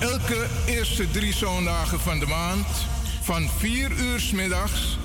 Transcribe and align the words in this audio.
elke 0.00 0.46
eerste 0.66 1.10
drie 1.10 1.34
zondagen 1.34 2.00
van 2.00 2.18
de 2.18 2.26
maand 2.26 2.66
van 3.22 3.48
4 3.58 3.90
uur 3.90 4.20
s 4.20 4.30
middags 4.30 4.98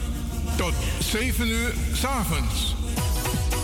tot 0.56 0.74
7 1.00 1.48
uur 1.48 1.74
s 1.94 2.04
avonds. 2.06 2.76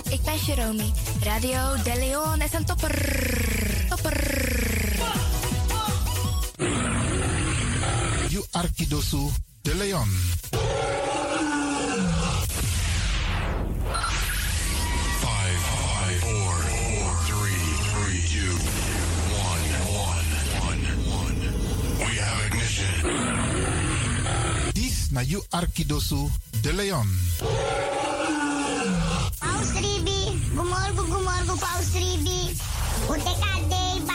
Ik 0.10 0.22
ben 0.24 0.38
Jerome. 0.46 0.84
Radio 1.24 1.84
De 1.84 1.96
Leon 2.00 2.42
is 2.42 2.54
een 2.54 2.66
topper. 2.66 2.96
Topper. 3.90 4.48
You 8.28 8.46
Arkidosu 8.52 9.18
de 9.18 9.48
You 25.30 25.44
Arkidosu 25.50 26.30
de 26.62 26.74
Leon. 26.74 27.08
Paus 29.40 29.72
Ribi, 29.74 30.42
gumorgo, 30.56 31.04
gumorgo, 31.04 31.56
Paus 31.56 31.94
Ribi. 31.94 32.56
Uteka 33.10 33.60
deba. 33.70 34.14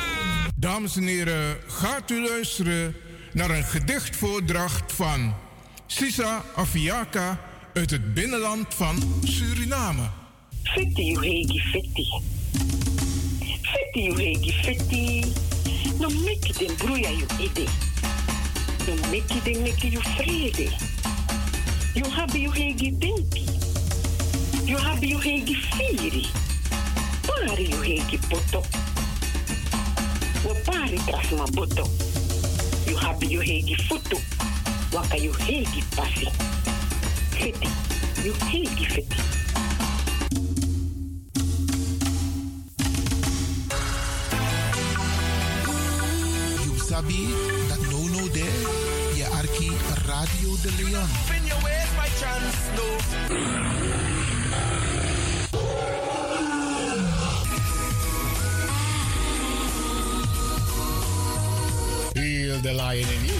Dames 0.56 0.96
en 0.96 1.06
heren, 1.06 1.56
gaat 1.66 2.10
u 2.10 2.28
luisteren 2.28 2.94
naar 3.32 3.50
een 3.50 3.64
gedichtvoordracht 3.64 4.92
van 4.92 5.34
Sisa 5.86 6.44
Afiaka 6.56 7.40
uit 7.74 7.90
het 7.90 8.14
binnenland 8.14 8.74
van 8.74 9.20
Suriname. 9.24 10.10
Fitti 10.62 11.16
uhegi 11.16 11.60
fitti. 11.60 12.06
Fitti 13.62 14.10
uhegi 14.10 14.52
fitti. 14.52 15.32
No 15.98 16.08
meki 16.08 16.52
den 16.58 16.76
bruya 16.76 17.10
you 17.10 17.26
ide. 17.38 17.64
No 18.86 18.94
den 19.44 19.62
meki 19.62 19.88
you 19.90 20.02
vrede. 20.02 20.93
You 21.94 22.02
habi 22.10 22.40
you 22.42 22.50
hegi 22.50 22.90
dinki. 22.90 23.46
You 24.66 24.76
habi 24.76 25.10
you 25.10 25.18
hegi 25.18 25.54
firi. 25.54 26.26
Pari 27.22 27.64
you 27.70 27.82
hegi 27.86 28.18
poto. 28.28 28.62
Wa 30.44 30.54
pari 30.66 30.98
tras 31.06 31.30
ma 31.38 31.46
boto. 31.46 31.86
You 32.88 32.96
habi 32.96 33.30
you 33.30 33.40
hegi 33.40 33.76
futu. 33.86 34.18
Waka 34.92 35.16
you 35.18 35.32
hegi 35.32 35.82
pasi. 35.94 36.26
Fitti. 37.38 37.70
You 38.24 38.32
hegi 38.50 38.86
fitti. 38.90 39.20
You 46.64 46.74
sabi 46.88 47.28
dat 47.68 47.80
no 47.86 48.02
no 48.10 48.26
there. 48.34 48.83
Radio 50.24 50.56
de 50.62 50.70
Leon. 50.78 51.08
Feel 62.14 62.60
the 62.62 62.72
lion 62.72 63.08
in 63.08 63.24
you. 63.26 63.34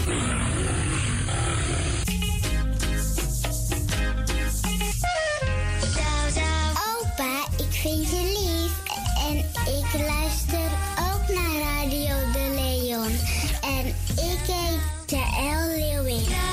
Vind 7.85 8.09
je 8.09 8.21
lief. 8.37 8.73
En 9.29 9.37
ik 9.73 10.07
luister 10.07 10.69
ook 10.99 11.35
naar 11.35 11.59
Radio 11.61 12.15
De 12.31 12.53
Leon. 12.55 13.11
En 13.61 13.87
ik 14.15 14.39
heet 14.47 15.09
Jaël 15.09 15.67
Leeuwin. 15.67 16.44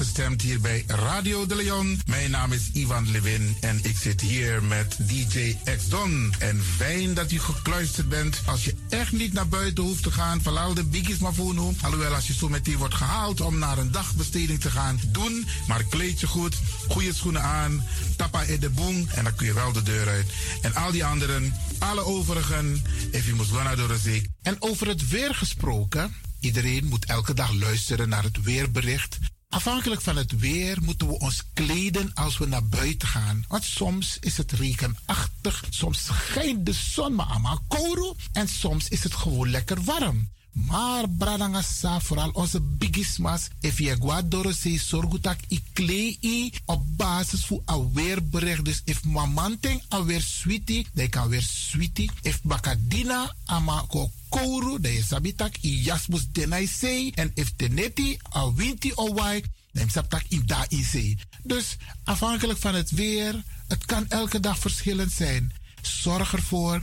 Afgestemd 0.00 0.42
hier 0.42 0.60
bij 0.60 0.84
Radio 0.86 1.46
de 1.46 1.56
Leon. 1.56 2.00
Mijn 2.06 2.30
naam 2.30 2.52
is 2.52 2.70
Ivan 2.72 3.10
Levin 3.10 3.56
en 3.60 3.80
ik 3.82 3.96
zit 3.96 4.20
hier 4.20 4.62
met 4.62 4.96
DJ 4.98 5.56
X 5.76 5.88
Don. 5.88 6.34
En 6.38 6.62
fijn 6.76 7.14
dat 7.14 7.32
u 7.32 7.38
gekluisterd 7.38 8.08
bent. 8.08 8.40
Als 8.46 8.64
je 8.64 8.74
echt 8.88 9.12
niet 9.12 9.32
naar 9.32 9.48
buiten 9.48 9.84
hoeft 9.84 10.02
te 10.02 10.10
gaan, 10.10 10.42
verlaal 10.42 10.74
de 10.74 10.84
biggies 10.84 11.18
maar 11.18 11.34
voor 11.34 11.54
nu. 11.54 11.76
Alhoewel, 11.82 12.14
als 12.14 12.26
je 12.26 12.32
zo 12.32 12.48
meteen 12.48 12.76
wordt 12.76 12.94
gehaald 12.94 13.40
om 13.40 13.58
naar 13.58 13.78
een 13.78 13.90
dagbesteding 13.90 14.60
te 14.60 14.70
gaan, 14.70 15.00
doen. 15.08 15.46
Maar 15.66 15.84
kleed 15.84 16.20
je 16.20 16.26
goed, 16.26 16.56
goede 16.88 17.14
schoenen 17.14 17.42
aan, 17.42 17.86
tappa 18.16 18.42
in 18.42 18.60
de 18.60 18.70
boom 18.70 19.06
en 19.14 19.24
dan 19.24 19.34
kun 19.34 19.46
je 19.46 19.52
wel 19.52 19.72
de 19.72 19.82
deur 19.82 20.08
uit. 20.08 20.26
En 20.62 20.74
al 20.74 20.92
die 20.92 21.04
anderen, 21.04 21.54
alle 21.78 22.04
overigen, 22.04 22.84
if 23.10 23.24
you 23.24 23.36
must 23.36 23.52
naar 23.52 23.76
de 23.76 23.98
zee. 24.02 24.30
En 24.42 24.56
over 24.58 24.86
het 24.86 25.08
weer 25.08 25.34
gesproken. 25.34 26.14
Iedereen 26.40 26.86
moet 26.86 27.04
elke 27.04 27.34
dag 27.34 27.52
luisteren 27.52 28.08
naar 28.08 28.22
het 28.22 28.42
weerbericht. 28.42 29.18
Afhankelijk 29.50 30.00
van 30.00 30.16
het 30.16 30.38
weer 30.38 30.78
moeten 30.82 31.06
we 31.06 31.18
ons 31.18 31.42
kleden 31.54 32.14
als 32.14 32.38
we 32.38 32.46
naar 32.46 32.66
buiten 32.66 33.08
gaan. 33.08 33.44
Want 33.48 33.64
soms 33.64 34.18
is 34.20 34.36
het 34.36 34.52
regenachtig, 34.52 35.64
soms 35.70 36.04
schijnt 36.04 36.66
de 36.66 36.72
zon 36.72 37.14
maar 37.14 37.26
allemaal 37.26 37.64
kouro 37.68 38.16
en 38.32 38.48
soms 38.48 38.88
is 38.88 39.02
het 39.02 39.14
gewoon 39.14 39.50
lekker 39.50 39.82
warm. 39.82 40.30
Maar 40.52 41.08
bradangasa, 41.08 42.00
vooral 42.00 42.30
onze 42.30 42.60
bigismas, 42.60 43.48
if 43.60 43.78
je 43.78 43.96
guadoro 44.00 44.52
se 44.52 44.78
sorgutak 44.78 45.38
i 45.48 45.62
klei 45.72 46.52
op 46.64 46.82
basis 46.96 47.44
van 47.44 47.62
een 47.64 47.92
weerbericht. 47.92 48.64
Dus 48.64 48.82
if 48.84 49.04
mamanting 49.04 49.82
alweer 49.88 50.20
sweetie, 50.20 50.86
dan 50.92 51.08
kan 51.08 51.28
weer 51.28 51.42
sweetie. 51.42 52.10
If 52.22 52.42
bakadina 52.42 53.34
ama 53.44 53.84
ko 53.88 54.10
kouru, 54.28 54.80
dan 54.80 54.92
je 54.92 55.02
sabitak 55.02 55.56
i 55.62 55.82
jasmus 55.82 56.26
denai 56.32 56.66
sei. 56.66 57.10
En 57.10 57.30
if 57.34 57.52
teneti 57.56 58.18
a 58.36 58.52
winti 58.54 58.92
o 58.94 59.14
wai, 59.14 59.44
dan 59.72 59.84
je 59.84 59.90
sabitak 59.90 60.24
i 60.28 60.44
da 60.44 60.64
in. 60.68 61.18
Dus 61.42 61.76
afhankelijk 62.04 62.58
van 62.58 62.74
het 62.74 62.90
weer, 62.90 63.42
het 63.68 63.84
kan 63.84 64.08
elke 64.08 64.40
dag 64.40 64.58
verschillend 64.58 65.12
zijn. 65.12 65.52
Zorg 65.82 66.32
ervoor 66.32 66.82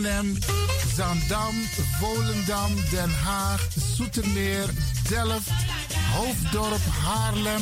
Zandam, 0.95 1.53
Volendam, 1.99 2.75
Den 2.91 3.11
Haag, 3.23 3.59
Zoetermeer, 3.95 4.67
Delft, 5.09 5.51
Hoofddorp, 6.15 6.81
Haarlem, 7.03 7.61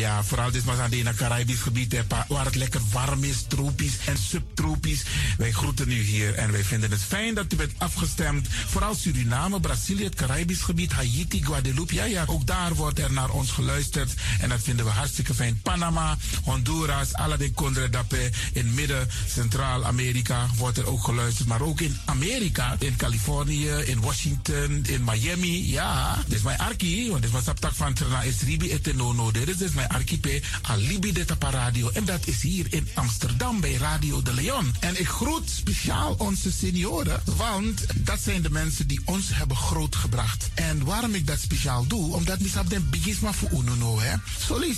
Ja, 0.00 0.24
vooral 0.24 0.50
dit 0.50 0.64
was 0.64 0.78
aan 0.78 0.92
het 0.92 1.16
Caribisch 1.16 1.60
gebied, 1.60 2.04
waar 2.28 2.44
het 2.44 2.54
lekker 2.54 2.80
warm 2.90 3.24
is, 3.24 3.44
tropisch 3.48 3.98
en 4.06 4.18
subtropisch. 4.18 5.02
Wij 5.38 5.50
groeten 5.50 5.90
u 5.90 6.02
hier 6.02 6.34
en 6.34 6.52
wij 6.52 6.64
vinden 6.64 6.90
het 6.90 7.00
fijn 7.00 7.34
dat 7.34 7.52
u 7.52 7.56
bent 7.56 7.72
afgestemd. 7.78 8.48
Vooral 8.66 8.94
Suriname, 8.94 9.60
Brazilië, 9.60 10.04
het 10.04 10.14
Caribisch 10.14 10.60
gebied, 10.60 10.92
Haiti, 10.92 11.44
Guadeloupe. 11.44 11.94
Ja, 11.94 12.04
ja, 12.04 12.24
ook 12.26 12.46
daar 12.46 12.74
wordt 12.74 12.98
er 12.98 13.12
naar 13.12 13.30
ons 13.30 13.50
geluisterd. 13.50 14.14
En 14.40 14.48
dat 14.48 14.62
vinden 14.62 14.84
we 14.84 14.90
hartstikke 14.90 15.34
fijn. 15.34 15.60
Panama, 15.62 16.16
Honduras, 16.42 17.14
Aladdin 17.14 17.54
Condre 17.54 17.88
Dapé. 17.90 18.30
In 18.52 18.74
midden, 18.74 19.08
Centraal-Amerika 19.28 20.46
wordt 20.56 20.78
er 20.78 20.86
ook 20.86 21.04
geluisterd. 21.04 21.48
Maar 21.48 21.60
ook 21.60 21.80
in 21.80 21.96
Amerika, 22.04 22.76
in 22.78 22.96
Californië, 22.96 23.68
in 23.68 24.00
Washington, 24.00 24.84
in 24.86 25.04
Miami. 25.04 25.70
Ja, 25.70 26.18
dit 26.26 26.36
is 26.36 26.42
mijn 26.42 26.58
arki, 26.58 27.10
want 27.10 27.22
dit 27.22 27.32
mijn 27.32 27.44
saptak 27.44 27.74
van 27.74 27.94
Trana 27.94 28.24
Esribi 28.24 28.72
Etenono. 28.72 29.30
Dit 29.30 29.48
is 29.48 29.56
dus 29.56 29.72
mijn 29.72 29.88
archipel 29.90 30.40
Alibi 30.62 31.12
de 31.12 31.24
Radio. 31.50 31.90
En 31.90 32.04
dat 32.04 32.26
is 32.26 32.42
hier 32.42 32.66
in 32.70 32.88
Amsterdam 32.94 33.60
bij 33.60 33.74
Radio 33.74 34.22
de 34.22 34.34
Leon. 34.34 34.74
En 34.80 35.00
ik 35.00 35.08
groet 35.08 35.50
speciaal 35.50 36.14
onze 36.18 36.52
senioren, 36.52 37.22
want 37.36 37.84
dat 37.96 38.20
zijn 38.20 38.42
de 38.42 38.50
mensen 38.50 38.86
die 38.86 39.00
ons 39.04 39.24
hebben 39.32 39.56
grootgebracht. 39.56 40.50
En 40.54 40.84
waarom 40.84 41.14
ik 41.14 41.26
dat 41.26 41.40
speciaal 41.40 41.86
doe, 41.86 42.14
omdat 42.14 42.40
misap 42.40 42.70
den 42.70 42.90
bigisma 42.90 43.32
voor 43.32 43.50
uno 43.50 44.00
hè. 44.00 44.14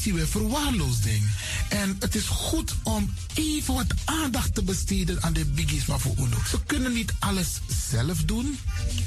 Je 0.02 0.12
weer 0.12 0.28
verwaarloosding. 0.28 1.30
En 1.68 1.96
het 1.98 2.14
is 2.14 2.26
goed 2.26 2.74
om 2.82 3.14
even 3.34 3.74
wat 3.74 3.94
aandacht 4.04 4.54
te 4.54 4.62
besteden 4.62 5.22
aan 5.22 5.32
de 5.32 5.44
bigisma 5.44 5.98
voor 5.98 6.14
uno. 6.18 6.36
Ze 6.48 6.62
kunnen 6.66 6.92
niet 6.92 7.12
alles 7.18 7.48
zelf 7.90 8.24
doen. 8.24 8.58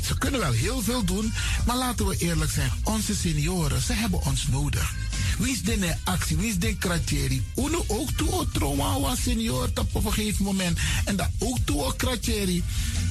Ze 0.06 0.18
kunnen 0.18 0.40
wel 0.40 0.52
heel 0.52 0.82
veel 0.82 1.04
doen, 1.04 1.34
maar 1.66 1.78
laten 1.78 2.08
we 2.08 2.18
eerlijk 2.18 2.52
zijn. 2.52 2.72
Onze 2.84 3.16
senioren, 3.16 3.82
ze 3.82 3.94
hebben 3.94 4.24
ons 4.24 4.48
nodig. 4.48 4.94
Wie 5.38 5.52
is 5.52 5.62
de 5.62 5.95
is 6.38 6.58
de 6.58 6.78
kratjeri? 6.78 7.44
Uno 7.56 7.84
ook 7.88 8.12
toe 8.12 8.32
o 8.32 8.46
trauma 8.52 9.00
wa 9.00 9.16
senior 9.16 9.70
op 9.94 10.06
een 10.06 10.14
gegeven 10.14 10.44
moment. 10.44 10.80
En 11.06 11.16
dat 11.16 11.30
ook 11.40 11.58
toe 11.66 11.84
o 11.84 11.92
kratjeri. 11.98 12.64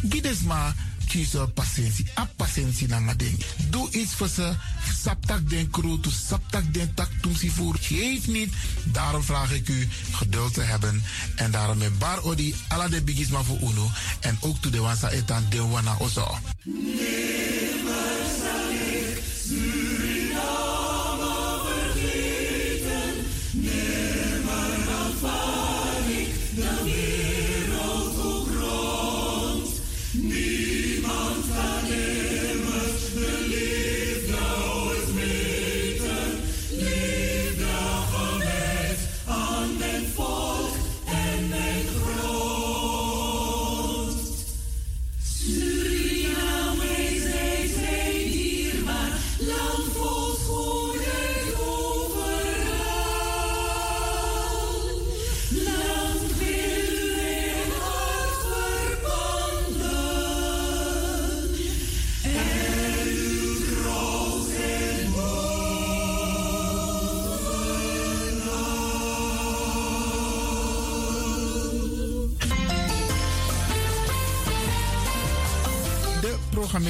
Gides 0.08 0.40
maar 0.40 0.74
kiezen 1.14 1.52
patiëntie. 1.52 2.06
A 2.18 2.28
patiëntie 2.36 2.88
na 2.88 3.14
ding. 3.14 3.38
Doe 3.70 3.90
iets 3.90 4.14
voor 4.14 4.28
ze. 4.28 4.54
Saptak 5.02 5.50
den 5.50 5.70
kroto, 5.70 6.10
saptak 6.10 6.74
den 6.74 6.94
tak 6.94 7.10
tumsi 7.20 7.50
voer. 7.50 7.76
Geef 7.80 8.26
niet. 8.26 8.52
Daarom 8.84 9.22
vraag 9.22 9.52
ik 9.52 9.68
u 9.68 9.88
geduld 10.12 10.54
te 10.54 10.60
hebben. 10.60 11.02
En 11.36 11.50
daarom 11.50 11.78
met 11.78 11.98
bar 11.98 12.22
odi 12.22 12.54
ala 12.68 12.88
de 12.88 13.02
bigisma 13.02 13.42
voor 13.42 13.58
uno. 13.60 13.90
En 14.20 14.38
ook 14.40 14.56
toe 14.60 14.70
de 14.70 14.80
wansa 14.80 15.10
etan 15.10 15.46
de 15.50 15.62
wana 15.62 15.96
ozo. 15.98 16.38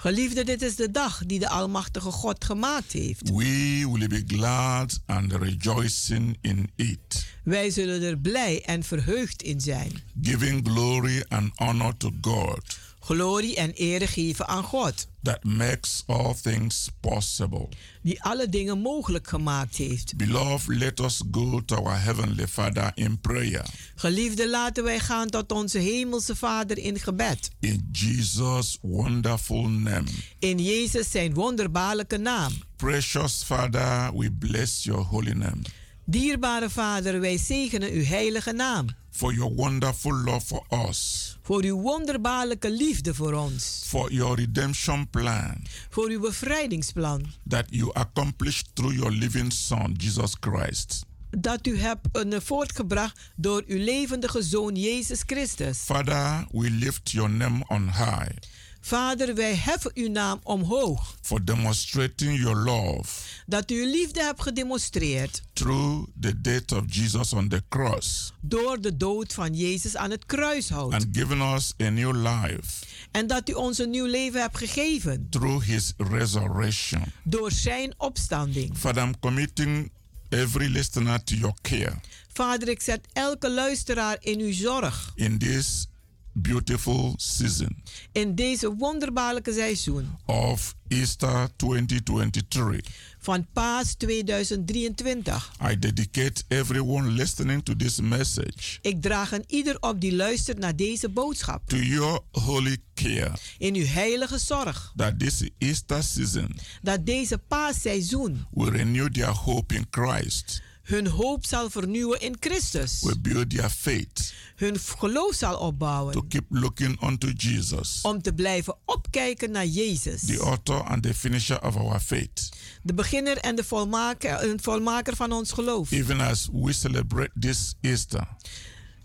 Geliefde, 0.00 0.44
dit 0.44 0.62
is 0.62 0.76
de 0.76 0.90
dag 0.90 1.22
die 1.26 1.38
de 1.38 1.48
Almachtige 1.48 2.10
God 2.10 2.44
gemaakt 2.44 2.92
heeft. 2.92 3.28
We 3.30 3.88
will 3.92 4.08
be 4.08 4.22
glad 4.26 5.00
and 5.06 5.32
rejoicing 5.32 6.36
in 6.40 6.70
it, 6.76 7.26
Wij 7.44 7.70
zullen 7.70 8.02
er 8.02 8.18
blij 8.18 8.62
en 8.64 8.82
verheugd 8.82 9.42
in 9.42 9.60
zijn. 9.60 9.92
giving 10.22 10.68
glory 10.68 11.24
and 11.28 11.50
honor 11.54 11.96
to 11.96 12.10
God 12.20 12.78
Glorie 13.10 13.56
en 13.56 13.72
ere 13.72 14.06
geven 14.06 14.48
aan 14.48 14.62
God, 14.62 15.06
that 15.22 15.44
makes 15.44 16.02
all 16.06 16.34
things 16.42 16.88
possible. 17.00 17.68
die 18.02 18.22
alle 18.22 18.48
dingen 18.48 18.78
mogelijk 18.78 19.28
gemaakt 19.28 19.76
heeft. 19.76 20.16
Beloved, 20.16 20.76
let 20.76 21.00
us 21.00 21.22
go 21.30 21.64
to 21.64 21.76
our 21.76 22.02
Heavenly 22.02 22.46
Father 22.46 22.92
in 22.94 23.20
prayer. 23.20 23.64
Geliefde, 23.94 24.48
laten 24.48 24.84
wij 24.84 24.98
gaan 24.98 25.28
tot 25.28 25.52
onze 25.52 25.78
Hemelse 25.78 26.36
Vader 26.36 26.78
in 26.78 26.98
gebed. 26.98 27.50
In 27.60 27.88
Jesus' 27.92 28.78
wonderful 28.80 29.68
name. 29.68 30.08
In 30.38 30.58
Jezus 30.58 31.10
zijn 31.10 31.34
wonderbaarlijke 31.34 32.16
naam. 32.16 32.52
Precious 32.76 33.42
Father, 33.42 34.16
we 34.16 34.32
bless 34.32 34.84
your 34.84 35.04
holy 35.04 35.32
name. 35.32 35.60
Dierbare 36.04 36.70
Vader, 36.70 37.20
wij 37.20 37.38
zegenen 37.38 37.90
uw 37.92 38.04
heilige 38.04 38.52
naam. 38.52 38.86
For 39.10 39.34
your 39.34 39.54
wonderful 39.54 40.14
love 40.14 40.46
for 40.46 40.64
us. 40.88 41.38
Voor 41.42 41.62
uw 41.62 41.80
wonderbaarlijke 41.80 42.70
liefde 42.70 43.14
voor 43.14 43.32
ons. 43.32 43.82
For 43.86 44.12
your 44.12 44.36
redemption 44.36 45.08
plan. 45.10 45.64
Voor 45.88 46.08
uw 46.08 46.20
bevrijdingsplan. 46.20 47.32
That 47.48 47.64
you 47.68 47.90
accomplished 47.92 48.68
through 48.74 48.94
your 48.96 49.12
living 49.12 49.52
Son, 49.52 49.94
Jesus 49.96 50.32
Christ. 50.40 51.04
Dat 51.30 51.66
u 51.66 51.78
hebt 51.78 52.06
uh, 52.12 52.40
voortgebracht 52.40 53.20
door 53.36 53.62
uw 53.66 53.84
levendige 53.84 54.42
Zoon 54.42 54.74
Jezus 54.74 55.22
Christus. 55.26 55.78
Father, 55.78 56.46
we 56.50 56.70
lift 56.70 57.10
your 57.10 57.30
name 57.30 57.64
on 57.68 57.82
high. 57.82 58.30
Vader, 58.80 59.34
wij 59.34 59.54
heffen 59.54 59.90
uw 59.94 60.08
naam 60.10 60.40
omhoog. 60.42 61.16
For 61.22 61.44
demonstrating 61.44 62.40
your 62.40 62.56
love. 62.56 63.04
Dat 63.46 63.70
u 63.70 63.82
uw 63.82 63.90
liefde 63.90 64.22
hebt 64.22 64.42
gedemonstreerd. 64.42 65.42
Through 65.52 66.08
the 66.20 66.40
death 66.40 66.72
of 66.72 66.82
Jesus 66.86 67.32
on 67.32 67.48
the 67.48 67.62
cross. 67.68 68.32
Door 68.40 68.80
de 68.80 68.96
dood 68.96 69.32
van 69.32 69.54
Jezus 69.54 69.96
aan 69.96 70.10
het 70.10 70.26
kruishout. 70.26 70.92
And 70.92 71.06
given 71.12 71.40
us 71.40 71.74
a 71.82 71.88
new 71.88 72.16
life. 72.16 72.84
En 73.10 73.26
dat 73.26 73.48
u 73.48 73.52
ons 73.52 73.78
een 73.78 73.90
nieuw 73.90 74.06
leven 74.06 74.40
hebt 74.40 74.58
gegeven. 74.58 75.26
Through 75.30 75.64
his 75.64 75.92
resurrection. 75.96 77.02
Door 77.24 77.52
zijn 77.52 77.94
opstanding. 77.96 78.76
Father, 78.76 79.02
I'm 79.02 79.18
committing 79.18 79.90
every 80.28 80.68
listener 80.68 81.24
to 81.24 81.34
your 81.34 81.54
care. 81.62 82.00
Vader, 82.32 82.68
ik 82.68 82.80
zet 82.80 83.06
elke 83.12 83.50
luisteraar 83.50 84.16
in 84.20 84.40
uw 84.40 84.52
zorg. 84.52 85.12
In 85.14 85.38
this 85.38 85.88
beautiful 86.32 87.14
season. 87.16 87.82
In 88.12 88.34
deze 88.34 88.74
wonderbaarlijke 88.74 89.52
seizoen. 89.52 90.08
Of 90.26 90.74
Easter 90.88 91.48
2023. 91.56 92.80
Van 93.18 93.46
Paas 93.52 93.94
2023. 93.94 95.52
I 95.70 95.78
dedicate 95.78 96.42
everyone 96.48 97.10
listening 97.10 97.64
to 97.64 97.76
this 97.76 98.00
message. 98.00 98.78
Ik 98.82 99.02
draag 99.02 99.32
aan 99.32 99.44
ieder 99.46 99.76
op 99.80 100.00
die 100.00 100.14
luistert 100.14 100.58
naar 100.58 100.76
deze 100.76 101.08
boodschap. 101.08 101.68
To 101.68 101.76
your 101.76 102.20
holy 102.30 102.76
care. 102.94 103.32
In 103.58 103.74
uw 103.74 103.86
heilige 103.86 104.38
zorg. 104.38 104.92
That 104.96 105.18
this 105.18 105.50
Easter 105.58 106.02
season. 106.02 106.56
Dat 106.82 107.06
deze 107.06 107.38
paasseizoen. 107.38 108.46
Will 108.50 108.68
renew 108.68 109.12
their 109.12 109.30
hope 109.30 109.74
in 109.74 109.86
Christ. 109.90 110.62
Hun 110.90 111.06
hoop 111.06 111.46
zal 111.46 111.70
vernieuwen 111.70 112.20
in 112.20 112.36
Christus. 112.40 113.00
Will 113.02 113.20
build 113.20 113.50
their 113.50 113.70
faith. 113.70 114.34
Hun 114.56 114.78
geloof 114.78 115.34
zal 115.34 115.56
opbouwen. 115.56 116.12
To 116.12 116.22
keep 116.28 116.44
looking 116.48 117.02
unto 117.02 117.28
Jesus. 117.28 117.98
Om 118.02 118.22
te 118.22 118.32
blijven 118.32 118.76
opkijken 118.84 119.50
naar 119.50 119.66
Jezus. 119.66 120.24
The 120.24 120.38
author 120.38 120.82
and 120.82 121.02
the 121.02 121.14
finisher 121.14 121.62
of 121.62 121.76
our 121.76 122.00
faith. 122.00 122.48
De 122.82 122.94
beginner 122.94 123.36
en 123.36 123.56
de 123.56 123.64
volmaker, 123.64 124.54
volmaker 124.60 125.16
van 125.16 125.32
ons 125.32 125.52
geloof. 125.52 125.90
Even 125.90 126.20
as 126.20 126.48
we 126.52 126.72
celebrate 126.72 127.30
this 127.40 127.74
Easter. 127.80 128.28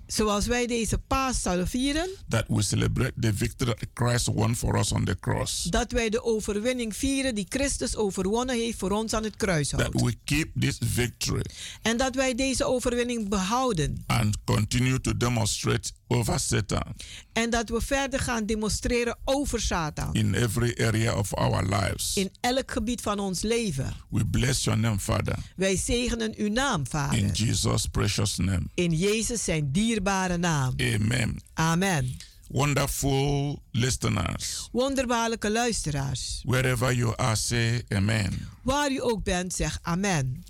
Zoals 0.07 0.45
wij 0.47 0.67
deze 0.67 0.97
paas 0.97 1.41
zullen 1.41 1.67
vieren. 1.67 2.09
That 2.27 2.45
we 2.47 2.61
celebrate 2.61 3.13
the 3.19 3.33
victory 3.33 3.73
that 3.73 3.89
Christ 3.93 4.25
won 4.25 4.55
for 4.55 4.77
us 4.77 4.91
on 4.91 5.05
the 5.05 5.17
cross. 5.19 5.63
Dat 5.63 5.91
wij 5.91 6.09
de 6.09 6.23
overwinning 6.23 6.95
vieren 6.95 7.35
die 7.35 7.45
Christus 7.49 7.95
overwonnen 7.95 8.55
heeft 8.55 8.77
voor 8.77 8.91
ons 8.91 9.13
aan 9.13 9.23
het 9.23 9.35
kruishout. 9.35 9.81
That 9.81 10.01
we 10.01 10.15
keep 10.23 10.49
this 10.59 10.77
victory. 10.79 11.45
En 11.81 11.97
dat 11.97 12.15
wij 12.15 12.35
deze 12.35 12.65
overwinning 12.65 13.29
behouden. 13.29 14.03
And 14.05 14.43
continue 14.43 15.01
to 15.01 15.17
demonstrate 15.17 15.91
over 16.07 16.39
Satan. 16.39 16.95
En 17.33 17.49
dat 17.49 17.69
we 17.69 17.81
verder 17.81 18.19
gaan 18.19 18.45
demonstreren 18.45 19.17
over 19.23 19.61
Satan. 19.61 20.13
In 20.13 20.33
every 20.33 20.75
area 20.77 21.17
of 21.17 21.33
our 21.33 21.63
lives. 21.63 22.17
In 22.17 22.31
elk 22.41 22.71
gebied 22.71 23.01
van 23.01 23.19
ons 23.19 23.41
leven. 23.41 23.93
We 24.09 24.25
bless 24.25 24.63
your 24.63 24.79
name, 24.79 24.99
Father. 24.99 25.35
Wij 25.55 25.75
zegenen 25.75 26.33
uw 26.37 26.49
naam, 26.49 26.87
Vader. 26.87 27.17
In 27.17 27.31
Jesus 27.31 27.85
precious 27.85 28.37
name. 28.37 28.63
In 28.73 28.91
Jezus 28.91 29.43
zijn 29.43 29.71
dierbare 29.95 30.37
naam. 30.37 30.73
Amen. 30.77 31.39
Amen. 31.53 32.17
Wonderful 32.47 33.61
listeners. 33.71 34.69
Wonderbaarlijke 34.71 35.51
luisteraars. 35.51 36.41
Wherever 36.43 36.95
you 36.95 37.15
are, 37.15 37.35
say 37.35 37.83
amen. 37.89 38.47
Waar 38.61 38.91
u 38.91 39.01
ook 39.01 39.23
bent, 39.23 39.53
zeg 39.53 39.79
amen. 39.81 40.43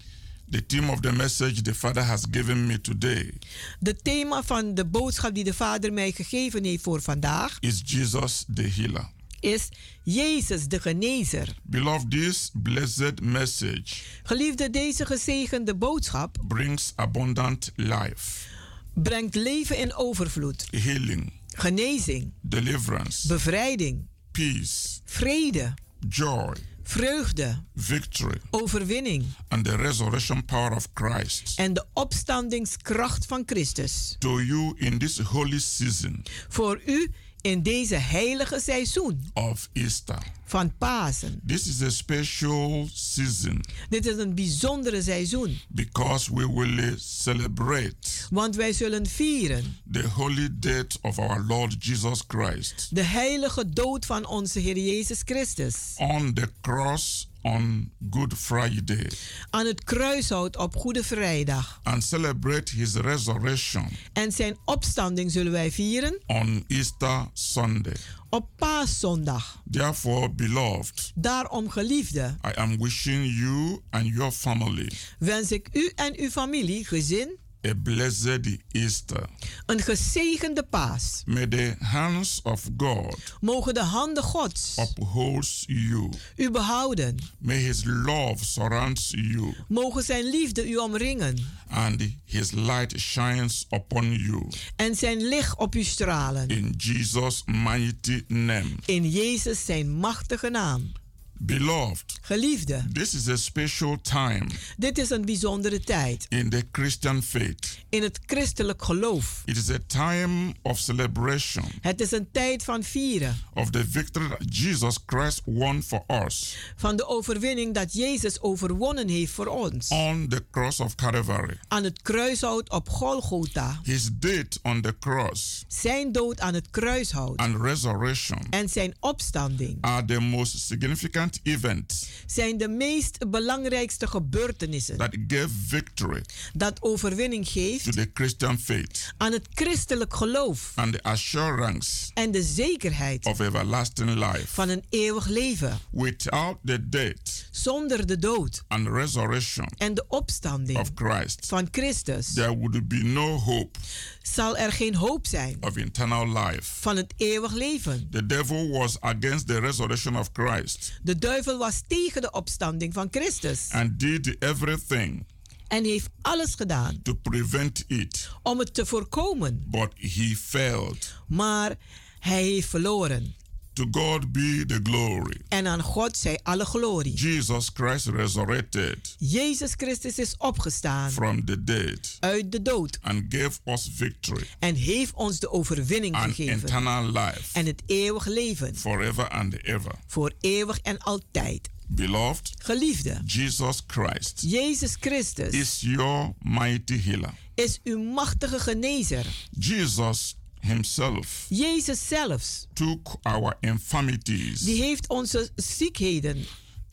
The 0.49 0.65
theme 0.65 0.91
of 0.91 0.99
the 0.99 1.11
message 1.11 1.61
the 1.61 1.75
Father 1.75 2.03
has 2.03 2.23
given 2.31 2.67
me 2.67 2.81
today. 2.81 3.33
De 3.79 3.95
thema 3.95 4.43
van 4.43 4.73
de 4.73 4.85
boodschap 4.85 5.35
die 5.35 5.43
de 5.43 5.53
Vader 5.53 5.93
mij 5.93 6.11
gegeven 6.11 6.63
heeft 6.63 6.83
voor 6.83 7.01
vandaag 7.01 7.57
is 7.59 7.81
Jesus 7.85 8.45
the 8.53 8.61
healer. 8.75 9.09
Is 9.39 9.69
Jezus 10.03 10.67
de 10.67 10.79
genezer. 10.79 11.55
Beloved, 11.63 12.11
this 12.11 12.49
blessed 12.53 13.21
message. 13.21 13.95
Geliefde, 14.23 14.69
deze 14.69 15.05
gezegende 15.05 15.75
boodschap 15.75 16.37
brings 16.47 16.93
abundant 16.95 17.71
life. 17.75 18.53
Brengt 18.95 19.35
leven 19.35 19.77
in 19.77 19.95
overvloed. 19.95 20.67
Healing. 20.71 21.33
Genezing. 21.47 22.33
Deliverance. 22.41 23.27
Bevrijding. 23.27 24.07
Peace. 24.31 25.01
Vrede. 25.05 25.73
Joy. 26.09 26.53
Vreugde. 26.83 27.63
Victory. 27.75 28.37
Overwinning. 28.51 29.25
And 29.47 29.65
the 29.65 29.75
resurrection 29.75 30.45
power 30.45 30.75
of 30.75 30.87
Christ. 30.93 31.59
En 31.59 31.73
de 31.73 31.85
opstandingskracht 31.93 33.25
van 33.25 33.43
Christus. 33.45 34.15
To 34.19 34.41
you 34.41 34.73
in 34.77 34.97
this 34.97 35.19
holy 35.19 35.59
season. 35.59 36.23
Voor 36.49 36.81
u 36.85 37.11
in 37.45 37.61
deze 37.61 37.95
heilige 37.95 38.59
seizoen. 38.59 39.29
Of 39.33 39.69
Easter. 39.73 40.17
Van 40.45 40.77
Pasen. 40.77 41.41
This 41.45 41.67
is 41.67 41.81
a 41.81 41.89
special 41.89 42.87
season. 42.93 43.63
Dit 43.89 44.05
is 44.05 44.17
een 44.17 44.35
bijzondere 44.35 45.01
seizoen. 45.01 45.59
Because 45.67 46.33
we 46.33 46.53
will 46.53 46.93
celebrate. 46.97 48.07
Want 48.29 48.55
wij 48.55 48.73
zullen 48.73 49.07
vieren. 49.07 49.77
The 49.91 50.07
holy 50.07 50.49
death 50.59 50.97
of 51.01 51.19
our 51.19 51.45
Lord 51.47 51.83
Jesus 51.85 52.23
Christ. 52.27 52.87
De 52.91 53.03
heilige 53.03 53.69
dood 53.69 54.05
van 54.05 54.27
onze 54.27 54.59
Heer 54.59 54.77
Jezus 54.77 55.21
Christus. 55.25 55.75
On 55.97 56.33
the 56.33 56.49
cross 56.61 57.27
on 57.45 57.91
Good 58.09 58.33
Friday. 58.33 59.11
Aan 59.49 59.65
het 59.65 59.83
kruishout 59.83 60.57
op 60.57 60.75
Goede 60.75 61.03
Vrijdag. 61.03 61.79
And 61.83 62.03
celebrate 62.03 62.75
his 62.75 62.93
resurrection. 62.93 63.87
En 64.13 64.31
zijn 64.31 64.57
opstanding 64.65 65.31
zullen 65.31 65.51
wij 65.51 65.71
vieren. 65.71 66.21
On 66.25 66.63
Easter 66.67 67.25
Sunday. 67.33 67.95
Op 68.29 68.49
Paaszondag. 68.55 69.61
Therefore, 69.71 70.31
beloved. 70.31 71.11
Daarom 71.15 71.69
geliefde. 71.69 72.35
I 72.47 72.59
am 72.59 72.77
wishing 72.77 73.39
you 73.39 73.81
and 73.89 74.07
your 74.07 74.31
family. 74.31 74.91
Wens 75.19 75.51
ik 75.51 75.67
u 75.71 75.91
en 75.95 76.19
uw 76.19 76.29
familie, 76.29 76.85
gezin. 76.85 77.37
A 77.65 77.73
blessed 77.83 78.57
Easter. 78.71 79.29
Een 79.65 79.79
gezegende 79.79 80.63
paas. 80.63 81.23
May 81.25 81.47
the 81.47 81.75
hands 81.79 82.41
of 82.43 82.69
God. 82.77 83.17
Mogen 83.41 83.73
de 83.73 83.83
handen 83.83 84.23
Gods. 84.23 84.77
Upholds 84.77 85.63
you. 85.67 86.09
U 86.35 86.51
behouden. 86.51 87.17
May 87.37 87.57
his 87.57 87.83
love 87.83 88.45
surrounds 88.45 89.09
you. 89.09 89.55
Mogen 89.67 90.03
zijn 90.03 90.29
liefde 90.29 90.69
u 90.69 90.75
omringen. 90.75 91.37
And 91.67 92.01
his 92.25 92.51
light 92.51 92.99
shines 92.99 93.65
upon 93.69 94.11
you. 94.11 94.47
En 94.75 94.95
zijn 94.95 95.27
licht 95.27 95.57
op 95.57 95.75
u 95.75 95.83
stralen. 95.83 96.47
In 96.47 96.73
Jesus 96.77 97.43
mighty 97.45 98.23
name. 98.27 98.71
In 98.85 99.09
Jezus 99.09 99.65
zijn 99.65 99.91
machtige 99.91 100.49
naam. 100.49 100.91
Beloved, 101.39 102.19
Geliefde, 102.21 102.85
this 102.93 103.13
is 103.13 103.27
a 103.27 103.35
special 103.35 103.97
time 104.01 104.45
dit 104.77 104.97
is 104.97 105.09
een 105.09 105.25
bijzondere 105.25 105.79
tijd 105.79 106.25
in 106.29 106.49
the 106.49 106.65
Christian 106.71 107.23
faith. 107.23 107.77
in 107.89 108.03
het 108.03 108.19
christelijk 108.25 108.83
geloof. 108.83 109.41
It 109.45 109.57
is 109.57 109.69
a 109.69 109.77
time 109.87 110.53
of 110.61 110.79
celebration 110.79 111.65
Het 111.81 112.01
is 112.01 112.11
een 112.11 112.27
tijd 112.31 112.63
van 112.63 112.83
vieren 112.83 113.37
of 113.53 113.69
the 113.69 113.85
victory 113.89 114.27
that 114.27 114.57
Jesus 114.57 114.97
Christ 115.05 115.41
won 115.45 115.83
for 115.83 116.03
us 116.25 116.55
van 116.75 116.95
de 116.95 117.07
overwinning 117.07 117.73
dat 117.73 117.93
Jezus 117.93 118.41
overwonnen 118.41 119.07
heeft 119.09 119.31
voor 119.33 119.45
ons. 119.47 119.87
on 119.89 120.27
the 120.29 120.43
cross 120.51 120.79
of 120.79 120.95
Calvary. 120.95 121.59
Aan 121.67 121.83
het 121.83 122.01
kruishout 122.01 122.69
op 122.69 122.89
Golgotha. 122.89 123.79
His 123.83 124.09
death 124.19 124.59
on 124.61 124.81
the 124.81 124.95
cross 124.99 125.63
Zijn 125.67 126.11
dood 126.11 126.39
aan 126.39 126.53
het 126.53 126.69
kruishout 126.69 127.37
and 127.37 127.61
resurrection 127.61 128.39
en 128.49 128.69
zijn 128.69 128.95
opstanding 128.99 129.77
are 129.81 130.05
the 130.05 130.19
most 130.19 130.59
significant 130.59 131.24
events 131.43 132.07
zijn 132.25 132.57
de 132.57 132.67
meest 132.67 133.29
belangrijkste 133.29 134.07
gebeurtenissen 134.07 134.97
that 134.97 135.15
gave 135.27 135.49
victory 135.67 136.21
dat 136.53 136.81
overwinning 136.81 137.45
to 137.45 137.51
geeft 137.51 137.91
the 137.91 138.09
Christian 138.13 138.59
faith 138.59 139.13
aan 139.17 139.31
het 139.31 139.47
christelijk 139.53 140.13
geloof 140.13 140.71
and 140.75 140.93
the 140.93 141.03
assurance 141.03 142.11
en 142.13 142.31
de 142.31 142.43
zekerheid 142.43 143.25
of 143.25 143.39
everlasting 143.39 144.09
life. 144.09 144.47
van 144.47 144.69
een 144.69 144.83
eeuwig 144.89 145.27
leven 145.27 145.79
Without 145.91 146.57
the 146.63 146.89
death 146.89 147.47
zonder 147.51 148.07
de 148.07 148.17
dood 148.17 148.63
and 148.67 148.87
resurrection 148.87 149.67
en 149.77 149.93
de 149.93 150.05
opstanding 150.07 150.79
of 150.79 150.91
Christ, 150.95 151.45
van 151.45 151.67
Christus 151.71 152.33
there 152.33 152.57
would 152.57 152.87
be 152.87 153.03
no 153.03 153.37
hope 153.39 153.79
zal 154.21 154.57
er 154.57 154.71
geen 154.71 154.95
hoop 154.95 155.27
zijn 155.27 155.57
of 155.59 155.75
eternal 155.75 156.27
life. 156.27 156.61
van 156.61 156.97
het 156.97 157.13
eeuwig 157.17 157.53
leven. 157.53 158.07
The 158.11 158.25
devil 158.25 158.69
was 158.69 159.01
against 159.01 159.47
the 159.47 159.59
resurrection 159.59 160.15
of 160.17 160.29
Christ 160.33 160.99
De 161.15 161.21
duivel 161.21 161.57
was 161.57 161.81
tegen 161.87 162.21
de 162.21 162.31
opstanding 162.31 162.93
van 162.93 163.07
Christus 163.11 163.67
and 163.69 163.99
did 163.99 164.35
everything 164.39 165.25
en 165.67 165.83
heeft 165.83 166.09
alles 166.21 166.55
gedaan 166.55 167.01
to 167.01 167.13
prevent 167.13 167.83
it, 167.87 168.29
om 168.43 168.59
het 168.59 168.73
te 168.73 168.85
voorkomen, 168.85 169.63
but 169.67 169.93
he 169.95 170.35
failed. 170.37 171.15
maar 171.27 171.75
hij 172.19 172.43
heeft 172.43 172.67
verloren. 172.67 173.35
To 173.75 173.85
God 173.91 174.31
be 174.31 174.63
the 174.67 174.79
glory. 174.83 175.41
En 175.47 175.67
aan 175.67 175.81
God 175.81 176.17
zij 176.17 176.39
alle 176.43 176.65
glorie. 176.65 177.13
Jesus 177.13 177.69
Christ 177.73 178.05
resurrected 178.07 179.15
Jezus 179.19 179.73
Christus 179.77 180.17
is 180.19 180.35
opgestaan 180.37 181.11
from 181.11 181.45
the 181.45 181.63
dead 181.63 182.17
uit 182.19 182.51
de 182.51 182.61
dood 182.61 182.97
and 183.01 183.23
gave 183.29 183.59
us 183.65 183.89
victory 183.95 184.43
en 184.59 184.75
heeft 184.75 185.13
ons 185.13 185.39
de 185.39 185.51
overwinning 185.51 186.15
and 186.15 186.33
gegeven 186.33 186.67
eternal 186.67 187.05
life 187.05 187.43
en 187.53 187.65
het 187.65 187.81
eeuwig 187.85 188.25
leven 188.25 188.75
forever 188.75 189.29
and 189.29 189.53
ever. 189.63 189.91
voor 190.07 190.31
eeuwig 190.39 190.79
en 190.79 190.97
altijd. 190.99 191.69
Beloved, 191.87 192.51
Geliefde, 192.57 193.21
Jesus 193.25 193.81
Christ 193.87 194.41
Jezus 194.45 194.95
Christus 194.99 195.49
is 195.53 195.81
your 195.81 196.33
mighty 196.39 197.01
healer. 197.01 197.33
is 197.55 197.79
uw 197.83 197.99
machtige 198.03 198.59
genezer. 198.59 199.25
Jesus 199.59 200.35
himself 200.65 201.45
Jezus 201.49 202.07
zelfs, 202.07 202.67
took 202.73 203.17
our 203.21 203.57
infirmities. 203.59 204.59
die 204.59 204.81
heeft 204.83 205.07
onze 205.07 205.49
ziekheden. 205.55 206.45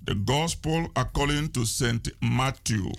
The 0.05 0.23
gospel 0.25 0.91
according 0.93 1.53
to 1.53 1.65
St. 1.65 2.11
Matthew, 2.19 2.93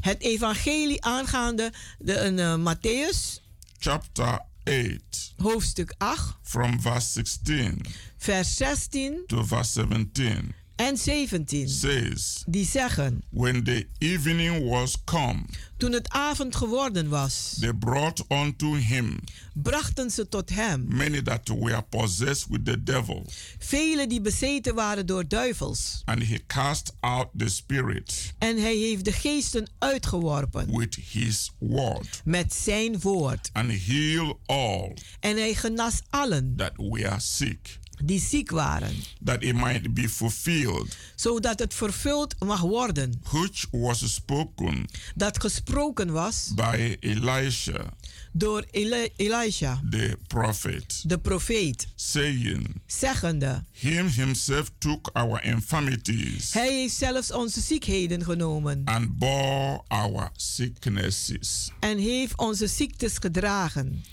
Het 0.00 0.20
evangelie 0.22 1.04
aangaande 1.04 1.72
de, 1.98 2.18
een, 2.18 2.38
eh, 2.38 2.56
Matthäus, 2.74 3.40
chapter 3.78 4.40
8, 4.64 5.32
hoofdstuk 5.36 5.94
8, 5.98 6.36
from 6.42 6.80
verse 6.80 7.10
16 7.12 7.84
vers 8.16 8.56
16 8.56 9.22
to 9.26 9.44
verse 9.44 9.72
17, 9.72 10.54
en 10.76 10.96
17. 10.96 11.68
says, 11.68 12.42
Die 12.46 12.64
zeggen, 12.66 13.22
When 13.30 13.64
the 13.64 13.86
evening 13.98 14.68
was 14.70 14.96
come, 15.04 15.44
toen 15.76 15.92
het 15.92 16.08
avond 16.08 16.56
geworden 16.56 17.08
was, 17.08 17.56
they 17.60 17.72
brought 17.74 18.24
unto 18.28 18.74
him 18.74 19.18
brachten 19.52 20.10
ze 20.10 20.28
tot 20.28 20.50
hem 20.50 20.84
many 20.88 21.22
that 21.22 21.48
were 21.48 21.82
possessed 21.82 22.46
with 22.50 22.64
the 22.64 22.82
devil, 22.82 23.26
velen 23.58 24.08
die 24.08 24.20
bezeten 24.20 24.74
waren 24.74 25.06
door 25.06 25.28
duivels. 25.28 26.02
and 26.04 26.22
he 26.22 26.38
cast 26.46 26.92
out 27.00 27.28
the 27.36 27.48
spirit 27.48 28.34
En 28.38 28.56
hij 28.60 28.76
heeft 28.76 29.04
de 29.04 29.12
geesten 29.12 29.70
uitgeworpen 29.78 30.76
with 30.78 30.94
his 31.10 31.50
word, 31.58 32.20
met 32.24 32.54
zijn 32.54 33.00
woord. 33.00 33.50
and 33.52 33.70
healed 33.86 34.36
all 34.46 34.96
En 35.20 35.36
hij 35.36 35.54
genas 35.54 36.00
allen 36.10 36.54
that 36.56 36.72
were 36.76 37.14
sick, 37.20 37.78
die 38.04 38.20
ziek 38.20 38.50
waren, 38.50 38.94
that 39.24 39.42
it 39.42 39.54
might 39.54 39.94
be 39.94 40.08
fulfilled, 40.08 40.96
zodat 41.14 41.58
het 41.58 41.74
vervuld 41.74 42.34
mag 42.38 42.60
worden 42.60 43.22
which 43.30 43.66
was 43.70 44.14
spoken 44.14 44.88
dat 45.14 45.40
gesproken 45.40 46.12
was 46.12 46.52
by 46.54 46.96
Elisha 47.00 47.92
door 48.36 48.64
Eli 48.70 49.08
Elisha, 49.16 49.80
the 49.90 50.18
prophet, 50.26 51.02
de 51.06 51.18
profeet, 51.18 51.86
saying, 51.94 52.80
zeggende: 52.86 53.64
Him 53.70 54.08
himself 54.08 54.70
took 54.78 55.10
our 55.12 55.44
infirmities 55.44 56.52
Hij 56.52 56.72
heeft 56.72 56.94
zelfs 56.94 57.32
onze 57.32 57.60
ziekheden 57.60 58.24
genomen 58.24 58.82
and 58.84 59.18
bore 59.18 59.82
our 59.88 60.30
sicknesses. 60.36 61.70
en 61.80 61.98
heeft 61.98 62.38
onze 62.38 62.66
ziektes 62.66 63.16
gedragen. 63.18 64.04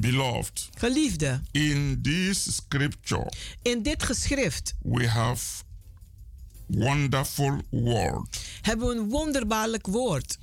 Beloved, 0.00 0.68
Geliefde, 0.74 1.40
in 1.50 1.98
this 2.02 2.56
scripture 2.56 3.32
in 3.62 3.82
dit 3.82 4.02
geschrift 4.02 4.74
we 4.82 5.08
have 5.08 5.62
wonderful 6.66 7.60
word. 7.70 8.40
hebben 8.62 8.88
we 8.88 8.94
een 8.94 9.08
wonderbaarlijk 9.08 9.86
woord. 9.86 10.38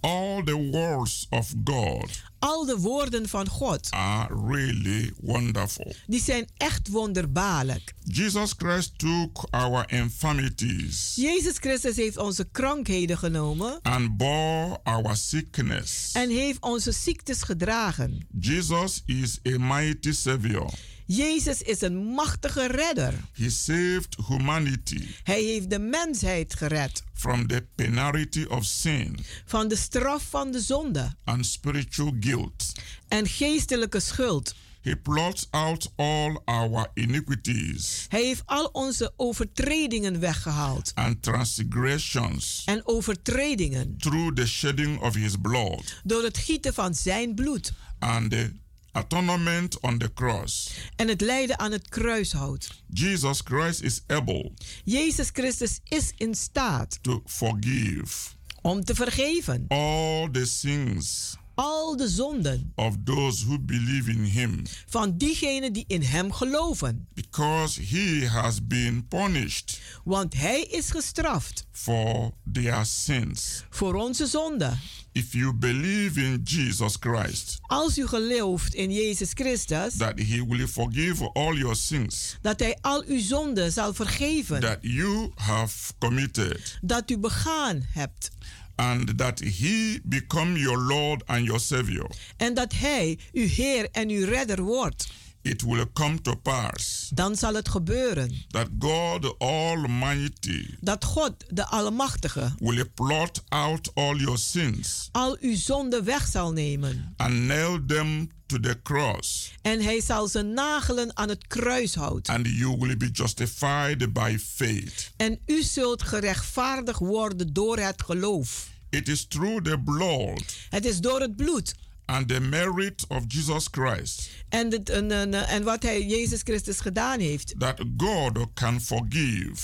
All 0.00 0.42
the 0.44 0.68
words 0.70 1.26
of 1.30 1.52
God 1.64 2.22
Al 2.38 2.64
de 2.64 2.76
woorden 2.78 3.28
van 3.28 3.48
God, 3.48 3.90
are 3.90 4.34
really 4.46 5.12
wonderful. 5.20 5.94
die 6.06 6.20
zijn 6.20 6.48
echt 6.56 6.88
wonderbaarlijk. 6.88 7.94
Jesus 8.04 8.54
Christ 8.56 8.98
took 8.98 9.46
our 9.50 9.84
infirmities 9.92 11.14
Jezus 11.14 11.56
Christus 11.58 11.96
heeft 11.96 12.16
onze 12.16 12.48
krankheden 12.52 13.18
genomen 13.18 13.78
and 13.82 14.16
bore 14.16 14.80
our 14.82 15.16
sickness. 15.16 16.12
en 16.12 16.30
heeft 16.30 16.60
onze 16.60 16.92
ziektes 16.92 17.42
gedragen. 17.42 18.26
Jesus 18.40 19.02
is 19.06 19.38
a 19.54 19.58
mighty 19.58 20.12
savior. 20.12 20.70
Jezus 21.06 21.62
is 21.62 21.80
een 21.80 21.96
machtige 21.96 22.66
redder. 22.66 23.14
He 23.32 23.50
saved 23.50 24.16
humanity 24.28 25.06
Hij 25.22 25.42
heeft 25.42 25.70
de 25.70 25.78
mensheid 25.78 26.54
gered 26.54 27.02
from 27.14 27.46
the 27.46 27.66
penalty 27.74 28.44
of 28.48 28.64
sin 28.64 29.18
van 29.44 29.68
de 29.68 29.76
straf 29.76 30.22
van 30.30 30.50
de 30.50 30.60
zonde 30.60 31.14
and 31.24 31.46
spiritual 31.46 32.12
guilt. 32.20 32.72
en 33.08 33.26
geestelijke 33.28 34.00
schuld. 34.00 34.54
He 34.80 34.96
blots 34.96 35.46
out 35.50 35.92
all 35.96 36.40
our 36.44 36.90
iniquities 36.94 38.06
Hij 38.08 38.22
heeft 38.22 38.42
al 38.44 38.66
onze 38.72 39.12
overtredingen 39.16 40.20
weggehaald 40.20 40.92
and 40.94 41.22
transgressions 41.22 42.62
en 42.64 42.86
overtredingen 42.86 43.94
through 43.98 44.34
the 44.34 44.46
shedding 44.46 45.00
of 45.00 45.14
his 45.14 45.34
blood 45.42 46.00
door 46.04 46.22
het 46.22 46.38
gieten 46.38 46.74
van 46.74 46.94
zijn 46.94 47.34
bloed 47.34 47.72
and 47.98 48.30
the 48.30 48.52
atonement 48.96 49.80
on 49.80 49.98
the 49.98 50.12
cross. 50.12 50.70
en 50.96 51.08
het 51.08 51.20
lijden 51.20 51.58
aan 51.58 51.72
het 51.72 51.88
kruishout. 51.88 52.82
Jesus 52.86 53.40
Christ 53.44 53.82
is 53.82 54.02
able 54.06 54.52
Jezus 54.84 55.30
Christus 55.32 55.80
is 55.84 56.12
in 56.16 56.34
staat 56.34 56.98
to 57.02 57.22
forgive 57.26 58.34
om 58.62 58.84
te 58.84 58.94
vergeven 58.94 59.64
all 59.68 60.28
the 60.30 60.44
sins 60.46 61.36
al 61.56 61.96
de 61.96 62.08
zonden 62.08 62.72
of 62.74 62.94
those 63.04 63.44
who 63.46 63.58
believe 63.58 64.10
in 64.10 64.24
him 64.24 64.62
van 64.86 65.16
diegenen 65.18 65.72
die 65.72 65.84
in 65.86 66.02
hem 66.02 66.32
geloven. 66.32 67.06
because 67.14 67.80
he 67.82 68.26
has 68.28 68.66
been 68.66 69.06
punished 69.08 69.80
Want 70.04 70.34
hij 70.34 70.62
is 70.62 70.90
gestraft 70.90 71.66
for 71.72 72.30
their 72.52 72.84
sins. 72.84 73.64
voor 73.70 73.94
onze 73.94 74.26
zonden. 74.26 74.80
If 75.12 75.32
you 75.32 75.52
believe 75.54 76.20
in 76.20 76.40
Jesus 76.44 76.96
Christ, 77.00 77.58
Als 77.62 77.98
u 77.98 78.06
gelooft 78.06 78.74
in 78.74 78.92
Jezus 78.92 79.30
Christus, 79.34 79.96
that 79.96 80.18
he 80.18 80.44
will 80.48 80.66
forgive 80.68 81.30
all 81.32 81.54
your 81.56 81.76
sins 81.76 82.36
dat 82.42 82.60
hij 82.60 82.78
al 82.80 83.04
uw 83.06 83.20
zonden 83.20 83.72
zal 83.72 83.94
vergeven 83.94 84.60
that 84.60 84.78
you 84.80 85.30
have 85.34 85.92
committed 85.98 86.78
dat 86.82 87.10
u 87.10 87.18
begaan 87.18 87.86
hebt. 87.88 88.30
And 88.76 89.18
that 89.18 89.40
he 89.40 90.00
become 90.04 90.56
your 90.56 90.78
Lord 90.78 91.22
and 91.26 91.44
your 91.46 91.60
Savior, 91.60 92.06
En 92.36 92.54
dat 92.54 92.72
hij 92.72 93.18
uw 93.32 93.46
Heer 93.48 93.88
en 93.92 94.08
uw 94.08 94.24
Redder 94.26 94.62
wordt. 94.62 95.08
it 95.42 95.62
will 95.62 95.86
come 95.92 96.20
to 96.20 96.34
pass 96.34 97.10
Dan 97.14 97.36
zal 97.36 97.54
het 97.54 97.68
gebeuren. 97.68 98.32
that 98.48 98.68
God 98.78 99.34
Almighty 99.38 100.74
dat 100.80 101.04
God, 101.04 101.32
de 101.48 101.66
Almachtige, 101.66 102.54
will 102.58 102.84
blot 102.94 103.42
out 103.48 103.90
all 103.94 104.16
your 104.16 104.38
sins 104.38 105.08
al 105.12 105.36
uw 105.40 105.56
zonden 105.56 106.04
weg 106.04 106.26
zal 106.26 106.52
nemen. 106.52 107.14
and 107.16 107.34
nail 107.46 107.78
them 107.86 108.30
to 108.46 108.60
the 108.60 108.80
cross. 108.82 109.52
En 109.62 109.80
hij 109.80 110.00
zal 110.00 110.28
ze 110.28 110.42
nagelen 110.42 111.16
aan 111.16 111.28
het 111.28 111.46
kruishout. 111.46 112.28
And 112.28 112.46
you 112.48 112.76
will 112.78 112.96
be 112.96 113.08
justified 113.12 114.12
by 114.12 114.36
faith. 114.54 115.10
En 115.16 115.38
u 115.46 115.62
zult 115.62 116.02
gerechtvaardigd 116.02 116.98
worden 116.98 117.52
door 117.52 117.78
het 117.78 118.02
geloof. 118.02 118.68
It 118.90 119.08
is 119.08 119.24
through 119.28 119.64
the 119.64 119.78
blood 119.84 120.56
Het 120.70 120.84
is 120.84 120.98
door 121.00 121.20
het 121.20 121.36
bloed 121.36 121.74
and 122.04 122.28
the 122.28 122.40
merit 122.40 123.04
of 123.08 123.22
Jesus 123.28 123.68
Christ 123.70 124.28
en, 124.48 124.70
het, 124.72 124.90
en, 124.90 125.10
en, 125.10 125.34
en 125.34 125.62
wat 125.62 125.82
hij 125.82 126.06
Jezus 126.06 126.40
Christus 126.42 126.80
gedaan 126.80 127.20
heeft. 127.20 127.54
that 127.58 127.80
God 127.96 128.38
can 128.54 128.80
forgive 128.80 129.54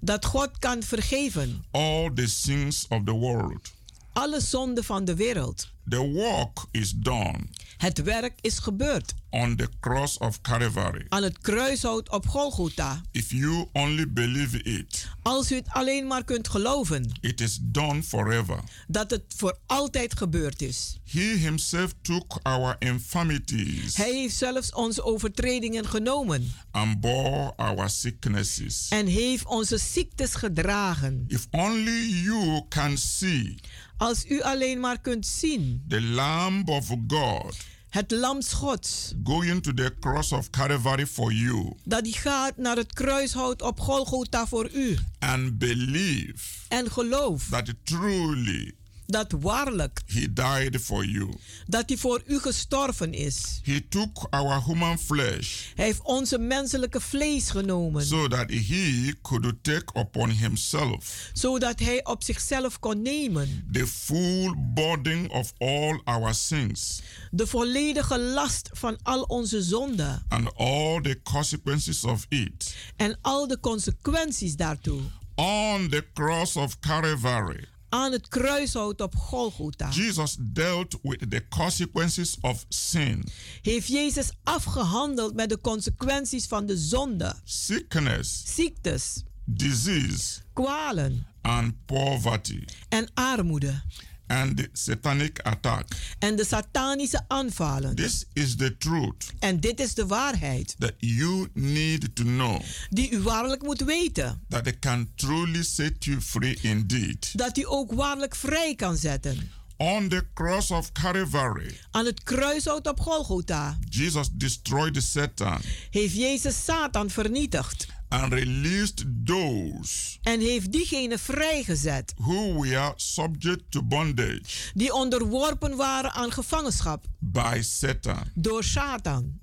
Dat 0.00 0.24
God 0.24 0.50
kan 0.58 0.82
vergeven. 0.82 1.64
all 1.70 2.10
the 2.14 2.26
sins 2.28 2.86
of 2.88 3.00
the 3.04 3.12
world. 3.12 3.72
Alle 4.12 4.40
zonden 4.40 4.84
van 4.84 5.04
de 5.04 5.14
wereld. 5.14 5.68
The 5.88 5.98
work 6.12 6.58
is 6.70 6.92
done 6.96 7.38
Het 7.80 8.02
werk 8.02 8.38
is 8.40 8.58
gebeurd. 8.58 9.14
on 9.32 9.56
the 9.56 9.68
cross 9.80 10.18
of 10.18 10.40
Calvary. 10.40 11.06
Aan 11.08 11.22
het 11.22 11.38
kruishout 11.38 12.10
op 12.10 12.26
Golgotha. 12.28 13.00
If 13.10 13.30
you 13.30 13.68
only 13.72 14.12
believe 14.12 14.62
it, 14.62 15.08
Als 15.22 15.52
u 15.52 15.54
het 15.54 15.68
alleen 15.68 16.06
maar 16.06 16.24
kunt 16.24 16.48
geloven. 16.48 17.18
it 17.20 17.40
is 17.40 17.58
done 17.62 18.02
forever. 18.02 18.58
Dat 18.86 19.10
het 19.10 19.22
voor 19.36 19.58
altijd 19.66 20.16
gebeurd 20.18 20.62
is. 20.62 20.96
He 21.10 21.20
himself 21.36 21.92
took 22.02 22.38
our 22.42 22.76
infirmities 22.78 23.96
Hij 23.96 24.12
heeft 24.12 24.36
zelfs 24.36 24.72
onze 24.72 25.02
overtredingen 25.04 25.86
genomen. 25.88 26.52
and 26.70 27.00
bore 27.00 27.52
our 27.56 27.90
sicknesses. 27.90 28.86
En 28.88 29.06
heeft 29.06 29.46
onze 29.46 29.78
ziektes 29.78 30.34
gedragen. 30.34 31.24
If 31.28 31.46
only 31.50 32.06
you 32.24 32.62
can 32.68 32.96
see 32.98 33.54
Als 33.96 34.24
u 34.28 34.42
alleen 34.42 34.80
maar 34.80 35.00
kunt 35.00 35.26
zien. 35.26 35.84
the 35.88 36.00
Lamb 36.00 36.68
of 36.68 36.86
God 37.08 37.56
Het 37.90 38.10
lam 38.10 38.42
Gods. 38.42 39.14
going 39.24 39.62
to 39.62 39.74
the 39.74 39.94
cross 40.00 40.32
of 40.32 40.50
Calvary 40.50 41.06
for 41.06 41.32
you 41.32 41.72
Dat 41.84 42.04
die 42.04 42.12
gaat 42.12 42.56
naar 42.56 42.76
het 42.76 42.92
kruishout 42.92 43.62
op 43.62 43.80
Golgotha 43.80 44.46
voor 44.46 44.70
u. 44.74 44.98
and 45.18 45.58
believe 45.58 46.36
En 46.68 46.90
geloof 46.90 47.46
that 47.50 47.74
truly 47.84 48.74
dat 49.10 49.32
waarlijk 49.40 50.00
he 50.06 50.32
died 50.32 50.80
for 50.82 51.04
you. 51.04 51.34
dat 51.66 51.82
hij 51.88 51.96
voor 51.98 52.22
u 52.26 52.38
gestorven 52.38 53.12
is. 53.12 53.60
He 53.64 53.80
took 53.88 54.26
our 54.30 54.64
human 54.64 54.98
flesh 54.98 55.64
Hij 55.74 55.84
heeft 55.84 56.02
onze 56.02 56.38
menselijke 56.38 57.00
vlees 57.00 57.50
genomen. 57.50 58.06
so 58.06 58.28
that 58.28 58.50
he 58.50 59.12
could 59.22 59.54
take 59.62 59.98
upon 59.98 60.30
himself 60.30 61.30
Zodat 61.32 61.78
hij 61.78 62.04
op 62.04 62.22
zichzelf 62.22 62.78
kon 62.78 63.02
nemen. 63.02 63.68
the 63.72 63.86
full 63.86 64.54
burden 64.74 65.30
of 65.30 65.52
all 65.58 66.00
our 66.04 66.34
sins 66.34 67.00
De 67.30 67.46
volledige 67.46 68.18
last 68.18 68.68
van 68.72 68.98
al 69.02 69.22
onze 69.22 69.62
zonden. 69.62 70.22
and 70.28 70.54
all 70.56 71.00
the 71.00 71.20
consequences 71.22 72.04
of 72.04 72.26
it. 72.28 72.74
En 72.96 73.18
al 73.22 73.46
de 73.46 73.60
consequenties 73.60 74.56
daartoe. 74.56 75.00
On 75.34 75.88
the 75.88 76.04
cross 76.14 76.56
of 76.56 76.78
Calvary, 76.78 77.64
Aan 77.92 78.12
het 78.12 78.28
kruishout 78.28 79.00
op 79.00 79.16
Golgotha. 79.16 79.88
Jesus 79.88 80.36
dealt 80.40 80.98
with 81.02 81.30
the 81.30 81.44
consequences 81.48 82.36
of 82.40 82.64
sin, 82.68 83.24
Heeft 83.62 83.86
Jezus 83.88 84.30
afgehandeld 84.44 85.34
met 85.34 85.48
de 85.48 85.60
consequenties 85.60 86.46
van 86.46 86.66
de 86.66 86.76
zonde. 86.78 87.34
sickness, 87.44 88.42
Ziektes. 88.54 89.22
disease, 89.44 90.40
Kwalen. 90.52 91.26
and 91.42 91.74
poverty, 91.86 92.64
En 92.88 93.08
armoede. 93.14 93.82
And 94.30 94.56
the 94.56 94.68
satanic 94.72 95.40
attack. 95.42 95.86
En 96.18 96.36
de 96.36 96.44
satanische 96.44 97.24
aanvallen. 97.28 97.94
This 97.94 98.24
is 98.32 98.56
the 98.56 98.76
truth 98.78 99.32
En 99.38 99.60
dit 99.60 99.80
is 99.80 99.94
de 99.94 100.06
waarheid. 100.06 100.74
that 100.78 100.92
you 100.98 101.48
need 101.54 102.14
to 102.14 102.22
know 102.24 102.60
Die 102.90 103.10
u 103.10 103.20
waarlijk 103.20 103.62
moet 103.62 103.80
weten. 103.80 104.40
that 104.48 104.66
it 104.66 104.78
can 104.78 105.08
truly 105.14 105.62
set 105.62 106.04
you 106.04 106.20
free 106.20 106.58
indeed. 106.62 107.38
Dat 107.38 107.58
u 107.58 107.64
ook 107.66 107.92
waarlijk 107.92 108.36
vrij 108.36 108.74
kan 108.74 108.96
zetten. 108.96 109.50
On 109.76 110.08
the 110.08 110.24
cross 110.34 110.70
of 110.70 110.92
Calvary, 110.92 111.78
Aan 111.90 112.04
het 112.06 112.22
kruishout 112.22 112.86
op 112.86 113.00
Golgotha 113.00 113.78
Jesus 113.88 114.28
destroyed 114.32 115.02
Satan 115.02 115.60
heeft 115.90 116.14
Jezus 116.14 116.64
Satan 116.64 117.10
vernietigd. 117.10 117.86
And 118.10 118.32
released 118.32 119.04
those 119.24 120.18
En 120.22 120.40
heeft 120.40 120.72
diegenen 120.72 121.18
vrijgezet 121.18 122.12
who 122.16 122.60
were 122.62 122.92
subject 122.96 123.62
to 123.70 123.82
bondage 123.82 124.70
die 124.74 124.92
onderworpen 124.94 125.76
waren 125.76 126.12
aan 126.12 126.32
gevangenschap 126.32 127.04
by 127.18 127.58
Satan. 127.62 128.22
door 128.34 128.64
Satan. 128.64 129.38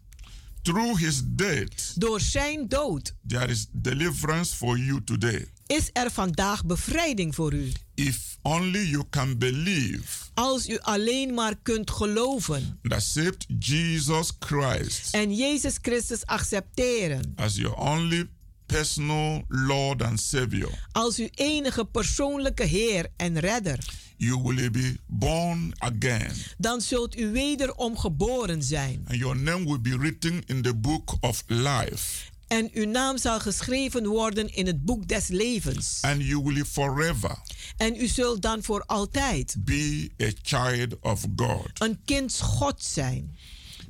Through 0.62 1.00
his 1.00 1.22
death, 1.26 1.94
Door 2.02 2.22
zijn 2.22 2.68
dood 2.68 3.14
there 3.28 3.48
is 3.48 3.68
deliverance 3.72 4.56
for 4.56 4.78
you 4.78 5.04
today. 5.04 5.48
is 5.68 5.90
er 5.94 6.12
vandaag 6.12 6.66
bevrijding 6.66 7.36
voor 7.36 7.54
u. 7.54 7.72
If 7.96 8.38
only 8.42 8.80
you 8.90 9.04
can 9.10 9.38
believe 9.38 10.26
Als 10.34 10.70
u 10.70 10.80
alleen 10.80 11.34
maar 11.34 11.56
kunt 11.62 11.92
geloven 11.92 12.80
accept 12.88 13.46
Jesus 13.60 14.32
Christ 14.40 15.14
en 15.14 15.36
Jezus 15.36 15.78
Christus 15.82 16.26
accepteren 16.26 17.34
as 17.36 17.56
your 17.56 17.76
only 17.78 18.30
personal 18.68 19.44
Lord 19.48 20.02
and 20.02 20.20
Savior, 20.22 20.70
als 20.92 21.18
uw 21.18 21.30
enige 21.34 21.86
persoonlijke 21.86 22.64
Heer 22.64 23.08
en 23.16 23.40
Redder, 23.40 23.80
you 24.18 24.42
will 24.44 24.72
be 24.72 24.98
born 25.06 25.74
again. 25.78 26.32
dan 26.58 26.82
zult 26.82 27.18
u 27.18 27.32
wederom 27.32 27.98
geboren 27.98 28.64
zijn. 28.64 29.06
And 29.08 29.18
your 29.20 29.38
name 29.38 29.66
will 29.66 29.82
be 29.82 29.98
written 29.98 30.42
in 30.46 30.62
the 30.62 30.76
book 30.76 31.16
of 31.20 31.44
life. 31.48 32.26
En 32.48 32.70
uw 32.74 32.86
naam 32.86 33.18
zal 33.18 33.40
geschreven 33.40 34.06
worden 34.08 34.54
in 34.56 34.66
het 34.68 34.86
boek 34.86 35.08
des 35.08 35.28
levens. 35.28 35.98
And 36.02 36.24
you 36.24 36.44
will 36.44 36.66
forever 36.66 37.38
En 37.78 37.96
u 37.96 38.08
zult 38.08 38.42
dan 38.42 38.64
voor 38.64 38.84
altijd 38.86 39.56
be 39.60 40.10
a 40.22 40.30
child 40.42 41.00
of 41.02 41.26
God. 41.36 41.70
een 41.74 42.00
kind 42.06 42.40
God 42.42 42.84
zijn. 42.84 43.38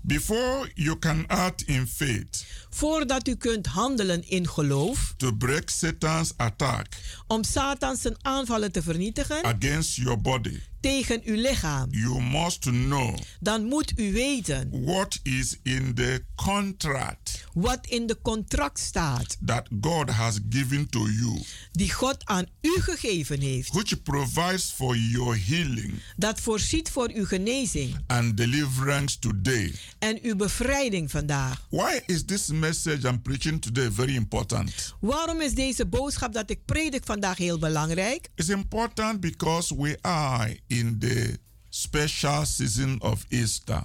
Before 0.07 0.69
you 0.75 0.99
can 0.99 1.25
act 1.27 1.61
in 1.61 1.87
faith 1.87 2.45
Voordat 2.69 3.27
u 3.27 3.35
kunt 3.35 3.65
handelen 3.65 4.29
in 4.29 4.47
geloof, 4.47 5.13
to 5.17 5.31
break 5.31 5.69
Satan's 5.69 6.33
attack 6.37 6.87
om 7.27 7.43
Satan 7.43 7.95
zijn 7.95 8.15
aanvallen 8.21 8.71
te 8.71 8.81
vernietigen 8.81 9.43
against 9.43 9.95
your 9.95 10.21
body, 10.21 10.59
tegen 10.81 11.21
uw 11.23 11.35
lichaam, 11.35 11.87
you 11.91 12.21
must 12.21 12.61
know 12.61 13.17
dan 13.39 13.63
moet 13.63 13.93
u 13.99 14.11
weten 14.13 14.83
what 14.85 15.19
is 15.23 15.59
in 15.63 15.93
the 15.93 16.23
contract 16.35 17.46
wat 17.61 17.85
in 17.87 18.07
de 18.07 18.17
contract 18.21 18.79
staat 18.79 19.37
that 19.45 19.67
God 19.81 20.09
has 20.09 20.39
given 20.49 20.89
to 20.89 21.07
you, 21.09 21.41
die 21.71 21.91
God 21.91 22.25
aan 22.25 22.45
u 22.61 22.81
gegeven 22.81 23.39
heeft. 23.41 23.73
which 23.73 24.03
provides 24.03 24.71
for 24.75 24.95
your 24.97 25.37
healing 25.45 25.93
Dat 26.15 26.39
voorziet 26.41 26.89
voor 26.89 27.09
uw 27.13 27.25
genezing 27.25 27.95
and 28.07 28.37
deliverance 28.37 29.19
today. 29.19 29.73
en 29.99 30.19
uw 30.21 30.35
bevrijding 30.35 31.11
vandaag. 31.11 31.67
Why 31.69 31.99
is 32.05 32.25
this 32.25 32.47
message 32.47 33.07
I'm 33.07 33.21
preaching 33.21 33.61
today 33.61 33.91
very 33.91 34.15
important? 34.15 34.95
Waarom 34.99 35.41
is 35.41 35.53
deze 35.53 35.85
boodschap 35.85 36.33
dat 36.33 36.49
ik 36.49 36.65
predik 36.65 37.05
vandaag 37.05 37.37
heel 37.37 37.57
belangrijk? 37.59 38.29
It's 38.35 38.49
important 38.49 39.19
because 39.19 39.75
we 39.75 39.97
are 40.01 40.59
in 40.67 40.99
the 40.99 41.39
special 41.69 42.45
season 42.45 43.01
of 43.01 43.25
Easter. 43.29 43.81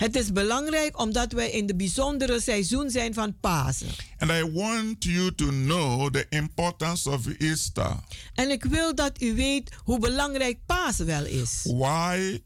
Het 0.00 0.16
is 0.16 0.32
belangrijk 0.32 0.98
omdat 0.98 1.32
wij 1.32 1.50
in 1.50 1.66
de 1.66 1.76
bijzondere 1.76 2.40
seizoen 2.40 2.90
zijn 2.90 3.14
van 3.14 3.38
Pasen. 3.40 3.88
And 4.18 4.30
I 4.30 4.50
want 4.52 5.04
you 5.04 5.34
to 5.34 5.46
know 5.46 6.10
the 6.12 6.26
importance 6.28 7.10
of 7.10 7.26
Easter. 7.38 7.96
En 8.34 8.50
ik 8.50 8.64
wil 8.64 8.94
dat 8.94 9.22
u 9.22 9.34
weet 9.34 9.70
hoe 9.84 9.98
belangrijk 9.98 10.58
Pasen 10.66 11.06
wel 11.06 11.24
is. 11.24 11.60
Why 11.62 12.42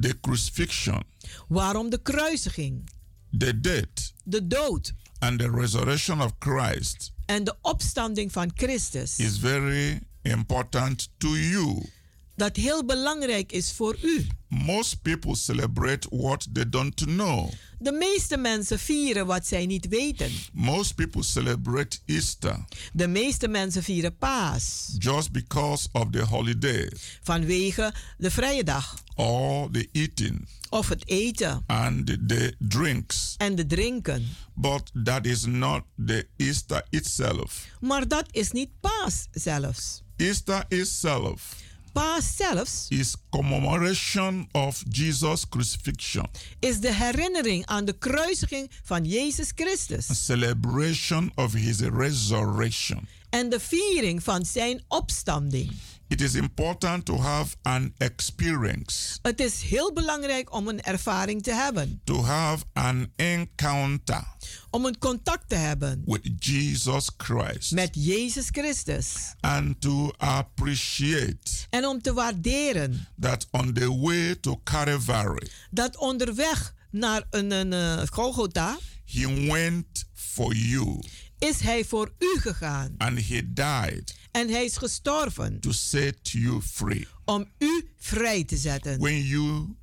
the 0.00 0.18
crucifixion, 0.20 1.02
Waarom 1.48 1.90
de 1.90 2.02
kruisiging, 2.02 2.90
the 3.38 3.60
death, 3.60 4.12
de 4.24 4.46
dood 4.46 4.92
and 5.18 5.38
the 5.38 5.50
resurrection 5.50 6.22
of 6.22 6.32
Christ 6.38 7.12
en 7.26 7.44
de 7.44 7.54
opstanding 7.62 8.32
van 8.32 8.50
Christus. 8.54 9.18
is 9.18 9.38
very 9.38 10.00
important 10.22 11.08
to 11.16 11.36
you. 11.36 11.90
Dat 12.38 12.56
heel 12.56 12.84
belangrijk 12.84 13.52
is 13.52 13.72
voor 13.72 13.96
u. 14.02 14.26
Most 14.48 15.02
people 15.02 15.36
celebrate 15.36 16.08
what 16.10 16.46
they 16.52 16.68
don't 16.68 16.94
know. 16.94 17.50
De 17.78 17.92
meeste 17.92 18.36
mensen 18.36 18.78
vieren 18.78 19.26
wat 19.26 19.46
zij 19.46 19.66
niet 19.66 19.88
weten. 19.88 20.30
Most 20.52 20.94
people 20.94 21.22
celebrate 21.22 21.98
Easter 22.04 22.64
De 22.92 23.06
meeste 23.08 23.48
mensen 23.48 23.82
vieren 23.82 24.16
Paas 24.16 24.94
just 24.98 25.30
because 25.32 25.88
of 25.92 26.06
the 26.10 26.22
holiday 26.22 26.92
vanwege 27.22 27.92
de 28.18 28.30
vrije 28.30 28.64
dag 28.64 29.02
or 29.14 29.70
the 29.70 29.88
eating 29.92 30.48
of 30.68 30.88
het 30.88 31.08
eten 31.08 31.62
and 31.66 32.06
the 32.06 32.54
drinks. 32.58 33.34
en 33.36 33.54
de 33.54 33.66
drinken. 33.66 34.26
But 34.54 34.90
that 35.04 35.26
is 35.26 35.44
not 35.44 35.82
the 36.06 36.26
Easter 36.36 36.86
itself. 36.90 37.66
Maar 37.80 38.08
dat 38.08 38.24
is 38.30 38.50
niet 38.50 38.70
Paas 38.80 39.26
zelfs. 39.30 40.02
Easter 40.16 40.64
itself 40.68 41.56
paas 41.98 42.36
zelfs 42.36 42.86
is 42.88 43.16
commemoration 43.30 44.48
of 44.52 44.82
Jesus' 44.88 45.48
crucifixion, 45.48 46.26
is 46.58 46.80
de 46.80 46.92
herinnering 46.92 47.66
aan 47.66 47.84
de 47.84 47.92
kruisiging 47.92 48.70
van 48.82 49.04
Jezus 49.04 49.52
Christus 49.54 50.10
a 50.10 50.14
celebration 50.14 51.32
of 51.34 51.52
his 51.52 51.80
resurrection. 51.80 53.08
en 53.30 53.48
de 53.48 53.60
viering 53.60 54.22
van 54.22 54.44
zijn 54.44 54.82
opstanding. 54.88 55.72
It 56.08 56.20
is 56.20 56.34
important 56.34 57.04
to 57.04 57.18
have 57.20 57.56
an 57.62 57.94
experience, 57.98 59.18
Het 59.22 59.40
is 59.40 59.62
heel 59.62 59.92
belangrijk 59.92 60.52
om 60.52 60.68
een 60.68 60.82
ervaring 60.82 61.42
te 61.42 61.52
hebben, 61.52 62.00
to 62.04 62.24
have 62.24 62.64
an 62.72 63.12
encounter 63.16 64.24
om 64.70 64.84
een 64.84 64.98
contact 64.98 65.48
te 65.48 65.54
hebben 65.54 66.02
with 66.06 66.30
Jesus 66.38 67.10
Christ, 67.16 67.72
met 67.72 67.90
Jezus 67.92 68.48
Christus. 68.50 69.34
And 69.40 69.80
to 69.80 70.12
appreciate 70.16 71.66
en 71.70 71.86
om 71.86 72.02
te 72.02 72.12
waarderen 72.12 73.08
that 73.20 73.46
on 73.50 73.72
the 73.72 73.98
way 74.00 74.34
to 74.34 74.60
Calvary, 74.64 75.50
dat 75.70 75.96
onderweg 75.96 76.74
naar 76.90 77.22
een, 77.30 77.50
een 77.50 77.72
eh, 77.72 78.06
Golgotha 78.10 78.78
he 79.04 79.46
went 79.52 80.04
for 80.14 80.54
you. 80.54 81.00
is 81.38 81.60
hij 81.60 81.84
voor 81.84 82.12
u 82.18 82.40
gegaan. 82.40 82.94
And 82.98 83.28
he 83.28 83.52
died 83.52 84.14
en 84.38 84.48
hij 84.50 84.64
is 84.64 84.76
gestorven 84.76 85.60
to 85.60 85.72
set 85.72 86.30
you 86.30 86.60
free. 86.62 87.06
om 87.24 87.46
u 87.58 87.88
vrij 87.98 88.44
te 88.44 88.56
zetten. 88.56 88.98
When 88.98 89.22
you 89.24 89.74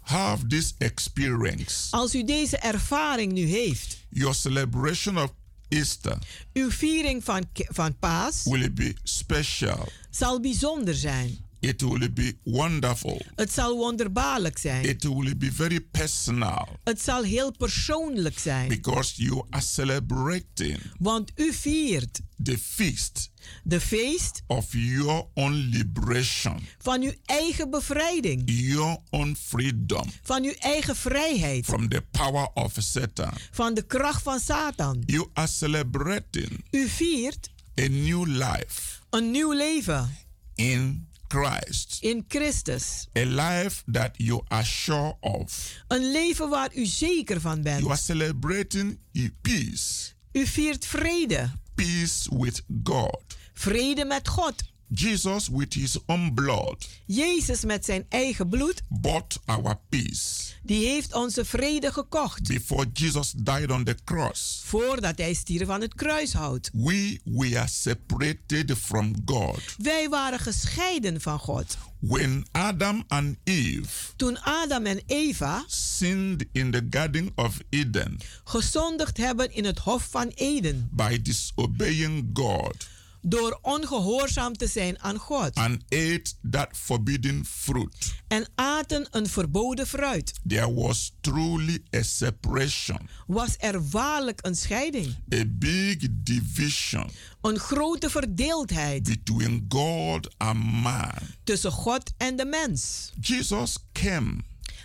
have 0.00 0.46
this 0.46 0.74
experience, 0.78 1.86
Als 1.90 2.14
u 2.14 2.24
deze 2.24 2.56
ervaring 2.56 3.32
nu 3.32 3.44
heeft, 3.46 3.96
your 4.08 4.34
celebration 4.34 5.18
of 5.18 5.32
Easter 5.68 6.18
uw 6.52 6.70
viering 6.70 7.24
van, 7.24 7.44
van 7.54 7.98
paas 7.98 8.42
will 8.44 8.72
be 8.72 8.94
special. 9.02 9.88
zal 10.10 10.40
bijzonder 10.40 10.94
zijn. 10.94 11.38
It 11.60 11.80
will 11.80 12.12
be 12.12 12.36
wonderful. 12.42 13.22
Het 13.34 13.52
zal 13.52 13.76
wonderbaarlijk 13.76 14.58
zijn. 14.58 14.84
It 14.84 15.02
will 15.04 15.36
be 15.36 15.52
very 15.52 15.80
personal 15.80 16.68
Het 16.84 17.00
zal 17.02 17.22
heel 17.22 17.52
persoonlijk 17.56 18.38
zijn. 18.38 18.68
because 18.68 19.22
you 19.22 19.44
are 19.50 19.62
celebrating 19.62 20.78
Want 20.98 21.32
u 21.36 21.52
viert 21.52 22.20
the 22.42 22.58
feast 22.58 23.30
de 23.62 23.80
feest 23.80 24.42
of 24.46 24.66
your 24.70 25.26
own 25.34 25.52
liberation, 25.52 26.66
van 26.78 27.02
uw 27.02 27.12
eigen 27.24 27.70
bevrijding, 27.70 28.42
your 28.46 28.98
own 29.10 29.36
freedom 29.46 30.10
van 30.22 30.42
uw 30.44 30.54
eigen 30.58 30.96
vrijheid, 30.96 31.64
from 31.64 31.88
the 31.88 32.02
power 32.10 32.48
of 32.54 32.72
Satan. 32.78 33.32
van 33.50 33.74
de 33.74 33.82
kracht 33.82 34.22
van 34.22 34.40
Satan. 34.40 35.02
You 35.06 35.28
are 35.32 35.46
celebrating 35.48 36.64
U 36.70 36.88
viert 36.88 37.50
a 37.80 37.86
new 37.88 38.26
life 38.26 38.92
een 39.10 39.30
nieuw 39.30 39.52
leven 39.52 40.16
in 40.54 41.08
Christ, 41.28 41.98
in 42.00 42.24
Christus. 42.28 43.08
a 43.18 43.24
life 43.24 43.82
that 43.92 44.10
you 44.16 44.42
are 44.48 44.64
sure 44.64 45.16
of. 45.20 45.72
Een 45.88 46.10
leven 46.12 46.48
waar 46.48 46.70
u 46.74 46.86
zeker 46.86 47.40
van 47.40 47.62
You 47.62 47.74
are 47.76 47.86
bent. 47.86 47.98
celebrating 48.00 48.98
peace, 49.42 50.12
U 50.32 50.46
viert 50.46 50.86
vrede. 50.86 51.50
peace 51.74 52.36
with 52.36 52.62
God. 52.84 53.33
Vrede 53.54 54.04
met 54.04 54.28
God. 54.28 54.54
Jesus, 54.88 55.48
with 55.48 55.74
his 55.74 55.98
own 56.06 56.34
blood, 56.34 56.86
Jezus 57.06 57.64
met 57.64 57.84
zijn 57.84 58.06
eigen 58.08 58.48
bloed, 58.48 58.82
bought 58.88 59.38
our 59.44 59.76
peace. 59.88 60.52
die 60.62 60.86
heeft 60.86 61.14
onze 61.14 61.44
vrede 61.44 61.92
gekocht. 61.92 62.48
Before 62.48 62.86
Jesus 62.92 63.32
died 63.36 63.70
on 63.70 63.84
the 63.84 63.96
cross, 64.04 64.60
Voordat 64.64 65.18
hij 65.18 65.34
stierf 65.34 65.68
aan 65.68 65.80
het 65.80 65.94
kruishout. 65.94 66.70
we 66.72 67.20
were 67.24 67.66
separated 67.68 68.72
from 68.78 69.14
God. 69.24 69.60
Wij 69.78 70.08
waren 70.08 70.38
gescheiden 70.38 71.20
van 71.20 71.38
God. 71.38 71.76
When 71.98 72.46
Adam 72.52 73.04
and 73.08 73.36
Eve 73.44 74.12
Toen 74.16 74.38
Adam 74.42 74.86
en 74.86 75.00
Eva 75.06 75.64
sinned 75.66 76.44
in 76.52 76.70
the 76.70 76.86
Garden 76.90 77.30
of 77.34 77.58
Eden 77.68 78.18
gezondigd 78.44 79.16
hebben 79.16 79.52
in 79.54 79.64
het 79.64 79.78
Hof 79.78 80.08
van 80.10 80.28
Eden. 80.28 80.88
by 80.92 81.22
disobeying 81.22 82.30
God 82.32 82.86
Door 83.26 83.58
ongehoorzaam 83.62 84.56
te 84.56 84.66
zijn 84.66 85.00
aan 85.02 85.16
God. 85.18 85.54
and 85.54 85.82
ate 85.88 86.32
that 86.50 86.68
forbidden 86.72 87.44
fruit, 87.44 88.14
En 88.28 88.46
aten 88.54 89.06
een 89.10 89.26
verboden 89.26 89.86
fruit. 89.86 90.32
there 90.48 90.74
was 90.74 91.12
truly 91.20 91.78
a 91.96 92.02
separation, 92.02 93.08
Was 93.26 93.54
er 93.58 93.88
waarlijk 93.88 94.38
een 94.46 94.56
scheiding. 94.56 95.14
a 95.34 95.44
big 95.46 95.96
division 96.10 97.10
Een 97.40 97.58
grote 97.58 98.10
verdeeldheid 98.10 99.02
between 99.02 99.64
God 99.68 100.34
and 100.38 100.64
man. 100.64 101.10
tussen 101.44 101.72
God 101.72 102.12
en 102.16 102.36
de 102.36 102.44
mens. 102.44 103.12
Jesus 103.20 103.76
came 103.92 104.36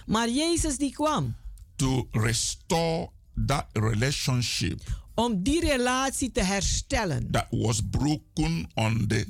Maar 0.05 0.29
Jezus 0.29 0.77
die 0.77 0.91
kwam 0.91 1.35
to 1.75 2.07
restore 2.11 3.09
that 3.45 3.65
relationship 3.73 4.81
om 5.19 5.43
die 5.43 5.59
relatie 5.65 6.31
te 6.31 6.43
herstellen. 6.43 7.31
that 7.31 7.47
was 7.49 7.81
broken 7.89 8.67
on 8.75 9.07
the 9.07 9.25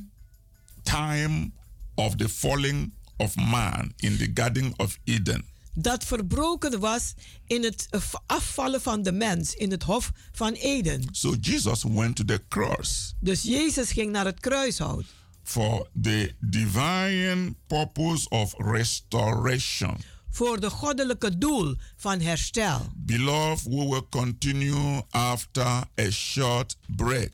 time 0.83 1.51
of 1.95 2.15
the 2.15 2.29
falling 2.29 2.93
of 3.17 3.35
man 3.35 3.91
in 3.97 4.17
the 4.17 4.31
Garden 4.33 4.73
of 4.77 4.97
Eden. 5.03 5.43
Dat 5.73 6.03
verbroken 6.03 6.79
was 6.79 7.13
in 7.47 7.63
het 7.63 7.87
afvallen 8.25 8.81
van 8.81 9.03
de 9.03 9.11
mens 9.11 9.53
in 9.55 9.71
het 9.71 9.83
Hof 9.83 10.11
van 10.31 10.53
Eden. 10.53 11.07
So 11.11 11.35
Jesus 11.41 11.83
went 11.83 12.15
to 12.15 12.23
the 12.25 12.41
cross 12.49 13.13
Dus 13.19 13.41
Jezus 13.43 13.91
ging 13.91 14.11
naar 14.11 14.25
het 14.25 14.39
kruishout. 14.39 15.05
for 15.43 15.87
the 16.01 16.33
divine 16.39 17.55
purpose 17.67 18.29
of 18.29 18.53
restoration. 18.57 19.97
Voor 20.31 20.59
de 20.59 20.69
goddelijke 20.69 21.37
doel 21.37 21.75
van 21.97 22.19
herstel. 22.19 22.81
Beloved, 22.95 23.63
we 23.63 23.87
will 23.87 24.03
continue 24.09 25.01
after 25.09 25.83
a 25.99 26.09
short 26.09 26.77
break. 26.95 27.33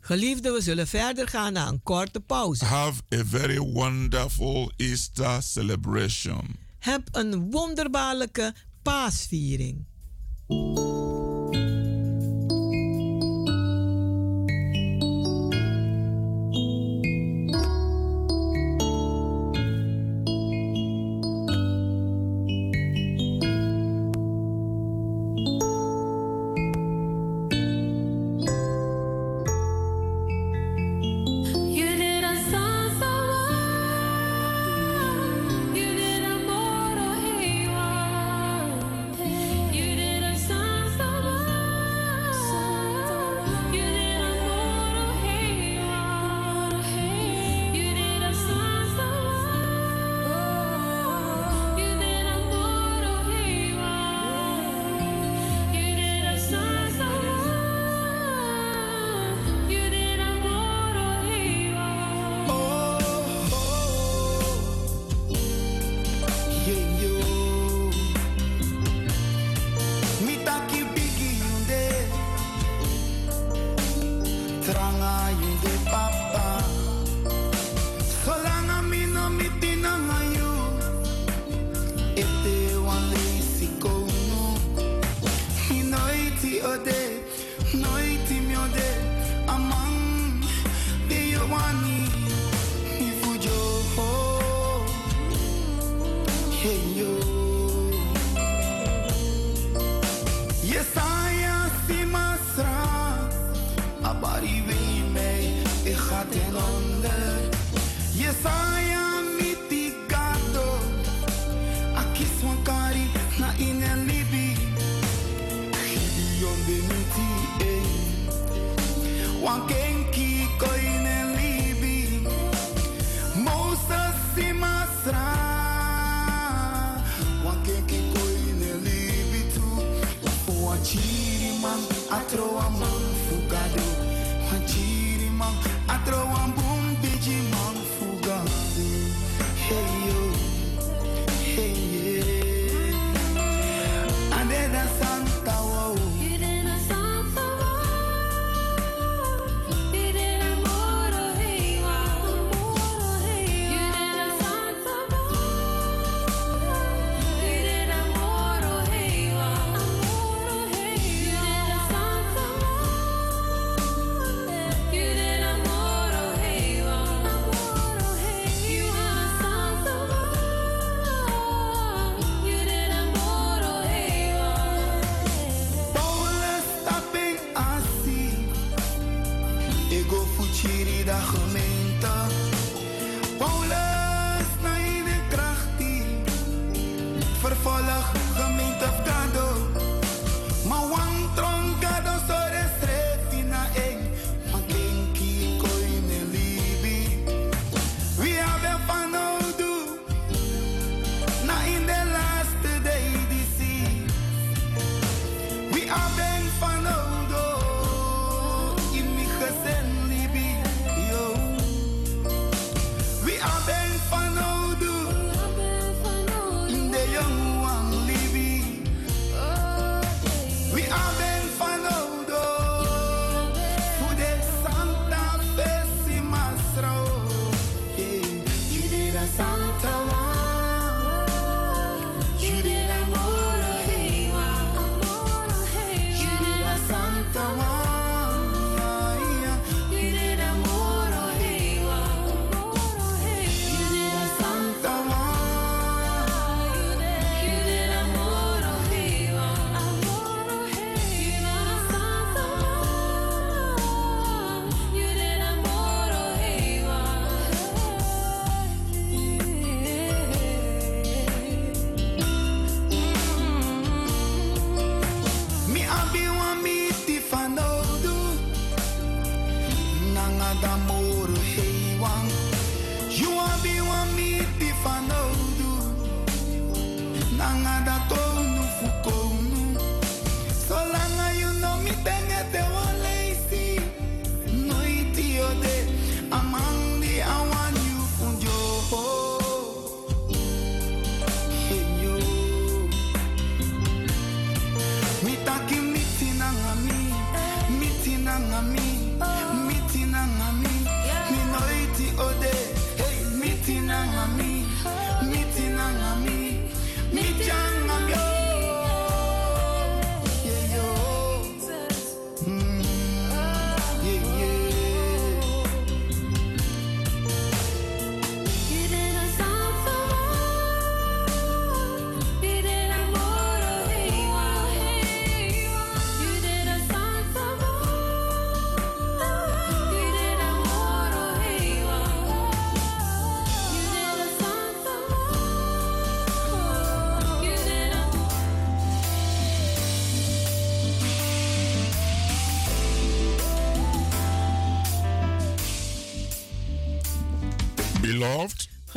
Geliefden, 0.00 0.52
we 0.52 0.60
zullen 0.60 0.86
verder 0.86 1.28
gaan 1.28 1.52
na 1.52 1.68
een 1.68 1.82
korte 1.82 2.20
pauze. 2.20 2.64
Have 2.64 3.02
a 3.14 3.24
very 3.24 3.58
wonderful 3.58 4.72
Easter 4.76 5.42
celebration. 5.42 6.56
Heb 6.78 7.08
een 7.12 7.50
wonderbaarlijke 7.50 8.54
paasviering. 8.82 9.86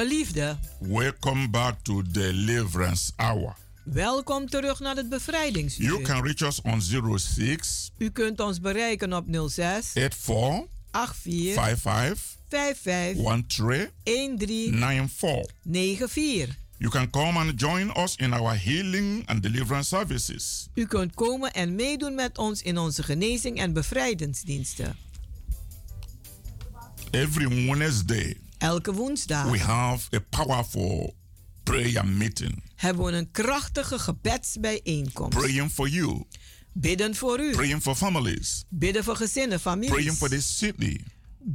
Geliefde, 0.01 0.57
welcome 0.79 1.49
back 1.49 1.75
to 1.81 2.01
Deliverance 2.11 3.11
Hour. 3.15 3.55
welkom 3.83 4.49
terug 4.49 4.79
naar 4.79 4.95
het 4.95 5.09
bevrijdingsuur. 5.09 5.85
You 5.85 6.01
can 6.01 6.23
reach 6.23 6.41
us 6.41 6.61
on 6.61 6.81
06 7.17 7.91
U 7.97 8.09
kunt 8.09 8.39
ons 8.39 8.59
bereiken 8.59 9.13
op 9.13 9.25
06 9.49 9.91
84 9.91 10.67
84 10.91 11.53
55 11.53 12.37
55 12.49 13.91
13 14.03 14.37
13 14.37 14.77
94. 14.77 15.53
94. 15.63 16.55
You 16.77 16.91
can 16.91 17.09
come 17.09 17.39
and 17.39 17.59
join 17.59 17.97
us 17.97 18.15
in 18.15 18.33
our 18.33 18.55
healing 18.63 19.27
and 19.27 19.43
deliverance 19.43 19.87
services. 19.87 20.69
U 20.73 20.85
kunt 20.85 21.13
komen 21.13 21.53
en 21.53 21.75
meedoen 21.75 22.15
met 22.15 22.37
ons 22.37 22.61
in 22.61 22.77
onze 22.77 23.03
genezing 23.03 23.59
en 23.59 23.73
bevrijdingsdiensten. 23.73 24.95
Every 27.11 27.67
Wednesday, 27.67 28.37
Elke 28.61 28.93
woensdag 28.93 29.49
we 29.51 29.59
have 29.59 30.15
a 30.15 30.19
powerful 30.29 31.15
prayer 31.63 32.05
meeting. 32.07 32.63
hebben 32.75 33.05
we 33.05 33.11
een 33.11 33.31
krachtige 33.31 33.99
gebedsbijeenkomst. 33.99 35.37
Praying 35.37 35.71
for 35.71 35.89
you, 35.89 36.23
Bidden 36.73 37.15
voor 37.15 37.39
u. 37.39 37.51
praying 37.51 37.81
for 37.81 37.95
families, 37.95 38.63
Bidden 38.69 39.03
voor 39.03 39.15
gezinnen, 39.15 39.59
praying 39.59 39.85
families. 39.89 40.17
for 40.17 40.29
the 40.29 40.41
city, 40.41 40.97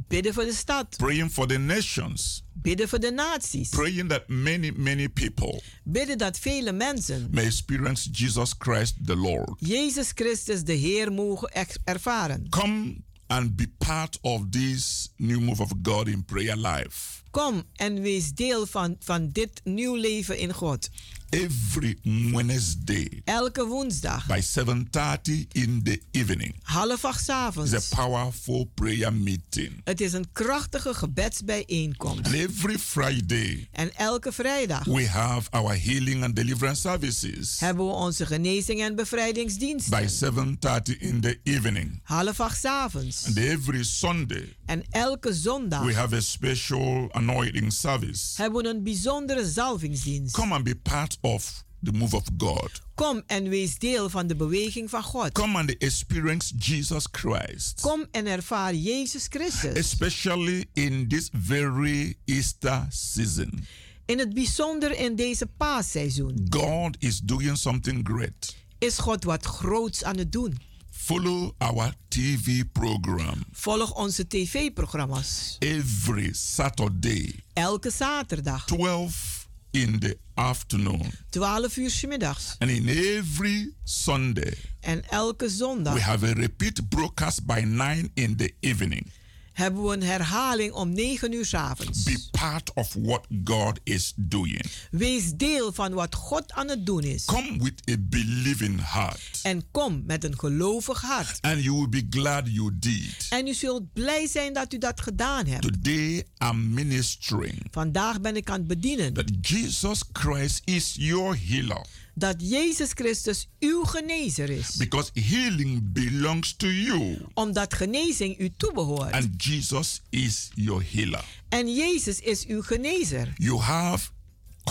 Bidden 0.07 0.33
voor 0.33 0.43
de 0.43 0.53
stad. 0.53 0.97
praying 0.97 1.31
for 1.31 1.47
the 1.47 1.57
nations, 1.57 2.43
Bidden 2.53 2.89
voor 2.89 2.99
de 2.99 3.11
naties. 3.11 3.69
praying 3.69 4.09
that 4.09 4.27
many, 4.27 4.71
many 4.75 5.09
people 5.09 5.61
Bidden 5.83 6.17
dat 6.17 6.39
vele 6.39 6.71
mensen 6.71 7.27
may 7.31 7.45
experience 7.45 8.09
Jesus 8.11 8.53
Christ 8.57 8.95
the 9.05 9.15
Lord. 9.15 9.53
Jezus 9.59 10.11
Christus 10.15 10.63
de 10.63 10.73
Heer 10.73 11.11
mogen 11.11 11.49
ervaren. 11.83 12.49
Come 12.49 12.97
and 13.27 13.55
be 13.55 13.67
part 13.77 14.17
of 14.21 14.51
this 14.51 15.09
new 15.17 15.39
move 15.39 15.61
of 15.61 15.81
God 15.81 16.07
in 16.07 16.23
prayer 16.23 16.57
life. 16.57 17.23
Kom 17.31 17.63
en 17.75 18.01
wees 18.01 18.33
deel 18.33 18.65
van, 18.65 18.95
van 18.99 19.29
dit 19.29 19.61
nieuw 19.63 19.95
leven 19.95 20.37
in 20.37 20.53
God. 20.53 20.89
Every 21.29 21.97
Wednesday 22.33 23.21
Elke 23.25 23.65
woensdag, 23.65 24.25
by 24.27 24.41
7:30 24.41 25.47
in 25.51 25.83
the 25.83 26.01
evening 26.11 26.55
half 26.63 27.05
acht 27.05 27.29
avonds. 27.29 27.73
a 27.73 27.95
powerful 27.95 28.65
prayer 28.73 29.13
meeting. 29.13 29.81
Het 29.83 30.01
is 30.01 30.13
een 30.13 30.25
krachtige 30.31 30.93
gebedsbijeenkomst. 30.93 32.25
And 32.25 32.33
every 32.35 32.77
Friday 32.79 33.67
En 33.71 33.95
elke 33.95 34.31
vrijdag 34.31 34.83
we 34.85 35.07
have 35.07 35.49
our 35.51 35.81
healing 35.83 36.23
and 36.23 36.35
deliverance 36.35 36.81
services 36.81 37.59
hebben 37.59 37.85
we 37.85 37.91
onze 37.91 38.25
genezing 38.25 38.81
en 38.81 38.95
bevrijdingsdiensten. 38.95 39.91
by 39.99 40.07
7:30 40.07 40.97
in 40.99 41.21
the 41.21 41.39
evening. 41.43 41.99
Half 42.03 42.39
acht 42.39 42.65
avonds. 42.65 43.25
And 43.25 43.37
every 43.37 43.83
Sunday 43.83 44.55
En 44.65 44.83
elke 44.89 45.33
zondag 45.33 45.83
we 45.85 45.93
have 45.93 46.15
a 46.15 46.19
special 46.19 47.09
anointing 47.11 47.73
service. 47.73 48.41
hebben 48.41 48.63
we 48.63 48.69
een 48.69 48.83
bijzondere 48.83 49.49
zalvingsdienst. 49.49 50.33
Come 50.35 50.53
and 50.53 50.63
be 50.63 50.75
part 50.75 51.16
of 51.21 51.63
the 51.83 51.91
move 51.91 52.15
of 52.15 52.23
God. 52.37 52.81
Kom 52.95 53.23
en 53.27 53.49
wees 53.49 53.77
deel 53.77 54.09
van 54.09 54.27
de 54.27 54.35
beweging 54.35 54.89
van 54.89 55.03
God. 55.03 55.31
Come 55.31 55.57
and 55.57 55.77
experience 55.77 56.53
Jesus 56.57 57.07
Christ. 57.11 57.81
Kom 57.81 58.05
en 58.11 58.25
ervaar 58.27 58.73
Jezus 58.73 59.25
Christus. 59.29 59.73
Especially 59.73 60.65
in 60.73 61.07
this 61.07 61.29
very 61.33 62.15
Easter 62.25 62.85
season. 62.89 63.65
In 64.05 64.19
het 64.19 64.33
bijzonder 64.33 64.97
in 64.99 65.15
deze 65.15 65.45
paasseizoen 65.45 66.45
God 66.49 66.95
is 66.99 67.19
doing 67.19 67.57
something 67.57 68.07
great. 68.07 68.55
is 68.77 68.97
God 68.97 69.23
wat 69.23 69.45
groots 69.45 70.03
aan 70.03 70.17
het 70.17 70.31
doen. 70.31 70.57
Follow 70.91 71.51
our 71.57 71.93
TV 72.07 72.63
program 72.71 73.43
Volg 73.51 73.93
onze 73.95 74.27
tv-programma's. 74.27 75.55
every 75.59 76.29
Saturday, 76.33 77.35
Elke 77.53 77.89
zaterdag, 77.91 78.65
12 78.65 79.36
in 79.81 79.99
the 79.99 80.17
afternoon. 80.33 81.11
12 81.29 81.77
uur 81.77 81.89
's 81.89 82.05
middags. 82.05 82.55
And 82.59 82.69
in 82.69 82.87
every 82.87 83.73
Sunday, 83.83 84.53
En 84.79 85.03
elke 85.09 85.49
zondag 85.49 85.93
we 85.93 86.01
have 86.01 86.27
a 86.27 86.33
repeat 86.33 86.89
broadcast 86.89 87.45
by 87.45 87.59
9 87.61 88.09
in 88.13 88.35
the 88.35 88.51
evening. 88.59 89.11
Hebben 89.57 89.83
we 89.83 89.93
een 89.93 90.03
herhaling 90.03 90.71
om 90.71 90.89
9 90.93 91.33
uur 91.33 91.45
's 91.45 91.53
avonds. 91.53 92.03
Be 92.03 92.19
part 92.31 92.73
of 92.73 92.93
what 92.99 93.25
God 93.43 93.79
is 93.83 94.13
doing. 94.15 94.65
Wees 94.91 95.31
deel 95.33 95.73
van 95.73 95.93
wat 95.93 96.15
God 96.15 96.51
aan 96.51 96.69
het 96.69 96.85
doen 96.85 97.03
is. 97.03 97.25
Come 97.25 97.57
with 97.57 97.81
a 97.91 97.95
believing 97.99 98.91
heart, 98.91 99.39
En 99.43 99.63
kom 99.71 100.03
met 100.05 100.23
een 100.23 100.39
gelovig 100.39 101.01
hart. 101.01 101.37
and 101.41 101.63
you 101.63 101.75
will 101.77 101.89
be 101.89 102.05
glad 102.09 102.43
you 102.45 102.71
did. 102.79 103.25
En 103.29 103.47
u 103.47 103.53
zult 103.53 103.93
blij 103.93 104.27
zijn 104.27 104.53
dat 104.53 104.73
u 104.73 104.77
dat 104.77 105.01
gedaan 105.01 105.45
hebt. 105.45 105.61
Today, 105.61 106.23
I'm 106.51 106.73
ministering 106.73 107.61
Vandaag 107.71 108.21
ben 108.21 108.35
ik 108.35 108.49
aan 108.49 108.57
het 108.59 108.67
bedienen 108.67 109.13
that 109.13 109.31
Jesus 109.41 110.01
Christ 110.11 110.61
is 110.63 110.93
your 110.97 111.37
healer 111.47 111.85
dat 112.19 112.35
Jezus 112.49 112.89
Christus 112.93 113.47
uw 113.59 113.83
genezer 113.83 114.49
is. 114.49 114.75
because 114.75 115.11
healing 115.13 115.81
belongs 115.93 116.55
to 116.55 116.67
you, 116.67 117.17
Omdat 117.33 117.73
genezing 117.73 118.39
u 118.39 118.53
toebehoort. 118.57 119.11
and 119.11 119.43
Jesus 119.43 120.01
is 120.09 120.49
your 120.55 120.83
healer. 120.93 121.23
En 121.49 121.73
Jezus 121.75 122.19
is 122.19 122.45
uw 122.45 122.61
genezer. 122.61 123.33
You 123.35 123.59
have 123.59 124.09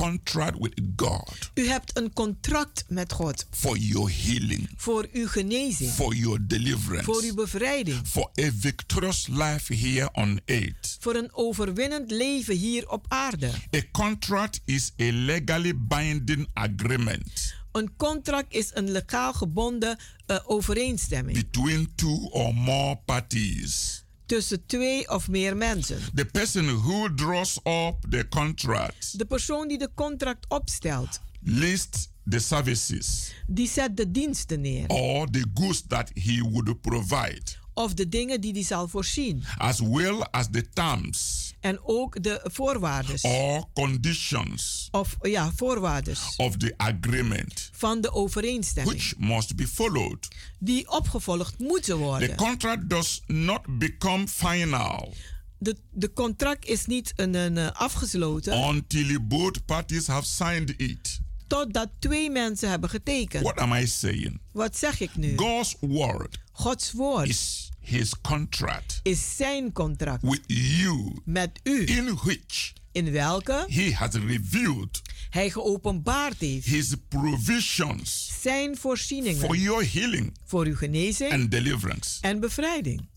contract 0.01 0.59
with 0.59 0.81
God 0.97 1.51
U 1.55 1.69
hebt 1.69 1.97
een 1.97 2.13
contract 2.13 2.85
met 2.89 3.13
God 3.13 3.47
for 3.51 3.77
your 3.77 4.11
healing, 4.11 4.71
voor 4.77 5.09
uw 5.13 5.27
genezing, 5.29 5.91
for 5.91 6.15
your 6.15 6.47
deliverance, 6.47 7.05
voor 7.05 7.23
uw 7.23 7.35
bevrijding, 7.35 8.07
for 8.07 8.31
a 8.41 8.51
victorious 8.59 9.27
life 9.27 9.75
here 9.75 10.09
on 10.13 10.41
earth. 10.45 10.97
voor 11.01 11.15
een 11.15 11.35
overwinnend 11.35 12.11
leven 12.11 12.57
hier 12.57 12.89
op 12.89 13.05
aarde. 13.09 13.51
A 13.77 13.81
contract 13.93 14.61
is 14.65 14.93
a 15.01 15.13
legally 15.13 15.73
binding 15.77 16.49
agreement 16.53 17.55
Een 17.77 17.97
contract 17.97 18.55
is 18.55 18.71
een 18.75 18.91
legaal 18.91 19.33
gebonden 19.33 19.99
eh, 20.27 20.39
overeenstemming 20.45 21.37
between 21.37 21.93
two 21.95 22.29
or 22.31 22.55
more 22.55 22.97
parties. 23.05 24.05
Tussen 24.27 24.67
twee 24.67 25.09
of 25.11 25.29
meer 25.29 25.57
mensen. 25.57 25.99
The 26.15 26.25
person 26.25 26.69
who 26.69 27.15
draws 27.15 27.59
up 27.65 27.95
the 28.11 28.27
contract 28.29 29.19
De 29.19 29.25
persoon 29.25 29.69
die 29.69 29.79
de 29.79 29.91
contract 29.95 30.45
opstelt, 30.49 31.21
lists 31.43 32.09
the 32.29 32.39
services 32.39 33.33
die 33.47 33.69
zet 33.69 33.97
de 33.97 34.11
diensten 34.11 34.61
neer 34.61 34.85
or 34.89 35.27
the 35.31 35.45
goods 35.55 35.83
that 35.89 36.11
he 36.15 36.41
would 36.43 36.81
provide, 36.81 37.43
of 37.75 37.95
de 37.95 38.09
dingen 38.09 38.41
die 38.41 38.53
hij 38.53 38.63
zal 38.63 38.89
voorzien. 38.89 39.43
as 39.59 39.81
well 39.81 40.23
as 40.31 40.47
the 40.51 40.69
terms 40.73 41.46
En 41.67 41.79
ook 41.83 42.23
de 42.23 42.41
voorwaarden 42.45 43.19
or 43.23 43.65
conditions 43.75 44.89
of 44.91 45.17
ja, 45.23 45.53
voorwaarden 45.57 46.17
of 46.37 46.57
the 46.57 46.75
agreement, 46.77 47.71
van 47.73 48.01
de 48.01 48.13
overeenstemming 48.13 48.97
which 48.97 49.15
must 49.19 49.57
be 49.57 49.67
followed. 49.69 50.29
die 50.59 50.91
opgevolgd 50.91 51.59
moeten 51.59 51.95
The 51.97 52.03
worden. 52.03 52.37
contract 52.37 52.89
does 52.89 53.23
not 53.27 53.79
become 53.79 54.29
final 54.29 55.15
De, 55.59 55.77
de 55.91 56.13
contract 56.13 56.67
is 56.67 56.87
niet 56.87 57.13
een, 57.17 57.35
een, 57.35 57.59
eh, 57.59 57.71
afgesloten 57.73 58.53
until 58.69 59.21
both 59.23 59.65
parties 59.65 60.07
have 60.07 60.27
signed 60.27 60.75
it. 60.77 61.21
totdat 61.47 61.89
twee 61.99 62.31
mensen 62.31 62.69
hebben 62.69 62.91
getekend. 62.91 63.43
What 63.43 63.59
am 63.59 63.73
I 63.75 63.87
saying? 63.87 64.41
Wat 64.53 64.77
zeg 64.77 65.01
ik 65.01 65.17
nu? 65.17 65.37
God's 65.37 65.75
word 65.81 66.39
Gods 66.53 66.93
woord 66.93 67.29
is 67.29 67.71
his 67.89 68.21
contract 68.21 69.01
is 69.03 69.37
zijn 69.37 69.73
contract 69.73 70.23
with 70.23 70.43
you, 70.47 71.17
met 71.25 71.61
u, 71.63 71.87
in 71.87 72.15
which 72.15 72.73
in 72.93 73.13
welke 73.13 73.65
he 73.69 73.93
has 73.95 74.15
revealed 74.15 75.03
hij 75.31 75.51
geopenbaard 75.51 76.39
heeft 76.39 76.67
his 76.67 76.95
provisions 77.09 78.31
zijn 78.43 78.77
voorzieningen 78.77 79.41
for 79.41 79.57
your 79.57 79.93
healing 79.93 80.37
voor 80.45 80.67
uw 80.67 80.77
genezing 80.77 81.33
and 81.33 81.51
deliverance, 81.51 82.19
en 82.21 82.41
bevrijding. 82.41 83.09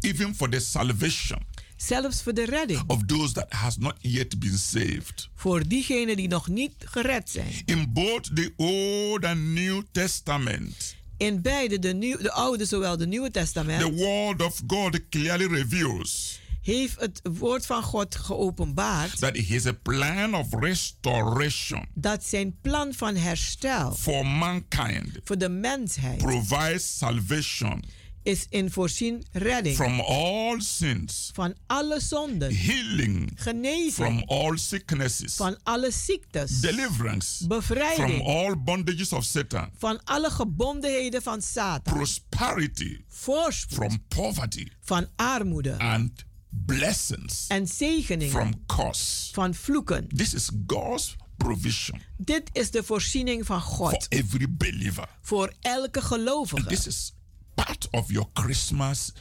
even 0.00 0.34
for 0.34 0.48
the 0.50 0.60
salvation 0.60 1.38
Zelfs 1.76 2.22
voor 2.22 2.34
de 2.34 2.44
redding. 2.44 2.82
of 2.86 3.02
those 3.06 3.32
that 3.32 3.52
has 3.52 3.76
not 3.76 3.94
yet 4.00 4.38
been 4.38 4.58
saved. 4.58 5.28
Voor 5.34 5.68
diegenen 5.68 6.16
die 6.16 6.28
nog 6.28 6.48
niet 6.48 6.74
gered 6.78 7.30
zijn. 7.30 7.52
In 7.64 7.92
both 7.92 8.36
the 8.36 8.52
Old 8.56 9.24
and 9.24 9.40
New 9.40 9.82
Testament, 9.92 10.96
In 11.22 11.42
beide, 11.42 11.78
de, 11.78 11.94
nieuw, 11.94 12.16
de 12.16 12.32
Oude 12.32 12.64
zowel 12.64 12.96
de 12.96 13.06
Nieuwe 13.06 13.30
the 13.30 13.38
Testament, 13.38 13.98
word 13.98 14.42
of 14.42 14.60
God 14.66 15.08
clearly 15.08 15.46
reveals 15.46 16.40
heeft 16.62 17.00
het 17.00 17.20
woord 17.22 17.66
van 17.66 17.82
God 17.82 18.14
geopenbaard 18.14 19.18
that 19.18 19.38
has 19.48 19.66
a 19.66 19.72
plan 19.72 20.34
of 20.34 20.46
restoration 20.50 21.86
dat 21.94 22.24
zijn 22.24 22.56
plan 22.60 22.94
van 22.94 23.16
herstel 23.16 23.92
for 23.92 24.26
mankind. 24.26 25.18
voor 25.24 25.38
de 25.38 25.48
mensheid. 25.48 26.18
Provides 26.18 26.98
salvation 26.98 27.84
is 28.22 28.46
in 28.50 28.70
voorzien 28.70 29.24
redding. 29.32 29.76
From 29.76 30.00
all 30.00 30.60
sins, 30.60 31.30
van 31.34 31.54
alle 31.66 32.00
zonden, 32.00 32.56
healing. 32.56 33.30
Genezing. 33.34 33.92
From 33.92 34.22
all 34.26 34.56
sicknesses, 34.56 35.34
van 35.36 35.58
alle 35.62 35.90
ziektes, 35.90 36.60
deliverance. 36.60 37.36
From 37.36 37.48
bevrijding 37.48 38.22
all 38.26 38.56
bondages 38.56 39.12
of 39.12 39.24
Satan, 39.24 39.70
van 39.76 40.04
alle 40.04 40.30
gebondenheden 40.30 41.22
van 41.22 41.42
Satan, 41.42 41.94
prosperity. 41.94 43.00
Voorspoed. 43.08 43.76
From 43.78 44.02
poverty, 44.08 44.66
van 44.80 45.06
armoede. 45.16 45.78
And 45.78 46.24
blessings. 46.66 47.44
En 47.48 47.66
zegeningen. 47.66 48.32
From 48.32 48.62
curse. 48.66 49.32
van 49.32 49.54
vloeken. 49.54 50.08
This 50.08 50.34
is 50.34 50.50
God's 50.66 51.16
provision. 51.36 52.00
Dit 52.16 52.50
is 52.52 52.70
de 52.70 52.82
voorziening 52.82 53.46
van 53.46 53.60
for 53.62 53.70
God 53.70 54.06
every 54.08 54.46
believer. 54.50 55.08
voor 55.20 55.52
elke 55.60 55.98
And 55.98 56.06
gelovige. 56.08 56.66
this 56.66 56.86
is 56.86 57.12
part 57.54 57.88
of 57.90 58.10
your 58.10 58.26
Christmas 58.32 59.12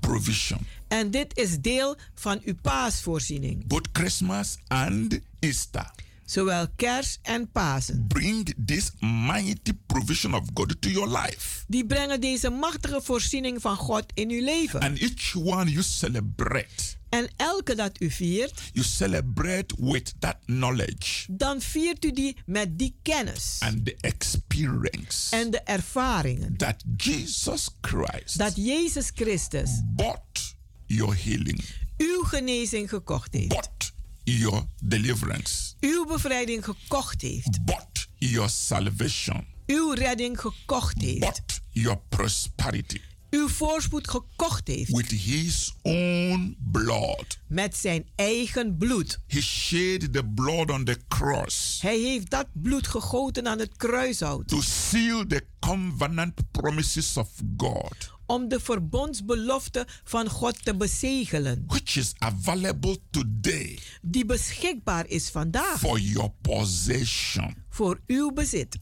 provision. 0.00 0.58
En 0.88 1.10
dit 1.10 1.36
is 1.38 1.60
deel 1.60 1.96
van 2.14 2.40
uw 2.44 2.54
paasvoorziening. 2.62 3.66
Both 3.66 3.88
Christmas 3.92 4.56
and 4.68 5.20
Easter 5.38 5.90
Zowel 6.24 6.66
kers 6.76 7.18
en 7.22 7.50
Pasen. 7.50 8.04
bring 8.08 8.54
this 8.66 8.90
mighty 9.00 9.72
provision 9.86 10.34
of 10.34 10.42
God 10.54 10.80
to 10.82 10.88
your 10.88 11.08
life. 11.08 11.64
Die 11.68 11.86
brengen 11.86 12.20
deze 12.20 12.50
machtige 12.50 13.00
voorziening 13.02 13.60
van 13.60 13.76
God 13.76 14.04
in 14.14 14.30
uw 14.30 14.44
leven. 14.44 14.80
And 14.80 14.98
each 14.98 15.34
one 15.36 15.70
you 15.70 15.82
celebrate, 15.82 16.96
En 17.08 17.28
elke 17.36 17.74
dat 17.74 18.00
u 18.00 18.10
viert, 18.10 18.60
you 18.72 18.86
celebrate 18.86 19.74
with 19.78 20.14
that 20.18 20.36
knowledge 20.46 21.24
dan 21.28 21.60
viert 21.60 22.04
u 22.04 22.12
die 22.12 22.36
met 22.46 22.78
die 22.78 22.96
kennis 23.02 23.56
and 23.60 23.84
the 23.84 23.96
experience 24.00 25.36
en 25.36 25.50
de 25.50 25.60
ervaringen. 25.60 26.56
that 26.56 26.82
Jesus 26.96 27.68
Christ 27.80 28.38
Dat 28.38 28.56
Jezus 28.56 29.10
Christus 29.14 29.70
bought 29.94 30.54
your 30.86 31.16
healing, 31.24 31.64
uw 31.96 32.22
genezing 32.24 32.88
gekocht 32.88 33.32
heeft. 33.34 33.48
bought 33.48 33.92
your 34.24 34.64
deliverance, 34.82 35.74
Uw 35.80 36.04
bevrijding 36.06 36.64
gekocht 36.64 37.22
heeft. 37.22 37.64
bought 37.64 38.08
your 38.18 38.48
salvation, 38.48 39.46
Uw 39.66 39.92
redding 39.92 40.40
gekocht 40.40 41.02
heeft. 41.02 41.18
bought 41.20 41.60
your 41.70 41.98
prosperity, 42.08 43.00
uw 43.30 43.48
voorspoed 43.48 44.08
gekocht 44.10 44.68
heeft 44.68 44.90
with 44.90 45.10
his 45.10 45.74
own 45.82 46.56
blood. 46.70 47.38
met 47.48 47.76
zijn 47.76 48.08
eigen 48.14 48.76
bloed. 48.76 49.18
He 49.26 49.40
shed 49.40 50.12
the 50.12 50.24
blood 50.34 50.70
on 50.70 50.84
the 50.84 50.98
cross 51.08 51.78
Hij 51.82 51.98
heeft 51.98 52.30
dat 52.30 52.46
bloed 52.52 52.86
gegoten 52.86 53.48
aan 53.48 53.58
het 53.58 53.76
kruishout 53.76 54.48
to 54.48 54.60
seal 54.60 55.26
the 55.26 55.46
covenant 55.60 56.34
promises 56.50 57.16
of 57.16 57.28
God, 57.56 58.12
om 58.26 58.48
de 58.48 58.60
verbondsbelofte 58.60 59.86
van 60.04 60.28
God 60.28 60.64
te 60.64 60.76
bezegelen, 60.76 61.64
which 61.66 61.96
is 61.96 62.12
available 62.18 62.98
today 63.10 63.78
die 64.02 64.24
beschikbaar 64.24 65.06
is 65.08 65.28
vandaag 65.28 65.78
for 65.78 65.98
your 65.98 66.30
possession. 66.40 67.54
voor 67.68 68.00
uw 68.06 68.30
bezit. 68.32 68.76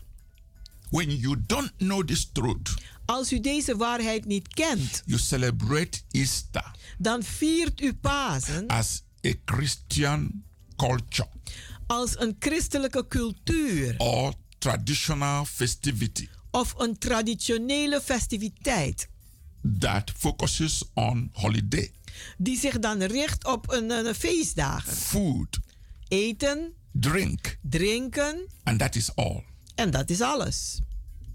When 0.90 1.16
you 1.16 1.36
don't 1.46 1.72
know 1.76 2.04
this 2.04 2.28
truth, 2.32 2.74
Als 3.04 3.32
u 3.32 3.40
deze 3.40 3.76
waarheid 3.76 4.24
niet 4.24 4.48
kent, 4.48 5.02
you 5.06 5.20
celebrate 5.20 5.98
Easter 6.10 6.70
dan 6.98 7.22
viert 7.22 7.80
u 7.80 7.94
Pasen 7.94 8.66
as 8.66 9.02
a 9.26 9.32
Christian 9.44 10.44
culture 10.76 11.28
als 11.86 12.18
een 12.20 12.36
christelijke 12.38 13.08
cultuur 13.08 13.94
or 13.98 14.32
traditional 14.58 15.44
festivity 15.44 16.28
of 16.50 16.74
een 16.78 16.98
traditionele 16.98 18.00
festiviteit 18.00 19.08
that 19.78 20.12
focuses 20.16 20.82
on 20.94 21.30
holiday, 21.32 21.90
die 22.38 22.58
zich 22.58 22.78
dan 22.78 23.02
richt 23.02 23.44
op 23.44 23.70
een, 23.72 23.90
een 23.90 24.14
feestdagen. 24.14 24.92
food, 24.96 25.58
Eten, 26.08 26.72
drink, 26.92 27.58
drinken 27.60 28.40
and 28.62 28.78
that 28.78 28.94
is 28.96 29.14
all. 29.16 29.42
en 29.74 29.90
dat 29.90 30.10
is 30.10 30.20
alles. 30.20 30.80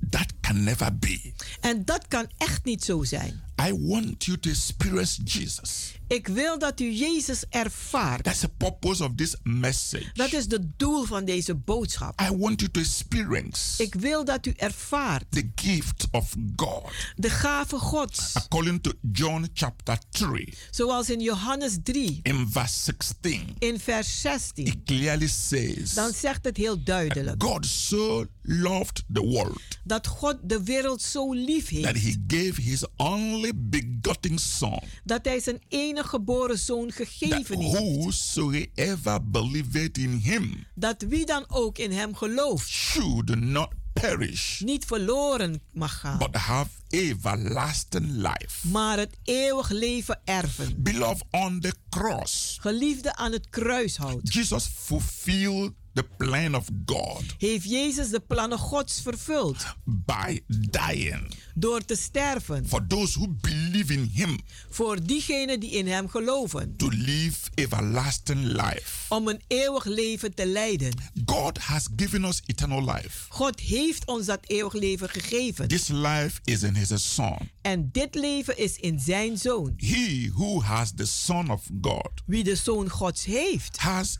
That 0.09 0.25
can 0.41 0.63
never 0.63 0.97
be. 0.97 1.33
En 1.61 1.85
dat 1.85 2.07
kan 2.07 2.27
echt 2.37 2.63
niet 2.65 2.83
zo 2.83 3.03
zijn. 3.03 3.41
I 3.61 3.73
want 3.73 4.25
you 4.25 4.39
to 4.39 4.49
experience 4.49 5.23
Jesus. 5.23 5.96
Ik 6.07 6.27
wil 6.27 6.59
dat 6.59 6.79
u 6.79 6.91
Jezus 6.91 7.43
ervaart. 7.49 8.23
That's 8.23 8.39
the 8.39 8.49
purpose 8.49 9.03
of 9.03 9.11
this 9.15 9.35
message. 9.43 10.09
Dat 10.13 10.33
is 10.33 10.45
het 10.47 10.79
doel 10.79 11.03
van 11.03 11.25
deze 11.25 11.55
boodschap. 11.55 12.21
I 12.21 12.37
want 12.37 12.59
you 12.59 12.71
to 12.71 12.79
experience 12.81 13.83
Ik 13.83 13.95
wil 13.95 14.25
dat 14.25 14.45
u 14.45 14.53
ervaart 14.57 15.23
the 15.29 15.49
gift 15.55 16.07
of 16.11 16.33
God. 16.55 16.91
de 17.15 17.29
gave 17.29 17.77
Gods. 17.77 18.33
According 18.33 18.83
to 18.83 18.91
John 19.11 19.47
chapter 19.53 19.97
3, 20.09 20.53
Zoals 20.71 21.09
in 21.09 21.19
Johannes 21.19 21.77
3, 21.83 22.19
in 22.23 22.47
verse 22.51 22.79
16, 22.83 23.55
in 23.59 23.79
vers 23.79 24.21
16. 24.21 24.65
it 24.65 24.77
clearly 24.85 25.27
says, 25.27 25.93
Dan 25.93 26.13
zegt 26.13 26.45
het 26.45 26.57
heel 26.57 26.83
duidelijk 26.83 27.43
God 27.43 27.65
so 27.65 28.25
loved 28.49 29.03
the 29.13 29.21
world 29.21 29.61
dat 29.83 30.07
God 30.07 30.37
de 30.43 30.63
wereld 30.63 31.01
zo 31.01 31.33
lief 31.33 31.63
that 31.81 31.95
heeft. 31.95 32.03
he 32.03 32.15
gave 32.27 32.61
his 32.61 32.83
only 32.95 33.51
begotten 33.55 34.39
Son, 34.39 34.79
Dat 35.03 35.25
hij 35.25 35.39
zijn 35.39 35.61
enige 35.67 36.07
geboren 36.07 36.59
zoon 36.59 36.87
that 36.87 36.95
gegeven 36.95 37.59
heeft. 37.59 37.77
whosoever 37.79 39.29
believeth 39.29 39.97
in 39.97 40.11
him 40.23 40.65
Dat 40.75 41.01
wie 41.07 41.25
dan 41.25 41.45
ook 41.47 41.77
in 41.77 41.91
hem 41.91 42.15
gelooft, 42.15 42.67
should 42.69 43.35
not 43.39 43.69
perish, 43.93 44.59
niet 44.59 44.85
verloren 44.85 45.61
mag 45.73 45.99
gaan. 45.99 46.17
but 46.17 46.35
have 46.35 46.69
everlasting 46.89 48.05
life. 48.11 48.67
maar 48.67 48.97
het 48.97 49.17
eeuwig 49.23 49.69
leven 49.69 50.19
erven. 50.25 50.73
Beloved, 50.83 51.23
on 51.31 51.59
the 51.59 51.73
cross, 51.89 52.57
Geliefde 52.61 53.15
aan 53.15 53.31
het 53.31 53.49
kruishout. 53.49 54.33
Jesus 54.33 54.65
fulfilled 54.75 55.71
the 55.97 56.05
plan 56.17 56.55
of 56.55 56.65
God 56.85 57.23
Heeft 57.37 57.69
Jezus 57.69 58.09
de 58.09 58.19
plannen 58.19 58.57
Gods 58.57 59.01
vervuld 59.01 59.65
by 59.83 60.39
dying 60.47 61.31
door 61.53 61.85
te 61.85 61.95
sterven 61.95 62.67
for 62.67 62.87
those 62.87 63.19
who 63.19 63.27
believe 63.41 63.93
in 63.93 64.09
him 64.13 64.39
voor 64.69 65.03
diegenen 65.03 65.59
die 65.59 65.71
in 65.71 65.87
hem 65.87 66.09
geloven. 66.09 66.75
to 66.75 66.87
live 66.91 67.49
everlasting 67.55 68.43
life. 68.43 69.13
Om 69.13 69.27
een 69.27 69.41
eeuwig 69.47 69.85
leven 69.85 70.33
te 70.35 70.45
leiden. 70.45 70.93
God 71.25 71.57
has 71.57 71.87
given 71.95 72.25
us 72.25 72.41
eternal 72.45 72.85
life. 72.85 73.25
God 73.29 73.59
heeft 73.59 74.05
ons 74.05 74.25
dat 74.25 74.39
eeuwig 74.47 74.73
leven 74.73 75.09
gegeven. 75.09 75.67
This 75.67 75.87
life 75.87 76.39
is 76.43 76.63
in 76.63 76.75
his 76.75 77.13
son. 77.13 77.37
En 77.61 77.89
dit 77.91 78.15
leven 78.15 78.57
is 78.57 78.77
in 78.77 78.99
zijn 78.99 79.37
zoon. 79.37 79.73
He 79.77 80.31
who 80.33 80.61
has 80.61 80.91
the 80.95 81.05
son 81.05 81.49
of 81.49 81.63
God 81.81 82.09
Wie 82.25 82.43
de 82.43 82.55
zoon 82.55 82.89
Gods 82.89 83.25
heeft, 83.25 83.77
has 83.77 84.17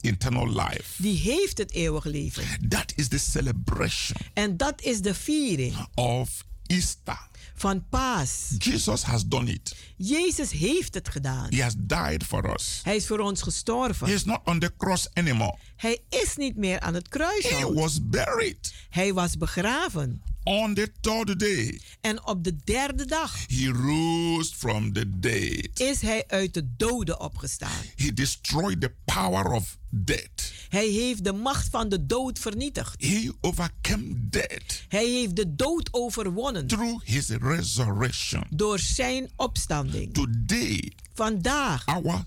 eternal 0.00 0.48
life. 0.48 0.84
die 1.02 1.18
heeft 1.18 1.58
het 1.58 1.72
eeuwig 1.72 2.04
leven. 2.04 2.68
That 2.68 2.92
is 2.96 3.08
the 3.08 3.18
celebration 3.18 4.16
En 4.34 4.56
dat 4.56 4.82
is 4.82 5.00
de 5.00 5.14
viering 5.14 5.86
of 5.94 6.44
Easter. 6.66 7.26
van 7.54 7.88
Paas. 7.88 8.54
Jesus 8.58 9.02
has 9.02 9.26
done 9.26 9.52
it. 9.52 9.76
Jezus 9.96 10.50
heeft 10.50 10.94
het 10.94 11.08
gedaan. 11.08 11.46
He 11.54 11.62
has 11.62 11.74
died 11.78 12.24
for 12.24 12.54
us. 12.54 12.80
Hij 12.82 12.96
is 12.96 13.06
voor 13.06 13.18
ons 13.18 13.38
He 13.40 13.44
gestorven. 13.44 14.06
is 14.08 14.24
not 14.24 14.40
on 14.44 14.58
the 14.58 14.72
cross 14.76 15.08
anymore. 15.12 15.58
Hij 15.76 15.98
is 16.08 16.36
niet 16.36 16.56
meer 16.56 16.80
aan 16.80 16.94
het 16.94 17.06
He 17.10 17.18
kruishout. 17.18 17.74
was 17.74 17.98
buried. 18.08 18.74
Hij 18.90 19.12
was 19.12 19.36
begraven. 19.36 20.22
On 20.48 20.74
the 20.74 20.92
third 21.00 21.38
day, 21.40 21.80
En 22.00 22.26
op 22.26 22.44
de 22.44 22.56
derde 22.64 23.04
dag 23.04 23.34
he 23.46 23.66
rose 23.70 24.54
from 24.56 24.92
the 24.92 25.18
dead. 25.18 25.68
is 25.80 26.00
hij 26.00 26.24
uit 26.26 26.54
de 26.54 26.68
doden 26.76 27.20
opgestaan. 27.20 27.82
He 27.96 28.12
destroyed 28.12 28.80
the 28.80 28.92
power 29.04 29.46
of 29.52 29.78
death. 29.90 30.52
Hij 30.68 30.86
heeft 30.86 31.24
de 31.24 31.32
macht 31.32 31.68
van 31.70 31.88
de 31.88 32.06
dood 32.06 32.38
vernietigd. 32.38 33.02
He 33.02 33.30
overcame 33.40 34.28
death 34.30 34.84
Hij 34.88 35.06
heeft 35.08 35.36
de 35.36 35.54
dood 35.54 35.88
overwonnen 35.90 36.66
through 36.66 37.04
his 37.04 37.28
resurrection. 37.28 38.44
door 38.50 38.78
zijn 38.78 39.30
opstanding. 39.36 40.14
Today, 40.14 40.92
Vandaag, 41.14 41.86
our 41.86 42.24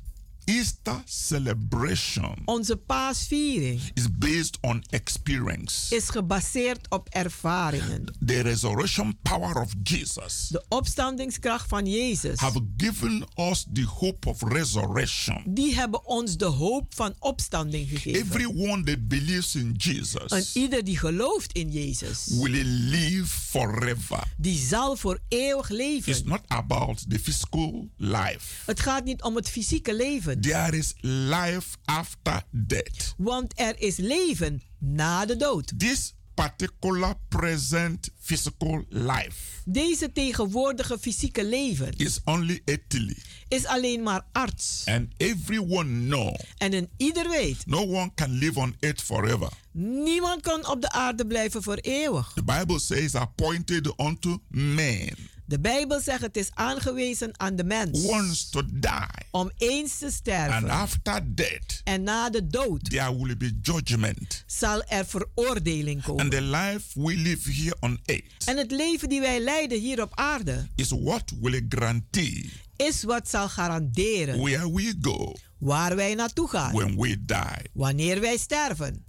Easter 0.58 1.02
celebration 1.06 2.36
onze 2.45 2.76
paasviering 2.78 3.82
is 3.93 4.18
based 4.18 4.58
on 4.62 4.84
experience. 4.89 5.95
is 5.95 6.10
gebaseerd 6.10 6.89
op 6.89 7.08
ervaringen. 7.10 8.06
The 8.26 8.41
resurrection 8.41 9.18
power 9.22 9.56
of 9.62 9.74
Jesus 9.84 10.47
De 10.49 10.66
opstandingskracht 10.70 11.68
van 11.68 11.86
Jezus, 11.86 12.39
have 12.39 12.60
given 12.78 13.26
us 13.36 13.66
the 13.74 13.84
hope 13.84 14.30
of 14.30 14.41
resurrection. 14.41 15.43
die 15.47 15.76
hebben 15.76 16.06
ons 16.06 16.38
de 16.38 16.45
hoop 16.45 16.93
van 16.95 17.14
opstanding 17.20 17.89
gegeven. 17.89 18.22
Everyone 18.22 18.84
that 18.84 19.08
believes 19.08 19.56
in 19.56 19.68
En 19.68 19.74
Jesus 19.78 20.56
ieder 20.56 20.84
die 20.84 20.97
gelooft 20.97 21.52
in 21.54 21.72
Jezus, 21.72 22.28
will 22.28 22.64
live 22.66 23.26
forever. 23.28 24.24
die 24.38 24.58
zal 24.60 24.95
voor 24.95 25.20
eeuwig 25.28 25.70
It's 25.70 25.78
leven. 25.80 26.28
not 26.28 26.41
about 26.47 27.10
the 27.10 27.20
physical 27.20 27.89
life. 27.97 28.39
Het 28.66 28.80
gaat 28.80 29.04
niet 29.04 29.22
om 29.24 29.36
het 29.36 29.49
fysieke 29.49 29.95
leven, 29.95 30.40
There 30.41 30.77
is 30.77 30.93
life 31.01 31.77
after 31.85 32.41
death. 32.51 33.13
want 33.17 33.59
er 33.59 33.75
is 33.79 33.97
leven 33.97 34.61
na 34.77 35.25
de 35.25 35.35
dood. 35.35 35.73
This 35.79 36.13
particular 36.33 37.13
present 37.29 38.09
physical 38.19 38.85
life 38.89 39.59
Deze 39.65 40.11
tegenwoordige 40.11 40.97
fysieke 40.99 41.45
leven 41.45 41.91
is 41.97 42.19
only 42.25 42.61
earthly. 42.65 43.17
is 43.47 43.65
alleen 43.65 44.03
maar 44.03 44.21
arts. 44.31 44.81
And 44.85 45.07
everyone 45.17 46.05
know 46.07 46.35
En 46.57 46.73
een 46.73 46.89
ieder 46.97 47.29
weet, 47.29 47.65
no 47.65 47.79
one 47.87 48.11
can 48.15 48.31
live 48.31 48.59
on 48.59 48.75
earth 48.79 49.01
forever. 49.01 49.49
niemand 49.71 50.41
kan 50.41 50.67
op 50.67 50.81
de 50.81 50.91
aarde 50.91 51.25
blijven 51.27 51.63
voor 51.63 51.75
eeuwig. 51.75 52.31
The 52.35 52.43
Bible 52.43 52.79
says 52.79 53.15
appointed 53.15 53.99
unto 53.99 54.37
men 54.47 55.15
De 55.52 55.60
Bijbel 55.60 55.99
zegt 56.02 56.22
het 56.22 56.38
is 56.38 56.49
aangewezen 56.54 57.39
aan 57.39 57.56
de 57.56 57.64
mens 57.64 58.06
once 58.06 58.49
to 58.49 58.62
die. 58.66 58.89
om 59.32 59.52
eens 59.58 59.97
te 59.97 60.06
And 60.06 60.14
sterven. 60.14 60.70
after 60.70 61.36
death, 61.36 61.82
En 61.84 62.04
na 62.04 62.30
de 62.30 62.47
dood 62.47 62.89
there 62.89 63.18
will 63.18 63.38
be 63.38 63.60
judgment. 63.62 64.43
zal 64.47 64.84
er 64.84 65.06
veroordeling 65.06 65.95
And 65.95 66.04
komen. 66.06 66.30
the 66.30 66.41
life 66.41 66.99
we 67.02 67.16
live 67.18 67.52
here 67.52 67.76
on 67.80 67.99
earth 68.06 68.45
En 68.45 68.58
het 68.58 68.72
leven 68.72 69.10
die 69.10 69.20
wij 69.20 69.39
leiden 69.39 69.80
hier 69.80 70.02
op 70.02 70.12
aarde 70.16 70.68
is 70.76 70.89
what 70.89 71.32
will 71.41 71.66
guarantee 71.70 72.52
is 72.76 73.04
wat 73.04 73.30
zal 73.30 73.49
garanderen 73.49 74.39
where 74.41 74.74
we 74.74 74.95
go 75.02 75.36
waar 75.58 75.95
wij 75.95 76.16
naartoe 76.16 76.49
gaan 76.49 76.74
when 76.74 76.95
we 76.97 77.26
die. 77.26 77.70
wanneer 77.74 78.20
wij 78.22 78.38
sterven. 78.38 79.06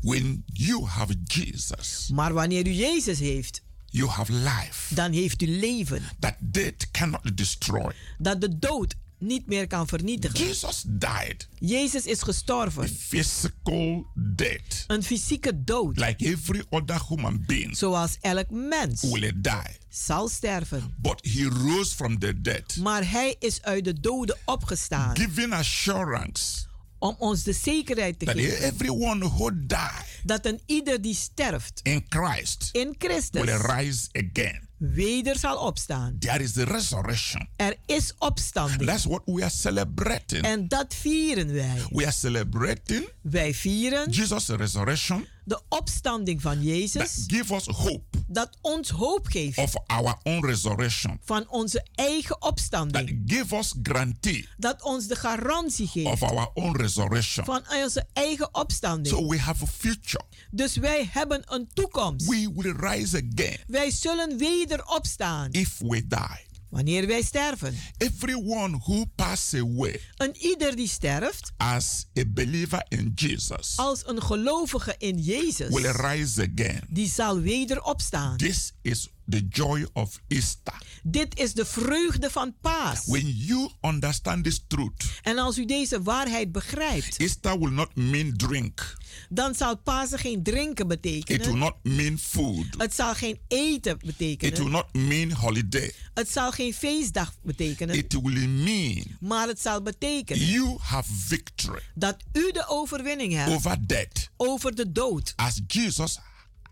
When 0.00 0.42
you 0.46 0.84
have 0.86 1.14
Jesus, 1.24 2.08
Maar 2.12 2.32
wanneer 2.32 2.66
u 2.66 2.70
Jezus 2.72 3.18
heeft, 3.18 3.62
you 3.90 4.08
have 4.10 4.32
life 4.32 4.94
dan 4.94 5.12
heeft 5.12 5.42
u 5.42 5.46
leven 5.58 6.02
that 6.18 6.34
death 6.40 6.90
cannot 6.90 7.36
destroy. 7.36 7.92
dat 8.18 8.40
de 8.40 8.58
dood 8.58 8.94
niet 9.20 9.46
meer 9.46 9.66
kan 9.66 9.86
vernietigen. 9.88 10.46
Jesus 10.46 10.82
died 10.86 11.48
Jezus 11.58 12.04
is 12.06 12.22
gestorven. 12.22 12.88
physical 12.88 14.06
death, 14.14 14.84
Een 14.86 15.02
fysieke 15.02 15.64
dood. 15.64 15.96
like 15.98 16.24
every 16.24 16.64
other 16.70 17.00
human 17.08 17.44
being 17.46 17.76
Zoals 17.76 18.16
elk 18.20 18.50
mens 18.50 19.02
will 19.02 19.32
die. 19.40 19.76
zal 19.88 20.28
sterven. 20.28 20.94
But 20.96 21.20
he 21.26 21.44
rose 21.48 21.94
from 21.94 22.18
the 22.18 22.40
dead, 22.40 22.76
Maar 22.76 23.10
hij 23.10 23.36
is 23.38 23.62
uit 23.62 23.84
de 23.84 24.00
doden 24.00 24.36
opgestaan. 24.44 25.16
giving 25.16 25.52
assurance 25.52 26.66
Om 26.98 27.16
ons 27.18 27.42
de 27.42 27.52
zekerheid 27.52 28.18
te 28.18 28.24
that 28.24 28.34
geven. 28.34 28.62
everyone 28.62 29.24
who 29.28 29.50
die 29.66 30.06
Dat 30.22 30.46
een 30.46 30.60
ieder 30.66 31.02
die 31.02 31.14
sterft 31.14 31.80
in 31.82 32.04
Christ 32.08 32.68
in 32.72 32.94
Christus 32.98 33.44
will 33.44 33.56
rise 33.56 34.08
again. 34.12 34.68
weder 34.76 35.38
zal 35.38 35.56
opstaan. 35.58 36.16
There 36.18 36.42
is 36.42 36.52
the 36.52 36.64
resurrection. 36.64 37.48
Er 37.56 37.76
is 37.86 38.14
opstanding. 38.18 38.84
That's 38.90 39.04
what 39.04 39.22
we 39.24 39.42
are 39.42 39.50
celebrating. 39.50 40.42
En 40.44 40.68
dat 40.68 40.94
vieren 40.94 41.52
wij. 41.52 41.82
We 41.90 42.02
are 42.02 42.12
celebrating 42.12 43.08
Wij 43.22 43.54
vieren 43.54 44.10
Jesus' 44.10 44.48
resurrection 44.48 45.26
de 45.48 45.60
opstanding 45.68 46.42
van 46.42 46.62
Jezus. 46.62 47.24
give 47.26 47.54
us 47.54 47.66
hope 47.66 48.02
Dat 48.26 48.58
ons 48.60 48.88
hoop 48.90 49.26
geeft 49.26 49.58
of 49.58 49.74
our 49.86 50.18
own 50.22 50.46
resurrection. 50.46 51.20
van 51.24 51.48
onze 51.48 51.86
eigen 51.94 52.36
That 52.40 52.50
opstanding. 52.50 53.22
give 53.26 53.56
us 53.56 53.74
guarantee 53.82 54.48
Dat 54.56 54.82
ons 54.82 55.06
de 55.06 55.16
garantie 55.16 55.86
of 55.86 55.92
geeft 56.18 56.22
our 56.22 56.50
own 56.54 56.76
resurrection. 56.76 57.44
van 57.44 57.62
onze 57.84 58.06
eigen 58.12 58.54
opstanding. 58.54 59.14
So 59.16 59.26
we 59.28 59.38
have 59.38 59.64
a 59.64 59.66
future. 59.66 60.24
Dus 60.50 60.76
wij 60.76 61.08
hebben 61.12 61.42
een 61.46 61.68
toekomst. 61.74 62.26
We 62.28 62.50
will 62.54 62.74
rise 62.76 63.16
again 63.32 63.58
Wij 63.66 63.90
zullen 63.90 64.36
weder 64.38 64.84
opstaan 64.86 65.50
if 65.52 65.78
we 65.78 66.06
die. 66.06 66.46
Wanneer 66.70 67.06
wij 67.06 67.22
sterven. 67.22 67.74
Everyone 67.96 68.78
who 68.84 69.04
passes 69.14 69.60
away 69.60 70.00
En 70.16 70.36
ieder 70.36 70.76
die 70.76 70.88
sterft 70.88 71.52
as 71.56 72.06
a 72.18 72.22
believer 72.28 72.84
in 72.88 73.12
Jesus 73.14 73.76
als 73.76 74.02
een 74.06 74.22
gelovige 74.22 74.94
in 74.98 75.18
Jezus, 75.18 75.68
will 75.68 75.90
rise 75.90 76.48
again. 76.54 76.82
die 76.88 77.08
zal 77.08 77.40
weder 77.40 77.82
opstaan. 77.82 78.36
This 78.36 78.72
is 78.82 79.08
the 79.28 79.46
joy 79.48 79.86
of 79.92 80.20
Easter. 80.28 80.82
Dit 81.10 81.38
is 81.38 81.52
de 81.52 81.64
vreugde 81.64 82.30
van 82.30 82.54
Paas. 82.60 83.04
When 83.06 83.26
you 83.36 83.70
understand 83.80 84.44
this 84.44 84.64
truth, 84.66 85.04
En 85.22 85.38
als 85.38 85.58
u 85.58 85.64
deze 85.64 86.02
waarheid 86.02 86.52
begrijpt, 86.52 87.16
Easter 87.16 87.58
will 87.58 87.70
not 87.70 87.94
mean 87.94 88.36
drink. 88.36 88.96
dan 89.28 89.54
zal 89.54 89.76
Pasen 89.76 90.18
geen 90.18 90.42
drinken 90.42 90.66
It 90.90 91.00
will 91.04 91.12
betekenen. 91.20 91.58
not 91.58 91.74
mean 91.82 92.18
food. 92.18 92.66
Het 92.78 92.94
zal 92.94 93.14
geen 93.14 93.38
eten 93.48 93.92
It 93.92 94.02
will 94.02 94.10
betekenen. 94.16 94.70
not 94.70 94.92
mean 94.92 95.32
holiday. 95.32 95.92
Het 96.14 96.30
zal 96.30 96.50
geen 96.50 96.74
feestdag 96.74 97.32
betekenen. 97.42 97.94
It 97.96 98.12
will 98.22 98.46
mean 98.48 99.04
Maar 99.20 99.48
het 99.48 99.60
zal 99.60 99.82
betekenen 99.82 100.46
you 100.46 100.76
have 100.80 101.12
victory 101.14 101.80
dat 101.94 102.16
u 102.32 102.50
de 102.52 102.64
overwinning 102.68 103.32
hebt 103.32 103.50
over 103.50 103.86
death 103.86 104.30
over 104.36 104.74
de 104.74 104.92
dood. 104.92 105.32
as 105.36 105.60
Jesus 105.66 106.18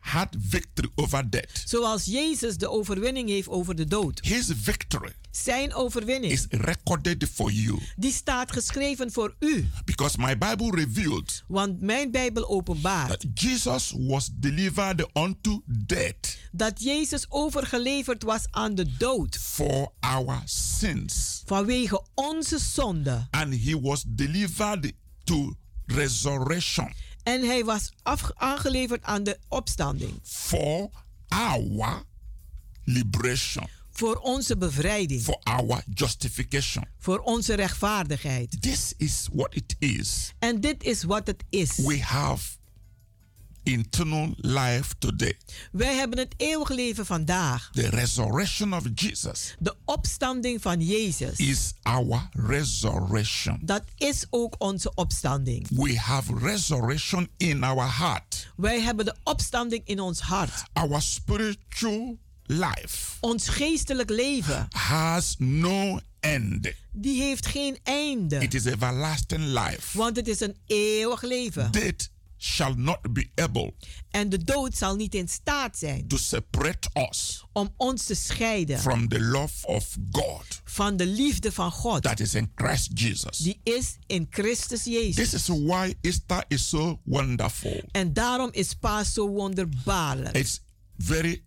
had 0.07 0.37
victory 0.39 0.91
over 0.95 1.31
death. 1.31 1.63
Zoals 1.65 2.05
Jezus 2.05 2.57
de 2.57 2.71
overwinning 2.71 3.29
heeft 3.29 3.49
over 3.49 3.75
de 3.75 3.85
dood. 3.85 4.21
His 4.25 4.51
victory 4.63 5.13
Zijn 5.31 5.75
overwinning, 5.75 6.33
is 6.33 6.47
recorded 6.51 7.29
for 7.35 7.51
you 7.53 7.79
die 7.97 8.13
staat 8.13 8.53
geschreven 8.53 9.13
voor 9.13 9.35
u. 9.39 9.69
because 9.85 10.19
my 10.21 10.39
Bible 10.39 10.71
revealed 10.71 11.45
Want 11.49 11.81
mijn 11.81 12.11
Bijbel 12.11 12.49
openbaart 12.49 13.09
that 13.09 13.27
Jesus 13.41 13.93
was 13.97 14.31
delivered 14.33 15.07
unto 15.13 15.63
death 15.67 16.39
dat 16.53 16.83
Jezus 16.83 17.27
overgeleverd 17.29 18.23
was 18.23 18.43
aan 18.51 18.75
de 18.75 18.97
dood 18.99 19.37
for 19.39 19.93
our 20.01 20.43
sins 20.45 21.43
vanwege 21.47 22.05
onze 22.15 22.59
zonde. 22.59 23.27
and 23.31 23.55
he 23.65 23.81
was 23.81 24.05
delivered 24.09 24.93
to 25.25 25.55
resurrection 25.87 26.93
En 27.27 27.43
hij 27.43 27.65
was 27.65 27.91
aangeleverd 28.35 29.03
aan 29.05 29.25
de 29.25 29.39
opstanding. 29.49 30.19
for 30.23 30.91
our 31.29 32.03
liberation, 32.85 33.69
Voor 33.91 34.17
onze 34.17 34.57
bevrijding. 34.57 35.23
for 35.23 35.41
our 35.43 35.83
justification. 35.95 36.85
Voor 36.99 37.19
onze 37.19 37.55
rechtvaardigheid. 37.55 38.63
This 38.63 38.93
is 38.97 39.29
what 39.33 39.55
it 39.55 39.77
is. 39.79 40.33
En 40.39 40.61
dit 40.61 40.83
is 40.85 41.03
wat 41.03 41.27
het 41.27 41.45
is. 41.51 41.77
We 41.77 42.03
have 42.03 42.57
eternal 43.67 44.35
life 44.37 44.95
today. 44.99 45.37
Wij 45.73 45.95
hebben 45.95 46.19
het 46.19 46.35
eeuwige 46.37 46.75
leven 46.75 47.07
vandaag. 47.07 47.71
The 47.73 47.89
resurrection 47.89 48.75
of 48.75 48.85
Jesus 48.95 49.55
De 49.59 49.75
opstanding 49.85 50.63
van 50.63 50.81
Jezus. 50.81 51.39
is 51.39 51.73
our 51.83 52.29
resurrection. 52.33 53.59
Dat 53.63 53.83
is 53.97 54.27
ook 54.31 54.55
onze 54.59 54.95
opstanding. 54.95 55.67
We 55.71 55.99
have 55.99 56.39
resurrection 56.39 57.29
in 57.37 57.63
our 57.63 57.97
heart. 57.99 58.53
Wij 58.57 58.81
hebben 58.81 59.05
de 59.05 59.15
opstanding 59.23 59.83
in 59.85 60.01
ons 60.01 60.21
hart. 60.21 60.63
Our 60.73 61.03
spiritual 61.03 62.19
life 62.47 63.13
Ons 63.21 63.49
geestelijk 63.49 64.11
leven. 64.11 64.67
has 64.71 65.35
no 65.39 66.01
end. 66.21 66.73
Die 66.93 67.23
heeft 67.23 67.47
geen 67.47 67.79
einde. 67.83 68.39
It 68.39 68.55
is 68.55 68.65
everlasting 68.65 69.45
life. 69.45 69.99
Want 69.99 70.17
het 70.17 70.29
is 70.29 70.41
een 70.41 70.57
eeuwig 70.67 71.23
leven. 71.23 71.71
Death 71.71 72.11
shall 72.39 72.75
not 72.77 73.13
be 73.13 73.31
able 73.35 73.75
En 74.11 74.29
de 74.29 74.45
dood 74.45 74.77
zal 74.77 74.97
niet 74.97 75.15
in 75.15 75.29
staat 75.29 75.79
zijn 75.79 76.09
to 76.09 76.17
separate 76.17 76.89
us 77.11 77.45
om 77.53 77.75
ons 77.77 78.05
te 78.05 78.15
scheiden 78.15 78.79
from 78.79 79.09
the 79.09 79.21
love 79.21 79.67
of 79.67 79.97
God 80.11 80.61
van 80.65 80.97
de 80.97 81.07
liefde 81.07 81.53
van 81.53 81.71
God. 81.71 82.03
that 82.03 82.21
is 82.21 82.35
in 82.35 82.51
Christ 82.55 82.91
Jesus. 83.01 83.39
Die 83.39 83.61
is 83.63 83.97
in 84.07 84.27
Christus 84.31 84.83
This 84.83 85.35
is 85.35 85.47
why 85.47 85.95
Easter 86.01 86.45
is 86.49 86.69
so 86.69 87.01
wonderful. 87.05 87.83
En 87.91 88.13
daarom 88.13 88.49
is 88.53 88.75
Paas 88.75 89.13
zo 89.13 89.29
wonderbaarlijk. 89.29 90.37
It's 90.37 90.61
very 90.99 91.45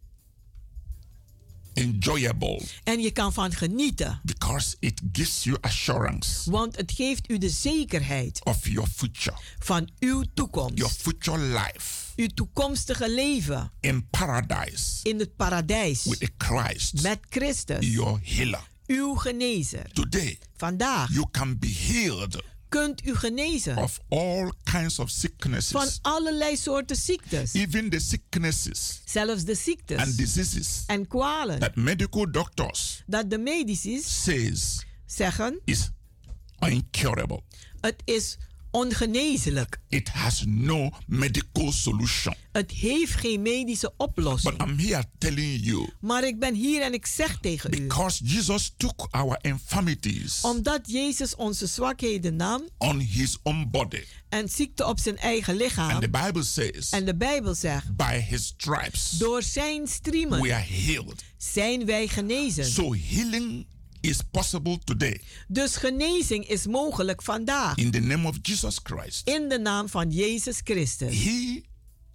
enjoyable 1.73 2.61
En 2.83 3.01
je 3.01 3.11
kan 3.11 3.33
van 3.33 3.51
genieten. 3.51 4.19
because 4.23 4.75
it 4.79 5.01
gives 5.11 5.43
you 5.43 5.57
assurance 5.61 6.51
Want 6.51 6.75
het 6.75 6.91
geeft 6.91 7.29
u 7.31 7.37
de 7.37 7.49
zekerheid 7.49 8.45
of 8.45 8.67
your 8.67 8.89
future, 8.95 9.37
van 9.59 9.89
uw 9.99 10.23
toekomst. 10.33 10.77
your 10.77 10.93
future 10.93 11.37
life 11.39 12.07
Uw 12.15 12.27
toekomstige 12.27 13.09
leven 13.13 13.71
in 13.79 14.07
paradise 14.09 14.99
in 15.03 15.19
het 15.19 15.35
paradijs. 15.35 16.03
with 16.03 16.29
Christ, 16.37 17.01
Met 17.01 17.19
Christus. 17.29 17.87
your 17.87 18.19
healer. 18.23 18.67
Uw 18.87 19.15
genezer. 19.15 19.89
Today, 19.93 20.39
Vandaag 20.57 21.13
you 21.13 21.25
can 21.31 21.57
be 21.59 21.67
healed 21.87 22.43
kunt 22.69 23.05
u 23.05 23.15
genezen 23.15 23.77
of 23.77 23.99
all 24.09 24.51
kinds 24.63 24.99
of 24.99 25.09
van 25.09 25.19
sicknesses, 25.19 25.99
allerlei 26.01 26.57
soorten 26.57 26.95
ziektes. 26.95 27.53
even 27.53 27.89
the 27.89 27.99
sicknesses 27.99 29.01
Zelfs 29.05 29.43
de 29.43 29.55
ziektes 29.55 29.97
and 29.99 30.17
diseases 30.17 30.83
en 30.87 31.07
kwalen. 31.07 31.59
that 31.59 31.75
medical 31.75 32.31
doctors 32.31 33.03
Dat 33.07 33.29
de 33.29 33.37
medici 33.37 34.01
says 34.01 34.85
zeggen, 35.05 35.59
is 35.65 35.89
incurable. 36.59 37.41
het 37.81 38.01
is 38.05 38.37
ongeneeslijk. 38.71 39.79
It 39.89 40.09
has 40.09 40.43
no 40.47 40.89
medical 41.07 41.71
solution. 41.71 42.33
Het 42.51 42.71
heeft 42.71 43.13
geen 43.13 43.41
medische 43.41 43.93
oplossing. 43.97 44.57
But 44.57 44.67
I'm 44.67 44.77
here 44.79 45.03
telling 45.17 45.65
you 45.65 45.89
Maar 45.99 46.23
ik 46.23 46.39
ben 46.39 46.53
hier 46.55 46.81
en 46.81 46.93
ik 46.93 47.05
zeg 47.05 47.37
tegen 47.41 47.73
u, 47.73 47.81
because 47.81 48.23
Jesus 48.23 48.73
took 48.77 49.07
our 49.11 49.37
infirmities 49.41 50.41
omdat 50.41 50.81
Jezus 50.91 51.35
onze 51.35 51.67
zwakheden 51.67 52.35
nam 52.35 52.61
on 52.77 52.99
his 52.99 53.37
own 53.43 53.67
body. 53.71 54.03
en 54.29 54.49
ziekte 54.49 54.85
op 54.85 54.99
zijn 54.99 55.17
eigen 55.17 55.55
lichaam. 55.55 55.89
And 55.89 56.01
the 56.01 56.09
Bible 56.09 56.43
says, 56.43 56.89
En 56.89 57.05
de 57.05 57.15
Bijbel 57.15 57.55
zegt, 57.55 57.95
by 57.95 58.19
his 58.19 58.45
stripes 58.45 59.09
door 59.09 59.43
zijn 59.43 59.87
striemen 59.87 60.41
we 60.41 60.53
are 60.53 60.65
healed. 60.69 61.23
zijn 61.37 61.85
wij 61.85 62.07
genezen. 62.07 62.65
So 62.65 62.93
healing 63.09 63.65
is 64.01 64.17
possible 64.31 64.77
today 64.83 65.21
Dus 65.47 65.75
genezing 65.75 66.47
is 66.47 66.67
mogelijk 66.67 67.21
vandaag. 67.21 67.75
in 67.77 67.91
the 67.91 67.99
name 67.99 68.27
of 68.27 68.37
Jesus 68.41 68.79
Christ. 68.83 69.27
In 69.27 69.49
de 69.49 69.59
naam 69.59 69.89
van 69.89 70.09
Jezus 70.11 70.61
Christus. 70.63 71.23
He 71.23 71.61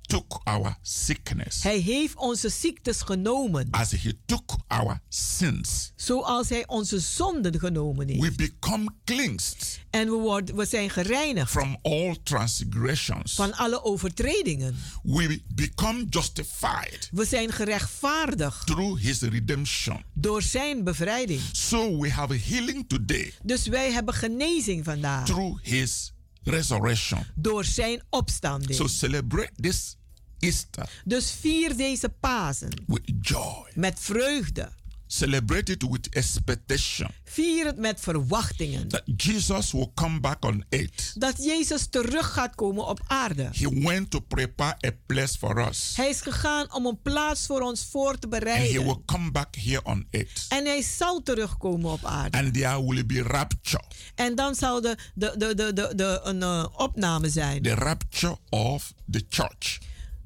took 0.06 0.40
our 0.44 0.78
sickness 0.82 1.62
Hij 1.62 1.78
heeft 1.78 2.16
onze 2.16 2.48
ziektes 2.48 3.00
genomen. 3.02 3.68
as 3.70 3.90
he 3.90 4.12
took 4.26 4.56
our 4.66 5.00
sins. 5.08 5.92
Zoals 5.96 6.48
hij 6.48 6.66
onze 6.66 6.98
zonden 7.00 7.58
genomen 7.58 8.08
heeft. 8.08 8.20
We 8.20 8.32
become 8.32 8.88
cleansed 9.04 9.80
En 9.90 10.06
we, 10.10 10.16
worden, 10.16 10.56
we 10.56 10.66
zijn 10.66 10.90
gereinigd 10.90 11.50
from 11.50 11.76
all 11.82 12.16
transgressions. 12.22 13.34
van 13.34 13.54
alle 13.54 13.84
overtredingen. 13.84 14.76
We 15.02 15.42
become 15.54 16.04
justified 16.10 17.08
We 17.12 17.24
zijn 17.24 17.52
gerechtvaardigd 17.52 18.66
through 18.66 19.00
his 19.02 19.20
redemption. 19.20 20.02
door 20.14 20.42
zijn 20.42 20.84
bevrijding. 20.84 21.40
So 21.52 21.98
we 22.00 22.10
have 22.10 22.36
healing 22.38 22.84
today 22.88 23.32
Dus 23.42 23.66
wij 23.66 23.92
hebben 23.92 24.14
genezing 24.14 24.84
vandaag 24.84 25.26
through 25.26 25.58
his 25.62 26.12
resurrection. 26.44 27.26
door 27.34 27.64
zijn 27.64 28.02
opstanding. 28.10 28.74
So 28.74 28.86
celebrate 28.86 29.50
this 29.60 29.96
Easter 30.38 30.88
Dus 31.04 31.30
vier 31.40 31.76
deze 31.76 32.08
Pasen 32.08 32.70
with 32.86 33.12
joy. 33.20 33.70
met 33.74 34.00
vreugde. 34.00 34.68
Celebrate 35.06 35.72
it 35.72 35.82
with 35.90 36.08
expectation 36.08 37.08
Vier 37.24 37.66
het 37.66 37.76
met 37.76 38.00
verwachtingen. 38.00 38.88
that 38.88 39.02
Jesus 39.16 39.72
will 39.72 39.90
come 39.94 40.20
back 40.20 40.44
on 40.44 40.64
earth. 40.68 41.12
Dat 41.20 41.44
Jezus 41.44 41.86
terug 41.86 42.32
gaat 42.32 42.54
komen 42.54 42.86
op 42.86 43.00
aarde. 43.06 43.48
He 43.52 43.68
went 43.80 44.10
to 44.10 44.20
prepare 44.20 44.76
a 44.86 44.90
place 45.06 45.38
for 45.38 45.68
us. 45.68 45.92
Hij 45.96 46.08
is 46.08 46.20
gegaan 46.20 46.74
om 46.74 46.86
een 46.86 47.00
plaats 47.02 47.46
voor 47.46 47.60
ons 47.60 47.84
voor 47.90 48.18
te 48.18 48.26
And 48.26 48.32
he 48.34 48.38
bereiden. 48.40 48.84
will 48.84 49.02
come 49.06 49.30
back 49.30 49.54
here 49.56 49.80
on 49.84 50.06
earth. 50.10 50.46
En 50.48 50.64
hij 50.64 50.82
zal 50.82 51.22
terugkomen 51.22 51.90
op 51.90 52.04
aarde. 52.04 52.38
And 52.38 52.54
there 52.54 52.84
will 52.86 53.06
be 53.06 53.22
rapture. 53.22 53.84
En 54.14 54.34
dan 54.34 54.54
zal 54.54 54.80
de, 54.80 54.96
de, 55.14 55.34
de, 55.38 55.54
de, 55.54 55.72
de, 55.72 55.92
de, 55.94 56.20
een 56.22 56.42
eh, 56.42 56.66
opname 56.76 57.28
zijn. 57.28 57.62
The 57.62 57.74
rapture 57.74 58.36
of 58.50 58.92
the 59.10 59.24
church. 59.28 59.78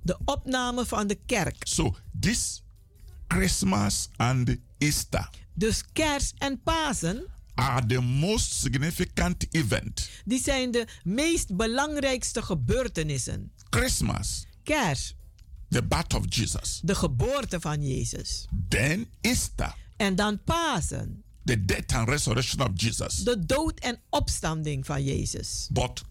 De 0.03 0.17
opname 0.25 0.87
van 0.87 1.07
de 1.07 1.19
kerk. 1.27 1.57
So 1.59 1.97
this 2.21 2.63
Christmas 3.29 4.09
and 4.17 4.57
Easter 4.79 5.29
Dus 5.55 5.83
kerst 5.93 6.35
en 6.39 6.61
Pasen, 6.63 7.27
are 7.55 7.87
the 7.87 8.01
most 8.01 8.53
significant 8.61 9.47
event. 9.51 10.09
die 10.25 10.43
zijn 10.43 10.71
de 10.71 10.87
meest 11.05 11.57
belangrijkste 11.57 12.43
gebeurtenissen. 12.43 13.53
Christmas, 13.71 14.47
Kerst, 14.63 15.15
the 15.69 15.85
birth 15.85 16.15
of 16.15 16.25
Jesus. 16.29 16.81
de 16.83 16.95
geboorte 16.95 17.61
van 17.61 17.83
Jezus. 17.87 18.47
Then 18.69 19.09
Easter, 19.21 19.75
En 19.97 20.15
dan 20.17 20.43
Pasen, 20.45 21.23
the 21.45 21.65
death 21.65 21.93
and 21.93 22.09
resurrection 22.09 22.61
of 22.61 22.71
Jesus. 22.75 23.15
de 23.17 23.47
dood 23.47 23.79
en 23.81 24.01
opstanding 24.11 24.87
van 24.87 25.05
Jezus. 25.05 25.69
But 25.73 26.03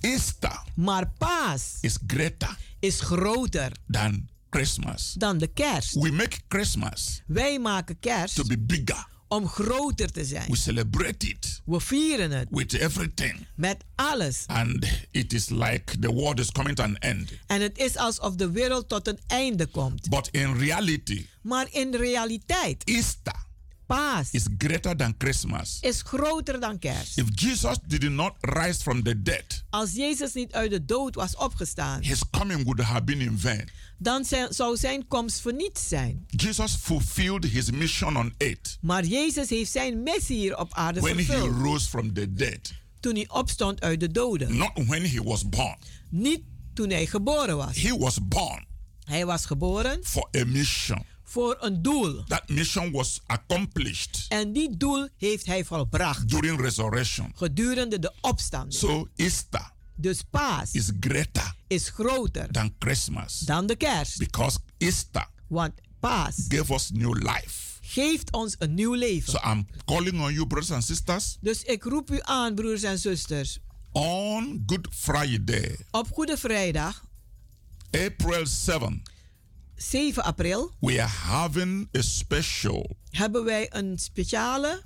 Easter 0.00 0.62
Maar 0.74 1.10
Paas 1.18 1.78
is 1.80 1.98
greater 2.06 2.58
is 2.78 3.00
groter 3.00 3.72
than 3.90 4.28
Christmas. 4.50 5.14
dan 5.18 5.38
de 5.38 5.46
kerst. 5.46 5.94
We 5.94 6.10
make 6.10 6.36
Christmas 6.48 7.22
Wij 7.26 7.58
maken 7.58 7.98
kerst 8.00 8.34
to 8.34 8.44
be 8.44 8.58
bigger. 8.58 9.08
om 9.28 9.46
groter 9.48 10.12
te 10.12 10.24
zijn. 10.24 10.50
We 10.50 10.56
celebrate 10.56 11.26
it 11.28 11.62
We 11.64 11.80
vieren 11.80 12.30
het 12.30 12.48
with 12.50 12.72
everything. 12.72 13.46
met 13.54 13.84
alles. 13.94 14.44
And 14.46 14.86
it 15.10 15.32
is 15.32 15.48
like 15.48 15.98
the 15.98 16.12
world 16.12 16.38
is 16.40 16.50
coming 16.52 16.76
to 16.76 16.82
an 16.82 16.96
end. 16.98 17.30
En 17.46 17.60
het 17.60 17.78
is 17.78 17.96
alsof 17.96 18.34
de 18.34 18.50
wereld 18.50 18.88
tot 18.88 19.06
een 19.08 19.18
einde 19.26 19.66
komt. 19.66 20.08
But 20.08 20.28
in 20.30 20.56
reality, 20.58 21.26
Maar 21.42 21.66
in 21.70 21.94
realiteit, 21.94 22.84
Easter 22.84 23.48
Paas 23.96 24.28
is 24.32 24.46
greater 24.58 24.96
than 24.96 25.14
Christmas. 25.18 25.78
is 25.80 26.02
groter 26.02 26.60
dan 26.60 26.78
kerst. 26.78 27.18
If 27.18 27.24
Jesus 27.34 27.76
did 27.86 28.10
not 28.10 28.32
rise 28.40 28.80
from 28.82 29.02
the 29.02 29.22
dead, 29.22 29.64
Als 29.70 29.92
Jezus 29.94 30.32
niet 30.32 30.52
uit 30.52 30.70
de 30.70 30.84
dood 30.84 31.14
was 31.14 31.36
opgestaan, 31.36 32.02
his 32.02 32.22
coming 32.30 32.64
would 32.64 32.80
have 32.80 33.02
been 33.04 33.20
in 33.20 33.38
vain. 33.38 33.68
dan 33.98 34.24
zijn- 34.24 34.52
zou 34.52 34.76
zijn 34.76 35.06
komst 35.08 35.40
verniet 35.40 35.78
zijn. 35.78 36.24
Jesus 36.26 36.74
fulfilled 36.74 37.44
his 37.44 37.70
mission 37.70 38.16
on 38.16 38.34
earth 38.38 38.78
Maar 38.80 39.04
Jezus 39.04 39.48
heeft 39.48 39.70
zijn 39.72 40.02
missie 40.02 40.36
hier 40.38 40.58
op 40.58 40.72
aarde 40.74 41.00
when 41.00 41.16
he 41.16 41.24
vervuld. 41.24 41.62
rose 41.62 41.88
from 41.88 42.12
the 42.12 42.32
dead, 42.32 42.72
Toen 43.00 43.14
hij 43.14 43.28
opstond 43.28 43.80
uit 43.80 44.00
de 44.00 44.10
doden. 44.10 44.56
not 44.56 44.70
when 44.86 45.04
he 45.10 45.22
was 45.22 45.48
born. 45.48 45.76
Niet 46.10 46.40
toen 46.74 46.90
hij 46.90 47.06
geboren 47.06 47.56
was. 47.56 47.76
He 47.82 47.96
was 47.98 48.18
born 48.28 48.68
Hij 49.04 49.26
was 49.26 49.46
geboren 49.46 49.98
for 50.02 50.28
a 50.36 50.44
mission. 50.44 51.02
Voor 51.30 51.56
een 51.60 51.82
doel. 51.82 52.24
That 52.24 52.48
mission 52.48 52.90
was 52.90 53.20
accomplished 53.26 54.26
En 54.28 54.52
die 54.52 54.76
doel 54.76 55.08
heeft 55.16 55.46
hij 55.46 55.64
volbracht 55.64 56.28
during 56.28 56.60
resurrection. 56.60 57.32
gedurende 57.34 57.98
de 57.98 58.12
opstanding. 58.20 58.74
So 58.74 59.08
Easter 59.16 59.70
Dus 59.96 60.22
paas 60.30 60.72
is 60.72 60.90
greater 61.00 61.54
is 61.66 61.88
groter 61.88 62.50
than 62.52 62.74
Christmas 62.78 63.38
dan 63.38 63.66
de 63.66 63.76
kerst. 63.76 64.18
because 64.18 64.58
Easter 64.78 65.26
Want 65.46 65.72
paas 66.00 66.34
gave 66.48 66.72
us 66.74 66.90
new 66.92 67.14
life. 67.14 67.78
geeft 67.80 68.32
ons 68.32 68.54
een 68.58 68.74
nieuw 68.74 68.94
leven. 68.94 69.32
So 69.32 69.50
I'm 69.50 69.66
calling 69.84 70.20
on 70.22 70.32
you, 70.32 70.46
brothers 70.46 70.70
and 70.70 70.84
sisters, 70.84 71.36
Dus 71.40 71.62
ik 71.62 71.84
roep 71.84 72.10
u 72.10 72.18
aan, 72.22 72.54
broers 72.54 72.82
en 72.82 72.98
zusters. 72.98 73.58
on 73.92 74.62
Good 74.66 74.88
Friday, 74.90 75.76
Op 75.90 76.08
Goede 76.12 76.36
Vrijdag, 76.38 77.04
April 77.90 78.46
7, 78.46 79.02
7 79.84 80.22
april, 80.24 80.70
we 80.80 80.98
are 81.00 81.08
having 81.08 81.88
a 81.96 82.00
special 82.02 82.96
hebben 83.10 83.44
wij 83.44 83.66
een 83.74 83.98
speciale 83.98 84.82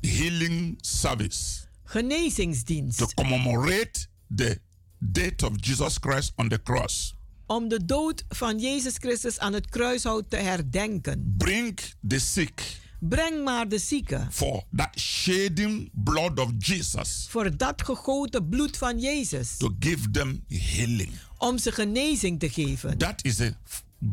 healing 0.00 0.78
service 0.80 1.66
genezingsdienst. 1.84 2.98
to 2.98 3.06
commemorate 3.14 4.06
the 4.36 4.60
death 4.98 5.42
of 5.42 5.50
Jesus 5.60 5.96
Christ 6.00 6.32
on 6.36 6.48
the 6.48 6.62
cross. 6.62 7.14
Om 7.46 7.68
de 7.68 7.84
dood 7.84 8.24
van 8.28 8.58
Jezus 8.58 8.94
Christus 8.98 9.38
aan 9.38 9.52
het 9.52 9.68
kruishout 9.68 10.30
te 10.30 10.36
herdenken. 10.36 11.34
Bring 11.38 11.78
the 12.08 12.18
sick 12.18 12.76
Breng 13.00 13.44
maar 13.44 13.68
de 13.68 13.78
zieken. 13.78 14.28
for 14.32 14.62
that 14.76 14.98
shedding 14.98 15.90
blood 15.94 16.38
of 16.38 16.50
Jesus 16.58 17.26
Voor 17.28 17.56
dat 17.56 17.82
gegoten 17.82 18.48
bloed 18.48 18.76
van 18.76 18.98
Jezus. 19.00 19.56
to 19.56 19.76
give 19.78 20.10
them 20.10 20.44
healing. 20.48 21.10
Om 21.38 21.58
ze 21.58 21.72
genezing 21.72 22.38
te 22.40 22.48
geven. 22.50 22.98
That 22.98 23.24
is 23.24 23.40
a 23.40 23.50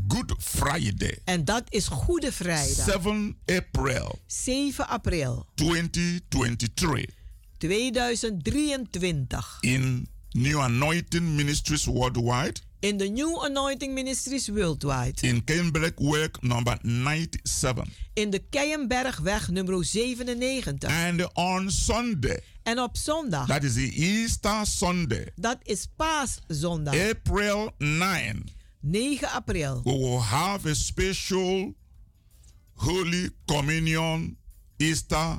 Good 0.08 0.34
Friday, 0.40 1.18
En 1.24 1.46
dat 1.46 1.64
is 1.70 1.88
Goede 1.88 2.32
Vrijdag. 2.32 2.86
7 2.86 3.38
April 3.46 4.20
7 4.28 4.88
april 4.88 5.46
2023 5.56 7.06
2023. 7.58 9.58
in 9.62 10.08
New 10.32 10.60
Anointing 10.60 11.36
Ministries 11.36 11.86
Worldwide 11.86 12.54
In 12.80 12.98
de 12.98 13.10
New 13.10 13.44
Anointing 13.44 13.94
Ministries 13.94 14.48
Worldwide. 14.48 15.28
in 15.28 15.44
Cambridge 15.44 16.30
number 16.42 16.78
97. 16.82 17.86
In 18.14 18.30
de 18.30 18.40
Keienbergweg 18.50 19.50
nummer 19.50 19.86
97. 19.86 20.90
And 20.90 21.30
on 21.34 21.72
Sunday, 21.72 22.40
En 22.64 22.80
op 22.80 22.98
zondag. 22.98 23.48
that 23.48 23.64
is 23.64 23.74
the 23.74 23.92
Easter 23.92 24.66
Sunday, 24.66 25.28
Dat 25.36 25.58
is 25.64 25.88
paaszondag. 25.96 26.96
April 27.10 27.72
9, 27.78 28.44
9 28.90 29.28
april. 29.32 29.82
we 29.84 29.92
will 29.92 30.20
have 30.22 30.70
a 30.70 30.74
special 30.74 31.74
Holy 32.74 33.30
Communion 33.46 34.38
Easter 34.78 35.38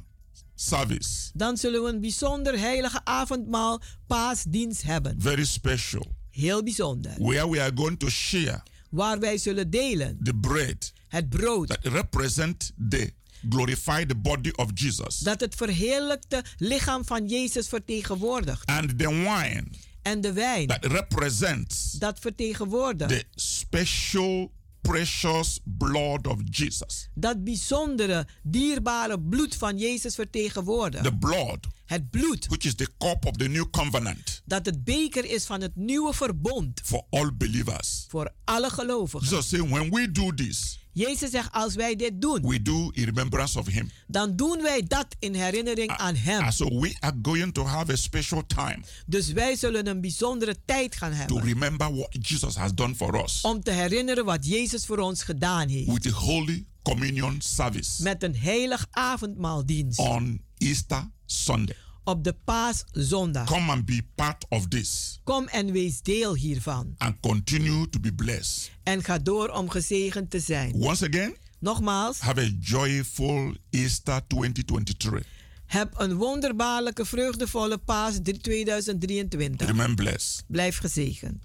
service. 0.55 1.31
Dan 1.35 1.57
zullen 1.57 1.83
we 1.83 1.89
een 1.89 2.01
bijzonder 2.01 2.59
heilige 2.59 3.05
avondmaal 3.05 3.81
paasdienst 4.07 4.83
hebben. 4.83 5.15
Very 5.19 5.45
special. 5.45 6.15
Heel 6.31 6.63
bijzonder. 6.63 7.13
Where 7.19 7.51
we 7.51 7.61
are 7.63 7.71
going 7.75 7.99
to 7.99 8.09
share 8.09 8.63
Waar 8.91 9.19
wij 9.21 9.39
zullen 9.39 9.71
delen. 9.71 10.19
the 10.23 10.35
bread 10.35 10.93
Het 11.09 11.29
brood. 11.29 11.69
that 11.69 11.79
represent 11.93 12.73
the 12.89 13.13
glorified 13.49 14.23
body 14.23 14.51
of 14.57 14.71
Jesus 14.75 15.19
Dat 15.19 15.41
het 15.41 15.55
verheerlijkte 15.55 16.45
lichaam 16.57 17.05
van 17.05 17.27
Jezus 17.29 17.69
vertegenwoordigt. 17.69 18.67
and 18.67 18.99
the 18.99 19.09
wine 19.09 19.65
En 20.07 20.21
de 20.21 20.33
wijn. 20.33 20.67
that 20.67 20.85
represents 20.85 21.93
Dat 21.93 22.19
vertegenwoordigt. 22.19 23.11
the 23.11 23.25
special 23.35 24.53
precious 24.81 25.59
blood 25.65 26.27
of 26.27 26.37
Jesus. 26.51 27.09
Dat 27.15 27.45
bijzondere, 27.45 28.27
dierbare 28.43 29.21
bloed 29.21 29.55
van 29.57 29.79
Jezus 29.79 30.15
vertegenwoordigt. 30.15 31.05
The 31.05 31.17
blood 31.17 31.67
Het 31.85 32.11
bloed. 32.11 32.47
which 32.47 32.65
is 32.65 32.75
the 32.75 32.89
cup 32.99 33.27
of 33.27 33.37
the 33.37 33.49
new 33.49 33.71
covenant 33.71 34.43
Dat 34.45 34.67
het 34.67 34.85
beker 34.85 35.25
is 35.25 35.45
van 35.45 35.61
het 35.61 35.77
nieuwe 35.77 36.13
verbond. 36.15 36.81
for 36.85 37.03
all 37.11 37.31
believers. 37.35 38.05
Voor 38.09 38.33
alle 38.45 38.71
gelovigen. 38.71 39.29
Jesus 39.29 39.49
saying, 39.49 39.71
when 39.71 39.91
we 39.91 40.11
do 40.13 40.35
this, 40.35 40.79
Jezus 40.97 41.31
zegt, 41.31 41.53
als 41.53 41.75
wij 41.75 41.97
dit 41.97 42.21
doen, 42.21 42.43
we 42.49 42.63
do 42.63 42.91
in 42.93 43.05
remembrance 43.05 43.59
of 43.59 43.67
Him. 43.67 43.91
dan 44.07 44.37
doen 44.37 44.63
wij 44.63 44.83
dat 44.83 45.07
in 45.19 45.35
herinnering 45.35 45.91
aan 45.91 46.15
Hem. 46.15 46.43
And 46.43 46.55
so 46.55 46.81
we 46.81 46.97
are 47.01 47.19
going 47.23 47.55
to 47.55 47.65
have 47.67 47.93
a 47.93 47.97
special 47.97 48.43
time 48.47 48.79
Dus 49.07 49.33
wij 49.33 49.57
zullen 49.57 49.87
een 49.87 50.01
bijzondere 50.01 50.57
tijd 50.65 50.97
gaan 50.97 51.11
to 51.11 51.17
hebben. 51.17 51.43
remember 51.43 51.95
what 51.95 52.17
Jesus 52.29 52.55
has 52.55 52.75
done 52.75 52.95
for 52.95 53.25
us 53.25 53.41
Om 53.41 53.63
te 53.63 53.71
herinneren 53.71 54.25
wat 54.25 54.47
Jezus 54.47 54.87
voor 54.87 54.99
ons 54.99 55.23
gedaan 55.23 55.69
heeft. 55.69 55.89
with 55.93 56.03
the 56.03 56.13
Holy 56.13 56.65
Communion 56.83 57.37
service 57.41 58.03
Met 58.03 58.23
een 58.23 58.37
heilig 58.37 58.87
avondmaaldienst. 58.91 59.99
on 59.99 60.41
Easter 60.59 61.11
Sunday. 61.27 61.77
Op 62.07 62.25
de 62.25 62.37
paaszondag. 62.45 63.47
Come 63.47 63.73
and 63.73 63.85
be 63.85 64.03
part 64.15 64.45
of 64.49 64.69
this 64.69 65.21
Kom 65.25 65.47
en 65.49 65.73
wees 65.73 66.03
deel 66.03 66.35
hiervan. 66.35 66.95
and 66.99 67.21
continue 67.21 67.89
to 67.89 68.01
be 68.01 68.13
blessed. 68.13 68.71
En 68.83 69.05
ga 69.05 69.19
door 69.19 69.49
om 69.49 69.71
gezegend 69.71 70.31
te 70.31 70.41
zijn. 70.41 70.75
Once 70.75 71.07
again, 71.09 71.37
Nogmaals, 71.59 72.19
have 72.19 72.41
a 72.41 72.49
joyful 72.61 73.55
Easter 73.71 74.21
2023. 74.27 75.23
heb 75.67 75.93
een 75.97 76.15
wonderbaarlijke, 76.15 77.05
vreugdevolle 77.05 77.79
paas 77.79 78.19
2023. 78.41 79.67
Remain 79.67 79.95
blessed. 79.95 80.45
Blijf 80.47 80.79
gezegend. 80.79 81.45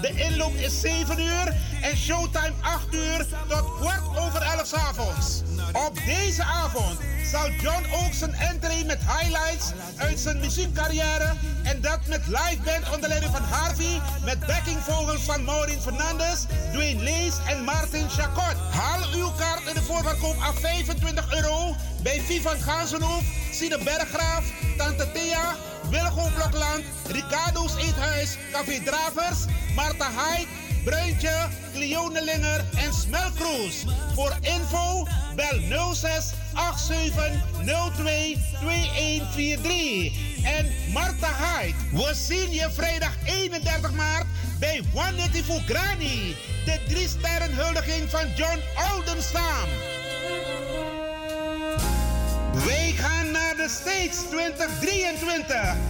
De 0.00 0.12
inloop 0.14 0.54
is 0.54 0.80
7 0.80 1.20
uur 1.20 1.54
en 1.82 1.96
showtime 1.96 2.52
8 2.60 2.94
uur 2.94 3.26
tot 3.48 3.76
kwart 3.80 4.18
over 4.18 4.42
11 4.42 4.66
's 4.66 4.72
avonds. 4.72 5.42
Op 5.72 5.98
deze 6.06 6.42
avond 6.42 6.98
zal 7.24 7.50
John 7.50 7.84
ook 7.92 8.12
zijn 8.12 8.34
entree 8.34 8.84
met 8.84 8.98
highlights 8.98 9.72
uit 9.96 10.20
zijn 10.20 10.40
muziekcarrière 10.40 11.34
en 11.62 11.80
dat 11.80 11.98
met 12.06 12.26
live 12.26 12.58
band 12.64 12.94
onder 12.94 13.08
leiding 13.08 13.32
van 13.32 13.42
Harvey 13.42 14.00
met 14.24 14.46
backingvogels 14.46 15.22
van 15.22 15.44
Maureen 15.44 15.80
Fernandes, 15.80 16.44
Dwayne 16.72 17.02
Lees 17.02 17.34
en 17.46 17.64
Martin 17.64 18.08
Chacot. 18.10 18.56
Haal 18.70 19.00
uw 19.14 19.30
kaart 19.30 19.66
in 19.68 19.74
de 19.74 19.82
voorverkoop 19.82 20.36
af 20.40 20.60
25 20.60 21.34
euro 21.34 21.74
bij 22.02 22.20
Vivan 22.20 22.60
Gansenhoef, 22.60 23.24
Sine 23.52 23.78
Berggraaf, 23.78 24.44
Tante 24.76 25.10
Thea, 25.12 25.56
Wilgo 25.90 26.28
Blokland, 26.34 26.84
Ricardo's 27.06 27.76
Eethuis, 27.76 28.36
Café 28.52 28.80
Dravers, 28.84 29.38
Marta 29.74 30.10
Hyde, 30.10 30.46
Bruintje, 30.84 31.48
Cleonelinger 31.72 32.64
en 32.76 32.92
Smelkroes. 32.94 33.84
Voor 34.14 34.36
info 34.40 35.06
bel 35.34 35.94
06 35.94 36.32
87 36.76 37.40
02 37.96 38.36
2143. 38.60 40.44
En 40.44 40.66
Marta 40.92 41.28
Hyde, 41.28 41.74
we 41.92 42.14
zien 42.14 42.50
je 42.50 42.70
vrijdag 42.70 43.12
31 43.24 43.92
maart 43.92 44.26
bij 44.58 44.82
for 45.44 45.60
Granny. 45.66 46.36
De 46.64 46.80
drie 46.88 47.08
sterren 47.08 47.54
huldiging 47.54 48.10
van 48.10 48.26
John 48.36 48.58
Oldenstam. 48.94 49.68
Wij 52.66 52.92
gaan 52.96 53.30
naar 53.30 53.56
de 53.56 53.68
States 53.68 54.16
2023. 54.30 55.89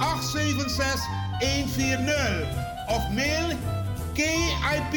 876 0.00 1.00
140 1.40 2.64
of 2.88 3.14
mail 3.14 3.56
KIP 4.14 4.94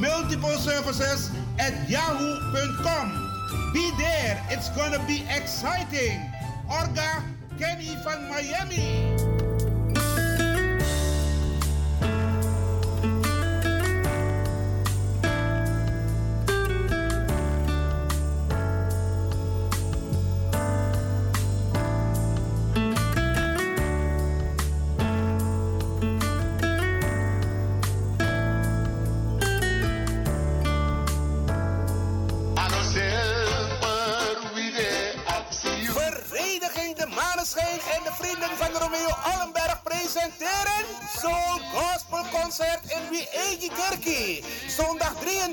Multiple 0.00 0.56
Services 0.58 1.30
at 1.58 1.88
yahoo.com. 1.88 3.22
Be 3.72 3.90
there, 3.98 4.42
it's 4.50 4.68
gonna 4.70 5.04
be 5.06 5.24
exciting. 5.30 6.20
Orga 6.68 7.22
Kenny 7.58 7.96
van 8.04 8.28
Miami. 8.28 9.35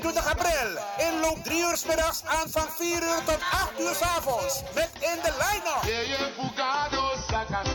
28 0.04 0.26
april 0.36 0.68
in 1.06 1.20
loop 1.20 1.44
3 1.44 1.60
uur 1.60 1.78
middags 1.88 2.22
aan 2.24 2.48
van 2.50 2.68
4 2.78 3.02
uur 3.02 3.20
tot 3.24 3.40
8 3.50 3.80
uur 3.80 3.94
s 3.94 4.02
avonds. 4.02 4.62
Met 4.74 4.90
in 5.00 5.18
de 5.24 5.32
line-up. 5.42 5.82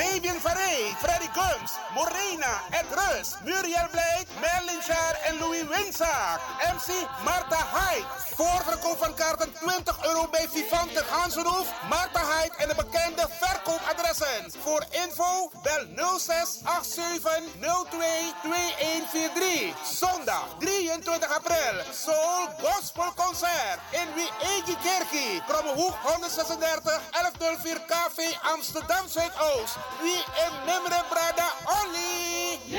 Fabian 0.02 0.40
Ferrey, 0.46 0.94
Freddy 1.02 1.30
Gums, 1.34 1.72
Morena 1.94 2.54
en 2.70 2.79
Rus, 2.92 3.36
Muriel 3.44 3.88
Blake, 3.92 4.26
Merlin 4.40 4.82
Schaar 4.82 5.20
en 5.24 5.38
Louis 5.38 5.64
Winsaak. 5.68 6.40
MC 6.76 7.08
Marta 7.24 7.62
Hyde. 7.74 8.06
Voorverkoop 8.36 8.98
van 8.98 9.14
kaarten 9.14 9.54
20 9.54 10.06
euro 10.06 10.28
bij 10.32 10.48
Vivante 10.50 11.04
Gansenhoef, 11.04 11.68
Marta 11.90 12.22
Hyde 12.32 12.56
en 12.58 12.68
de 12.68 12.76
bekende 12.76 13.28
verkoopadressen. 13.40 14.52
Voor 14.64 14.86
info 14.90 15.52
bel 15.64 16.18
06 16.20 16.60
87 16.82 17.44
02 17.90 18.34
2143. 18.42 19.76
Zondag 20.00 20.48
23 20.60 21.36
april. 21.36 21.76
Soul 21.94 22.48
Gospel 22.62 23.14
Concert 23.16 23.80
in 23.92 24.08
Wiegi 24.16 24.78
Kerkie. 24.84 25.44
Krommehoek 25.48 25.96
136 26.04 27.00
1104 27.12 27.80
KV 27.88 28.18
Amsterdam 28.42 29.08
Zuidoost. 29.08 29.76
Wie 30.02 30.24
en 30.44 30.52
Memre 30.66 31.04
Brada 31.10 31.50
Olly. 31.82 32.79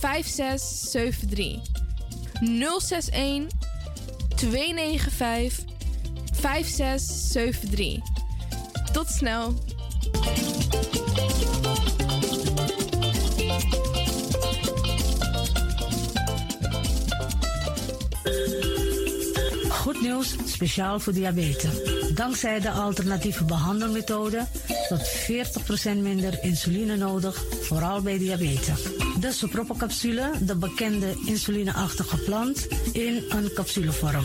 5673. 0.00 1.60
061 2.40 3.46
295 4.36 5.64
5673. 6.32 7.98
Tot 8.92 9.08
snel. 9.08 9.54
Goed 19.68 20.00
nieuws, 20.00 20.34
speciaal 20.44 21.00
voor 21.00 21.12
diabetes. 21.12 21.70
Dankzij 22.14 22.60
de 22.60 22.70
alternatieve 22.70 23.44
behandelmethode 23.44 24.46
tot 24.88 25.08
40% 25.88 25.96
minder 25.96 26.38
insuline 26.42 26.96
nodig, 26.96 27.44
vooral 27.60 28.02
bij 28.02 28.18
diabetes. 28.18 29.09
De 29.20 29.32
soproppencapsule, 29.32 30.30
de 30.40 30.56
bekende 30.56 31.14
insulineachtige 31.24 32.16
plant, 32.16 32.66
in 32.92 33.24
een 33.28 33.52
capsulevorm. 33.54 34.24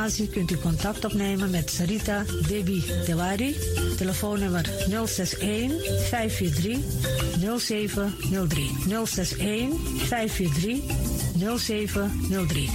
kunt 0.09 0.51
u 0.51 0.57
contact 0.57 1.05
opnemen 1.05 1.49
met 1.49 1.69
Sarita 1.69 2.23
Debi 2.47 2.83
Dewari. 3.05 3.55
Telefoonnummer 3.97 4.65
061 5.05 5.71
543 6.09 6.79
0703. 7.59 8.69
061 9.05 9.79
543 9.97 10.83
0703. 11.57 12.69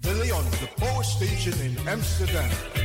De 0.00 0.14
Leon, 0.14 0.44
power 0.76 1.04
station 1.04 1.60
in 1.60 1.76
Amsterdam. 1.88 2.83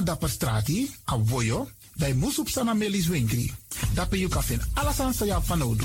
Na 0.00 0.06
dapper 0.06 0.30
strati, 0.30 0.90
a 1.04 1.18
voyo, 1.24 1.68
bij 1.94 2.14
Moesop 2.14 2.48
Sana 2.48 2.74
Melis 2.74 3.06
Winkri. 3.06 3.52
Dapper 3.94 4.18
you 4.18 4.30
alles 4.74 5.00
aan 5.00 5.14
sa 5.14 5.40
van 5.40 5.62
Odu. 5.62 5.84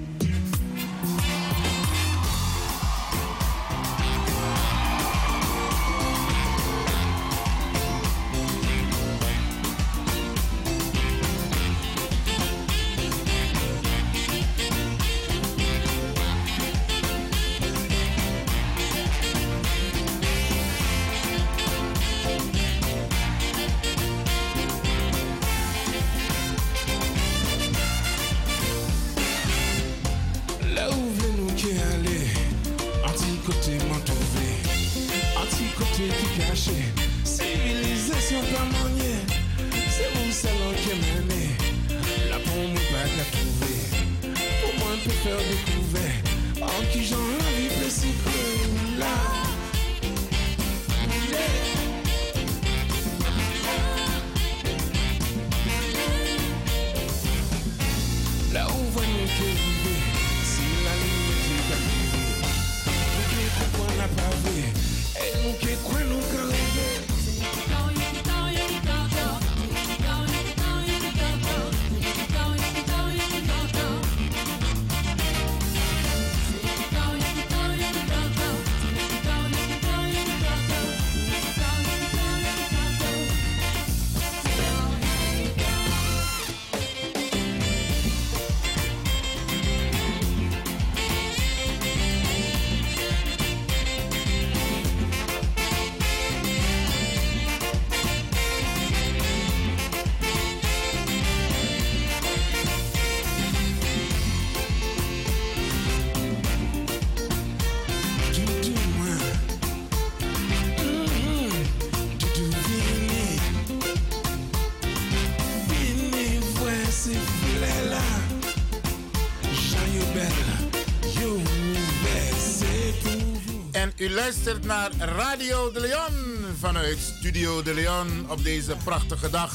Luistert 124.31 124.65
naar 124.65 124.91
Radio 124.97 125.71
de 125.71 125.79
Leon 125.79 126.45
vanuit 126.59 126.97
Studio 126.99 127.61
de 127.63 127.73
Leon 127.73 128.29
op 128.29 128.43
deze 128.43 128.75
prachtige 128.83 129.29
dag. 129.29 129.53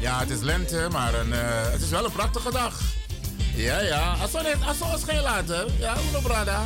Ja, 0.00 0.18
het 0.18 0.30
is 0.30 0.40
lente, 0.40 0.88
maar 0.92 1.14
een, 1.14 1.32
eh, 1.32 1.70
het 1.70 1.82
is 1.82 1.88
wel 1.88 2.04
een 2.04 2.12
prachtige 2.12 2.50
dag. 2.50 2.80
Ja, 3.54 3.80
ja. 3.80 4.16
Als 4.66 4.80
ons 4.80 5.04
geen 5.04 5.20
later. 5.20 5.66
Ja, 5.78 5.96
uno 6.08 6.20
brada. 6.20 6.64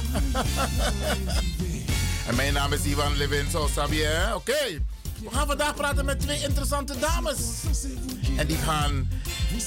en 2.28 2.34
mijn 2.34 2.52
naam 2.52 2.72
is 2.72 2.84
Ivan 2.84 3.16
Levin, 3.16 3.50
zo 3.50 3.68
sabi 3.74 3.96
je, 3.96 4.04
hè? 4.04 4.34
Oké. 4.34 4.82
We 5.22 5.30
gaan 5.30 5.46
vandaag 5.46 5.74
praten 5.74 6.04
met 6.04 6.20
twee 6.20 6.42
interessante 6.42 6.98
dames. 6.98 7.38
En 8.36 8.46
die 8.46 8.58
gaan 8.58 9.08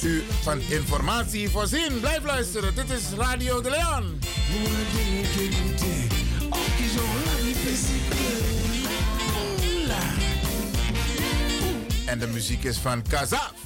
u 0.03 0.23
van 0.41 0.59
informatie 0.59 1.49
voorzien. 1.49 1.99
Blijf 1.99 2.23
luisteren. 2.23 2.75
Dit 2.75 2.89
is 2.89 3.03
Radio 3.17 3.61
de 3.61 3.69
Leon. 3.69 4.19
En 12.05 12.19
de 12.19 12.27
muziek 12.27 12.63
is 12.63 12.77
van 12.77 13.01
Kazaf. 13.09 13.56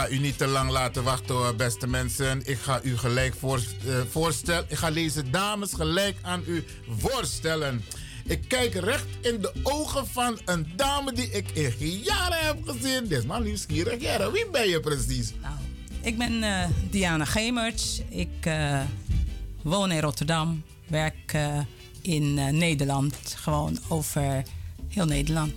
Ga 0.00 0.08
u 0.08 0.18
niet 0.18 0.38
te 0.38 0.46
lang 0.46 0.70
laten 0.70 1.02
wachten, 1.02 1.56
beste 1.56 1.86
mensen. 1.86 2.40
Ik 2.44 2.58
ga 2.58 2.82
u 2.82 2.96
gelijk 2.96 3.34
voor, 3.34 3.56
eh, 3.86 3.94
voorstellen. 4.10 4.64
Ik 4.68 4.76
ga 4.76 4.90
deze 4.90 5.30
dames 5.30 5.72
gelijk 5.72 6.16
aan 6.22 6.42
u 6.46 6.64
voorstellen. 6.98 7.84
Ik 8.24 8.48
kijk 8.48 8.74
recht 8.74 9.06
in 9.20 9.40
de 9.40 9.52
ogen 9.62 10.06
van 10.06 10.38
een 10.44 10.72
dame 10.76 11.12
die 11.12 11.30
ik 11.30 11.50
in 11.50 11.98
jaren 11.98 12.46
heb 12.46 12.56
gezien. 12.66 13.06
Dit 13.08 13.18
is 13.18 13.24
maar 13.24 13.40
nieuwsgierig. 13.40 14.00
Jaren, 14.00 14.32
wie 14.32 14.50
ben 14.50 14.68
je 14.68 14.80
precies? 14.80 15.32
Ik 16.02 16.18
ben 16.18 16.42
eh, 16.42 16.68
Diana 16.90 17.24
Gemerts. 17.24 18.02
Ik 18.08 18.46
eh, 18.46 18.80
woon 19.62 19.90
in 19.90 20.00
Rotterdam. 20.00 20.62
Werk 20.86 21.38
in 22.02 22.34
Nederland. 22.34 23.16
Gewoon 23.36 23.78
over 23.88 24.42
heel 24.88 25.04
Nederland. 25.06 25.54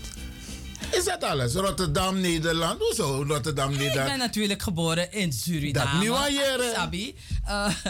Is 1.04 1.10
dat 1.10 1.24
alles? 1.24 1.54
Rotterdam, 1.54 2.22
Nederland? 2.22 2.80
Hoezo 2.80 3.24
Rotterdam, 3.28 3.72
Ik 3.72 3.78
Nederland? 3.78 4.10
ben 4.10 4.18
natuurlijk 4.18 4.62
geboren 4.62 5.12
in 5.12 5.34
Suriname. 5.34 6.06
Dat. 6.06 6.74
Sabi. 6.76 7.16
Eh, 7.46 7.70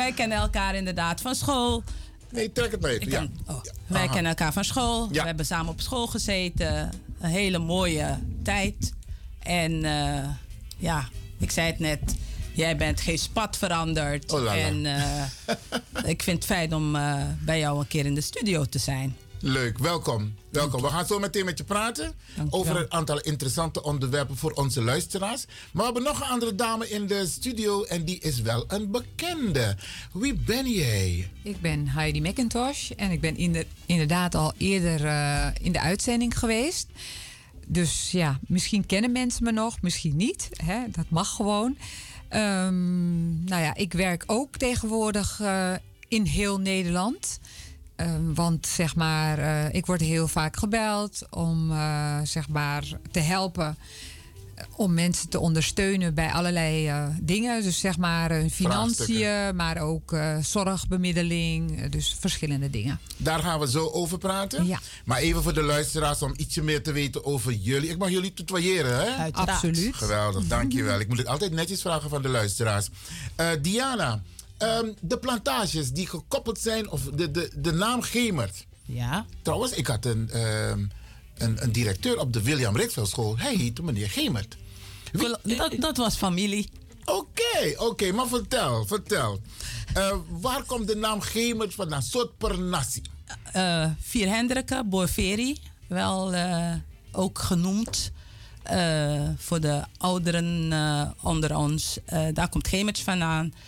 wij 0.00 0.12
kennen 0.12 0.38
elkaar 0.38 0.74
inderdaad 0.74 1.20
van 1.20 1.34
school. 1.34 1.82
Nee, 2.30 2.52
trek 2.52 2.70
het 2.70 2.80
maar 2.80 2.90
even. 2.90 3.02
Ik 3.02 3.10
Ja. 3.12 3.26
oh, 3.46 3.60
wij 3.86 4.02
Aha. 4.02 4.12
kennen 4.12 4.28
elkaar 4.30 4.52
van 4.52 4.64
school. 4.64 5.08
Ja. 5.12 5.20
We 5.20 5.26
hebben 5.26 5.46
samen 5.46 5.72
op 5.72 5.80
school 5.80 6.06
gezeten. 6.06 6.90
Een 7.20 7.30
hele 7.30 7.58
mooie 7.58 8.18
tijd. 8.42 8.92
En 9.38 9.84
eh, 9.84 10.28
ja, 10.76 11.08
ik 11.38 11.50
zei 11.50 11.66
het 11.66 11.78
net. 11.78 12.00
Jij 12.52 12.76
bent 12.76 13.00
geen 13.00 13.18
spat 13.18 13.56
veranderd. 13.56 14.32
Oh 14.32 14.38
la 14.42 14.44
la. 14.44 14.56
En 14.56 14.86
eh, 14.86 15.22
ik 16.12 16.22
vind 16.22 16.36
het 16.36 16.46
fijn 16.46 16.74
om 16.74 16.92
bij 17.40 17.58
jou 17.58 17.78
een 17.78 17.86
keer 17.88 18.06
in 18.06 18.14
de 18.14 18.20
studio 18.20 18.64
te 18.64 18.78
zijn. 18.78 19.16
Leuk, 19.42 19.78
welkom. 19.78 20.34
Welkom. 20.50 20.82
We 20.82 20.88
gaan 20.88 21.06
zo 21.06 21.18
meteen 21.18 21.44
met 21.44 21.58
je 21.58 21.64
praten 21.64 22.12
over 22.50 22.76
een 22.76 22.92
aantal 22.92 23.20
interessante 23.20 23.82
onderwerpen 23.82 24.36
voor 24.36 24.52
onze 24.52 24.82
luisteraars. 24.82 25.44
Maar 25.46 25.56
we 25.72 25.82
hebben 25.82 26.02
nog 26.02 26.20
een 26.20 26.26
andere 26.28 26.54
dame 26.54 26.88
in 26.90 27.06
de 27.06 27.26
studio 27.26 27.82
en 27.84 28.04
die 28.04 28.18
is 28.18 28.40
wel 28.40 28.64
een 28.68 28.90
bekende. 28.90 29.76
Wie 30.12 30.34
ben 30.34 30.70
jij? 30.70 31.30
Ik 31.42 31.60
ben 31.60 31.88
Heidi 31.88 32.20
McIntosh 32.20 32.90
en 32.90 33.10
ik 33.10 33.20
ben 33.20 33.36
inder- 33.36 33.66
inderdaad 33.86 34.34
al 34.34 34.52
eerder 34.56 35.04
eh, 35.06 35.46
in 35.60 35.72
de 35.72 35.80
uitzending 35.80 36.38
geweest. 36.38 36.86
Dus 37.66 38.10
ja, 38.10 38.38
misschien 38.46 38.86
kennen 38.86 39.12
mensen 39.12 39.44
me 39.44 39.52
nog, 39.52 39.82
misschien 39.82 40.16
niet. 40.16 40.48
Hè? 40.64 40.78
Dat 40.90 41.06
mag 41.08 41.28
gewoon. 41.34 41.76
Ehm, 42.28 43.44
nou 43.44 43.62
ja, 43.62 43.74
ik 43.74 43.92
werk 43.92 44.24
ook 44.26 44.56
tegenwoordig 44.56 45.40
eh, 45.40 45.72
in 46.08 46.24
heel 46.24 46.58
Nederland. 46.58 47.40
Ehm, 48.00 48.34
want 48.34 48.66
zeg 48.66 48.94
maar, 48.96 49.38
eh, 49.38 49.74
ik 49.74 49.86
word 49.86 50.00
heel 50.00 50.28
vaak 50.28 50.56
gebeld 50.56 51.18
om 51.30 51.70
eh, 51.70 52.18
zeg 52.24 52.48
maar 52.48 52.84
te 53.10 53.20
helpen. 53.20 53.76
eh, 54.54 54.64
Om 54.76 54.94
mensen 54.94 55.28
te 55.28 55.40
ondersteunen 55.40 56.14
bij 56.14 56.30
allerlei 56.32 56.92
dingen. 57.20 57.62
Dus 57.62 57.80
zeg 57.80 57.98
maar 57.98 58.30
hun 58.30 58.50
financiën, 58.50 59.56
maar 59.56 59.78
ook 59.78 60.16
zorgbemiddeling. 60.40 61.86
Dus 61.88 62.16
verschillende 62.20 62.70
dingen. 62.70 63.00
Daar 63.16 63.38
gaan 63.40 63.60
we 63.60 63.70
zo 63.70 63.86
over 63.88 64.18
praten. 64.18 64.66
Ja. 64.66 64.78
Maar 65.04 65.18
even 65.18 65.42
voor 65.42 65.54
de 65.54 65.62
luisteraars 65.62 66.22
om 66.22 66.34
ietsje 66.36 66.62
meer 66.62 66.82
te 66.82 66.92
weten 66.92 67.24
over 67.24 67.52
jullie. 67.52 67.90
Ik 67.90 67.98
mag 67.98 68.10
jullie 68.10 68.34
tutoyeren, 68.34 68.96
hè? 68.96 69.06
Uiteraard. 69.16 69.50
Absoluut. 69.50 69.94
Geweldig, 69.94 70.46
dankjewel. 70.46 71.00
Ik 71.00 71.08
moet 71.08 71.18
het 71.18 71.26
altijd 71.26 71.52
netjes 71.52 71.80
vragen 71.80 72.10
van 72.10 72.22
de 72.22 72.28
luisteraars. 72.28 72.88
Diana, 73.62 74.20
ehm, 74.60 74.92
de 75.00 75.18
plantages 75.18 75.92
die 75.92 76.06
gekoppeld 76.06 76.58
zijn, 76.58 76.90
of 76.90 77.02
de, 77.02 77.30
de, 77.30 77.50
de 77.56 77.72
naam 77.72 78.02
Gemert. 78.02 78.66
Ja. 78.84 79.26
Trouwens, 79.42 79.72
ik 79.72 79.86
had 79.86 80.04
een, 80.04 80.30
ehm, 80.30 80.78
een, 81.34 81.62
een 81.62 81.72
directeur 81.72 82.18
op 82.18 82.32
de 82.32 82.42
William 82.42 82.76
Rixveld 82.76 83.08
school. 83.08 83.38
Hij 83.38 83.54
heette 83.54 83.82
meneer 83.82 84.10
Gemert. 84.10 84.56
Dat, 85.42 85.72
dat 85.78 85.96
was 85.96 86.16
familie. 86.16 86.68
Oké, 87.04 87.74
oké, 87.76 88.12
maar 88.12 88.26
vertel, 88.26 88.86
vertel. 88.86 89.40
Eh, 89.94 90.16
waar 90.28 90.62
komt 90.62 90.86
de 90.86 90.96
naam 90.96 91.20
Gemert 91.20 91.74
vandaan? 91.74 92.02
Soort 92.02 92.38
per 92.38 92.58
nasi. 92.60 93.02
eh 93.52 93.90
Vier 94.00 94.28
Hendrikken, 94.28 94.88
Borveri, 94.88 95.56
wel 95.88 96.32
eh, 96.34 96.72
ook 97.12 97.38
genoemd. 97.38 98.10
eh, 98.62 99.28
voor 99.36 99.60
de 99.60 99.82
ouderen 99.98 100.72
eh, 100.72 101.10
onder 101.22 101.56
ons. 101.56 101.98
Eh, 102.04 102.26
daar 102.32 102.48
komt 102.48 102.68
Gemerts 102.68 103.02
vandaan, 103.02 103.46
eh, 103.54 103.60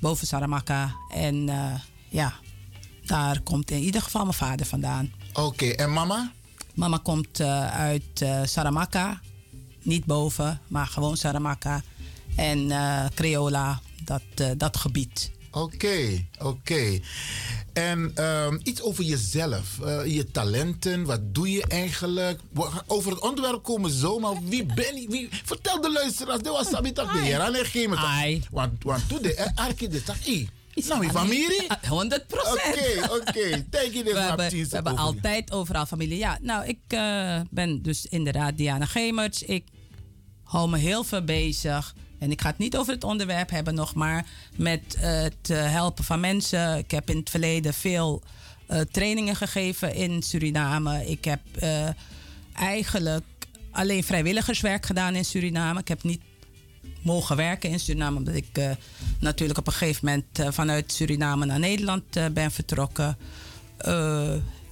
boven 0.00 0.26
Saramaka. 0.26 0.94
En 1.10 1.48
eh, 1.48 1.74
ja, 2.08 2.32
daar 3.04 3.40
komt 3.40 3.70
in 3.70 3.78
ieder 3.78 4.02
geval 4.02 4.22
mijn 4.22 4.34
vader 4.34 4.66
vandaan. 4.66 5.12
Oké, 5.32 5.66
en 5.66 5.92
mama? 5.92 6.32
Mama 6.74 6.98
komt 7.02 7.40
eh, 7.40 7.66
uit 7.70 8.22
eh, 8.22 8.40
Saramaka. 8.44 9.20
Niet 9.82 10.04
boven, 10.04 10.60
maar 10.68 10.86
gewoon 10.86 11.16
Saramaka. 11.16 11.82
En 12.36 12.70
eh 12.70 13.04
Creola, 13.14 13.80
dat, 14.04 14.22
eh, 14.34 14.50
dat 14.56 14.76
gebied. 14.76 15.30
Oké, 15.50 16.26
oké. 16.38 17.00
En 17.72 18.12
ehm, 18.14 18.58
iets 18.62 18.82
over 18.82 19.04
jezelf, 19.04 19.80
eh, 19.80 20.06
je 20.06 20.30
talenten, 20.30 21.04
wat 21.04 21.34
doe 21.34 21.50
je 21.50 21.64
eigenlijk? 21.66 22.40
Over 22.86 23.10
het 23.10 23.20
onderwerp 23.20 23.62
komen 23.62 23.90
we 23.90 23.96
zo, 23.96 24.18
maar 24.18 24.34
wie 24.44 24.64
ben 24.64 25.00
je? 25.00 25.06
Wie, 25.08 25.28
vertel 25.44 25.80
de 25.80 25.92
luisteraars, 25.92 26.42
dit 26.42 26.52
was 26.52 26.68
Sabitak 26.68 27.12
de 27.12 27.18
heer, 27.18 27.40
en 27.40 28.42
Want, 28.50 28.84
want 28.84 29.08
toen 29.08 29.22
de 29.22 29.50
arke 29.54 29.88
de 29.88 30.02
tak, 30.02 30.26
i. 30.26 30.48
Nou, 30.74 30.98
mijn 30.98 31.10
familie? 31.10 31.66
100% 31.68 31.88
Oké, 31.88 33.10
oké. 33.10 33.64
Thank 33.70 33.92
you, 33.92 34.04
We 34.04 34.18
hebben, 34.18 34.50
we 34.50 34.68
hebben 34.70 34.96
altijd 34.96 35.52
overal 35.52 35.86
familie. 35.86 36.18
Ja, 36.18 36.38
nou, 36.40 36.66
ik 36.66 36.78
eh, 36.88 37.40
ben 37.50 37.82
dus 37.82 38.06
inderdaad 38.06 38.56
Diana 38.56 38.86
Gemerts. 38.86 39.42
Ik 39.42 39.64
hou 40.42 40.70
me 40.70 40.78
heel 40.78 41.04
veel 41.04 41.24
bezig. 41.24 41.94
En 42.22 42.30
ik 42.30 42.40
ga 42.40 42.48
het 42.48 42.58
niet 42.58 42.76
over 42.76 42.92
het 42.92 43.04
onderwerp 43.04 43.50
hebben 43.50 43.74
nog, 43.74 43.94
maar 43.94 44.26
met 44.56 44.94
eh, 44.94 45.22
het 45.22 45.50
eh, 45.50 45.70
helpen 45.70 46.04
van 46.04 46.20
mensen. 46.20 46.78
Ik 46.78 46.90
heb 46.90 47.10
in 47.10 47.16
het 47.16 47.30
verleden 47.30 47.74
veel 47.74 48.22
eh, 48.66 48.80
trainingen 48.80 49.36
gegeven 49.36 49.94
in 49.94 50.22
Suriname. 50.22 51.06
Ik 51.06 51.24
heb 51.24 51.40
eigenlijk 52.54 53.24
alleen 53.70 54.04
vrijwilligerswerk 54.04 54.86
gedaan 54.86 55.14
in 55.14 55.24
Suriname. 55.24 55.80
Ik 55.80 55.88
heb 55.88 56.02
niet 56.02 56.20
mogen 57.02 57.36
werken 57.36 57.70
in 57.70 57.80
Suriname. 57.80 58.16
Omdat 58.16 58.34
ik 58.34 58.76
natuurlijk 59.20 59.58
op 59.58 59.66
een 59.66 59.72
gegeven 59.72 60.06
moment 60.06 60.54
vanuit 60.54 60.92
Suriname 60.92 61.46
naar 61.46 61.58
Nederland 61.58 62.04
ben 62.32 62.50
vertrokken. 62.50 63.16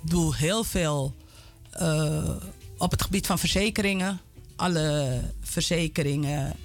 Doe 0.02 0.36
heel 0.36 0.64
veel 0.64 1.14
op 2.78 2.90
het 2.90 3.02
gebied 3.02 3.26
van 3.26 3.38
verzekeringen. 3.38 4.20
Alle 4.56 5.20
verzekeringen, 5.40 6.56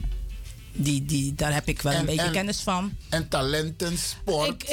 die, 0.75 1.05
die, 1.05 1.33
daar 1.35 1.53
heb 1.53 1.67
ik 1.67 1.81
wel 1.81 1.93
een 1.93 1.99
En- 1.99 2.05
beetje 2.05 2.21
en- 2.21 2.31
kennis 2.31 2.59
van. 2.61 2.93
En 3.09 3.27
talenten, 3.27 3.97
sport, 3.97 4.67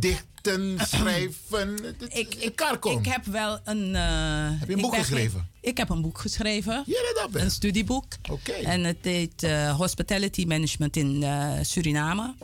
dichten, 0.00 0.78
schrijven. 0.92 1.78
Ik, 2.08 2.34
ik, 2.34 2.60
ik 2.98 3.06
heb 3.06 3.24
wel 3.24 3.60
een. 3.64 3.94
heb 3.94 4.68
je 4.68 4.74
een 4.74 4.80
boek 4.80 4.96
geschreven? 4.96 5.48
Ik 5.60 5.76
heb 5.76 5.88
een 5.88 6.02
boek 6.02 6.18
geschreven. 6.18 6.84
dat 7.14 7.42
Een 7.42 7.50
studieboek. 7.50 8.04
Oké. 8.30 8.52
En 8.52 8.84
het 8.84 8.96
heet 9.02 9.42
eh, 9.42 9.76
Hospitality 9.76 10.44
Management 10.44 10.96
in 10.96 11.22
eh, 11.22 11.52
Suriname. 11.62 12.34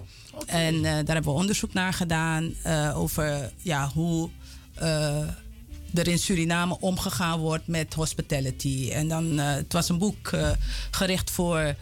En 0.46 0.74
eh, 0.74 0.82
daar 0.82 0.92
hebben 1.14 1.24
we 1.24 1.30
onderzoek 1.30 1.72
naar 1.72 1.92
gedaan 1.92 2.54
eh, 2.62 2.98
over 2.98 3.52
ja, 3.62 3.90
hoe 3.94 4.30
eh, 4.74 5.18
er 5.94 6.08
in 6.08 6.18
Suriname 6.18 6.76
omgegaan 6.80 7.38
wordt 7.38 7.66
met 7.66 7.94
hospitality. 7.94 8.90
En 8.92 9.08
dan, 9.08 9.38
eh, 9.38 9.54
het 9.54 9.72
was 9.72 9.88
een 9.88 9.98
boek 9.98 10.28
eh, 10.28 10.50
gericht 10.90 11.30
voor 11.30 11.74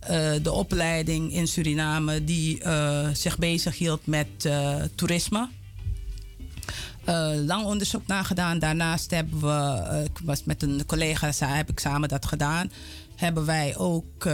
eh, 0.00 0.32
de 0.42 0.52
opleiding 0.52 1.32
in 1.32 1.48
Suriname 1.48 2.24
die 2.24 2.62
eh, 2.62 3.08
zich 3.12 3.38
bezighield 3.38 4.06
met 4.06 4.26
eh, 4.42 4.76
toerisme. 4.94 5.48
Lang 7.46 7.64
onderzoek 7.64 8.06
naar 8.06 8.24
gedaan. 8.24 8.58
Daarnaast 8.58 9.10
hebben 9.10 9.40
we, 9.40 10.02
ik 10.04 10.20
was 10.24 10.44
met 10.44 10.62
een 10.62 10.86
collega, 10.86 11.30
heb 11.46 11.70
ik 11.70 11.78
samen 11.78 12.08
dat 12.08 12.26
gedaan. 12.26 12.70
Hebben 13.16 13.44
wij 13.44 13.76
ook 13.76 14.28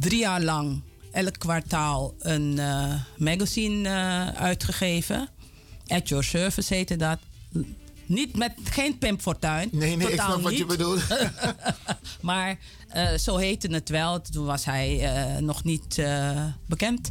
drie 0.00 0.18
jaar 0.18 0.42
lang 0.42 0.82
elk 1.12 1.38
kwartaal 1.38 2.14
een 2.18 2.60
magazine 3.16 3.88
uitgegeven. 4.36 5.28
At 5.86 6.08
Your 6.08 6.24
Service 6.24 6.74
heette 6.74 6.96
dat. 6.96 7.18
Niet 8.06 8.36
met 8.36 8.52
geen 8.64 8.98
Pimp 8.98 9.20
Fortuyn. 9.20 9.68
Nee, 9.72 9.96
nee, 9.96 10.12
ik 10.12 10.20
snap 10.20 10.42
wat 10.42 10.56
je 10.56 10.66
bedoelt. 10.66 11.02
maar 12.20 12.58
eh, 12.96 13.18
zo 13.18 13.36
heette 13.36 13.68
het 13.68 13.88
wel. 13.88 14.20
Toen 14.20 14.44
was 14.44 14.64
hij 14.64 15.00
eh, 15.00 15.36
nog 15.36 15.64
niet 15.64 15.98
eh, 15.98 16.44
bekend. 16.66 17.10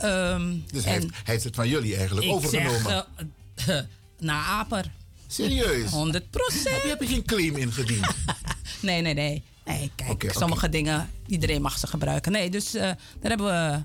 Ehm, 0.00 0.56
Dus 0.72 0.84
hij 0.84 0.92
heeft, 0.92 1.04
hij 1.04 1.22
heeft 1.24 1.44
het 1.44 1.54
van 1.54 1.68
jullie 1.68 1.96
eigenlijk 1.96 2.26
overgenomen. 2.26 3.06
Zeg, 3.54 3.86
na 4.18 4.44
Aper. 4.44 4.90
Serieus? 5.26 5.90
100 5.90 6.30
procent. 6.30 6.82
Heb 6.82 7.00
je 7.00 7.06
geen 7.06 7.24
claim 7.24 7.56
ingediend? 7.56 8.06
nee, 8.82 9.00
nee, 9.00 9.14
nee. 9.14 9.42
Nee, 9.64 9.90
kijk, 9.94 10.32
sommige 10.32 10.68
dingen, 10.68 11.10
iedereen 11.26 11.62
mag 11.62 11.78
ze 11.78 11.86
gebruiken. 11.86 12.32
Nee, 12.32 12.50
dus 12.50 12.70
daar 12.70 12.96
hebben 13.20 13.46
we 13.46 13.82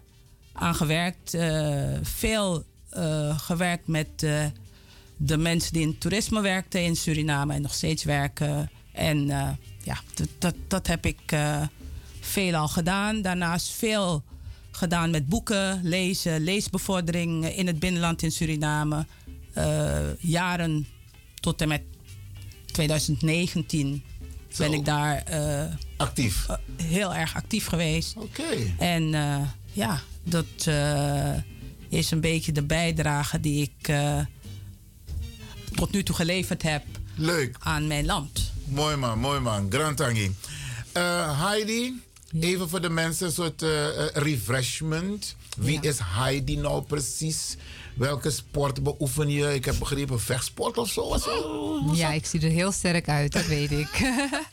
aan 0.54 0.76
gewerkt. 0.76 1.38
Veel 2.02 2.64
gewerkt 3.38 3.88
met 3.88 4.20
de 5.18 5.38
mensen 5.38 5.74
die 5.74 5.82
in 5.82 5.98
toerisme 5.98 6.42
werkten 6.42 6.84
in 6.84 6.96
Suriname 6.96 7.54
en 7.54 7.62
nog 7.62 7.74
steeds 7.74 8.04
werken. 8.04 8.72
En 8.92 9.30
ja, 9.88 9.98
dat, 10.14 10.28
dat, 10.38 10.56
dat 10.68 10.88
heb 10.88 11.06
ik 11.06 11.20
eh 11.26 11.62
veelal 12.20 12.68
gedaan. 12.68 13.22
Daarnaast 13.22 13.70
veel 13.72 14.24
gedaan 14.72 15.10
met 15.10 15.28
boeken, 15.28 15.80
lezen, 15.84 16.42
leesbevordering 16.42 17.46
in 17.56 17.68
het 17.68 17.80
binnenland 17.80 18.22
in 18.22 18.32
Suriname. 18.32 19.06
Eh, 19.54 20.00
jaren 20.20 20.88
tot 21.40 21.62
en 21.62 21.68
met 21.68 21.82
2019 22.66 24.04
ben 24.58 24.74
ik 24.74 24.86
daar 24.86 25.24
eh, 25.24 25.74
actief. 25.98 26.46
heel 26.84 27.16
erg 27.16 27.36
actief 27.36 27.66
geweest. 27.66 28.16
Oké. 28.16 28.74
En 28.78 29.10
ja, 29.74 30.02
dat 30.24 30.68
is 31.90 32.12
een 32.12 32.22
beetje 32.22 32.52
de 32.52 32.64
bijdrage 32.64 33.40
die 33.40 33.62
ik 33.62 33.94
tot 35.74 35.92
nu 35.92 36.04
toe 36.04 36.16
geleverd 36.16 36.62
heb 36.62 36.84
Leuk. 37.16 37.56
aan 37.60 37.88
mijn 37.88 38.06
land. 38.06 38.56
Mooi 38.68 38.96
man, 38.96 39.20
mooi 39.20 39.40
man. 39.40 39.68
Grand 39.70 39.98
Tangi. 39.98 40.36
Eh, 40.92 41.42
Heidi, 41.42 42.02
even 42.40 42.70
voor 42.70 42.82
de 42.82 42.90
mensen 42.90 43.26
een 43.26 43.32
soort 43.32 43.62
eh, 43.62 43.88
eh, 43.88 44.14
refreshment. 44.14 45.36
Wie 45.58 45.82
is 45.82 46.00
Heidi 46.04 46.58
nou 46.58 46.82
precies? 46.82 47.58
Welke 47.96 48.30
sport 48.30 48.84
beoefen 48.84 49.30
je? 49.30 49.54
Ik 49.54 49.66
heb 49.66 49.76
begrepen 49.80 50.20
vechtsport 50.20 50.78
of 50.78 50.90
zo. 50.90 51.18
Ja, 51.94 52.12
ik 52.12 52.26
zie 52.26 52.42
er 52.42 52.50
heel 52.50 52.72
sterk 52.72 53.10
uit, 53.10 53.32
dat 53.32 53.46
weet 53.46 53.72
ik. 53.72 53.90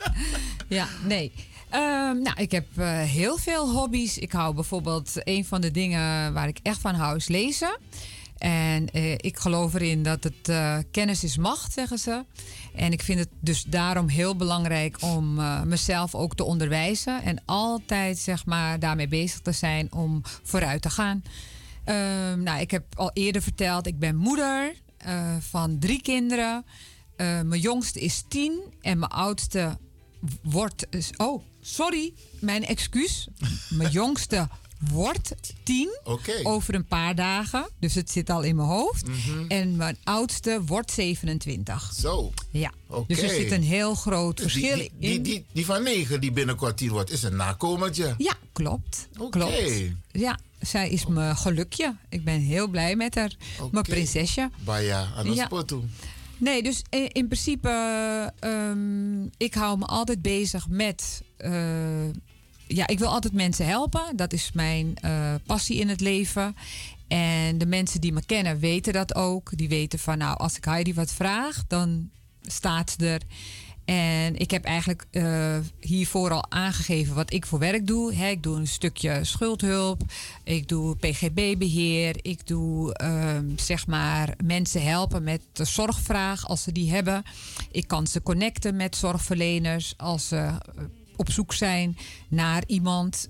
ja, 0.79 0.89
nee. 1.05 1.33
Ehm, 1.71 2.23
nou, 2.23 2.35
ik 2.37 2.51
heb 2.51 2.67
heel 3.07 3.37
veel 3.37 3.71
hobby's. 3.71 4.19
Ik 4.19 4.33
hou 4.33 4.55
bijvoorbeeld, 4.55 5.11
een 5.15 5.45
van 5.45 5.61
de 5.61 5.71
dingen 5.71 6.33
waar 6.33 6.49
ik 6.49 6.59
echt 6.63 6.81
van 6.81 6.95
hou 6.95 7.17
is 7.17 7.29
lezen. 7.29 7.79
En 8.45 8.91
eh, 8.91 9.13
ik 9.13 9.39
geloof 9.39 9.75
erin 9.75 10.03
dat 10.03 10.25
het 10.25 10.49
eh, 10.49 10.79
kennis 10.91 11.25
is 11.25 11.37
macht, 11.37 11.73
zeggen 11.73 11.99
ze. 11.99 12.25
En 12.75 12.93
ik 12.93 13.03
vind 13.03 13.19
het 13.19 13.29
dus 13.41 13.63
daarom 13.63 14.09
heel 14.09 14.37
belangrijk 14.37 15.03
om 15.03 15.39
eh, 15.39 15.63
mezelf 15.63 16.15
ook 16.15 16.35
te 16.35 16.45
onderwijzen. 16.45 17.23
En 17.23 17.43
altijd 17.45 18.19
zeg 18.19 18.47
maar 18.47 18.79
daarmee 18.79 19.09
bezig 19.09 19.41
te 19.41 19.53
zijn 19.53 19.93
om 19.93 20.23
vooruit 20.43 20.83
te 20.83 20.91
gaan. 20.91 21.23
Ehm, 21.85 22.43
nou, 22.43 22.61
ik 22.61 22.71
heb 22.71 22.85
al 22.97 23.11
eerder 23.13 23.43
verteld, 23.43 23.87
ik 23.87 23.99
ben 23.99 24.17
moeder 24.17 24.75
eh, 24.97 25.37
van 25.41 25.79
drie 25.79 26.03
kinderen. 26.03 26.65
Mijn 27.17 27.61
jongste 27.61 28.01
is 28.01 28.25
tien 28.29 28.61
en 28.81 28.99
mijn 28.99 29.11
oudste 29.11 29.79
wordt. 30.43 30.87
Oh, 31.17 31.43
sorry, 31.61 32.15
mijn 32.41 32.65
excuus. 32.65 33.29
mijn 33.69 33.91
jongste 33.91 34.49
wordt 34.93 35.35
tien 35.63 35.89
over 36.43 36.75
een 36.75 36.87
paar 36.87 37.15
dagen. 37.15 37.69
Dus 37.79 37.95
het 37.95 38.11
zit 38.11 38.31
al 38.31 38.43
in 38.43 38.57
mijn 38.57 38.69
hoofd. 38.69 39.07
En 39.49 39.77
mijn 39.77 39.97
oudste 40.05 40.63
wordt 40.67 40.91
27. 40.91 41.93
Zo. 42.01 42.33
Ja. 42.51 42.73
Oké. 42.89 43.05
Dus 43.15 43.23
er 43.23 43.29
zit 43.29 43.51
een 43.53 43.63
heel 43.63 43.95
groot 43.95 44.37
Dus 44.37 44.53
die- 44.53 44.63
verschil 44.67 44.89
die, 44.99 45.11
in. 45.11 45.11
die, 45.11 45.21
die, 45.21 45.45
die 45.53 45.65
van 45.65 45.83
negen 45.83 46.21
die 46.21 46.33
binnenkort 46.33 46.81
hier 46.81 46.91
wordt, 46.91 47.11
is 47.11 47.23
een 47.23 47.37
nakomertje. 47.37 48.15
Ja, 48.19 48.35
klopt. 48.53 49.09
Oké. 49.19 49.39
Klopt. 49.39 49.63
Ja, 50.13 50.39
zij 50.61 50.91
is 50.91 51.07
mijn 51.07 51.37
gelukje. 51.37 51.97
Ik 52.09 52.25
ben 52.25 52.41
heel 52.41 52.69
blij 52.69 52.97
met 52.97 53.15
haar. 53.15 53.33
Mijn 53.71 53.85
prinsesje. 53.85 54.51
Baya, 54.65 55.09
aan 55.17 55.35
ja. 55.35 55.49
toe. 55.67 55.83
Nee, 56.39 56.63
dus 56.63 56.83
in, 56.91 57.11
in 57.13 57.27
principe, 57.27 57.69
ehm, 58.41 59.23
ik 59.37 59.55
hou 59.55 59.79
me 59.79 59.85
altijd 59.85 60.23
bezig 60.23 60.69
met. 60.69 61.23
eh, 61.37 61.53
ja, 62.75 62.87
ik 62.87 62.99
wil 62.99 63.09
altijd 63.09 63.33
mensen 63.33 63.67
helpen. 63.67 64.17
Dat 64.17 64.33
is 64.33 64.51
mijn 64.53 64.97
eh, 65.01 65.35
passie 65.47 65.79
in 65.79 65.89
het 65.89 66.01
leven. 66.01 66.57
En 67.09 67.59
de 67.59 67.67
mensen 67.67 68.01
die 68.01 68.13
me 68.13 68.25
kennen 68.27 68.59
weten 68.59 68.93
dat 68.93 69.15
ook. 69.15 69.57
Die 69.57 69.69
weten 69.69 69.99
van, 69.99 70.19
nou, 70.19 70.39
als 70.39 70.57
ik 70.57 70.65
Heidi 70.65 70.95
wat 70.95 71.13
vraag, 71.13 71.65
dan 71.67 72.11
staat 72.43 72.97
ze 72.99 73.07
er. 73.07 73.23
En 73.85 74.37
ik 74.37 74.51
heb 74.51 74.65
eigenlijk 74.65 75.07
eh, 75.11 75.57
hiervoor 75.81 76.31
al 76.31 76.51
aangegeven 76.51 77.15
wat 77.15 77.33
ik 77.33 77.47
voor 77.47 77.59
werk 77.59 77.87
doe. 77.87 78.15
Ik 78.15 78.43
doe 78.43 78.57
een 78.57 78.69
stukje 78.69 79.25
schuldhulp. 79.25 80.03
Ik 80.45 80.69
doe 80.69 80.97
PGB-beheer. 80.97 82.17
Ik 82.23 82.47
doe 82.47 82.95
ehm, 82.95 83.47
zeg 83.57 83.87
maar 83.87 84.35
mensen 84.45 84.83
helpen 84.83 85.23
met 85.23 85.41
de 85.53 85.65
zorgvraag 85.65 86.49
als 86.49 86.63
ze 86.63 86.73
die 86.73 86.91
hebben. 86.91 87.23
Ik 87.71 87.89
kan 87.89 88.07
ze 88.07 88.23
connecten 88.23 88.77
met 88.77 88.97
zorgverleners 88.97 89.95
als 89.97 90.29
ze 90.29 90.37
eh, 90.37 90.85
op 91.17 91.31
zoek 91.31 91.53
zijn 91.53 91.97
naar 92.29 92.63
iemand. 92.67 93.29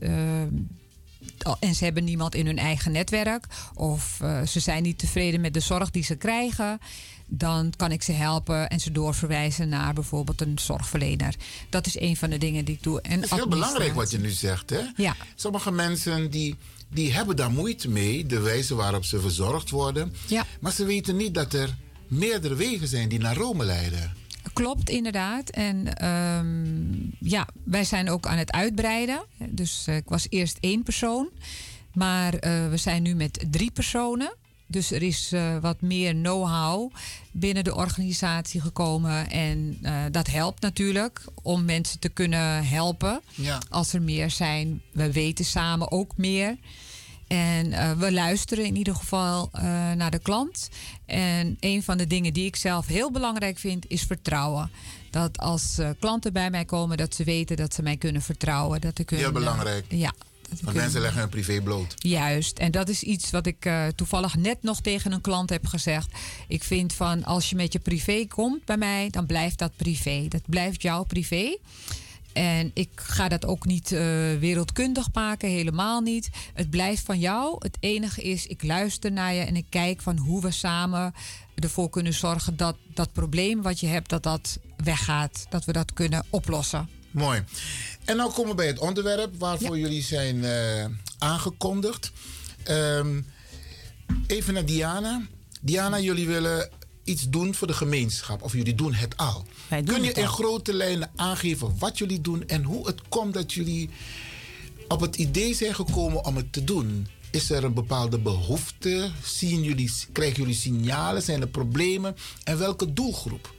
al- 1.43 1.57
en 1.61 1.75
ze 1.75 1.85
hebben 1.85 2.05
niemand 2.05 2.35
in 2.35 2.47
hun 2.47 2.59
eigen 2.59 2.93
netwerk. 2.93 3.47
Of 3.75 4.19
eh, 4.21 4.43
ze 4.47 4.61
zijn 4.61 4.83
niet 4.83 4.99
tevreden 4.99 5.41
met 5.41 5.55
de 5.55 5.61
zorg 5.61 5.91
die 5.91 6.03
ze 6.05 6.15
krijgen. 6.17 6.79
Dan 7.27 7.73
kan 7.77 7.93
ik 7.93 8.03
ze 8.03 8.13
helpen 8.13 8.69
en 8.69 8.81
ze 8.81 8.93
doorverwijzen 8.93 9.69
naar 9.69 9.95
bijvoorbeeld 9.95 10.41
een 10.41 10.59
zorgverlener. 10.59 11.35
Dat 11.71 11.87
is 11.87 12.01
een 12.01 12.17
van 12.17 12.31
de 12.31 12.39
dingen 12.39 12.65
die 12.65 12.75
ik 12.75 12.83
doe. 12.83 13.01
En 13.01 13.11
Het 13.11 13.25
is 13.25 13.31
heel 13.31 13.49
belangrijk 13.49 13.95
wat 13.95 14.11
je 14.11 14.19
nu 14.19 14.31
zegt, 14.31 14.71
hè? 14.71 14.81
Ja. 14.97 15.17
Sommige 15.35 15.71
mensen 15.73 16.31
die, 16.31 16.55
die 16.89 17.13
hebben 17.13 17.37
daar 17.37 17.51
moeite 17.51 17.89
mee, 17.89 18.27
de 18.27 18.41
wijze 18.41 18.75
waarop 18.75 19.05
ze 19.05 19.21
verzorgd 19.21 19.71
worden. 19.71 20.13
Ja. 20.27 20.45
Maar 20.61 20.73
ze 20.73 20.85
weten 20.85 21.17
niet 21.17 21.35
dat 21.35 21.53
er 21.53 21.75
meerdere 22.09 22.55
wegen 22.55 22.89
zijn 22.89 23.09
die 23.09 23.19
naar 23.19 23.37
Rome 23.37 23.65
leiden. 23.65 24.13
Klopt, 24.53 24.91
inderdaad. 24.91 25.51
En 25.51 25.97
ehm, 25.97 27.29
ja, 27.29 27.47
wij 27.65 27.85
zijn 27.85 28.11
ook 28.11 28.27
aan 28.27 28.39
het 28.39 28.53
uitbreiden. 28.53 29.25
Dus 29.49 29.87
eh, 29.87 29.97
ik 29.97 30.09
was 30.09 30.27
eerst 30.29 30.59
één 30.61 30.83
persoon. 30.83 31.29
Maar 31.93 32.35
eh, 32.35 32.69
we 32.69 32.77
zijn 32.77 33.03
nu 33.03 33.15
met 33.15 33.45
drie 33.51 33.71
personen. 33.71 34.35
Dus 34.67 34.91
er 34.91 35.03
is 35.03 35.33
eh, 35.33 35.59
wat 35.59 35.81
meer 35.81 36.13
know-how 36.13 36.93
binnen 37.31 37.65
de 37.65 37.75
organisatie 37.75 38.61
gekomen. 38.61 39.31
En 39.31 39.79
dat 40.11 40.27
helpt 40.27 40.61
natuurlijk 40.61 41.25
om 41.43 41.65
mensen 41.65 41.99
te 41.99 42.09
kunnen 42.09 42.67
helpen. 42.67 43.21
Ja. 43.35 43.63
Als 43.69 43.93
er 43.93 44.03
meer 44.03 44.31
zijn. 44.31 44.83
We 44.93 45.13
weten 45.13 45.45
samen 45.45 45.91
ook 45.91 46.17
meer. 46.17 46.57
En 47.27 47.73
eh, 47.73 47.93
we 47.93 48.13
luisteren 48.13 48.65
in 48.65 48.77
ieder 48.77 48.95
geval 48.95 49.49
eh, 49.53 49.63
naar 49.93 50.11
de 50.11 50.19
klant. 50.19 50.69
En 51.07 51.57
een 51.61 51.83
van 51.83 51.97
de 51.99 52.07
dingen 52.07 52.33
die 52.33 52.47
ik 52.47 52.57
zelf 52.57 52.87
heel 52.87 53.11
belangrijk 53.11 53.59
vind, 53.59 53.85
is 53.89 54.03
vertrouwen. 54.03 54.71
Dat 55.11 55.39
als 55.39 55.79
eh, 55.79 55.91
klanten 55.99 56.33
bij 56.33 56.51
mij 56.51 56.65
komen, 56.65 56.97
dat 56.97 57.15
ze 57.15 57.25
weten 57.25 57.57
dat 57.57 57.75
ze 57.75 57.83
mij 57.83 57.97
kunnen 57.97 58.23
vertrouwen. 58.23 58.81
Dat 58.81 58.99
ik 58.99 59.11
Heel 59.11 59.19
hun, 59.19 59.29
eh, 59.29 59.35
belangrijk. 59.35 59.85
ja. 59.89 60.13
Want 60.63 60.77
mensen 60.77 61.01
leggen 61.01 61.21
hun 61.21 61.29
privé 61.29 61.61
bloot. 61.61 61.95
Juist, 61.97 62.59
en 62.59 62.71
dat 62.71 62.89
is 62.89 63.03
iets 63.03 63.31
wat 63.31 63.47
ik 63.47 63.71
toevallig 63.95 64.37
net 64.37 64.63
nog 64.63 64.81
tegen 64.81 65.13
een 65.13 65.21
klant 65.21 65.51
heb 65.51 65.67
gezegd. 65.67 66.11
Ik 66.49 66.65
vind 66.65 66.93
van 66.93 67.25
als 67.25 67.51
je 67.51 67.57
met 67.57 67.73
je 67.73 67.79
privé 67.79 68.27
komt 68.29 68.65
bij 68.65 68.77
mij, 68.77 69.09
dan 69.11 69.27
blijft 69.27 69.59
dat 69.59 69.77
privé. 69.77 70.27
Dat 70.29 70.43
blijft 70.47 70.83
jouw 70.83 71.05
privé. 71.05 71.57
En 72.35 72.71
ik 72.75 72.91
ga 72.95 73.29
dat 73.29 73.47
ook 73.47 73.67
niet 73.67 73.93
eh, 73.93 74.01
wereldkundig 74.39 75.09
maken, 75.13 75.49
helemaal 75.49 76.01
niet. 76.01 76.31
Het 76.55 76.71
blijft 76.71 77.03
van 77.05 77.19
jou. 77.19 77.57
Het 77.59 77.77
enige 77.81 78.23
is, 78.23 78.47
ik 78.47 78.63
luister 78.63 79.13
naar 79.13 79.35
je 79.35 79.41
en 79.41 79.57
ik 79.57 79.67
kijk 79.69 80.03
van 80.03 80.17
hoe 80.17 80.43
we 80.43 80.51
samen 80.51 81.15
ervoor 81.55 81.91
kunnen 81.91 82.13
zorgen 82.13 82.57
dat 82.57 82.77
dat 82.95 83.13
probleem 83.13 83.63
wat 83.63 83.81
je 83.81 83.87
hebt, 83.87 84.09
dat 84.09 84.23
dat 84.23 84.59
weggaat. 84.77 85.47
Dat 85.49 85.65
we 85.65 85.73
dat 85.73 85.93
kunnen 85.93 86.25
oplossen. 86.31 86.89
Mooi. 87.11 87.45
En 88.05 88.17
nou 88.17 88.33
komen 88.33 88.51
we 88.51 88.57
bij 88.57 88.67
het 88.67 88.79
onderwerp 88.79 89.35
waarvoor 89.39 89.79
jullie 89.79 90.03
zijn 90.03 90.45
eh, 90.45 90.85
aangekondigd. 91.19 92.13
Ehm, 92.63 93.21
even 94.27 94.55
naar 94.55 94.65
Diana. 94.65 95.23
Diana, 95.61 96.01
jullie 96.01 96.27
willen 96.27 96.71
iets 97.05 97.29
doen 97.29 97.55
voor 97.55 97.67
de 97.67 97.73
gemeenschap. 97.73 98.43
Of 98.43 98.53
jullie 98.53 98.75
doen 98.75 98.95
het 98.95 99.17
al. 99.17 99.45
doen 99.69 99.85
Kun 99.85 100.03
je 100.03 100.13
in 100.13 100.29
grote 100.29 100.73
lijnen 100.73 101.11
aangeven 101.17 101.75
wat 101.79 101.99
jullie 101.99 102.21
doen 102.21 102.49
en 102.49 102.63
hoe 102.63 102.87
het 102.87 103.01
komt 103.09 103.35
dat 103.35 103.53
jullie 103.53 103.91
op 104.89 105.01
het 105.01 105.17
idee 105.17 105.55
zijn 105.55 105.75
gekomen 105.75 106.25
om 106.25 106.37
het 106.37 106.53
te 106.53 106.65
doen? 106.65 107.07
Is 107.31 107.51
er 107.51 107.65
een 107.65 107.75
bepaalde 107.75 108.19
behoefte? 108.19 109.11
Zien 109.23 109.63
jullie, 109.63 109.93
krijgen 110.13 110.37
jullie 110.37 110.55
signalen? 110.55 111.23
Zijn 111.23 111.41
er 111.41 111.49
problemen? 111.49 112.17
En 112.45 112.59
welke 112.59 112.93
doelgroep? 112.93 113.55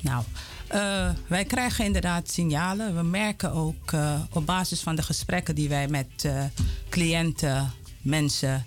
Nou, 0.00 0.24
eh, 0.68 1.10
wij 1.26 1.44
krijgen 1.44 1.84
inderdaad 1.84 2.30
signalen. 2.30 2.96
We 2.96 3.02
merken 3.02 3.52
ook 3.52 3.92
eh, 3.92 4.20
op 4.30 4.46
basis 4.46 4.80
van 4.80 4.96
de 4.96 5.02
gesprekken 5.02 5.54
die 5.54 5.68
wij 5.68 5.88
met 5.88 6.24
eh, 6.24 6.44
cliënten, 6.88 7.72
mensen 8.02 8.66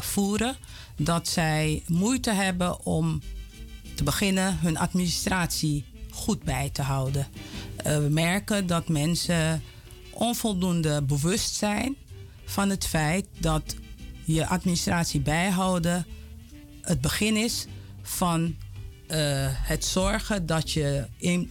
voeren, 0.00 0.56
dat 0.98 1.28
zij 1.28 1.82
moeite 1.86 2.30
hebben 2.30 2.84
om 2.84 3.22
te 3.94 4.04
beginnen 4.04 4.58
hun 4.58 4.76
administratie 4.76 5.84
goed 6.10 6.42
bij 6.42 6.70
te 6.70 6.82
houden. 6.82 7.26
Eh, 7.76 7.96
we 7.96 8.08
merken 8.08 8.66
dat 8.66 8.88
mensen 8.88 9.62
onvoldoende 10.10 11.02
bewust 11.02 11.54
zijn 11.54 11.96
van 12.44 12.70
het 12.70 12.86
feit 12.86 13.26
dat 13.38 13.76
je 14.24 14.46
administratie 14.46 15.20
bijhouden 15.20 16.06
het 16.88 17.00
begin 17.00 17.36
is 17.36 17.66
van 18.02 18.56
eh, 19.06 19.18
het 19.50 19.84
zorgen 19.84 20.46
dat 20.46 20.72
je 20.72 21.06
in, 21.16 21.50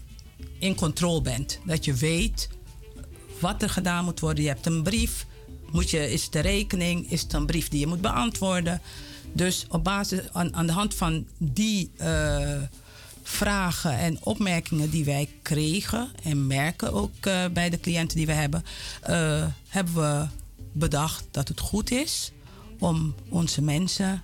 in 0.60 0.76
controle 0.76 1.22
bent. 1.22 1.60
Dat 1.66 1.86
je 1.86 1.94
weet 1.94 2.50
wat 3.40 3.62
er 3.62 3.70
gedaan 3.70 4.04
moet 4.04 4.20
worden. 4.20 4.44
Je 4.44 4.50
hebt 4.50 4.66
een 4.66 4.84
brief. 4.84 5.26
Moet 5.72 5.90
je, 5.90 6.12
is 6.12 6.24
het 6.24 6.32
de 6.32 6.40
rekening? 6.40 7.12
Is 7.12 7.22
het 7.22 7.34
een 7.34 7.46
brief 7.46 7.68
die 7.68 7.80
je 7.80 7.88
moet 7.88 8.02
beantwoorden? 8.02 8.82
Dus 9.34 9.66
op 9.70 9.84
basis, 9.84 10.20
aan, 10.32 10.66
de 10.66 10.72
hand 10.72 10.96
van 10.96 11.28
die 11.38 11.92
eh, 11.98 12.62
vragen 13.24 13.98
en 13.98 14.18
opmerkingen 14.24 14.90
die 14.90 15.06
wij 15.06 15.30
kregen 15.42 16.10
en 16.24 16.48
merken 16.48 16.94
ook 16.94 17.26
eh, 17.26 17.46
bij 17.54 17.70
de 17.70 17.80
cliënten 17.80 18.18
die 18.18 18.26
we 18.26 18.32
hebben, 18.32 18.64
eh, 19.02 19.46
hebben 19.68 19.94
we 19.94 20.28
bedacht 20.72 21.24
dat 21.32 21.48
het 21.48 21.60
goed 21.60 21.92
is 21.92 22.32
om 22.80 23.16
onze 23.30 23.62
mensen 23.62 24.24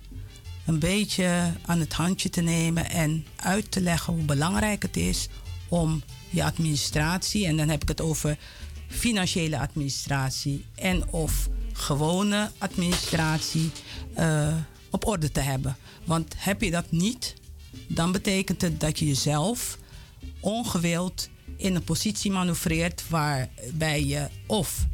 een 0.66 0.78
beetje 0.78 1.52
aan 1.66 1.80
het 1.80 1.92
handje 1.92 2.30
te 2.30 2.40
nemen 2.40 2.90
en 2.90 3.26
uit 3.36 3.70
te 3.70 3.80
leggen 3.80 4.12
hoe 4.14 4.24
belangrijk 4.24 4.82
het 4.82 4.96
is 4.96 5.28
om 5.68 6.02
je 6.30 6.44
administratie, 6.44 7.46
en 7.46 7.56
dan 7.56 7.68
heb 7.68 7.82
ik 7.82 7.88
het 7.88 8.00
over 8.00 8.38
financiële 8.88 9.58
administratie 9.58 10.64
en 10.74 11.08
of 11.12 11.48
gewone 11.72 12.50
administratie, 12.58 13.70
op 14.94 15.06
orde 15.06 15.32
te 15.32 15.40
hebben. 15.40 15.76
Want 16.04 16.34
heb 16.36 16.62
je 16.62 16.70
dat 16.70 16.90
niet, 16.90 17.34
dan 17.88 18.12
betekent 18.12 18.60
het 18.60 18.80
dat 18.80 18.98
je 18.98 19.06
jezelf 19.06 19.78
ongewild 20.40 21.28
in 21.56 21.74
een 21.74 21.84
positie 21.84 22.30
manoeuvreert 22.30 23.08
waarbij 23.08 24.04
je 24.04 24.28
of 24.46 24.86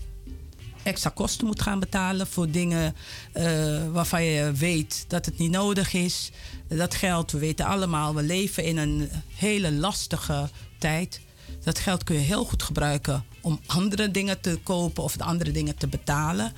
extra 0.83 1.11
kosten 1.11 1.47
moet 1.47 1.63
gaan 1.63 1.81
betalen 1.81 2.27
voor 2.27 2.51
dingen 2.51 2.95
eh, 3.33 3.45
waarvan 3.93 4.25
je 4.25 4.53
weet 4.53 5.05
dat 5.09 5.27
het 5.27 5.39
niet 5.39 5.51
nodig 5.51 5.93
is. 5.93 6.31
Dat 6.69 6.95
geld, 6.95 7.33
we 7.33 7.39
weten 7.39 7.67
allemaal, 7.67 8.15
we 8.15 8.23
leven 8.23 8.65
in 8.65 8.77
een 8.77 9.11
hele 9.35 9.73
lastige 9.73 10.49
tijd. 10.79 11.21
Dat 11.65 11.79
geld 11.79 12.05
kun 12.05 12.15
je 12.15 12.21
heel 12.21 12.45
goed 12.45 12.63
gebruiken 12.63 13.25
om 13.41 13.61
andere 13.67 14.11
dingen 14.11 14.41
te 14.41 14.59
kopen 14.63 15.03
of 15.03 15.17
de 15.17 15.25
andere 15.25 15.51
dingen 15.51 15.77
te 15.77 15.89
betalen. 15.89 16.53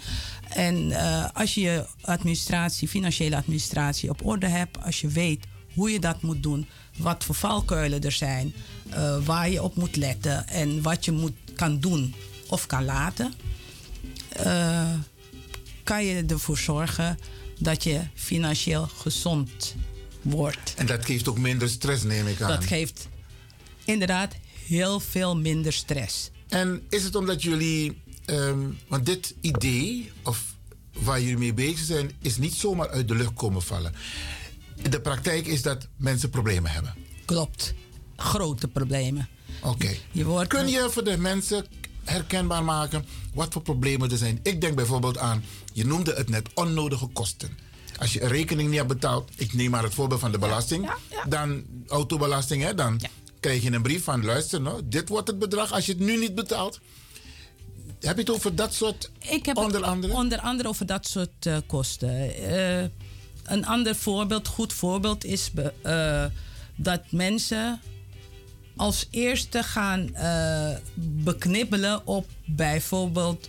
En 0.54 0.90
eh, 0.90 1.28
als 1.32 1.54
je 1.54 1.60
je 1.60 1.84
administratie, 2.00 2.88
financiële 2.88 3.36
administratie 3.36 4.10
op 4.10 4.26
orde 4.26 4.46
hebt, 4.46 4.82
als 4.82 5.00
je 5.00 5.08
weet 5.08 5.44
hoe 5.74 5.90
je 5.90 6.00
dat 6.00 6.22
moet 6.22 6.42
doen, 6.42 6.66
wat 6.96 7.24
voor 7.24 7.34
valkuilen 7.34 8.00
er 8.00 8.12
zijn, 8.12 8.54
eh, 8.90 9.24
waar 9.24 9.50
je 9.50 9.62
op 9.62 9.76
moet 9.76 9.96
letten 9.96 10.48
en 10.48 10.82
wat 10.82 11.04
je 11.04 11.12
moet, 11.12 11.32
kan 11.56 11.80
doen 11.80 12.14
of 12.48 12.66
kan 12.66 12.84
laten, 12.84 13.32
eh, 14.28 14.90
kan 15.84 16.04
je 16.04 16.24
ervoor 16.26 16.58
zorgen 16.58 17.18
dat 17.58 17.84
je 17.84 18.00
financieel 18.14 18.86
gezond 18.86 19.74
wordt. 20.22 20.74
En 20.76 20.86
dat 20.86 21.04
geeft 21.04 21.28
ook 21.28 21.38
minder 21.38 21.68
stress, 21.68 22.02
neem 22.02 22.26
ik 22.26 22.40
aan. 22.40 22.48
Dat 22.48 22.64
geeft 22.64 23.08
inderdaad 23.84 24.34
heel 24.66 25.00
veel 25.00 25.36
minder 25.36 25.72
stress. 25.72 26.30
En 26.48 26.82
is 26.88 27.04
het 27.04 27.14
omdat 27.14 27.42
jullie, 27.42 28.00
ehm, 28.24 28.58
want 28.88 29.06
dit 29.06 29.34
idee, 29.40 30.12
of 30.22 30.54
waar 30.92 31.20
jullie 31.20 31.38
mee 31.38 31.54
bezig 31.54 31.86
zijn, 31.86 32.10
is 32.20 32.36
niet 32.36 32.54
zomaar 32.54 32.88
uit 32.88 33.08
de 33.08 33.14
lucht 33.14 33.34
komen 33.34 33.62
vallen. 33.62 33.94
De 34.90 35.00
praktijk 35.00 35.46
is 35.46 35.62
dat 35.62 35.88
mensen 35.96 36.30
problemen 36.30 36.70
hebben. 36.70 36.94
Klopt. 37.24 37.74
Grote 38.16 38.68
problemen. 38.68 39.28
Oké. 39.62 39.96
Kun 40.46 40.68
je 40.68 40.88
voor 40.90 41.04
de 41.04 41.18
mensen 41.18 41.66
herkenbaar 42.04 42.64
maken 42.64 43.04
wat 43.34 43.52
voor 43.52 43.62
problemen 43.62 44.10
er 44.10 44.16
zijn? 44.16 44.40
Ik 44.42 44.60
denk 44.60 44.74
bijvoorbeeld 44.74 45.18
aan, 45.18 45.44
je 45.72 45.86
noemde 45.86 46.14
het 46.14 46.28
net, 46.28 46.48
onnodige 46.54 47.06
kosten. 47.06 47.58
Als 47.98 48.12
je 48.12 48.22
een 48.22 48.28
rekening 48.28 48.68
niet 48.68 48.76
hebt 48.76 48.92
betaald, 48.92 49.30
ik 49.36 49.52
neem 49.52 49.70
maar 49.70 49.82
het 49.82 49.94
voorbeeld 49.94 50.20
van 50.20 50.32
de 50.32 50.38
belasting, 50.38 50.90
dan 51.28 51.64
autobelasting, 51.88 52.62
hè, 52.62 52.74
dan 52.74 53.00
krijg 53.40 53.62
je 53.62 53.72
een 53.72 53.82
brief 53.82 54.04
van 54.04 54.24
luister, 54.24 54.60
nou, 54.60 54.80
dit 54.84 55.08
wordt 55.08 55.28
het 55.28 55.38
bedrag 55.38 55.72
als 55.72 55.86
je 55.86 55.92
het 55.92 56.00
nu 56.00 56.18
niet 56.18 56.34
betaalt. 56.34 56.80
Heb 58.02 58.16
je 58.16 58.22
het 58.22 58.30
over 58.30 58.54
dat 58.54 58.74
soort 58.74 59.10
Ik 59.18 59.46
heb 59.46 59.56
onder 59.56 59.84
andere? 59.84 60.12
onder 60.12 60.38
andere 60.38 60.68
over 60.68 60.86
dat 60.86 61.08
soort 61.08 61.46
eh, 61.46 61.56
kosten. 61.66 62.34
Eh, 62.34 62.82
een 63.44 63.66
ander 63.66 63.94
voorbeeld, 63.94 64.46
goed 64.46 64.72
voorbeeld, 64.72 65.24
is 65.24 65.50
eh, 65.82 66.24
dat 66.76 67.00
mensen 67.10 67.80
als 68.76 69.06
eerste 69.10 69.62
gaan 69.62 70.10
beknibbelen 70.94 72.06
op 72.06 72.26
bijvoorbeeld 72.44 73.48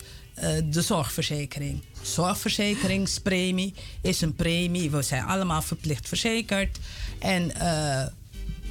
de 0.69 0.81
zorgverzekering. 0.81 1.81
Zorgverzekeringspremie 2.01 3.73
is 4.01 4.21
een 4.21 4.35
premie. 4.35 4.91
We 4.91 5.01
zijn 5.01 5.23
allemaal 5.23 5.61
verplicht 5.61 6.07
verzekerd. 6.07 6.79
En 7.19 7.51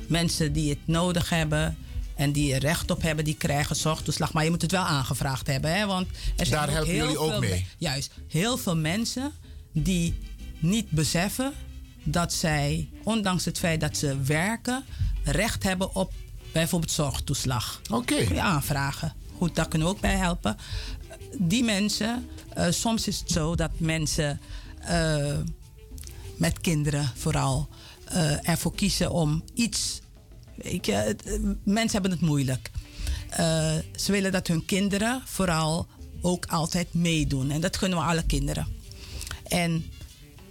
mensen 0.06 0.52
die 0.52 0.70
het 0.70 0.86
nodig 0.86 1.28
hebben 1.28 1.76
en 2.14 2.32
die 2.32 2.54
er 2.54 2.60
recht 2.60 2.90
op 2.90 3.02
hebben, 3.02 3.24
die 3.24 3.36
krijgen 3.36 3.76
zorgtoeslag. 3.76 4.32
Maar 4.32 4.44
je 4.44 4.50
moet 4.50 4.62
het 4.62 4.70
wel 4.70 4.82
aangevraagd 4.82 5.46
hebben. 5.46 5.74
Hè? 5.74 5.86
Want 5.86 6.06
er 6.36 6.46
zijn 6.46 6.50
Daar 6.50 6.68
ook 6.68 6.74
helpen 6.74 6.92
heel 6.92 7.02
jullie 7.02 7.18
ook 7.18 7.40
mee. 7.40 7.66
Juist, 7.78 8.12
heel 8.28 8.58
veel 8.58 8.76
mensen 8.76 9.32
die 9.72 10.18
niet 10.58 10.90
beseffen 10.90 11.52
dat 12.02 12.32
zij, 12.32 12.88
ondanks 13.02 13.44
het 13.44 13.58
feit 13.58 13.80
dat 13.80 13.96
ze 13.96 14.20
werken, 14.22 14.84
recht 15.24 15.62
hebben 15.62 15.94
op 15.94 16.12
bijvoorbeeld 16.52 16.92
zorgtoeslag. 16.92 17.80
Oké. 17.90 18.24
Kun 18.24 18.34
je 18.34 18.40
aanvragen. 18.40 19.12
Goed, 19.36 19.54
daar 19.54 19.68
kunnen 19.68 19.88
we 19.88 19.94
ook 19.94 20.00
bij 20.00 20.16
helpen. 20.16 20.56
Die 21.38 21.64
mensen, 21.64 22.28
eh, 22.54 22.66
soms 22.70 23.08
is 23.08 23.18
het 23.18 23.30
zo 23.30 23.54
dat 23.54 23.70
mensen 23.76 24.40
eh, 24.78 25.38
met 26.36 26.60
kinderen 26.60 27.12
vooral 27.16 27.68
eh, 28.04 28.48
ervoor 28.48 28.74
kiezen 28.74 29.10
om 29.10 29.44
iets. 29.54 30.00
Het- 30.62 31.22
eh, 31.22 31.32
mensen 31.64 31.92
hebben 31.92 32.10
het 32.10 32.20
moeilijk. 32.20 32.70
Eh, 33.30 33.74
ze 33.96 34.12
willen 34.12 34.32
dat 34.32 34.46
hun 34.46 34.64
kinderen 34.64 35.22
vooral 35.24 35.86
ook 36.20 36.46
altijd 36.46 36.94
meedoen. 36.94 37.50
En 37.50 37.60
dat 37.60 37.76
gunnen 37.76 37.98
we 37.98 38.04
alle 38.04 38.26
kinderen. 38.26 38.66
En 39.48 39.84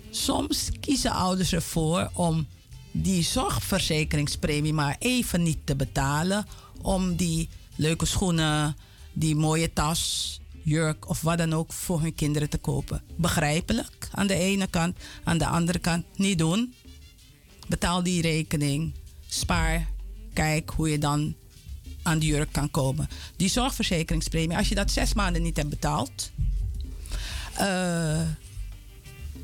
soms 0.10 0.70
kiezen 0.80 1.12
ouders 1.12 1.54
ervoor 1.54 2.10
om 2.14 2.48
die 2.92 3.24
zorgverzekeringspremie 3.24 4.74
maar 4.74 4.96
even 5.00 5.44
niet 5.44 5.58
te 5.64 5.76
betalen. 5.76 6.46
Om 6.82 7.16
die 7.16 7.50
leuke 7.76 8.06
schoenen, 8.06 8.76
die 9.14 9.36
mooie 9.36 9.74
tas, 9.74 10.40
jurk 10.64 11.10
of 11.10 11.22
wat 11.22 11.38
dan 11.38 11.54
ook 11.54 11.74
voor 11.74 12.02
hun 12.02 12.16
kinderen 12.16 12.50
te 12.50 12.58
kopen. 12.58 13.02
Begrijpelijk 13.16 14.10
aan 14.12 14.28
de 14.28 14.34
ene 14.34 14.68
kant. 14.68 14.98
Aan 15.24 15.38
de 15.38 15.46
andere 15.48 15.80
kant 15.80 16.06
niet 16.16 16.38
doen. 16.38 16.74
Betaal 17.68 18.04
die 18.04 18.22
rekening. 18.22 18.94
Spaar. 19.28 19.88
Kijk 20.34 20.70
hoe 20.70 20.90
je 20.90 20.98
dan 20.98 21.36
aan 22.04 22.20
die 22.20 22.30
jurk 22.30 22.52
kan 22.52 22.72
komen. 22.72 23.10
Die 23.36 23.50
zorgverzekeringspremie, 23.50 24.58
als 24.58 24.70
je 24.70 24.76
dat 24.76 24.92
zes 24.92 25.14
maanden 25.14 25.42
niet 25.42 25.58
hebt 25.58 25.70
betaald, 25.70 26.32
eh, 27.54 28.22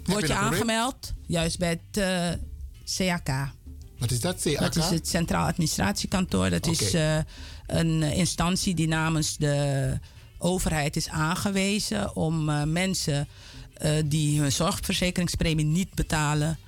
word 0.06 0.28
je 0.28 0.34
aangemeld, 0.34 1.14
juist 1.26 1.58
bij 1.60 1.70
het 1.70 2.04
eh, 2.04 2.30
CAK. 2.98 3.52
Wat 3.98 4.12
is 4.12 4.20
dat, 4.20 4.42
CAK? 4.42 4.60
Dat 4.60 4.76
is 4.76 4.90
het 4.90 5.08
Centraal 5.08 5.48
Administratiekantoor. 5.48 6.50
Dat 6.50 6.68
is 6.68 6.94
eh, 6.94 7.18
een 7.68 8.04
instantie 8.04 8.76
die 8.76 8.88
namens 8.88 9.38
de 9.38 10.00
overheid 10.38 10.96
is 10.96 11.10
aangewezen 11.10 12.16
om 12.16 12.46
mensen 12.72 13.28
die 14.06 14.40
hun 14.40 14.52
zorgverzekeringspremie 14.52 15.66
niet 15.66 15.94
betalen, 15.94 16.60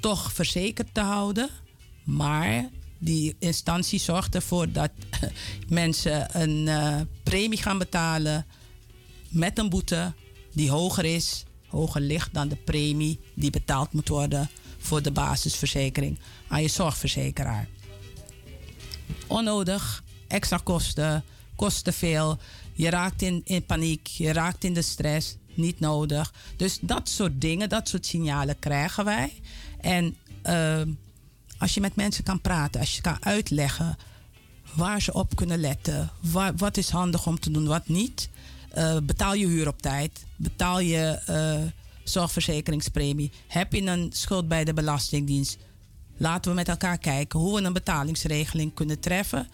toch 0.00 0.32
verzekerd 0.32 0.88
te 0.92 1.00
houden. 1.00 1.48
Maar 2.04 2.68
die 2.98 3.36
instantie 3.38 3.98
zorgt 3.98 4.34
ervoor 4.34 4.72
dat 4.72 4.90
mensen 5.68 6.40
een 6.40 6.68
eh, 6.68 7.00
premie 7.22 7.62
gaan 7.62 7.78
betalen 7.78 8.46
met 9.28 9.58
een 9.58 9.68
boete 9.68 10.12
die 10.52 10.70
hoger 10.70 11.04
is, 11.04 11.44
hoger 11.66 12.00
ligt 12.00 12.34
dan 12.34 12.48
de 12.48 12.56
premie 12.56 13.20
die 13.34 13.50
betaald 13.50 13.92
moet 13.92 14.08
worden 14.08 14.50
voor 14.78 15.02
de 15.02 15.10
basisverzekering 15.10 16.18
aan 16.48 16.62
je 16.62 16.68
zorgverzekeraar. 16.68 17.68
Onnodig, 19.26 20.04
extra 20.28 20.56
kosten, 20.56 21.24
kost 21.56 21.84
te 21.84 21.92
veel. 21.92 22.38
Je 22.72 22.90
raakt 22.90 23.22
in, 23.22 23.40
in 23.44 23.66
paniek, 23.66 24.06
je 24.06 24.32
raakt 24.32 24.64
in 24.64 24.74
de 24.74 24.82
stress, 24.82 25.36
niet 25.54 25.80
nodig. 25.80 26.34
Dus 26.56 26.78
dat 26.80 27.08
soort 27.08 27.40
dingen, 27.40 27.68
dat 27.68 27.88
soort 27.88 28.06
signalen 28.06 28.58
krijgen 28.58 29.04
wij. 29.04 29.32
En 29.80 30.16
ehm, 30.42 30.90
als 31.62 31.74
je 31.74 31.80
met 31.80 31.96
mensen 31.96 32.24
kan 32.24 32.40
praten, 32.40 32.80
als 32.80 32.94
je 32.96 33.00
kan 33.02 33.24
uitleggen 33.24 33.96
waar 34.74 35.02
ze 35.02 35.12
op 35.12 35.36
kunnen 35.36 35.58
letten, 35.60 36.10
wa- 36.20 36.54
wat 36.54 36.76
is 36.76 36.88
handig 36.90 37.26
om 37.26 37.40
te 37.40 37.50
doen, 37.50 37.66
wat 37.66 37.88
niet. 37.88 38.28
Eh, 38.70 38.96
betaal 39.02 39.34
je 39.34 39.46
huur 39.46 39.68
op 39.68 39.82
tijd, 39.82 40.24
betaal 40.36 40.80
je 40.80 40.98
eh, 41.26 41.60
zorgverzekeringspremie. 42.04 43.30
Heb 43.48 43.72
je 43.72 43.82
een 43.82 44.10
schuld 44.12 44.48
bij 44.48 44.64
de 44.64 44.72
Belastingdienst? 44.74 45.58
Laten 46.16 46.50
we 46.50 46.56
met 46.56 46.68
elkaar 46.68 46.98
kijken 46.98 47.38
hoe 47.38 47.54
we 47.60 47.66
een 47.66 47.72
betalingsregeling 47.72 48.74
kunnen 48.74 49.00
treffen. 49.00 49.48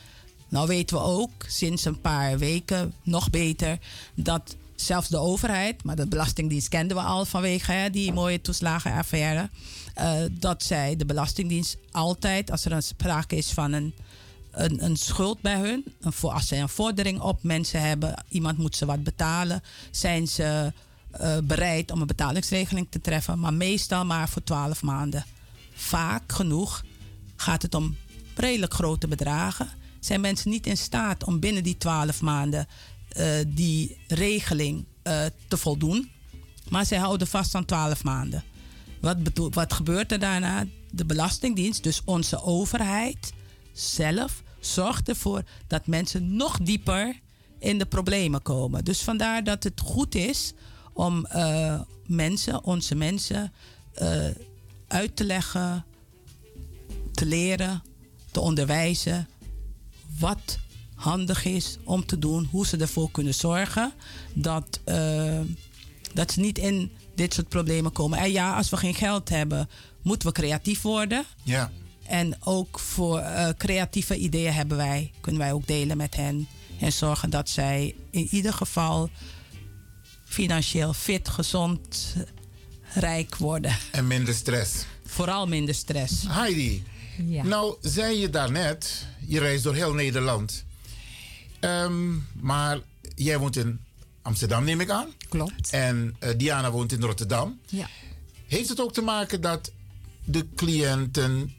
Nou 0.48 0.66
weten 0.66 0.96
we 0.96 1.02
ook 1.02 1.30
sinds 1.48 1.84
een 1.84 2.00
paar 2.00 2.38
weken 2.38 2.92
nog 3.02 3.30
beter 3.30 3.78
dat 4.14 4.56
zelfs 4.76 5.08
de 5.08 5.18
overheid, 5.18 5.82
maar 5.84 5.96
de 5.96 6.06
Belastingdienst 6.06 6.68
kenden 6.68 6.96
we 6.96 7.02
al 7.02 7.24
vanwege 7.24 7.72
hè, 7.72 7.90
die 7.90 8.12
mooie 8.12 8.40
toeslagenaffaire, 8.40 9.50
eh, 9.98 10.22
dat 10.30 10.62
zij 10.62 10.96
de 10.96 11.04
Belastingdienst 11.04 11.76
altijd, 11.90 12.50
als 12.50 12.64
er 12.64 12.72
een 12.72 12.82
sprake 12.82 13.36
is 13.36 13.50
van 13.50 13.72
een, 13.72 13.94
een, 14.50 14.84
een 14.84 14.96
schuld 14.96 15.40
bij 15.40 15.58
hun, 15.58 15.84
een, 16.00 16.12
als 16.20 16.46
zij 16.46 16.60
een 16.60 16.68
vordering 16.68 17.20
op 17.20 17.42
mensen 17.42 17.80
hebben, 17.80 18.24
iemand 18.28 18.58
moet 18.58 18.76
ze 18.76 18.86
wat 18.86 19.02
betalen, 19.02 19.62
zijn 19.90 20.28
ze 20.28 20.72
eh, 21.10 21.38
bereid 21.44 21.90
om 21.90 22.00
een 22.00 22.06
betalingsregeling 22.06 22.86
te 22.90 23.00
treffen, 23.00 23.38
maar 23.38 23.54
meestal 23.54 24.04
maar 24.04 24.28
voor 24.28 24.42
12 24.42 24.82
maanden. 24.82 25.24
Vaak 25.74 26.32
genoeg 26.32 26.84
gaat 27.36 27.62
het 27.62 27.74
om 27.74 27.96
redelijk 28.34 28.74
grote 28.74 29.08
bedragen. 29.08 29.68
Zijn 30.00 30.20
mensen 30.20 30.50
niet 30.50 30.66
in 30.66 30.76
staat 30.76 31.24
om 31.24 31.40
binnen 31.40 31.62
die 31.62 31.76
12 31.76 32.20
maanden 32.20 32.66
eh, 33.08 33.26
die 33.46 33.98
regeling 34.08 34.84
te 35.48 35.56
voldoen. 35.56 36.10
Maar 36.68 36.86
zij 36.86 36.98
houden 36.98 37.26
vast 37.26 37.54
aan 37.54 37.64
12 37.64 38.04
maanden. 38.04 38.44
Wat, 39.00 39.16
wat 39.50 39.72
gebeurt 39.72 40.12
er 40.12 40.18
daarna? 40.18 40.66
De 40.90 41.04
Belastingdienst, 41.04 41.82
dus 41.82 42.02
onze 42.04 42.42
overheid 42.42 43.32
zelf, 43.72 44.42
zorgt 44.60 45.08
ervoor 45.08 45.42
dat 45.66 45.86
mensen 45.86 46.36
nog 46.36 46.58
dieper 46.58 47.20
in 47.58 47.78
de 47.78 47.86
problemen 47.86 48.42
komen. 48.42 48.84
Dus 48.84 49.02
vandaar 49.02 49.44
dat 49.44 49.64
het 49.64 49.80
goed 49.80 50.14
is 50.14 50.52
om 50.92 51.26
eh, 51.26 51.80
mensen, 52.06 52.64
onze 52.64 52.94
mensen, 52.94 53.52
eh, 53.92 54.26
uit 54.88 55.16
te 55.16 55.24
leggen, 55.24 55.84
te 57.12 57.26
leren, 57.26 57.82
te 58.30 58.40
onderwijzen 58.40 59.28
wat 60.18 60.58
handig 60.94 61.44
is 61.44 61.78
om 61.84 62.06
te 62.06 62.18
doen, 62.18 62.48
hoe 62.50 62.66
ze 62.66 62.76
ervoor 62.76 63.10
kunnen 63.10 63.34
zorgen 63.34 63.92
dat, 64.34 64.80
eh, 64.84 65.40
dat 66.14 66.32
ze 66.32 66.40
niet 66.40 66.58
in 66.58 66.90
dit 67.18 67.34
soort 67.34 67.48
problemen 67.48 67.92
komen. 67.92 68.18
En 68.18 68.32
ja, 68.32 68.56
als 68.56 68.70
we 68.70 68.76
geen 68.76 68.94
geld 68.94 69.28
hebben, 69.28 69.68
moeten 70.02 70.28
we 70.28 70.34
creatief 70.34 70.82
worden. 70.82 71.24
Ja. 71.42 71.70
En 72.06 72.36
ook 72.40 72.78
voor 72.78 73.18
eh, 73.18 73.48
creatieve 73.56 74.16
ideeën 74.16 74.52
hebben 74.52 74.76
wij, 74.76 75.12
kunnen 75.20 75.40
wij 75.40 75.52
ook 75.52 75.66
delen 75.66 75.96
met 75.96 76.16
hen. 76.16 76.48
En 76.80 76.92
zorgen 76.92 77.30
dat 77.30 77.48
zij 77.48 77.94
in 78.10 78.28
ieder 78.30 78.52
geval 78.52 79.10
financieel 80.24 80.92
fit, 80.92 81.28
gezond, 81.28 82.14
rijk 82.94 83.36
worden. 83.36 83.76
En 83.92 84.06
minder 84.06 84.34
stress. 84.34 84.84
Vooral 85.04 85.46
minder 85.46 85.74
stress. 85.74 86.24
Heidi, 86.28 86.84
nou 87.42 87.76
zei 87.80 88.18
je 88.18 88.30
daarnet, 88.30 89.06
je 89.26 89.38
reist 89.38 89.64
door 89.64 89.74
heel 89.74 89.94
Nederland. 89.94 90.64
Ehm, 91.60 92.16
maar 92.40 92.78
jij 93.14 93.38
woont 93.38 93.56
in 93.56 93.80
Amsterdam, 94.28 94.64
neem 94.64 94.80
ik 94.80 94.90
aan. 94.90 95.08
Klopt. 95.28 95.70
En 95.70 96.16
eh, 96.18 96.30
Diana 96.36 96.70
woont 96.70 96.92
in 96.92 97.00
Rotterdam. 97.02 97.58
Ja. 97.66 97.88
Heeft 98.46 98.68
het 98.68 98.80
ook 98.80 98.92
te 98.92 99.00
maken 99.02 99.40
dat 99.40 99.72
de 100.24 100.46
cliënten 100.56 101.54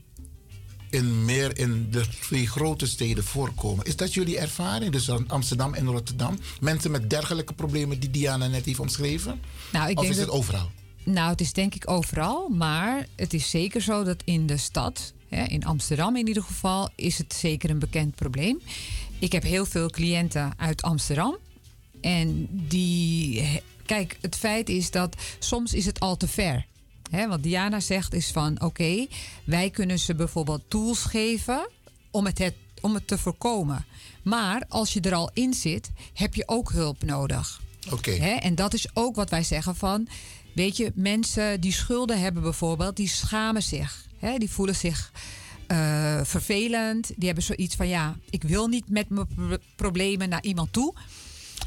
in 0.90 1.26
meer 1.26 1.58
in 1.58 1.88
de 1.92 2.06
twee 2.22 2.48
grote 2.48 2.88
steden 2.88 3.24
voorkomen? 3.24 3.86
Is 3.86 3.96
dat 3.96 4.14
jullie 4.14 4.38
ervaring? 4.40 4.92
Dus 4.92 5.10
Amsterdam 5.28 5.74
en 5.74 5.86
Rotterdam? 5.86 6.40
Mensen 6.62 6.92
met 6.92 7.10
dergelijke 7.10 7.54
problemen 7.54 8.00
die 8.00 8.10
Diana 8.12 8.48
net 8.48 8.66
heeft 8.66 8.80
omschreven? 8.80 9.40
Nou, 9.72 9.90
ik 9.90 9.96
of 9.98 10.02
denk 10.02 10.14
is 10.14 10.20
het 10.20 10.28
dat- 10.30 10.36
overal? 10.38 10.70
Nou, 11.04 11.30
het 11.30 11.42
is 11.42 11.54
denk 11.54 11.76
ik 11.76 11.90
overal. 11.90 12.50
Maar 12.50 13.08
het 13.16 13.34
is 13.34 13.50
zeker 13.50 13.82
zo 13.82 14.04
dat 14.04 14.22
in 14.24 14.48
de 14.48 14.58
stad, 14.58 15.14
hè, 15.30 15.44
in 15.44 15.66
Amsterdam 15.66 16.16
in 16.16 16.28
ieder 16.28 16.44
geval, 16.44 16.90
is 16.96 17.18
het 17.18 17.34
zeker 17.34 17.70
een 17.70 17.80
bekend 17.80 18.16
probleem. 18.16 18.60
Ik 19.20 19.32
heb 19.32 19.44
heel 19.44 19.66
veel 19.66 19.90
cliënten 19.90 20.54
uit 20.58 20.82
Amsterdam. 20.82 21.38
En 22.02 22.48
die. 22.52 23.62
Kijk, 23.86 24.18
het 24.22 24.36
feit 24.36 24.70
is 24.70 24.92
dat 24.92 25.16
soms 25.40 25.74
is 25.74 25.86
het 25.86 26.00
al 26.00 26.18
te 26.18 26.28
ver. 26.28 26.66
Hè, 27.10 27.28
wat 27.28 27.44
Diana 27.44 27.80
zegt 27.80 28.14
is 28.14 28.32
van 28.32 28.62
oké, 28.62 29.08
wij 29.44 29.70
kunnen 29.70 30.00
ze 30.00 30.16
bijvoorbeeld 30.16 30.62
tools 30.68 31.04
geven 31.04 31.70
om 32.12 32.26
het, 32.26 32.38
het, 32.38 32.54
om 32.82 32.94
het 32.94 33.08
te 33.08 33.18
voorkomen. 33.18 33.86
Maar 34.24 34.64
als 34.68 34.94
je 34.94 35.02
er 35.02 35.14
al 35.14 35.30
in 35.34 35.54
zit, 35.54 35.92
heb 36.14 36.36
je 36.36 36.44
ook 36.48 36.72
hulp 36.72 37.04
nodig. 37.04 37.62
Oké. 37.92 38.12
En 38.12 38.56
dat 38.56 38.74
is 38.74 38.88
ook 38.94 39.16
wat 39.16 39.30
wij 39.30 39.44
zeggen 39.44 39.76
van... 39.76 40.08
Weet 40.54 40.78
je, 40.78 40.92
mensen 40.96 41.62
die 41.62 41.72
schulden 41.72 42.20
hebben 42.20 42.44
bijvoorbeeld, 42.44 42.96
die 42.96 43.08
schamen 43.08 43.64
zich. 43.64 44.06
Hè, 44.18 44.38
die 44.38 44.50
voelen 44.50 44.76
zich 44.76 45.12
eh, 45.68 46.20
vervelend. 46.24 47.08
Die 47.16 47.26
hebben 47.26 47.44
zoiets 47.44 47.76
van, 47.76 47.88
ja, 47.88 48.18
ik 48.30 48.44
wil 48.44 48.68
niet 48.68 48.90
met 48.90 49.10
mijn 49.10 49.28
pro- 49.36 49.58
problemen 49.76 50.30
naar 50.30 50.44
iemand 50.44 50.74
toe. 50.74 50.94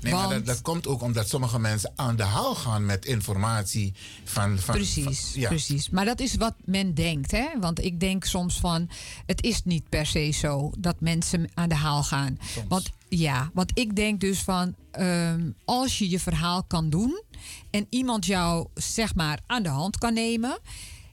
Nee, 0.02 0.12
maar 0.12 0.28
dat, 0.28 0.46
dat 0.46 0.62
komt 0.62 0.86
ook 0.86 1.02
omdat 1.02 1.28
sommige 1.28 1.58
mensen 1.58 1.92
aan 1.96 2.16
de 2.16 2.22
haal 2.22 2.54
gaan 2.54 2.86
met 2.86 3.04
informatie 3.04 3.94
van. 4.24 4.58
van 4.58 4.74
Precies, 4.74 5.30
van- 5.32 5.40
ja. 5.40 5.48
precies. 5.48 5.90
Maar 5.90 6.04
dat 6.04 6.20
is 6.20 6.34
wat 6.34 6.54
men 6.64 6.94
denkt. 6.94 7.30
Hè? 7.30 7.46
Want 7.60 7.84
ik 7.84 8.00
denk 8.00 8.24
soms 8.24 8.60
van, 8.60 8.88
het 9.26 9.42
is 9.42 9.62
niet 9.64 9.88
per 9.88 10.06
se 10.06 10.30
zo 10.30 10.72
dat 10.78 11.00
mensen 11.00 11.50
aan 11.54 11.68
de 11.68 11.74
haal 11.74 12.02
gaan. 12.02 12.38
Want 12.68 12.90
ja, 13.08 13.50
want 13.54 13.70
ik 13.78 13.96
denk 13.96 14.20
dus 14.20 14.38
van, 14.38 14.74
ehm, 14.90 15.50
als 15.64 15.98
je 15.98 16.10
je 16.10 16.20
verhaal 16.20 16.62
kan 16.64 16.90
doen 16.90 17.22
en 17.70 17.86
iemand 17.90 18.26
jou 18.26 18.66
zeg 18.74 19.14
maar 19.14 19.40
aan 19.46 19.62
de 19.62 19.68
hand 19.68 19.98
kan 19.98 20.14
nemen, 20.14 20.58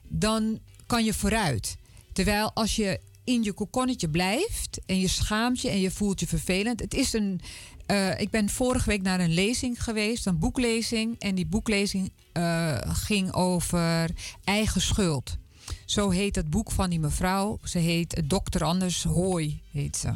dan 0.08 0.58
kan 0.86 1.04
je 1.04 1.14
vooruit. 1.14 1.76
Terwijl 2.12 2.52
als 2.54 2.76
je 2.76 3.00
in 3.24 3.42
je 3.42 3.52
kokonnetje 3.52 4.08
blijft 4.08 4.80
en 4.86 5.00
je 5.00 5.08
schaamt 5.08 5.60
je 5.60 5.68
en 5.68 5.80
je 5.80 5.90
voelt 5.90 6.20
je 6.20 6.26
vervelend. 6.26 6.80
Het 6.80 6.94
is 6.94 7.12
een. 7.12 7.40
Eh, 7.90 8.20
ik 8.20 8.30
ben 8.30 8.48
vorige 8.48 8.88
week 8.88 9.02
naar 9.02 9.20
een 9.20 9.34
lezing 9.34 9.84
geweest, 9.84 10.26
een 10.26 10.38
boeklezing. 10.38 11.16
En 11.18 11.34
die 11.34 11.46
boeklezing 11.46 12.10
eh, 12.32 12.76
ging 12.82 13.32
over 13.32 14.10
eigen 14.44 14.80
schuld. 14.80 15.36
Zo 15.84 16.10
heet 16.10 16.36
het 16.36 16.50
boek 16.50 16.70
van 16.70 16.90
die 16.90 17.00
mevrouw. 17.00 17.58
Ze 17.64 17.78
heet 17.78 18.22
Dr. 18.26 18.64
Anders 18.64 19.02
Hooi, 19.02 19.60
heet 19.70 19.96
ze. 19.96 20.08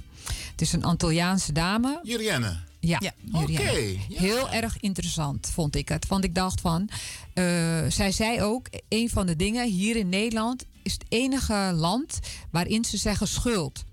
Het 0.50 0.60
is 0.60 0.72
een 0.72 0.84
Antilliaanse 0.84 1.52
dame. 1.52 2.00
Jurienne. 2.02 2.56
Ja, 2.80 3.00
Oké, 3.32 3.38
Jurienne. 3.38 3.98
Heel 4.08 4.50
erg 4.50 4.80
interessant 4.80 5.50
vond 5.52 5.76
ik 5.76 5.88
het. 5.88 6.06
Want 6.06 6.24
ik 6.24 6.34
dacht 6.34 6.60
van, 6.60 6.88
eh, 7.32 7.44
zij 7.88 8.12
zei 8.12 8.42
ook, 8.42 8.66
een 8.88 9.10
van 9.10 9.26
de 9.26 9.36
dingen 9.36 9.70
hier 9.70 9.96
in 9.96 10.08
Nederland 10.08 10.64
is 10.82 10.92
het 10.92 11.04
enige 11.08 11.72
land 11.74 12.18
waarin 12.50 12.84
ze 12.84 12.96
zeggen 12.96 13.28
schuld. 13.28 13.84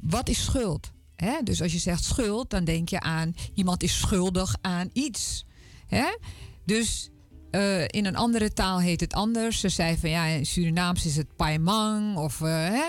Wat 0.00 0.28
is 0.28 0.44
schuld? 0.44 0.90
Hè? 1.20 1.42
Dus 1.42 1.62
als 1.62 1.72
je 1.72 1.78
zegt 1.78 2.04
schuld, 2.04 2.50
dan 2.50 2.64
denk 2.64 2.88
je 2.88 3.00
aan 3.00 3.34
iemand 3.54 3.82
is 3.82 3.98
schuldig 3.98 4.56
aan 4.60 4.90
iets. 4.92 5.44
Hè? 5.86 6.16
Dus 6.64 7.10
eh, 7.50 7.82
in 7.82 8.06
een 8.06 8.16
andere 8.16 8.52
taal 8.52 8.80
heet 8.80 9.00
het 9.00 9.12
anders. 9.12 9.60
Ze 9.60 9.68
zei 9.68 9.96
van 9.98 10.10
ja, 10.10 10.24
in 10.24 10.46
Surinaams 10.46 11.06
is 11.06 11.16
het 11.16 11.36
paimang 11.36 12.16
of 12.16 12.40
eh, 12.40 12.48
hè? 12.48 12.88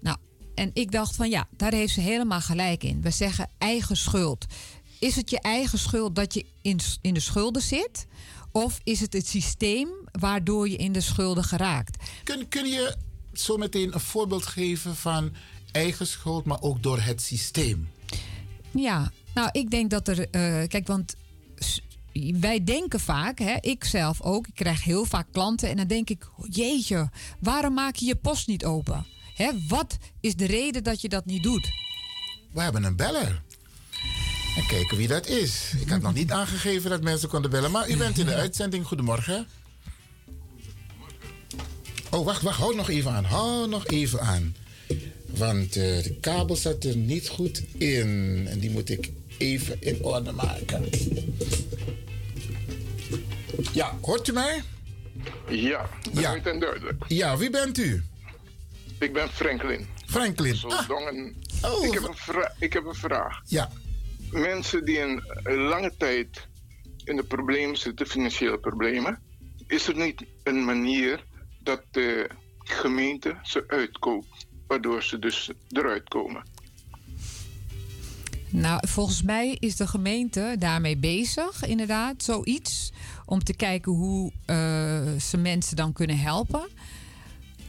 Nou, 0.00 0.16
en 0.54 0.70
ik 0.72 0.92
dacht 0.92 1.16
van 1.16 1.30
ja, 1.30 1.48
daar 1.56 1.72
heeft 1.72 1.94
ze 1.94 2.00
helemaal 2.00 2.40
gelijk 2.40 2.84
in. 2.84 3.02
We 3.02 3.10
zeggen 3.10 3.50
eigen 3.58 3.96
schuld. 3.96 4.46
Is 4.98 5.16
het 5.16 5.30
je 5.30 5.40
eigen 5.40 5.78
schuld 5.78 6.14
dat 6.14 6.34
je 6.34 6.44
in, 6.62 6.78
in 7.00 7.14
de 7.14 7.20
schulden 7.20 7.62
zit? 7.62 8.06
Of 8.52 8.80
is 8.84 9.00
het 9.00 9.12
het 9.12 9.26
systeem 9.26 9.88
waardoor 10.12 10.68
je 10.68 10.76
in 10.76 10.92
de 10.92 11.00
schulden 11.00 11.44
geraakt? 11.44 12.04
Kun, 12.24 12.48
kun 12.48 12.66
je 12.66 12.96
zo 13.32 13.56
meteen 13.56 13.94
een 13.94 14.00
voorbeeld 14.00 14.46
geven 14.46 14.96
van 14.96 15.32
eigen 15.72 16.06
schuld, 16.06 16.44
maar 16.44 16.60
ook 16.60 16.82
door 16.82 17.00
het 17.00 17.22
systeem? 17.22 17.88
Ja, 18.70 19.12
nou, 19.34 19.48
ik 19.52 19.70
denk 19.70 19.90
dat 19.90 20.08
er. 20.08 20.20
eh, 20.30 20.68
kijk, 20.68 20.86
want 20.86 21.14
wij 22.40 22.64
denken 22.64 23.00
vaak, 23.00 23.38
hè, 23.38 23.56
ik 23.60 23.84
zelf 23.84 24.20
ook, 24.22 24.46
ik 24.46 24.54
krijg 24.54 24.84
heel 24.84 25.04
vaak 25.04 25.26
klanten 25.32 25.68
en 25.68 25.76
dan 25.76 25.86
denk 25.86 26.10
ik: 26.10 26.28
jeetje, 26.48 27.10
waarom 27.38 27.74
maak 27.74 27.96
je 27.96 28.06
je 28.06 28.16
post 28.16 28.46
niet 28.46 28.64
open? 28.64 29.06
Hè, 29.34 29.50
wat 29.68 29.98
is 30.20 30.34
de 30.34 30.46
reden 30.46 30.84
dat 30.84 31.00
je 31.00 31.08
dat 31.08 31.24
niet 31.24 31.42
doet? 31.42 31.70
We 32.52 32.60
hebben 32.60 32.84
een 32.84 32.96
beller. 32.96 33.42
En 34.56 34.66
kijken 34.66 34.96
wie 34.96 35.08
dat 35.08 35.26
is. 35.26 35.72
Ik 35.80 35.88
had 35.88 36.00
nog 36.02 36.14
niet 36.14 36.32
aangegeven 36.32 36.90
dat 36.90 37.02
mensen 37.02 37.28
konden 37.28 37.50
bellen, 37.50 37.70
maar 37.70 37.90
u 37.90 37.96
bent 37.96 38.18
in 38.18 38.26
de 38.26 38.34
uitzending. 38.34 38.86
Goedemorgen. 38.86 39.46
Oh, 42.10 42.24
wacht, 42.24 42.42
wacht. 42.42 42.58
Hou 42.58 42.76
nog 42.76 42.88
even 42.88 43.12
aan. 43.12 43.24
Hou 43.24 43.68
nog 43.68 43.86
even 43.86 44.20
aan. 44.20 44.54
Want 45.36 45.76
eh, 45.76 46.02
de 46.02 46.16
kabel 46.20 46.56
zat 46.56 46.84
er 46.84 46.96
niet 46.96 47.28
goed 47.28 47.62
in. 47.78 48.46
En 48.48 48.58
die 48.58 48.70
moet 48.70 48.90
ik 48.90 49.10
even 49.38 49.76
in 49.80 50.04
orde 50.04 50.32
maken. 50.32 50.88
Ja, 53.72 53.98
hoort 54.00 54.28
u 54.28 54.32
mij? 54.32 54.62
Ja, 55.48 55.90
duidelijk 56.12 56.46
en 56.46 56.60
duidelijk. 56.60 57.04
Ja, 57.08 57.36
wie 57.36 57.50
bent 57.50 57.78
u? 57.78 58.02
Ik 58.98 59.12
ben 59.12 59.28
Franklin. 59.28 59.86
Franklin. 60.06 60.56
Ah. 60.62 60.90
Oh, 61.62 61.84
ik, 61.86 61.92
heb 61.92 62.02
een 62.02 62.50
ik 62.58 62.72
heb 62.72 62.84
een 62.84 62.94
vraag. 62.94 63.42
Ja. 63.44 63.70
Mensen 64.30 64.84
die 64.84 65.00
een, 65.00 65.22
een 65.42 65.58
lange 65.58 65.92
tijd 65.98 66.46
in 67.04 67.16
de 67.16 67.24
problemen 67.24 67.76
zitten, 67.76 68.06
financiële 68.06 68.58
problemen, 68.58 69.18
is 69.66 69.88
er 69.88 69.96
niet 69.96 70.24
een 70.42 70.64
manier 70.64 71.24
dat 71.58 71.82
de 71.90 72.30
gemeente 72.58 73.38
ze 73.42 73.64
uitkoopt, 73.66 74.39
waardoor 74.70 75.02
ze 75.02 75.18
dus 75.18 75.50
eruit 75.68 76.08
komen? 76.08 76.42
Nou, 78.50 78.88
volgens 78.88 79.22
mij 79.22 79.56
is 79.60 79.76
de 79.76 79.86
gemeente 79.86 80.56
daarmee 80.58 80.96
bezig, 80.96 81.66
inderdaad, 81.66 82.22
zoiets. 82.22 82.92
Om 83.26 83.44
te 83.44 83.54
kijken 83.54 83.92
hoe 83.92 84.32
eh, 84.46 84.56
ze 85.20 85.36
mensen 85.36 85.76
dan 85.76 85.92
kunnen 85.92 86.18
helpen. 86.18 86.68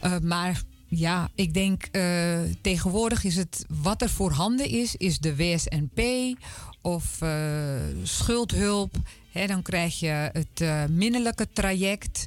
Eh, 0.00 0.18
maar 0.18 0.62
ja, 0.88 1.30
ik 1.34 1.54
denk 1.54 1.84
eh, 1.84 2.40
tegenwoordig 2.60 3.24
is 3.24 3.36
het 3.36 3.64
wat 3.68 4.02
er 4.02 4.10
voorhanden 4.10 4.68
is, 4.68 4.96
is 4.96 5.18
de 5.18 5.36
WSNP 5.36 6.00
of 6.80 7.18
schuldhulp. 8.02 8.94
Hè, 9.30 9.46
dan 9.46 9.62
krijg 9.62 10.00
je 10.00 10.30
het 10.32 10.90
minnelijke 10.90 11.48
traject. 11.52 12.26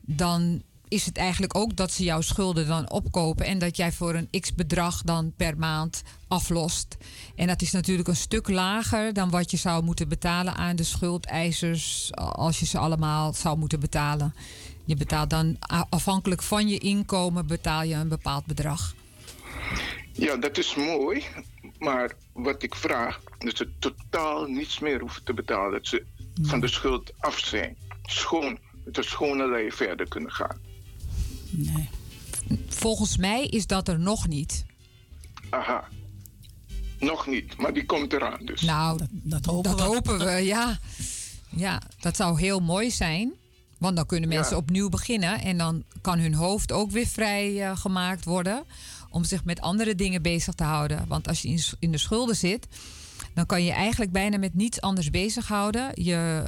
Dan 0.00 0.62
is 0.90 1.06
het 1.06 1.16
eigenlijk 1.16 1.56
ook 1.56 1.76
dat 1.76 1.92
ze 1.92 2.04
jouw 2.04 2.20
schulden 2.20 2.66
dan 2.66 2.90
opkopen 2.90 3.46
en 3.46 3.58
dat 3.58 3.76
jij 3.76 3.92
voor 3.92 4.14
een 4.14 4.40
x 4.40 4.54
bedrag 4.54 5.02
dan 5.02 5.32
per 5.36 5.58
maand 5.58 6.02
aflost. 6.28 6.96
En 7.36 7.46
dat 7.46 7.62
is 7.62 7.72
natuurlijk 7.72 8.08
een 8.08 8.16
stuk 8.16 8.48
lager 8.48 9.12
dan 9.12 9.30
wat 9.30 9.50
je 9.50 9.56
zou 9.56 9.84
moeten 9.84 10.08
betalen 10.08 10.54
aan 10.54 10.76
de 10.76 10.84
schuldeisers 10.84 12.10
als 12.14 12.60
je 12.60 12.66
ze 12.66 12.78
allemaal 12.78 13.34
zou 13.34 13.58
moeten 13.58 13.80
betalen. 13.80 14.34
Je 14.84 14.96
betaalt 14.96 15.30
dan 15.30 15.56
afhankelijk 15.88 16.42
van 16.42 16.68
je 16.68 16.78
inkomen 16.78 17.46
betaal 17.46 17.82
je 17.82 17.94
een 17.94 18.08
bepaald 18.08 18.46
bedrag. 18.46 18.94
Ja, 20.12 20.36
dat 20.36 20.58
is 20.58 20.74
mooi, 20.74 21.24
maar 21.78 22.12
wat 22.32 22.62
ik 22.62 22.74
vraag, 22.74 23.20
dat 23.38 23.56
ze 23.56 23.72
totaal 23.78 24.46
niets 24.46 24.78
meer 24.78 25.00
hoeven 25.00 25.24
te 25.24 25.34
betalen, 25.34 25.72
dat 25.72 25.86
ze 25.86 26.04
van 26.42 26.60
de 26.60 26.68
schuld 26.68 27.12
af 27.18 27.38
zijn. 27.38 27.76
Schoon, 28.02 28.58
met 28.84 28.96
een 28.96 29.04
schone 29.04 29.48
lei 29.48 29.72
verder 29.72 30.08
kunnen 30.08 30.32
gaan. 30.32 30.69
Volgens 32.68 33.16
mij 33.16 33.46
is 33.46 33.66
dat 33.66 33.88
er 33.88 33.98
nog 33.98 34.28
niet. 34.28 34.64
Aha. 35.50 35.88
Nog 36.98 37.26
niet, 37.26 37.56
maar 37.56 37.72
die 37.72 37.86
komt 37.86 38.12
eraan 38.12 38.44
dus. 38.44 38.62
Nou, 38.62 39.00
dat, 39.10 39.44
hopen, 39.44 40.18
we. 40.18 40.30
ja. 40.30 40.78
Ja, 41.50 41.82
dat 42.00 42.16
zou 42.16 42.40
heel 42.40 42.60
mooi 42.60 42.90
zijn. 42.90 43.32
Want 43.78 43.96
dan 43.96 44.06
kunnen 44.06 44.28
mensen 44.28 44.56
opnieuw 44.56 44.88
beginnen. 44.88 45.40
En 45.40 45.58
dan 45.58 45.84
kan 46.00 46.18
hun 46.18 46.34
hoofd 46.34 46.72
ook 46.72 46.90
weer 46.90 47.06
vrij 47.06 47.62
eh, 47.62 47.76
gemaakt 47.76 48.24
worden. 48.24 48.64
Om 49.10 49.24
zich 49.24 49.44
met 49.44 49.60
andere 49.60 49.94
dingen 49.94 50.22
bezig 50.22 50.54
te 50.54 50.64
houden. 50.64 51.04
Want 51.08 51.28
als 51.28 51.42
je 51.42 51.74
in 51.78 51.92
de 51.92 51.98
schulden 51.98 52.36
zit. 52.36 52.66
dan 53.34 53.46
kan 53.46 53.64
je 53.64 53.72
eigenlijk 53.72 54.12
bijna 54.12 54.38
met 54.38 54.54
niets 54.54 54.80
anders 54.80 55.10
bezighouden. 55.10 55.90
Je 55.94 56.44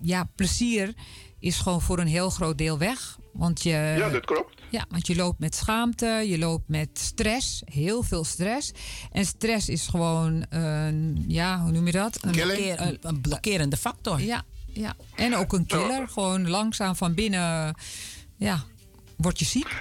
ja, 0.00 0.28
plezier 0.34 0.94
is 1.38 1.56
gewoon 1.56 1.82
voor 1.82 1.98
een 1.98 2.06
heel 2.06 2.30
groot 2.30 2.58
deel 2.58 2.78
weg. 2.78 3.17
Want 3.32 3.62
je, 3.62 3.70
Ja, 3.70 4.08
dat 4.10 4.24
klopt. 4.24 4.60
Ja, 4.70 4.84
want 4.88 5.06
je 5.06 5.16
loopt 5.16 5.38
met 5.38 5.54
schaamte, 5.54 6.06
je 6.06 6.38
loopt 6.38 6.68
met 6.68 6.88
stress, 6.92 7.62
heel 7.64 8.02
veel 8.02 8.24
stress. 8.24 8.70
En 9.12 9.24
stress 9.24 9.68
is 9.68 9.86
gewoon, 9.86 10.44
een, 10.48 11.24
ja, 11.28 11.60
hoe 11.62 11.70
noem 11.72 11.86
je 11.86 11.92
dat? 11.92 12.18
Een, 12.22 12.32
een- 12.80 12.98
een 13.00 13.20
blokkerende 13.20 13.76
factor. 13.76 14.20
Ja, 14.20 14.42
ja. 14.66 14.96
En 15.14 15.36
ook 15.36 15.52
een 15.52 15.66
killer. 15.66 16.08
Gewoon 16.08 16.48
langzaam 16.48 16.96
van 16.96 17.14
binnen, 17.14 17.74
ja, 18.36 18.64
word 19.16 19.38
je 19.38 19.44
ziek. 19.44 19.76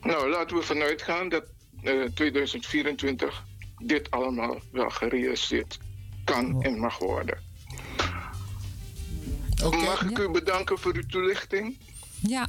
Nou, 0.00 0.30
laten 0.30 0.56
we 0.56 0.62
vanuit 0.62 1.02
gaan 1.02 1.28
dat 1.28 1.44
eh, 1.82 2.02
2024 2.14 3.44
dit 3.78 4.10
allemaal 4.10 4.58
wel 4.72 4.90
gerealiseerd 4.90 5.78
kan 6.24 6.62
en 6.62 6.78
mag 6.78 6.98
worden. 6.98 7.38
Mag 9.84 10.02
ik 10.10 10.18
u 10.18 10.30
bedanken 10.30 10.78
voor 10.78 10.94
uw 10.94 11.06
toelichting? 11.06 11.78
Ja. 12.20 12.48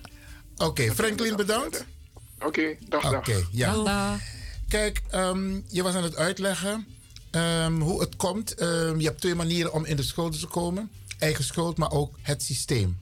Oké, 0.62 0.92
Franklin 0.94 1.36
bedankt. 1.36 1.86
Oké, 2.46 2.76
dag, 2.90 3.02
dag. 3.02 3.14
Oké, 3.14 3.44
ja. 3.52 4.20
Kijk, 4.68 5.02
ehm, 5.10 5.60
je 5.68 5.84
was 5.84 5.94
aan 5.96 6.04
het 6.04 6.16
uitleggen 6.16 6.88
ehm, 7.32 7.80
hoe 7.80 8.00
het 8.02 8.16
komt. 8.16 8.54
Ehm, 8.54 9.00
je 9.00 9.06
hebt 9.06 9.22
twee 9.22 9.36
manieren 9.36 9.74
om 9.74 9.86
in 9.86 9.96
de 9.96 10.04
schulden 10.04 10.40
te 10.40 10.48
komen. 10.48 10.90
Eigen 11.20 11.44
schuld, 11.44 11.78
maar 11.78 11.92
ook 11.92 12.18
het 12.22 12.44
systeem. 12.44 12.98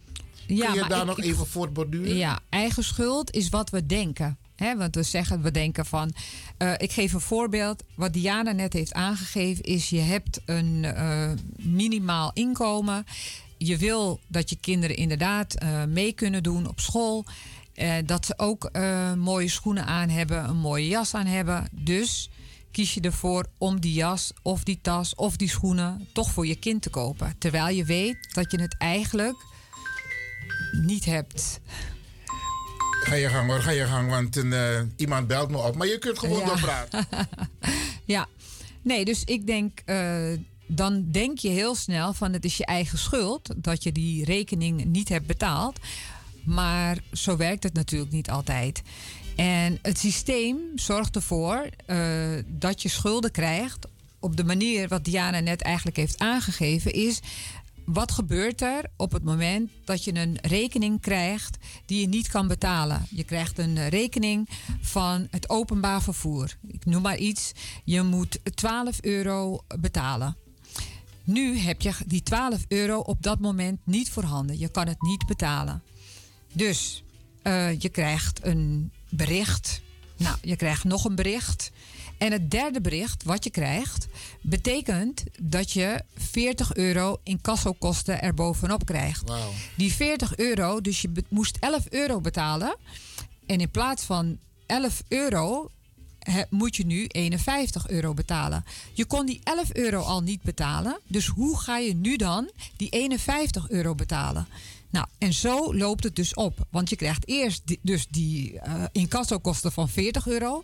Ja, 0.48 0.65
Kun 0.72 0.81
je 0.84 0.88
daar 0.90 0.99
ik- 0.99 1.06
nog 1.06 1.18
ik- 1.18 1.23
even 1.26 1.48
voortborduren? 1.48 2.15
Ja, 2.15 2.40
eigen 2.49 2.84
schuld 2.84 3.31
is 3.31 3.49
wat 3.49 3.69
we 3.69 3.86
denken. 3.86 4.38
Hè, 4.56 4.77
want 4.77 4.95
we 4.95 5.03
zeggen, 5.03 5.41
we 5.41 5.52
denken 5.52 5.86
van. 5.86 6.14
eh, 6.57 6.73
ik 6.77 6.91
geef 6.91 7.14
een 7.14 7.19
voorbeeld. 7.19 7.84
Wat 7.95 8.14
Diana 8.14 8.52
net 8.52 8.73
heeft 8.73 8.94
aangegeven, 8.94 9.64
is 9.64 9.90
je 9.90 9.99
hebt 9.99 10.40
een 10.45 10.86
eh, 10.86 11.31
minimaal 11.57 12.31
inkomen. 12.34 13.06
Je 13.61 13.77
wil 13.77 14.19
dat 14.27 14.49
je 14.49 14.56
kinderen 14.56 14.95
inderdaad 14.95 15.53
eh, 15.53 15.84
mee 15.84 16.14
kunnen 16.14 16.44
doen 16.44 16.68
op 16.68 16.80
school. 16.80 17.26
Eh, 17.73 17.94
dat 18.06 18.26
ze 18.26 18.34
ook 18.38 18.64
eh, 18.65 19.14
mooie 19.14 19.48
schoenen 19.49 19.86
aan 19.86 20.10
hebben, 20.10 20.49
een 20.49 20.57
mooie 20.57 20.88
jas 20.88 21.14
aan 21.14 21.26
hebben. 21.26 21.68
Dus 21.72 22.30
kies 22.72 22.94
je 22.94 23.02
ervoor 23.02 23.45
om 23.57 23.80
die 23.80 23.94
jas 23.94 24.34
of 24.41 24.64
die 24.64 24.80
tas 24.81 25.15
of 25.15 25.36
die 25.38 25.49
schoenen 25.49 26.07
toch 26.14 26.31
voor 26.31 26.48
je 26.48 26.56
kind 26.56 26.81
te 26.81 26.90
kopen. 26.90 27.36
Terwijl 27.38 27.76
je 27.76 27.86
weet 27.86 28.34
dat 28.34 28.52
je 28.52 28.61
het 28.61 28.76
eigenlijk 28.77 29.45
niet 30.72 31.06
hebt. 31.06 31.60
Ga 33.03 33.15
je 33.15 33.30
gang 33.30 33.49
hoor, 33.49 33.61
ga 33.61 33.72
je 33.72 33.86
gang, 33.86 34.10
want 34.10 34.36
een, 34.36 34.94
iemand 34.95 35.27
belt 35.27 35.49
me 35.49 35.57
op. 35.57 35.76
Maar 35.76 35.88
je 35.88 35.98
kunt 35.98 36.19
gewoon 36.19 36.40
Ja. 36.40 36.45
doorpraten. 36.45 37.07
Ja, 38.06 38.27
nee, 38.81 39.06
dus 39.06 39.23
ik 39.23 39.48
denk, 39.48 39.80
dan 40.72 41.12
denk 41.12 41.38
je 41.38 41.50
heel 41.50 41.76
snel 41.76 42.14
van 42.14 42.34
het 42.34 42.46
is 42.46 42.58
je 42.58 42.66
eigen 42.66 42.98
schuld 42.98 43.54
dat 43.58 43.84
je 43.84 43.91
die 43.91 44.26
rekening 44.26 44.86
niet 44.86 45.10
hebt 45.10 45.28
betaald. 45.28 45.80
Maar 46.46 46.98
zo 47.14 47.38
werkt 47.38 47.64
het 47.64 47.74
natuurlijk 47.74 48.12
niet 48.12 48.30
altijd. 48.30 48.82
En 49.36 49.80
het 49.82 49.98
systeem 49.98 50.58
zorgt 50.76 51.16
ervoor 51.16 51.70
eh, 51.86 51.98
dat 52.48 52.82
je 52.82 52.90
schulden 52.90 53.32
krijgt 53.32 53.88
op 54.20 54.38
de 54.38 54.44
manier 54.44 54.88
wat 54.88 55.06
Diana 55.06 55.40
net 55.40 55.62
eigenlijk 55.62 55.98
heeft 55.98 56.20
aangegeven, 56.20 56.94
is 56.94 57.20
wat 57.86 58.12
gebeurt 58.12 58.62
er 58.62 58.84
op 58.98 59.12
het 59.12 59.24
moment 59.24 59.72
dat 59.84 60.04
je 60.04 60.16
een 60.16 60.38
rekening 60.41 61.02
krijgt 61.02 61.58
die 61.86 62.02
je 62.02 62.08
niet 62.08 62.28
kan 62.28 62.48
betalen? 62.48 63.06
Je 63.10 63.24
krijgt 63.24 63.58
een 63.58 63.90
rekening 63.90 64.50
van 64.82 65.28
het 65.32 65.50
openbaar 65.50 66.02
vervoer. 66.02 66.58
Ik 66.68 66.86
noem 66.86 67.02
maar 67.02 67.18
iets. 67.18 67.52
Je 67.84 68.02
moet 68.02 68.40
12 68.56 69.02
euro 69.02 69.64
betalen. 69.80 70.38
Nu 71.30 71.57
heb 71.57 71.81
je 71.81 71.93
die 72.06 72.23
12 72.23 72.65
euro 72.68 72.99
op 72.99 73.23
dat 73.23 73.39
moment 73.39 73.80
niet 73.84 74.10
voorhanden. 74.10 74.60
Je 74.60 74.69
kan 74.69 74.88
het 74.88 75.01
niet 75.01 75.26
betalen. 75.26 75.81
Dus 76.53 77.03
eh, 77.41 77.80
je 77.80 77.89
krijgt 77.89 78.45
een 78.45 78.91
bericht. 79.10 79.81
Nou, 80.18 80.38
je 80.41 80.56
krijgt 80.56 80.84
nog 80.84 81.06
een 81.06 81.15
bericht. 81.15 81.72
En 82.18 82.31
het 82.31 82.51
derde 82.51 82.81
bericht 82.81 83.23
wat 83.23 83.43
je 83.43 83.49
krijgt, 83.49 84.07
betekent 84.41 85.23
dat 85.39 85.72
je 85.72 86.03
40 86.15 86.76
euro 86.76 87.18
in 87.23 87.41
kassokosten 87.41 88.22
erbovenop 88.22 88.85
krijgt. 88.85 89.31
Die 89.76 89.93
40 89.93 90.38
euro, 90.38 90.81
dus 90.81 91.01
je 91.01 91.11
moest 91.27 91.57
11 91.60 91.85
euro 91.89 92.22
betalen. 92.22 92.76
En 93.45 93.60
in 93.60 93.69
plaats 93.69 94.03
van 94.03 94.39
11 94.65 95.03
euro 95.07 95.69
he- 96.31 96.43
moet 96.49 96.76
je 96.76 96.85
nu 96.85 97.06
51 97.06 97.88
euro 97.88 98.14
betalen. 98.14 98.64
Je 98.93 99.06
kon 99.06 99.26
die 99.26 99.41
11 99.43 99.73
euro 99.73 100.01
al 100.01 100.22
niet 100.22 100.41
betalen. 100.41 100.99
Dus 101.07 101.27
hoe 101.27 101.57
ga 101.60 101.77
je 101.77 101.95
nu 101.95 102.15
dan 102.15 102.49
die 102.77 102.89
51 102.89 103.69
euro 103.69 103.95
betalen? 103.95 104.47
Nou, 104.89 105.06
en 105.18 105.34
zo 105.34 105.73
loopt 105.76 106.03
het 106.03 106.15
dus 106.15 106.34
op. 106.34 106.68
Want 106.69 106.89
je 106.89 106.95
krijgt 106.95 107.27
eerst 107.27 107.61
die, 107.65 107.80
dus 107.81 108.07
die 108.10 108.60
eh 108.60 108.84
incassokosten 108.91 109.72
van 109.72 109.89
40 109.89 110.27
euro. 110.27 110.64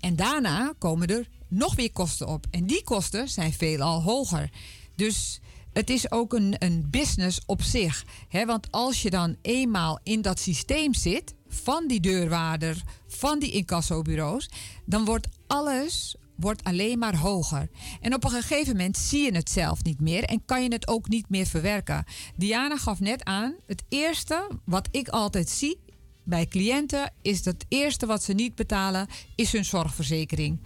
En 0.00 0.16
daarna 0.16 0.72
komen 0.78 1.08
er 1.08 1.28
nog 1.48 1.74
weer 1.74 1.92
kosten 1.92 2.28
op. 2.28 2.46
En 2.50 2.66
die 2.66 2.82
kosten 2.84 3.28
zijn 3.28 3.52
veelal 3.52 4.02
hoger. 4.02 4.50
Dus 4.96 5.40
het 5.72 5.90
is 5.90 6.10
ook 6.10 6.32
een, 6.32 6.54
een 6.58 6.86
business 6.90 7.40
op 7.46 7.62
zich. 7.62 8.04
Hè? 8.28 8.44
Want 8.46 8.66
als 8.70 9.02
je 9.02 9.10
dan 9.10 9.36
eenmaal 9.42 9.98
in 10.02 10.22
dat 10.22 10.40
systeem 10.40 10.94
zit, 10.94 11.34
van 11.48 11.86
die 11.88 12.00
deurwaarder, 12.00 12.82
van 13.16 13.38
die 13.38 13.50
incassobureaus, 13.50 14.48
dan 14.84 15.04
wordt 15.04 15.28
alles 15.46 16.16
wordt 16.36 16.64
alleen 16.64 16.98
maar 16.98 17.16
hoger. 17.16 17.68
En 18.00 18.14
op 18.14 18.24
een 18.24 18.30
gegeven 18.30 18.76
moment 18.76 18.96
zie 18.96 19.24
je 19.24 19.34
het 19.34 19.50
zelf 19.50 19.82
niet 19.82 20.00
meer 20.00 20.24
en 20.24 20.44
kan 20.44 20.62
je 20.62 20.72
het 20.72 20.88
ook 20.88 21.08
niet 21.08 21.28
meer 21.28 21.46
verwerken. 21.46 22.04
Diana 22.36 22.76
gaf 22.76 23.00
net 23.00 23.24
aan, 23.24 23.54
het 23.66 23.82
eerste 23.88 24.50
wat 24.64 24.88
ik 24.90 25.08
altijd 25.08 25.48
zie 25.48 25.78
bij 26.24 26.46
cliënten 26.46 27.12
is 27.22 27.42
dat 27.42 27.54
het 27.54 27.66
eerste 27.68 28.06
wat 28.06 28.22
ze 28.22 28.32
niet 28.32 28.54
betalen 28.54 29.08
is 29.34 29.52
hun 29.52 29.64
zorgverzekering. 29.64 30.60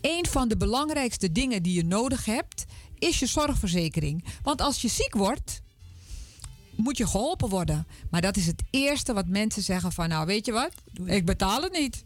Een 0.00 0.26
van 0.26 0.48
de 0.48 0.56
belangrijkste 0.56 1.32
dingen 1.32 1.62
die 1.62 1.74
je 1.74 1.84
nodig 1.84 2.24
hebt 2.24 2.64
is 2.98 3.18
je 3.18 3.26
zorgverzekering. 3.26 4.24
Want 4.42 4.60
als 4.60 4.82
je 4.82 4.88
ziek 4.88 5.14
wordt, 5.14 5.60
moet 6.82 6.96
je 6.96 7.06
geholpen 7.06 7.48
worden. 7.48 7.86
Maar 8.10 8.20
dat 8.20 8.36
is 8.36 8.46
het 8.46 8.62
eerste 8.70 9.12
wat 9.12 9.26
mensen 9.26 9.62
zeggen 9.62 9.92
van 9.92 10.08
nou 10.08 10.26
weet 10.26 10.46
je 10.46 10.52
wat, 10.52 10.72
ik 11.04 11.24
betaal 11.24 11.62
het 11.62 11.72
niet. 11.72 12.04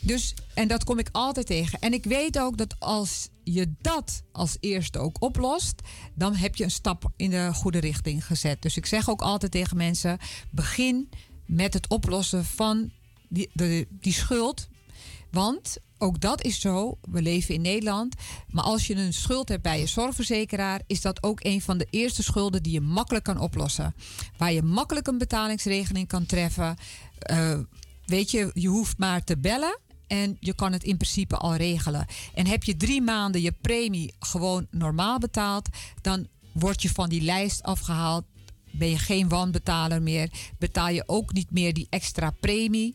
Dus, 0.00 0.34
en 0.54 0.68
dat 0.68 0.84
kom 0.84 0.98
ik 0.98 1.08
altijd 1.12 1.46
tegen. 1.46 1.78
En 1.78 1.92
ik 1.92 2.04
weet 2.04 2.38
ook 2.38 2.56
dat 2.56 2.74
als 2.78 3.28
je 3.44 3.72
dat 3.80 4.22
als 4.32 4.56
eerste 4.60 4.98
ook 4.98 5.22
oplost, 5.22 5.74
dan 6.14 6.34
heb 6.34 6.56
je 6.56 6.64
een 6.64 6.70
stap 6.70 7.10
in 7.16 7.30
de 7.30 7.50
goede 7.54 7.78
richting 7.78 8.26
gezet. 8.26 8.62
Dus 8.62 8.76
ik 8.76 8.86
zeg 8.86 9.10
ook 9.10 9.22
altijd 9.22 9.52
tegen 9.52 9.76
mensen: 9.76 10.18
begin 10.50 11.08
met 11.46 11.74
het 11.74 11.88
oplossen 11.88 12.44
van 12.44 12.90
die, 13.28 13.50
de, 13.52 13.86
die 13.90 14.12
schuld. 14.12 14.68
Want 15.30 15.78
ook 15.98 16.20
dat 16.20 16.42
is 16.42 16.60
zo. 16.60 16.98
We 17.10 17.22
leven 17.22 17.54
in 17.54 17.60
Nederland. 17.60 18.14
Maar 18.48 18.64
als 18.64 18.86
je 18.86 18.94
een 18.94 19.12
schuld 19.12 19.48
hebt 19.48 19.62
bij 19.62 19.80
je 19.80 19.86
zorgverzekeraar, 19.86 20.82
is 20.86 21.00
dat 21.00 21.22
ook 21.22 21.44
een 21.44 21.60
van 21.60 21.78
de 21.78 21.86
eerste 21.90 22.22
schulden 22.22 22.62
die 22.62 22.72
je 22.72 22.80
makkelijk 22.80 23.24
kan 23.24 23.40
oplossen. 23.40 23.94
Waar 24.36 24.52
je 24.52 24.62
makkelijk 24.62 25.06
een 25.06 25.18
betalingsregeling 25.18 26.08
kan 26.08 26.26
treffen. 26.26 26.76
Eh, 27.18 27.58
weet 28.06 28.30
je, 28.30 28.50
je 28.54 28.68
hoeft 28.68 28.98
maar 28.98 29.24
te 29.24 29.38
bellen. 29.38 29.78
En 30.06 30.36
je 30.40 30.54
kan 30.54 30.72
het 30.72 30.84
in 30.84 30.96
principe 30.96 31.36
al 31.36 31.54
regelen. 31.54 32.06
En 32.34 32.46
heb 32.46 32.64
je 32.64 32.76
drie 32.76 33.02
maanden 33.02 33.40
je 33.40 33.52
premie 33.52 34.14
gewoon 34.18 34.66
normaal 34.70 35.18
betaald, 35.18 35.68
dan 36.00 36.26
word 36.52 36.82
je 36.82 36.90
van 36.90 37.08
die 37.08 37.22
lijst 37.22 37.62
afgehaald. 37.62 38.24
Ben 38.70 38.90
je 38.90 38.98
geen 38.98 39.28
wanbetaler 39.28 40.02
meer. 40.02 40.30
Betaal 40.58 40.88
je 40.88 41.02
ook 41.06 41.32
niet 41.32 41.50
meer 41.50 41.74
die 41.74 41.86
extra 41.90 42.30
premie. 42.30 42.94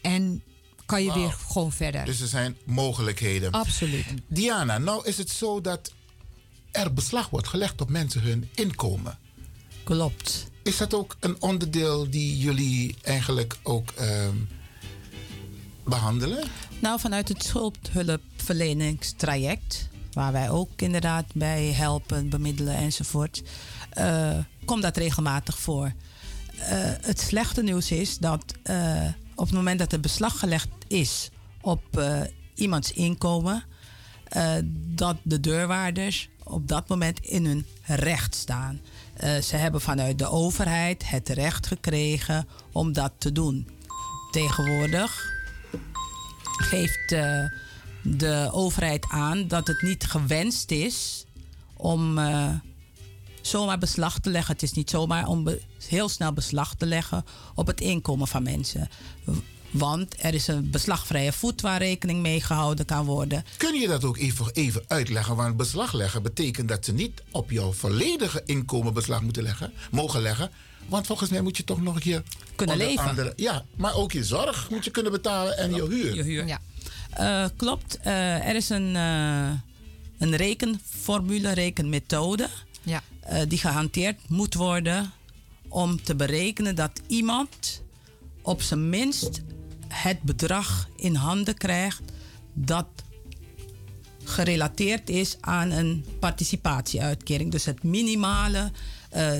En 0.00 0.42
kan 0.86 1.04
je 1.04 1.12
weer 1.12 1.36
gewoon 1.48 1.72
verder. 1.72 2.04
Dus 2.04 2.20
er 2.20 2.28
zijn 2.28 2.56
mogelijkheden. 2.64 3.50
Absoluut. 3.50 4.04
Diana, 4.26 4.78
nou 4.78 5.06
is 5.06 5.18
het 5.18 5.30
zo 5.30 5.60
dat 5.60 5.92
er 6.70 6.92
beslag 6.92 7.30
wordt 7.30 7.48
gelegd 7.48 7.80
op 7.80 7.88
mensen 7.88 8.20
hun 8.20 8.48
inkomen. 8.54 9.18
Klopt. 9.84 10.46
Is 10.62 10.76
dat 10.76 10.94
ook 10.94 11.16
een 11.20 11.42
onderdeel 11.42 12.10
die 12.10 12.38
jullie 12.38 12.96
eigenlijk 13.02 13.56
ook 13.62 13.90
ehm, 13.90 14.36
behandelen? 15.84 16.44
Nou, 16.78 17.00
vanuit 17.00 17.28
het 17.28 17.44
schuldhulpverleningstraject, 17.44 19.88
waar 20.12 20.32
wij 20.32 20.50
ook 20.50 20.70
inderdaad 20.76 21.24
bij 21.34 21.64
helpen, 21.64 22.28
bemiddelen 22.28 22.76
enzovoort, 22.76 23.42
eh, 23.90 24.38
komt 24.64 24.82
dat 24.82 24.96
regelmatig 24.96 25.58
voor. 25.58 25.92
Eh, 26.58 26.92
het 27.00 27.20
slechte 27.20 27.62
nieuws 27.62 27.90
is 27.90 28.18
dat 28.18 28.54
eh, 28.62 29.06
op 29.34 29.46
het 29.46 29.54
moment 29.54 29.78
dat 29.78 29.92
er 29.92 30.00
beslag 30.00 30.38
gelegd 30.38 30.68
is 30.88 31.30
op 31.60 31.98
eh, 31.98 32.20
iemands 32.54 32.92
inkomen, 32.92 33.64
eh, 34.24 34.54
dat 34.72 35.16
de 35.22 35.40
deurwaarders 35.40 36.28
op 36.42 36.68
dat 36.68 36.88
moment 36.88 37.20
in 37.20 37.46
hun 37.46 37.66
recht 37.82 38.34
staan. 38.34 38.80
Eh, 39.14 39.36
ze 39.36 39.56
hebben 39.56 39.80
vanuit 39.80 40.18
de 40.18 40.28
overheid 40.28 41.08
het 41.08 41.28
recht 41.28 41.66
gekregen 41.66 42.48
om 42.72 42.92
dat 42.92 43.12
te 43.18 43.32
doen. 43.32 43.68
Tegenwoordig 44.30 45.32
geeft 46.42 47.08
de 48.02 48.48
overheid 48.52 49.06
aan 49.08 49.48
dat 49.48 49.66
het 49.66 49.82
niet 49.82 50.04
gewenst 50.04 50.70
is 50.70 51.24
om 51.76 52.18
zomaar 53.46 53.78
beslag 53.78 54.18
te 54.18 54.30
leggen. 54.30 54.52
Het 54.52 54.62
is 54.62 54.72
niet 54.72 54.90
zomaar 54.90 55.26
om 55.26 55.48
heel 55.88 56.08
snel 56.08 56.32
beslag 56.32 56.74
te 56.74 56.86
leggen 56.86 57.24
op 57.54 57.66
het 57.66 57.80
inkomen 57.80 58.28
van 58.28 58.42
mensen. 58.42 58.88
Want 59.70 60.14
er 60.24 60.34
is 60.34 60.46
een 60.46 60.70
beslagvrije 60.70 61.32
voet 61.32 61.60
waar 61.60 61.78
rekening 61.78 62.20
mee 62.20 62.40
gehouden 62.40 62.86
kan 62.86 63.04
worden. 63.04 63.44
Kun 63.56 63.74
je 63.80 63.88
dat 63.88 64.04
ook 64.04 64.16
even, 64.18 64.50
even 64.52 64.84
uitleggen? 64.86 65.36
Want 65.36 65.56
beslag 65.56 65.92
leggen 65.92 66.22
betekent 66.22 66.68
dat 66.68 66.84
ze 66.84 66.92
niet 66.92 67.22
op 67.30 67.50
jouw 67.50 67.72
volledige 67.72 68.42
inkomen 68.46 68.94
beslag 68.94 69.22
moeten 69.22 69.42
leggen, 69.42 69.72
mogen 69.90 70.22
leggen. 70.22 70.50
Want 70.88 71.06
volgens 71.06 71.30
mij 71.30 71.40
moet 71.40 71.56
je 71.56 71.64
toch 71.64 71.82
nog 71.82 71.94
een 71.94 72.00
keer 72.00 72.22
Kunnen 72.56 72.76
leven. 72.76 73.04
andere- 73.04 73.32
ja, 73.36 73.64
maar 73.76 73.94
ook 73.94 74.12
je 74.12 74.24
zorg 74.24 74.70
moet 74.70 74.84
je 74.84 74.90
kunnen 74.90 75.12
betalen 75.12 75.56
en 75.58 75.74
je 75.74 75.86
huur. 75.88 76.14
Je 76.14 76.22
huur. 76.22 76.46
Ja. 76.46 76.60
Eh, 77.10 77.48
klopt. 77.56 77.98
Eh, 77.98 78.48
er 78.48 78.56
is 78.56 78.68
een, 78.68 78.96
eh, 78.96 79.50
een 80.18 80.36
rekenformule, 80.36 81.52
rekenmethode. 81.52 82.48
Ja. 82.82 83.02
Eh, 83.24 83.40
die 83.48 83.58
gehanteerd 83.58 84.28
moet 84.28 84.54
worden 84.54 85.12
om 85.68 86.02
te 86.02 86.14
berekenen 86.14 86.74
dat 86.74 87.00
iemand 87.06 87.82
op 88.42 88.62
zijn 88.62 88.88
minst 88.88 89.42
het 89.88 90.22
bedrag 90.22 90.88
in 90.96 91.14
handen 91.14 91.56
krijgt 91.56 92.02
dat 92.52 92.86
gerelateerd 94.24 95.10
is 95.10 95.36
aan 95.40 95.70
een 95.70 96.04
participatieuitkering. 96.18 97.50
Dus 97.50 97.64
het 97.64 97.82
minimale 97.82 98.70
eh, 99.10 99.32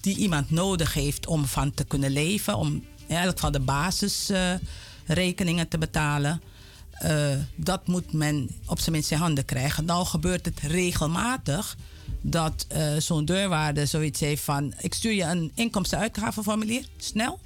die 0.00 0.16
iemand 0.16 0.50
nodig 0.50 0.94
heeft 0.94 1.26
om 1.26 1.44
van 1.44 1.74
te 1.74 1.84
kunnen 1.84 2.10
leven, 2.10 2.56
om 2.56 2.84
in 3.06 3.16
elk 3.16 3.34
geval 3.34 3.50
de 3.50 3.60
basisrekeningen 3.60 5.68
te 5.68 5.78
betalen. 5.78 6.42
eh, 6.90 7.36
dat 7.56 7.86
moet 7.86 8.12
men 8.12 8.50
op 8.66 8.78
zijn 8.78 8.92
minst 8.92 9.10
in 9.10 9.18
handen 9.18 9.44
krijgen. 9.44 9.84
Nou 9.84 10.06
gebeurt 10.06 10.44
het 10.44 10.60
regelmatig 10.60 11.76
dat 12.20 12.64
eh, 12.68 12.96
zo'n 12.96 13.24
deurwaarde 13.24 13.86
zoiets 13.86 14.20
heeft 14.20 14.42
van... 14.42 14.74
ik 14.80 14.94
stuur 14.94 15.12
je 15.12 15.22
een 15.22 15.52
inkomsten-uitgavenformulier, 15.54 16.84
snel. 16.96 17.40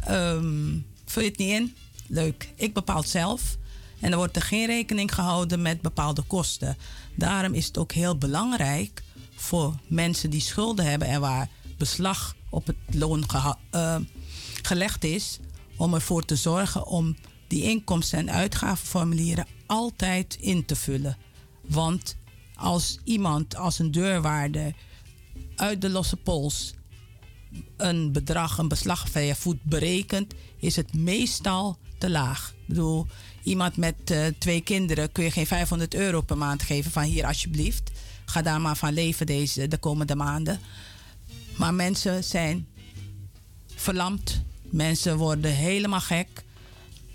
Ehm, 0.00 0.78
vul 1.04 1.22
je 1.22 1.28
het 1.28 1.38
niet 1.38 1.52
in? 1.52 1.74
Leuk. 2.06 2.48
Ik 2.54 2.74
bepaal 2.74 2.96
het 2.96 3.08
zelf. 3.08 3.56
En 4.00 4.10
dan 4.10 4.18
wordt 4.18 4.36
er 4.36 4.42
geen 4.42 4.66
rekening 4.66 5.14
gehouden 5.14 5.62
met 5.62 5.80
bepaalde 5.80 6.22
kosten. 6.22 6.76
Daarom 7.14 7.54
is 7.54 7.66
het 7.66 7.78
ook 7.78 7.92
heel 7.92 8.18
belangrijk 8.18 9.02
voor 9.34 9.74
mensen 9.86 10.30
die 10.30 10.40
schulden 10.40 10.84
hebben 10.84 11.08
en 11.08 11.20
waar 11.20 11.48
beslag 11.78 12.36
op 12.48 12.66
het 12.66 12.76
loon 12.90 13.24
eh, 13.70 13.96
gelegd 14.62 15.04
is, 15.04 15.38
om 15.76 15.94
ervoor 15.94 16.24
te 16.24 16.36
zorgen 16.36 16.86
om 16.86 17.16
die 17.46 17.62
inkomsten- 17.62 18.18
en 18.18 18.30
uitgavenformulieren 18.30 19.46
altijd 19.66 20.36
in 20.40 20.64
te 20.64 20.76
vullen. 20.76 21.16
Want 21.60 22.16
als 22.58 22.98
iemand, 23.04 23.56
als 23.56 23.78
een 23.78 23.90
deurwaarder 23.90 24.74
uit 25.56 25.80
de 25.80 25.90
losse 25.90 26.16
pols 26.16 26.74
een 27.76 28.12
bedrag, 28.12 28.58
een 28.58 28.68
beslagvrije 28.68 29.34
voet 29.34 29.62
berekent, 29.62 30.34
is 30.58 30.76
het 30.76 30.94
meestal 30.94 31.78
te 31.98 32.10
laag. 32.10 32.54
Ik 32.60 32.66
bedoel, 32.66 33.06
iemand 33.42 33.76
met 33.76 33.94
eh, 34.04 34.26
twee 34.38 34.60
kinderen 34.60 35.12
kun 35.12 35.24
je 35.24 35.30
geen 35.30 35.46
500 35.46 35.94
euro 35.94 36.20
per 36.20 36.38
maand 36.38 36.62
geven 36.62 36.90
van 36.90 37.02
hier 37.02 37.26
alsjeblieft. 37.26 37.90
Ga 38.24 38.42
daar 38.42 38.60
maar 38.60 38.76
van 38.76 38.92
leven 38.92 39.26
deze, 39.26 39.68
de 39.68 39.78
komende 39.78 40.16
maanden. 40.16 40.60
Maar 41.56 41.74
mensen 41.74 42.24
zijn 42.24 42.66
verlamd. 43.74 44.42
Mensen 44.62 45.16
worden 45.16 45.54
helemaal 45.54 46.00
gek 46.00 46.44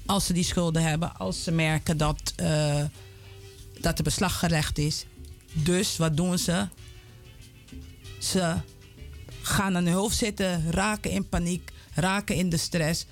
als 0.05 0.25
ze 0.25 0.33
die 0.33 0.43
schulden 0.43 0.83
hebben. 0.83 1.17
Als 1.17 1.43
ze 1.43 1.51
merken 1.51 1.97
dat, 1.97 2.33
eh, 2.35 2.83
dat 3.79 3.97
er 3.97 4.03
beslag 4.03 4.39
gelegd 4.39 4.77
is. 4.77 5.05
Dus 5.53 5.97
wat 5.97 6.17
doen 6.17 6.37
ze? 6.37 6.67
Ze 8.19 8.55
gaan 9.41 9.75
aan 9.75 9.85
hun 9.85 9.93
hoofd 9.93 10.17
zitten, 10.17 10.71
raken 10.71 11.11
in 11.11 11.29
paniek, 11.29 11.71
raken 11.93 12.35
in 12.35 12.49
de 12.49 12.57
stress, 12.57 13.05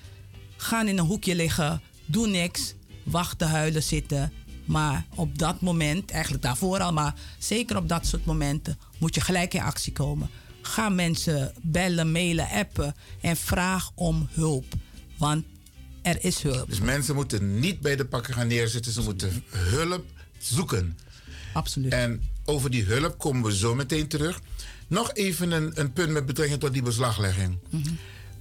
gaan 0.56 0.88
in 0.88 0.98
een 0.98 1.06
hoekje 1.06 1.34
liggen, 1.34 1.80
doen 2.06 2.30
niks, 2.30 2.74
wachten, 3.02 3.48
huilen, 3.48 3.82
zitten. 3.82 4.32
Maar 4.64 5.06
op 5.14 5.38
dat 5.38 5.60
moment, 5.60 6.10
eigenlijk 6.10 6.42
daarvoor 6.42 6.80
al, 6.80 6.92
maar 6.92 7.14
zeker 7.38 7.76
op 7.76 7.88
dat 7.88 8.06
soort 8.06 8.24
momenten, 8.24 8.78
moet 8.98 9.14
je 9.14 9.20
gelijk 9.20 9.54
in 9.54 9.62
actie 9.62 9.92
komen. 9.92 10.30
Ga 10.62 10.88
mensen 10.88 11.52
bellen, 11.62 12.12
mailen, 12.12 12.48
appen 12.48 12.94
en 13.20 13.36
vraag 13.36 13.90
om 13.94 14.28
hulp. 14.30 14.74
Want 15.18 15.44
er 16.02 16.24
is 16.24 16.42
hulp. 16.42 16.68
Dus 16.68 16.80
mensen 16.80 17.14
moeten 17.14 17.58
niet 17.60 17.80
bij 17.80 17.96
de 17.96 18.04
pakken 18.04 18.34
gaan 18.34 18.46
neerzitten, 18.46 18.92
ze 18.92 19.02
moeten 19.02 19.44
hulp 19.50 20.04
zoeken. 20.38 20.98
Absoluut. 21.52 21.92
En 21.92 22.22
over 22.44 22.70
die 22.70 22.84
hulp 22.84 23.18
komen 23.18 23.42
we 23.42 23.56
zo 23.56 23.74
meteen 23.74 24.08
terug. 24.08 24.40
Nog 24.86 25.12
even 25.12 25.50
een, 25.50 25.80
een 25.80 25.92
punt 25.92 26.10
met 26.10 26.26
betrekking 26.26 26.60
tot 26.60 26.72
die 26.72 26.82
beslaglegging. 26.82 27.58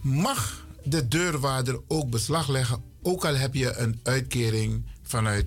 Mag 0.02 0.66
de 0.84 1.08
deurwaarder 1.08 1.82
ook 1.88 2.10
beslag 2.10 2.48
leggen, 2.48 2.82
ook 3.02 3.26
al 3.26 3.36
heb 3.36 3.54
je 3.54 3.76
een 3.76 4.00
uitkering 4.04 4.86
vanuit 5.04 5.46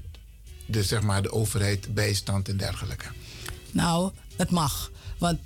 de, 0.66 0.82
zeg 0.82 1.02
maar, 1.02 1.22
de 1.22 1.32
overheid, 1.32 1.94
bijstand 1.94 2.48
en 2.48 2.56
dergelijke? 2.56 3.06
Nou, 3.70 4.12
het 4.36 4.50
mag. 4.50 4.90
Want 5.18 5.38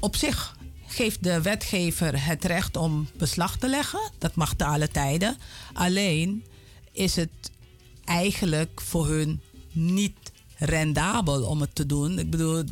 op 0.00 0.16
zich 0.16 0.56
geeft 0.86 1.22
de 1.22 1.42
wetgever 1.42 2.24
het 2.24 2.44
recht 2.44 2.76
om 2.76 3.08
beslag 3.16 3.56
te 3.56 3.68
leggen. 3.68 4.10
Dat 4.18 4.34
mag 4.34 4.54
te 4.54 4.64
alle 4.64 4.88
tijden. 4.88 5.36
Alleen 5.72 6.44
is 6.92 7.16
het 7.16 7.50
eigenlijk 8.04 8.80
voor 8.80 9.06
hun 9.08 9.40
niet 9.72 10.31
rendabel 10.64 11.44
om 11.44 11.60
het 11.60 11.74
te 11.74 11.86
doen. 11.86 12.18
Ik 12.18 12.30
bedoel, 12.30 12.64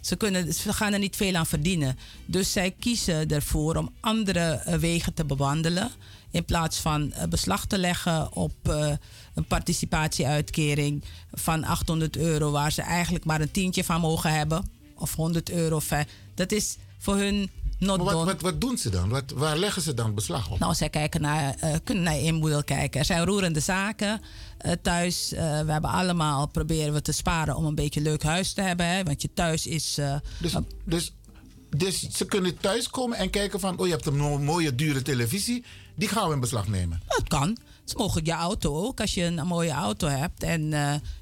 ze, 0.00 0.16
kunnen, 0.16 0.54
ze 0.54 0.72
gaan 0.72 0.92
er 0.92 0.98
niet 0.98 1.16
veel 1.16 1.34
aan 1.34 1.46
verdienen. 1.46 1.98
Dus 2.26 2.52
zij 2.52 2.70
kiezen 2.70 3.28
ervoor 3.28 3.76
om 3.76 3.90
andere 4.00 4.40
eh, 4.40 4.74
wegen 4.74 5.14
te 5.14 5.24
bewandelen. 5.24 5.90
In 6.30 6.44
plaats 6.44 6.78
van 6.78 7.12
eh, 7.12 7.28
beslag 7.28 7.66
te 7.66 7.78
leggen 7.78 8.32
op 8.32 8.54
eh, 8.62 8.92
een 9.34 9.44
participatieuitkering 9.44 11.04
van 11.32 11.64
800 11.64 12.16
euro, 12.16 12.50
waar 12.50 12.72
ze 12.72 12.82
eigenlijk 12.82 13.24
maar 13.24 13.40
een 13.40 13.50
tientje 13.50 13.84
van 13.84 14.00
mogen 14.00 14.32
hebben. 14.32 14.70
Of 14.94 15.14
100 15.14 15.50
euro. 15.50 15.80
Dat 16.34 16.52
is 16.52 16.76
voor 16.98 17.16
hun 17.16 17.50
not 17.80 18.00
wat, 18.00 18.24
wat, 18.24 18.40
wat 18.40 18.60
doen 18.60 18.78
ze 18.78 18.90
dan? 18.90 19.08
Wat, 19.08 19.30
waar 19.30 19.56
leggen 19.56 19.82
ze 19.82 19.94
dan 19.94 20.14
beslag 20.14 20.50
op? 20.50 20.58
Nou, 20.58 20.74
zij 20.74 20.88
kijken 20.88 21.20
naar, 21.20 21.54
eh, 21.54 21.74
kunnen 21.84 22.04
naar 22.04 22.18
inboedel 22.18 22.64
kijken. 22.64 23.00
Er 23.00 23.06
zijn 23.06 23.24
roerende 23.24 23.60
zaken 23.60 24.20
eh, 24.58 24.72
thuis. 24.82 25.32
Eh, 25.32 25.60
we 25.60 25.72
hebben 25.72 25.90
allemaal 25.90 26.46
proberen 26.46 26.92
we 26.92 27.02
te 27.02 27.12
sparen 27.12 27.56
om 27.56 27.64
een 27.64 27.74
beetje 27.74 28.00
een 28.00 28.06
leuk 28.06 28.22
huis 28.22 28.52
te 28.52 28.60
hebben. 28.60 28.86
Hè? 28.86 29.02
Want 29.02 29.22
je 29.22 29.32
thuis 29.34 29.66
is. 29.66 29.98
Dus, 30.38 30.56
dus, 30.84 31.14
dus 31.76 32.08
ze 32.08 32.24
kunnen 32.24 32.58
thuiskomen 32.58 33.18
en 33.18 33.30
kijken 33.30 33.60
van... 33.60 33.78
oh, 33.78 33.86
je 33.86 33.92
hebt 33.92 34.06
een 34.06 34.16
mo- 34.16 34.38
mooie, 34.38 34.74
dure 34.74 35.02
televisie. 35.02 35.64
Die 35.96 36.08
gaan 36.08 36.28
we 36.28 36.34
in 36.34 36.40
beslag 36.40 36.68
nemen. 36.68 37.02
Dat 37.06 37.28
kan. 37.28 37.58
Ze 37.84 37.94
mogen 37.96 38.24
je 38.24 38.32
auto 38.32 38.86
ook. 38.86 39.00
Als 39.00 39.14
je 39.14 39.24
een, 39.24 39.46
mooie 39.46 39.70
auto 39.70 40.08
hebt 40.08 40.42
en 40.42 40.70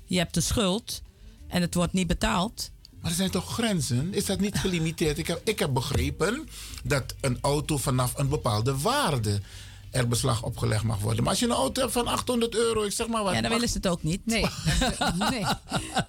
je 0.05 0.19
hebt 0.19 0.37
een 0.37 0.43
schuld 0.43 1.03
en 1.49 1.61
het 1.61 1.75
wordt 1.75 1.93
niet 1.93 2.07
betaald. 2.07 2.71
Maar 3.01 3.11
er 3.11 3.17
zijn 3.17 3.31
toch 3.31 3.53
grenzen? 3.53 4.15
Is 4.15 4.25
dat 4.25 4.41
niet 4.41 4.59
gelimiteerd? 4.59 5.19
Ik 5.19 5.27
heb, 5.27 5.41
ik 5.45 5.59
heb 5.59 5.73
begrepen 5.75 6.49
dat 6.85 7.15
een 7.21 7.39
auto 7.41 7.77
vanaf 7.77 8.19
een 8.19 8.29
bepaalde 8.29 8.79
waarde 8.79 9.41
er 9.91 10.09
beslag 10.09 10.43
opgelegd 10.43 10.83
mag 10.83 10.99
worden. 10.99 11.23
Maar 11.23 11.31
als 11.31 11.41
je 11.41 11.47
een 11.47 11.53
auto 11.53 11.81
hebt 11.81 11.93
van 11.93 12.07
800 12.07 12.55
euro, 12.55 12.83
ik 12.83 12.93
zeg 12.93 13.07
maar 13.07 13.23
wat. 13.23 13.35
Ja, 13.35 13.41
dan 13.41 13.51
willen 13.51 13.69
ze 13.69 13.77
het 13.77 13.87
ook 13.87 14.03
niet. 14.03 14.27
Nee, 14.27 14.41
nee. 15.31 15.45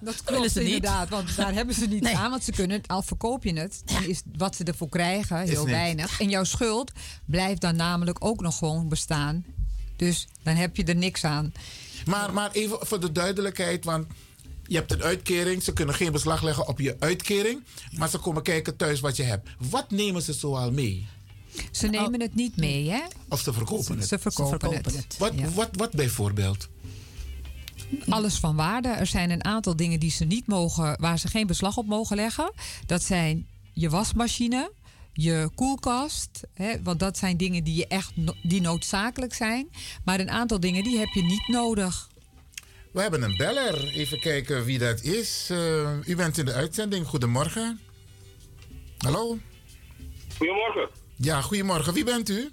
willen 0.00 0.14
klopt 0.24 0.50
ze 0.50 0.58
niet. 0.58 0.66
inderdaad. 0.66 1.08
Want 1.08 1.36
daar 1.36 1.52
hebben 1.52 1.74
ze 1.74 1.86
niet 1.86 2.06
aan. 2.06 2.30
Want 2.30 2.44
ze 2.44 2.52
kunnen 2.52 2.76
het, 2.76 2.88
al 2.88 3.02
verkoop 3.02 3.44
je 3.44 3.52
het, 3.52 3.82
dan 3.84 4.04
is 4.04 4.22
wat 4.36 4.56
ze 4.56 4.64
ervoor 4.64 4.88
krijgen 4.88 5.38
heel 5.38 5.66
weinig. 5.66 6.20
En 6.20 6.28
jouw 6.28 6.44
schuld 6.44 6.92
blijft 7.24 7.60
dan 7.60 7.76
namelijk 7.76 8.24
ook 8.24 8.40
nog 8.40 8.58
gewoon 8.58 8.88
bestaan. 8.88 9.44
Dus 9.96 10.28
dan 10.42 10.54
heb 10.54 10.76
je 10.76 10.84
er 10.84 10.96
niks 10.96 11.24
aan. 11.24 11.52
Maar, 12.06 12.32
maar 12.32 12.50
even 12.50 12.78
voor 12.80 13.00
de 13.00 13.12
duidelijkheid, 13.12 13.84
want 13.84 14.06
je 14.70 14.76
hebt 14.76 14.92
een 14.92 15.02
uitkering. 15.02 15.62
Ze 15.62 15.72
kunnen 15.72 15.94
geen 15.94 16.12
beslag 16.12 16.42
leggen 16.42 16.68
op 16.68 16.78
je 16.78 16.96
uitkering. 16.98 17.64
Maar 17.96 18.08
ze 18.08 18.18
komen 18.18 18.42
kijken 18.42 18.76
thuis 18.76 19.00
wat 19.00 19.16
je 19.16 19.22
hebt. 19.22 19.48
Wat 19.70 19.90
nemen 19.90 20.22
ze 20.22 20.32
zoal 20.32 20.72
mee? 20.72 21.06
Ze 21.70 21.86
nemen 21.86 22.20
het 22.20 22.34
niet 22.34 22.56
mee, 22.56 22.90
hè? 22.90 23.00
Of 23.28 23.40
ze 23.40 23.52
verkopen 23.52 23.98
het? 23.98 24.08
Ze 24.08 24.18
verkopen, 24.18 24.74
het. 24.74 25.16
Wat, 25.18 25.32
wat, 25.54 25.68
wat 25.72 25.92
bijvoorbeeld? 25.92 26.68
Alles 28.08 28.34
van 28.38 28.56
waarde. 28.56 28.88
Er 28.88 29.06
zijn 29.06 29.30
een 29.30 29.44
aantal 29.44 29.76
dingen 29.76 30.00
die 30.00 30.10
ze 30.10 30.24
niet 30.24 30.46
mogen, 30.46 31.00
waar 31.00 31.18
ze 31.18 31.28
geen 31.28 31.46
beslag 31.46 31.76
op 31.76 31.86
mogen 31.86 32.16
leggen. 32.16 32.52
Dat 32.86 33.02
zijn 33.02 33.46
je 33.72 33.90
wasmachine, 33.90 34.72
je 35.12 35.50
koelkast. 35.54 36.40
Hè, 36.54 36.82
want 36.82 37.00
dat 37.00 37.18
zijn 37.18 37.36
dingen 37.36 37.64
die, 37.64 37.74
je 37.74 37.86
echt 37.86 38.16
no- 38.16 38.34
die 38.42 38.60
noodzakelijk 38.60 39.34
zijn. 39.34 39.68
Maar 40.04 40.20
een 40.20 40.30
aantal 40.30 40.60
dingen 40.60 40.84
die 40.84 40.98
heb 40.98 41.08
je 41.08 41.22
niet 41.22 41.48
nodig. 41.48 42.09
We 42.92 43.00
hebben 43.00 43.22
een 43.22 43.36
beller. 43.36 43.84
Even 43.94 44.20
kijken 44.20 44.64
wie 44.64 44.78
dat 44.78 45.02
is. 45.02 45.48
Eh, 45.50 45.98
u 46.06 46.16
bent 46.16 46.38
in 46.38 46.44
de 46.44 46.52
uitzending. 46.52 47.06
Goedemorgen. 47.06 47.80
Hallo? 48.98 49.38
Goedemorgen. 50.38 50.88
Ja, 51.16 51.40
goedemorgen. 51.40 51.94
Wie 51.94 52.04
bent 52.04 52.28
u? 52.28 52.50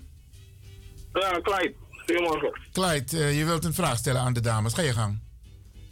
Ja, 1.14 1.40
Clyde. 1.42 1.74
Goedemorgen. 2.06 2.60
Clyde, 2.72 3.18
eh, 3.18 3.38
je 3.38 3.46
wilt 3.46 3.66
een 3.66 3.74
vraag 3.74 3.98
stellen 3.98 4.22
aan 4.22 4.34
de 4.34 4.42
dames. 4.42 4.74
Ga 4.74 4.82
je 4.82 4.94
gang. 4.94 5.20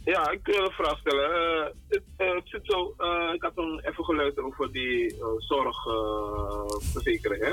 Ja, 0.04 0.30
ik 0.30 0.40
wil 0.42 0.64
een 0.64 0.70
vraag 0.70 0.98
stellen. 0.98 1.30
Eh, 1.30 1.64
het, 1.88 2.02
het 2.16 2.42
zit 2.44 2.60
zo, 2.62 2.94
ik 3.34 3.42
had 3.42 3.54
toen 3.54 3.80
even 3.80 4.04
geluisterd 4.04 4.46
over 4.46 4.72
die 4.72 5.14
zorgverzekering. 5.38 7.44
hè. 7.44 7.52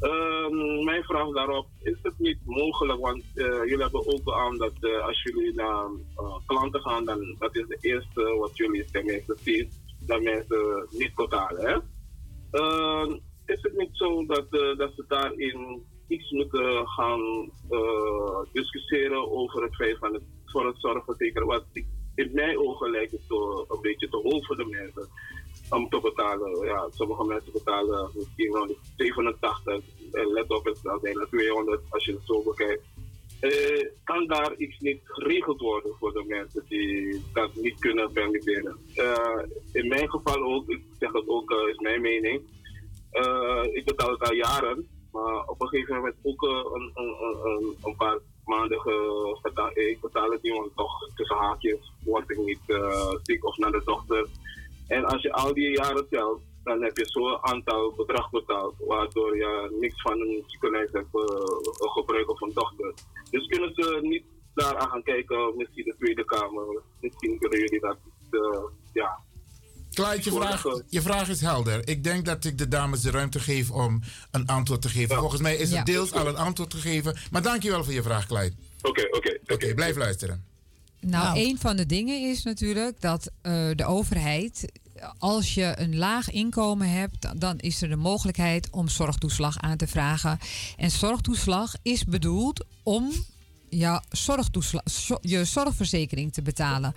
Ehm, 0.00 0.84
mijn 0.84 1.02
vraag 1.04 1.32
daarop, 1.32 1.66
is 1.82 1.96
het 2.02 2.18
niet 2.18 2.38
mogelijk, 2.44 3.00
want 3.00 3.22
eh, 3.34 3.44
jullie 3.44 3.82
hebben 3.82 4.06
ook 4.06 4.32
aan 4.32 4.58
dat 4.58 4.72
eh, 4.80 5.06
als 5.06 5.22
jullie 5.22 5.54
naar 5.54 5.86
eh, 6.16 6.36
klanten 6.46 6.80
gaan, 6.80 7.04
dan 7.04 7.36
dat 7.38 7.56
is 7.56 7.66
de 7.66 7.78
eerste 7.80 8.36
wat 8.38 8.56
jullie 8.56 8.84
tenminste 8.90 9.36
zien, 9.42 9.70
dat 10.00 10.22
mensen 10.22 10.86
niet 10.90 11.14
betalen. 11.14 11.66
Hè? 11.66 11.76
Ehm, 12.50 13.12
is 13.46 13.62
het 13.62 13.76
niet 13.76 13.90
zo 13.92 14.26
dat, 14.26 14.50
dat 14.50 14.92
ze 14.96 15.04
daarin 15.08 15.82
iets 16.08 16.30
moeten 16.30 16.88
gaan 16.88 17.50
discussiëren 18.52 19.30
over 19.30 19.62
het 19.62 19.74
feit 19.74 19.98
van 19.98 20.14
het, 20.14 20.22
voor 20.44 20.66
het 20.66 20.80
zorgverzekeren? 20.80 21.46
Wat 21.46 21.64
in 22.14 22.30
mijn 22.32 22.58
ogen 22.58 22.90
lijkt 22.90 23.12
het 23.12 23.24
zo 23.28 23.64
een 23.68 23.80
beetje 23.80 24.08
te 24.08 24.42
voor 24.46 24.56
de 24.56 24.64
mensen 24.64 25.08
om 25.70 25.88
te 25.88 26.00
betalen. 26.00 26.66
Ja, 26.66 26.88
sommige 26.90 27.24
mensen 27.24 27.52
betalen 27.52 28.10
misschien 28.14 28.52
wel 28.52 28.76
87 28.96 29.84
en 30.12 30.32
let 30.32 30.50
op, 30.50 30.64
het 30.64 30.76
is 30.76 30.86
uiteindelijk 30.86 31.30
200 31.30 31.82
als 31.88 32.04
je 32.04 32.12
het 32.12 32.22
zo 32.24 32.42
bekijkt. 32.42 32.82
Eh, 33.40 33.86
kan 34.04 34.26
daar 34.26 34.54
iets 34.54 34.78
niet 34.78 35.00
geregeld 35.04 35.60
worden 35.60 35.92
voor 35.98 36.12
de 36.12 36.24
mensen 36.28 36.64
die 36.68 37.22
dat 37.32 37.54
niet 37.54 37.78
kunnen 37.78 38.12
permitteren? 38.12 38.76
Eh, 38.94 39.42
in 39.72 39.88
mijn 39.88 40.10
geval 40.10 40.44
ook, 40.44 40.68
ik 40.68 40.82
zeg 40.98 41.12
het 41.12 41.28
ook, 41.28 41.50
eh, 41.50 41.68
is 41.68 41.78
mijn 41.78 42.00
mening. 42.00 42.42
Eh, 43.16 43.64
ik 43.72 43.84
betaal 43.84 44.10
het 44.10 44.28
al 44.28 44.34
jaren, 44.34 44.88
maar 45.12 45.46
op 45.46 45.60
een 45.60 45.68
gegeven 45.68 45.94
moment 45.94 46.14
ook 46.22 46.42
eh, 46.42 46.50
een, 46.50 46.90
een, 46.94 47.14
een, 47.44 47.76
een, 47.82 47.96
paar 47.96 48.18
maanden. 48.44 48.78
Ik 49.74 50.00
betaal 50.00 50.30
het 50.30 50.42
niet, 50.42 50.52
want 50.52 50.76
toch 50.76 51.08
tussen 51.14 51.36
haakjes 51.36 51.92
word 52.04 52.30
ik 52.30 52.38
niet 52.38 52.60
eh, 52.66 53.10
ziek 53.22 53.44
of 53.44 53.56
naar 53.56 53.70
de 53.70 53.82
dokter. 53.84 54.26
En 54.88 55.04
als 55.04 55.22
je 55.22 55.32
al 55.32 55.54
die 55.54 55.70
jaren 55.70 56.06
telt, 56.08 56.40
dan 56.64 56.82
heb 56.82 56.96
je 56.96 57.06
zo'n 57.06 57.38
aantal 57.40 57.94
bedrag 57.96 58.30
betaald, 58.30 58.74
waardoor 58.78 59.36
je 59.36 59.76
niks 59.80 60.00
van 60.02 60.12
een 60.20 60.44
ziekenhuis 60.46 60.90
hebt 60.92 61.14
eh, 61.14 61.90
gebruikt 61.92 62.28
of 62.28 62.40
een 62.40 62.52
dokter. 62.54 62.94
Dus 63.30 63.46
kunnen 63.46 63.72
ze 63.74 63.98
niet 64.02 64.24
daaraan 64.54 64.88
gaan 64.88 65.02
kijken, 65.02 65.56
misschien 65.56 65.84
de 65.84 65.94
Tweede 65.98 66.24
Kamer, 66.24 66.82
misschien 67.00 67.38
kunnen 67.38 67.58
jullie 67.58 67.80
dat, 67.80 67.96
eh, 68.30 68.62
ja. 68.92 69.18
Clyde, 69.92 70.22
je 70.30 70.30
vraag, 70.30 70.62
je 70.88 71.00
vraag 71.02 71.28
is 71.28 71.40
helder. 71.40 71.88
Ik 71.88 72.04
denk 72.04 72.24
dat 72.24 72.44
ik 72.44 72.58
de 72.58 72.68
dames 72.68 73.00
de 73.00 73.10
ruimte 73.10 73.40
geef 73.40 73.70
om 73.70 74.00
een 74.30 74.46
antwoord 74.46 74.82
te 74.82 74.88
geven. 74.88 75.16
Volgens 75.16 75.40
mij 75.40 75.56
is 75.56 75.70
Ja. 75.70 75.78
er 75.78 75.84
deels 75.84 76.12
al 76.12 76.26
een 76.26 76.36
antwoord 76.36 76.74
gegeven. 76.74 77.16
Maar 77.30 77.42
dankjewel 77.42 77.84
voor 77.84 77.92
je 77.92 78.02
vraag, 78.02 78.26
Clyde. 78.26 78.54
Oké, 78.82 79.06
oké. 79.10 79.38
Oké, 79.52 79.74
blijf 79.74 79.96
luisteren. 79.96 80.44
Nou, 81.06 81.38
een 81.38 81.58
van 81.58 81.76
de 81.76 81.86
dingen 81.86 82.30
is 82.30 82.42
natuurlijk 82.42 83.00
dat 83.00 83.30
eh, 83.42 83.52
de 83.74 83.84
overheid, 83.84 84.72
als 85.18 85.54
je 85.54 85.74
een 85.78 85.96
laag 85.96 86.30
inkomen 86.30 86.90
hebt, 86.90 87.40
dan 87.40 87.58
is 87.58 87.82
er 87.82 87.88
de 87.88 87.96
mogelijkheid 87.96 88.70
om 88.70 88.88
zorgtoeslag 88.88 89.58
aan 89.58 89.76
te 89.76 89.86
vragen. 89.86 90.38
En 90.76 90.90
zorgtoeslag 90.90 91.74
is 91.82 92.04
bedoeld 92.04 92.64
om 92.82 93.10
ja, 93.70 94.02
zorgtoesla- 94.10 94.82
zo- 94.90 95.18
je 95.20 95.44
zorgverzekering 95.44 96.32
te 96.32 96.42
betalen. 96.42 96.92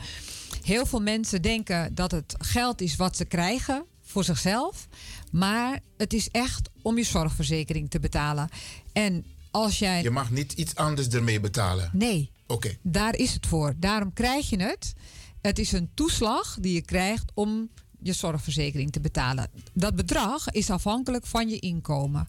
Heel 0.64 0.86
veel 0.86 1.02
mensen 1.02 1.41
denken 1.41 1.95
dat 1.95 2.11
het 2.11 2.36
geld 2.38 2.81
is 2.81 2.95
wat 2.95 3.15
ze 3.18 3.26
krijgen 3.26 3.86
voor 4.02 4.23
zichzelf, 4.23 4.88
maar 5.31 5.80
het 5.98 6.14
is 6.14 6.27
echt 6.30 6.69
om 6.81 6.98
je 6.98 7.03
zorgverzekering 7.03 7.90
te 7.90 7.99
betalen. 7.99 8.49
En 8.94 9.26
als 9.52 9.80
jij. 9.80 10.04
Je 10.04 10.10
mag 10.10 10.32
niet 10.32 10.54
iets 10.54 10.76
anders 10.76 11.08
ermee 11.08 11.40
betalen. 11.40 11.90
Nee. 11.94 12.32
Oké. 12.48 12.78
Daar 12.82 13.16
is 13.16 13.34
het 13.34 13.46
voor. 13.46 13.74
Daarom 13.78 14.14
krijg 14.14 14.50
je 14.50 14.62
het. 14.62 14.94
Het 15.42 15.60
is 15.60 15.72
een 15.72 15.90
toeslag 15.94 16.58
die 16.60 16.74
je 16.74 16.82
krijgt 16.82 17.32
om 17.34 17.70
je 18.02 18.14
zorgverzekering 18.14 18.92
te 18.92 19.00
betalen. 19.00 19.50
Dat 19.74 19.96
bedrag 19.96 20.50
is 20.50 20.70
afhankelijk 20.70 21.26
van 21.26 21.50
je 21.50 21.60
inkomen. 21.60 22.28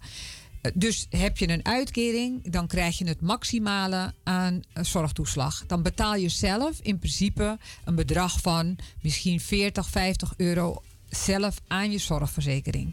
Dus 0.75 1.07
heb 1.11 1.39
je 1.39 1.49
een 1.49 1.65
uitkering, 1.65 2.51
dan 2.51 2.67
krijg 2.67 2.99
je 2.99 3.07
het 3.07 3.21
maximale 3.21 4.15
aan 4.23 4.63
zorgtoeslag. 4.73 5.65
Dan 5.67 5.83
betaal 5.83 6.15
je 6.15 6.29
zelf 6.29 6.79
in 6.83 6.99
principe 6.99 7.59
een 7.85 7.95
bedrag 7.95 8.41
van 8.41 8.77
misschien 9.03 9.41
40, 9.41 9.89
50 9.89 10.35
euro 10.37 10.83
zelf 11.09 11.61
aan 11.67 11.91
je 11.91 11.99
zorgverzekering. 11.99 12.93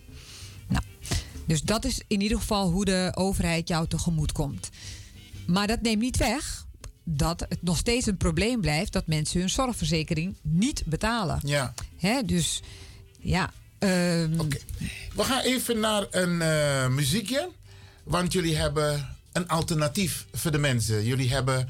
Dus 1.48 1.61
dat 1.61 1.86
is 1.86 2.02
in 2.07 2.22
ieder 2.22 2.40
geval 2.40 2.72
hoe 2.72 2.86
de 2.86 3.11
overheid 3.15 3.68
jou 3.68 3.88
tegemoet 3.88 4.32
komt. 4.32 4.69
Maar 5.45 5.68
dat 5.68 5.82
neemt 5.82 6.02
niet 6.02 6.18
weg 6.18 6.65
dat 7.03 7.45
het 7.49 7.64
nog 7.64 7.78
steeds 7.78 8.06
een 8.06 8.18
probleem 8.18 8.61
blijft 8.61 8.94
dat 8.94 9.07
mensen 9.07 9.40
hun 9.40 9.49
zorgverzekering 9.49 10.36
niet 10.41 10.84
betalen. 10.86 11.40
Ja. 11.44 11.74
Hè, 11.98 12.24
dus 12.26 12.61
ja. 13.19 13.52
ehm, 13.80 14.38
We 15.15 15.24
gaan 15.24 15.41
even 15.41 15.80
naar 15.80 16.06
een 16.11 16.41
eh, 16.41 16.88
muziekje. 16.88 17.49
Want 18.03 18.34
jullie 18.34 18.56
hebben 18.56 19.15
een 19.32 19.48
alternatief 19.48 20.26
voor 20.34 20.52
de 20.52 20.57
mensen. 20.57 21.06
Jullie, 21.06 21.30
hebben, 21.30 21.69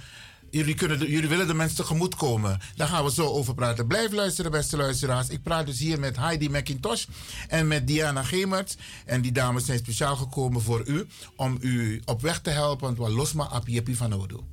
jullie, 0.49 0.75
kunnen 0.75 0.97
jullie 0.99 1.29
willen 1.29 1.47
de 1.47 1.53
mensen 1.53 1.77
tegemoet 1.77 2.15
komen. 2.15 2.59
Daar 2.75 2.87
gaan 2.87 3.03
we 3.03 3.11
zo 3.11 3.25
over 3.25 3.53
praten. 3.53 3.87
Blijf 3.87 4.11
luisteren, 4.11 4.51
beste 4.51 4.77
luisteraars. 4.77 5.29
Ik 5.29 5.43
praat 5.43 5.65
dus 5.65 5.79
hier 5.79 5.99
met 5.99 6.17
Heidi 6.17 6.49
McIntosh 6.49 7.05
en 7.47 7.67
met 7.67 7.87
Diana 7.87 8.23
Gemert. 8.23 8.77
En 9.05 9.21
die 9.21 9.31
dames 9.31 9.65
zijn 9.65 9.79
speciaal 9.79 10.15
gekomen 10.15 10.61
voor 10.61 10.83
u. 10.85 11.07
Om 11.35 11.57
u 11.61 12.01
op 12.05 12.21
weg 12.21 12.39
te 12.39 12.49
helpen. 12.49 12.85
Want 12.85 12.97
we 12.97 13.09
los 13.09 13.33
maar 13.33 13.47
apie 13.47 13.79
apie 13.79 13.97
van 13.97 14.13
Odo. 14.13 14.43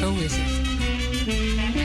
Zo 0.00 0.14
is 0.14 0.32
het. 0.34 1.81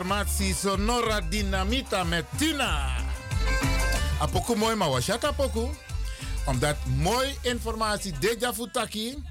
Formatie 0.00 0.54
Sonora 0.54 1.20
Dinamita 1.20 2.04
met 2.04 2.24
Tina. 2.36 2.96
Apoku 4.18 4.56
mooi, 4.56 4.74
maar 4.74 4.88
was 4.88 5.06
dat 5.06 5.24
apoku? 5.24 5.68
Omdat 6.46 6.76
mooi 6.96 7.28
informatie 7.42 8.12
deja 8.20 8.54
futaki. 8.54 9.22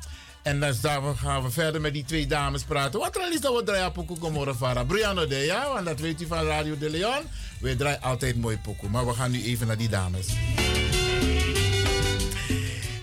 En 0.44 0.60
dan 0.60 1.18
gaan 1.18 1.44
we 1.44 1.50
verder 1.50 1.82
met 1.82 1.94
die 1.94 2.04
twee 2.04 2.28
dames 2.28 2.64
praten. 2.64 3.00
Wat 3.00 3.16
er 3.16 3.34
is 3.34 3.42
dat 3.42 3.56
we 3.56 3.64
draaien 3.64 3.86
apoku 3.86 4.16
komora 4.20 4.54
vara. 4.54 4.84
Briano 4.84 5.28
de 5.28 5.36
ja, 5.36 5.74
want 5.74 5.86
dat 5.86 6.00
weet 6.00 6.22
u 6.22 6.28
van 6.28 6.46
Radio 6.46 6.78
de 6.78 6.90
Leon. 6.90 7.24
We 7.60 7.76
draaien 7.76 8.02
altijd 8.02 8.36
mooi 8.36 8.58
pokoe. 8.58 8.90
Maar 8.90 9.06
we 9.06 9.14
gaan 9.14 9.32
nu 9.32 9.44
even 9.44 9.68
naar 9.68 9.78
die 9.78 9.90
dames. 9.90 10.28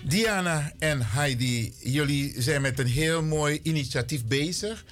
Diana 0.02 0.72
en 0.78 1.02
Heidi, 1.02 1.74
jullie 1.78 2.34
zijn 2.36 2.62
met 2.62 2.78
een 2.78 2.86
heel 2.86 3.22
mooi 3.22 3.60
initiatief 3.62 4.24
bezig. 4.24 4.84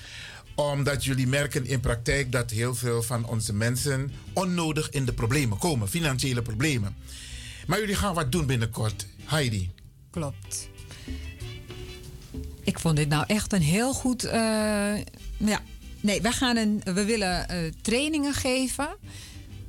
Omdat 0.54 1.04
jullie 1.04 1.26
merken 1.26 1.66
in 1.66 1.80
praktijk 1.80 2.32
dat 2.32 2.50
heel 2.50 2.74
veel 2.74 3.02
van 3.02 3.26
onze 3.26 3.52
mensen 3.52 4.12
onnodig 4.32 4.90
in 4.90 5.04
de 5.04 5.12
problemen 5.12 5.58
komen, 5.58 5.88
financiële 5.88 6.42
problemen. 6.42 6.96
Maar 7.66 7.80
jullie 7.80 7.94
gaan 7.94 8.14
wat 8.14 8.32
doen 8.32 8.46
binnenkort, 8.46 9.06
Heidi. 9.24 9.70
Klopt. 10.10 10.68
Ik 12.62 12.78
vond 12.78 12.96
dit 12.96 13.08
nou 13.08 13.24
echt 13.26 13.52
een 13.52 13.62
heel 13.62 13.92
goed. 13.92 14.24
eh, 14.24 14.96
ja, 15.36 15.60
nee, 16.00 16.20
we, 16.22 16.32
gaan 16.32 16.56
een, 16.56 16.80
we 16.84 17.04
willen 17.04 17.48
eh, 17.48 17.72
trainingen 17.82 18.34
geven. 18.34 18.96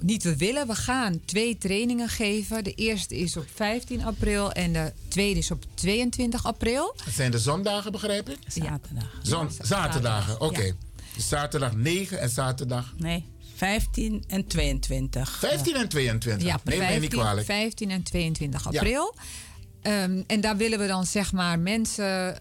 Niet 0.05 0.23
we 0.23 0.35
willen, 0.37 0.67
we 0.67 0.75
gaan 0.75 1.19
twee 1.25 1.57
trainingen 1.57 2.09
geven. 2.09 2.63
De 2.63 2.73
eerste 2.73 3.17
is 3.17 3.37
op 3.37 3.45
15 3.53 4.03
april 4.03 4.51
en 4.51 4.73
de 4.73 4.93
tweede 5.07 5.39
is 5.39 5.51
op 5.51 5.63
22 5.73 6.45
april. 6.45 6.95
Het 7.03 7.13
zijn 7.13 7.31
de 7.31 7.39
zondagen, 7.39 7.91
begrijp 7.91 8.29
ik? 8.29 8.37
Zaterdag. 8.47 9.19
Zon, 9.21 9.49
zaterdagen, 9.61 10.41
oké. 10.41 10.61
ja. 10.61 10.71
Dus 11.15 11.27
Zaterdag 11.27 11.75
9 11.75 12.19
en 12.19 12.29
zaterdag 12.29 12.93
Nee, 12.97 13.25
15 13.55 14.23
en 14.27 14.47
22. 14.47 15.37
15 15.39 15.75
en 15.75 15.87
22. 15.89 16.47
Ja, 16.47 16.59
Neem 16.63 16.77
mij 16.77 16.87
niet 16.87 16.99
15, 16.99 17.19
kwalijk. 17.19 17.45
15 17.45 17.91
en 17.91 18.03
22 18.03 18.63
Ja. 18.71 18.79
april. 18.79 19.15
Ehm, 19.81 20.21
en 20.27 20.41
daar 20.41 20.57
willen 20.57 20.79
we 20.79 20.87
dan 20.87 21.05
zeg 21.05 21.31
maar 21.31 21.59
mensen 21.59 22.39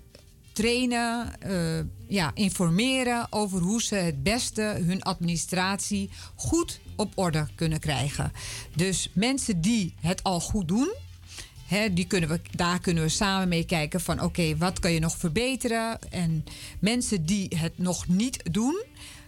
trainen, 0.52 1.40
eh, 1.40 1.84
ja, 2.08 2.30
informeren 2.34 3.26
over 3.32 3.60
hoe 3.60 3.82
ze 3.82 3.94
het 3.94 4.22
beste 4.22 4.62
hun 4.62 5.02
administratie 5.02 6.10
goed 6.34 6.80
op 6.96 7.12
orde 7.14 7.48
kunnen 7.54 7.80
krijgen. 7.80 8.32
Dus 8.74 9.10
mensen 9.12 9.60
die 9.60 9.94
het 10.00 10.22
al 10.22 10.40
goed 10.40 10.68
doen, 10.68 10.92
die 11.92 12.06
kunnen 12.06 12.28
we, 12.28 12.40
daar 12.50 12.80
kunnen 12.80 13.02
we 13.02 13.08
samen 13.08 13.48
mee 13.48 13.64
kijken 13.64 14.00
van 14.00 14.22
oké, 14.22 14.56
wat 14.56 14.78
kan 14.78 14.92
je 14.92 15.00
nog 15.00 15.16
verbeteren? 15.16 15.98
En 16.10 16.44
mensen 16.78 17.26
die 17.26 17.56
het 17.56 17.78
nog 17.78 18.08
niet 18.08 18.42
doen, 18.52 18.82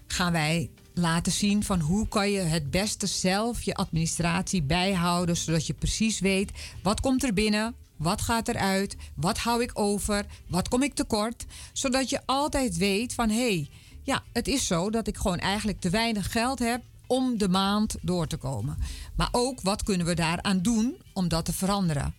gaan 0.06 0.32
wij 0.32 0.70
laten 0.94 1.32
zien 1.32 1.64
van 1.64 1.80
hoe 1.80 2.09
kan 2.09 2.30
je 2.30 2.40
het 2.40 2.70
beste 2.70 3.06
zelf 3.06 3.62
je 3.62 3.74
administratie 3.74 4.62
bijhouden, 4.62 5.36
zodat 5.36 5.66
je 5.66 5.74
precies 5.74 6.20
weet 6.20 6.51
wat 6.82 7.01
komt 7.01 7.24
er 7.24 7.32
binnen, 7.32 7.74
wat 7.97 8.20
gaat 8.20 8.48
eruit, 8.48 8.97
wat 9.14 9.38
hou 9.38 9.62
ik 9.62 9.70
over, 9.74 10.26
wat 10.47 10.68
kom 10.68 10.82
ik 10.82 10.94
tekort, 10.94 11.47
zodat 11.72 12.10
je 12.10 12.20
altijd 12.26 12.76
weet 12.76 13.14
van 13.14 13.28
hé, 13.28 13.36
hey, 13.36 13.68
ja, 14.02 14.22
het 14.32 14.48
is 14.48 14.66
zo 14.66 14.90
dat 14.90 15.06
ik 15.06 15.16
gewoon 15.16 15.38
eigenlijk 15.38 15.80
te 15.80 15.90
weinig 15.90 16.32
geld 16.32 16.59
heb 16.59 16.82
om 17.06 17.38
de 17.38 17.48
maand 17.48 17.96
door 18.02 18.26
te 18.26 18.36
komen. 18.36 18.78
Maar 19.14 19.28
ook 19.32 19.60
wat 19.60 19.82
kunnen 19.82 20.06
we 20.06 20.14
daaraan 20.14 20.62
doen 20.62 20.96
om 21.12 21.28
dat 21.28 21.44
te 21.44 21.52
veranderen. 21.52 22.14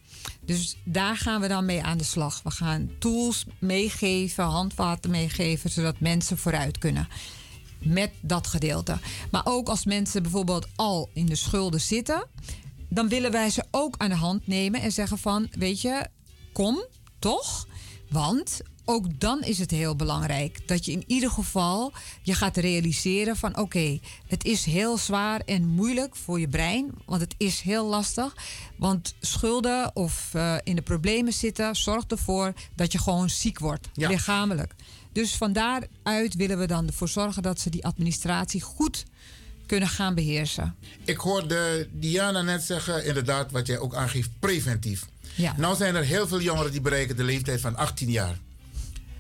Dus 0.46 0.78
daar 0.84 1.18
gaan 1.18 1.42
we 1.42 1.48
dan 1.48 1.66
mee 1.66 1.84
aan 1.84 1.98
de 1.98 2.04
slag. 2.04 2.42
We 2.44 2.52
gaan 2.52 2.90
tools 3.00 3.46
meegeven, 3.60 4.44
handvaten 4.44 5.12
meegeven, 5.12 5.70
zodat 5.70 6.00
mensen 6.00 6.38
vooruit 6.38 6.78
kunnen. 6.78 7.08
Met 7.80 8.12
dat 8.22 8.48
gedeelte. 8.48 8.98
Maar 9.32 9.42
ook 9.46 9.70
als 9.70 9.86
mensen 9.86 10.22
bijvoorbeeld 10.22 10.68
al 10.76 11.10
in 11.14 11.26
de 11.26 11.36
schulden 11.36 11.82
zitten, 11.82 12.26
dan 12.90 13.08
willen 13.08 13.32
wij 13.32 13.50
ze 13.50 13.64
ook 13.72 13.96
aan 13.98 14.10
de 14.10 14.16
hand 14.16 14.48
nemen 14.48 14.82
en 14.82 14.92
zeggen 14.92 15.18
van, 15.18 15.48
weet 15.52 15.82
je, 15.82 16.08
kom 16.54 16.86
toch? 17.20 17.68
Want 18.10 18.62
ook 18.90 19.20
dan 19.20 19.42
is 19.44 19.60
het 19.60 19.72
heel 19.72 19.96
belangrijk 19.96 20.68
dat 20.68 20.86
je 20.86 20.92
in 20.92 21.04
ieder 21.08 21.30
geval 21.32 21.94
je 22.22 22.34
gaat 22.34 22.58
realiseren 22.58 23.36
van 23.36 23.58
oké, 23.58 24.00
het 24.28 24.44
is 24.46 24.66
heel 24.66 24.98
zwaar 24.98 25.40
en 25.40 25.68
moeilijk 25.68 26.16
voor 26.16 26.40
je 26.40 26.48
brein, 26.48 26.92
want 27.06 27.22
het 27.22 27.36
is 27.38 27.62
heel 27.62 27.86
lastig. 27.88 28.36
Want 28.78 29.16
schulden 29.22 29.96
of 29.96 30.30
eh, 30.34 30.56
in 30.64 30.76
de 30.76 30.82
problemen 30.82 31.34
zitten 31.34 31.76
zorgt 31.76 32.12
ervoor 32.12 32.54
dat 32.76 32.92
je 32.92 32.98
gewoon 33.00 33.30
ziek 33.30 33.60
wordt, 33.60 33.88
Ja. 33.94 34.08
lichamelijk. 34.10 34.76
Dus 35.12 35.36
van 35.36 35.54
daaruit 35.54 36.36
willen 36.36 36.58
we 36.60 36.68
dan 36.68 36.88
ervoor 36.88 37.10
zorgen 37.10 37.44
dat 37.44 37.60
ze 37.60 37.70
die 37.70 37.86
administratie 37.86 38.62
goed 38.62 39.06
kunnen 39.66 39.90
gaan 39.90 40.16
beheersen. 40.16 40.76
Ik 41.06 41.18
hoorde 41.18 41.88
Diana 41.92 42.42
net 42.42 42.64
zeggen, 42.64 43.06
inderdaad, 43.06 43.52
wat 43.52 43.68
jij 43.68 43.80
ook 43.80 43.96
aangeeft, 43.96 44.30
preventief. 44.40 45.06
Ja. 45.36 45.54
Nou 45.58 45.76
zijn 45.76 45.96
er 45.96 46.04
heel 46.04 46.28
veel 46.28 46.42
jongeren 46.42 46.72
die 46.72 46.82
bereiken 46.82 47.16
de 47.16 47.24
leeftijd 47.24 47.62
van 47.62 47.76
18 47.76 48.10
jaar. 48.12 48.38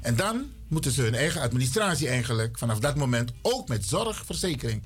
En 0.01 0.15
dan 0.15 0.45
moeten 0.67 0.91
ze 0.91 1.01
hun 1.01 1.15
eigen 1.15 1.41
administratie 1.41 2.07
eigenlijk 2.07 2.57
vanaf 2.57 2.79
dat 2.79 2.95
moment 2.95 3.31
ook 3.41 3.67
met 3.67 3.85
zorgverzekering. 3.85 4.81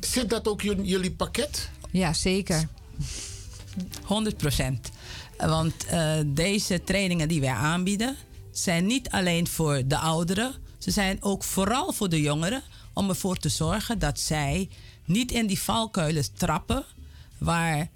Zit 0.00 0.30
dat 0.30 0.48
ook 0.48 0.62
in 0.62 0.84
jullie 0.84 1.12
pakket? 1.12 1.68
Ja, 1.90 2.12
zeker. 2.12 2.68
100 4.04 4.36
procent. 4.36 4.90
Want 5.36 5.84
eh, 5.84 6.14
deze 6.26 6.84
trainingen 6.84 7.28
die 7.28 7.40
wij 7.40 7.50
aanbieden, 7.50 8.16
zijn 8.50 8.86
niet 8.86 9.10
alleen 9.10 9.46
voor 9.46 9.82
de 9.86 9.98
ouderen, 9.98 10.54
ze 10.78 10.90
zijn 10.90 11.22
ook 11.22 11.44
vooral 11.44 11.92
voor 11.92 12.08
de 12.08 12.20
jongeren, 12.20 12.62
om 12.92 13.08
ervoor 13.08 13.36
te 13.36 13.48
zorgen 13.48 13.98
dat 13.98 14.20
zij 14.20 14.68
niet 15.04 15.32
in 15.32 15.46
die 15.46 15.60
valkuilen 15.60 16.24
trappen 16.34 16.84
waar 17.38 17.88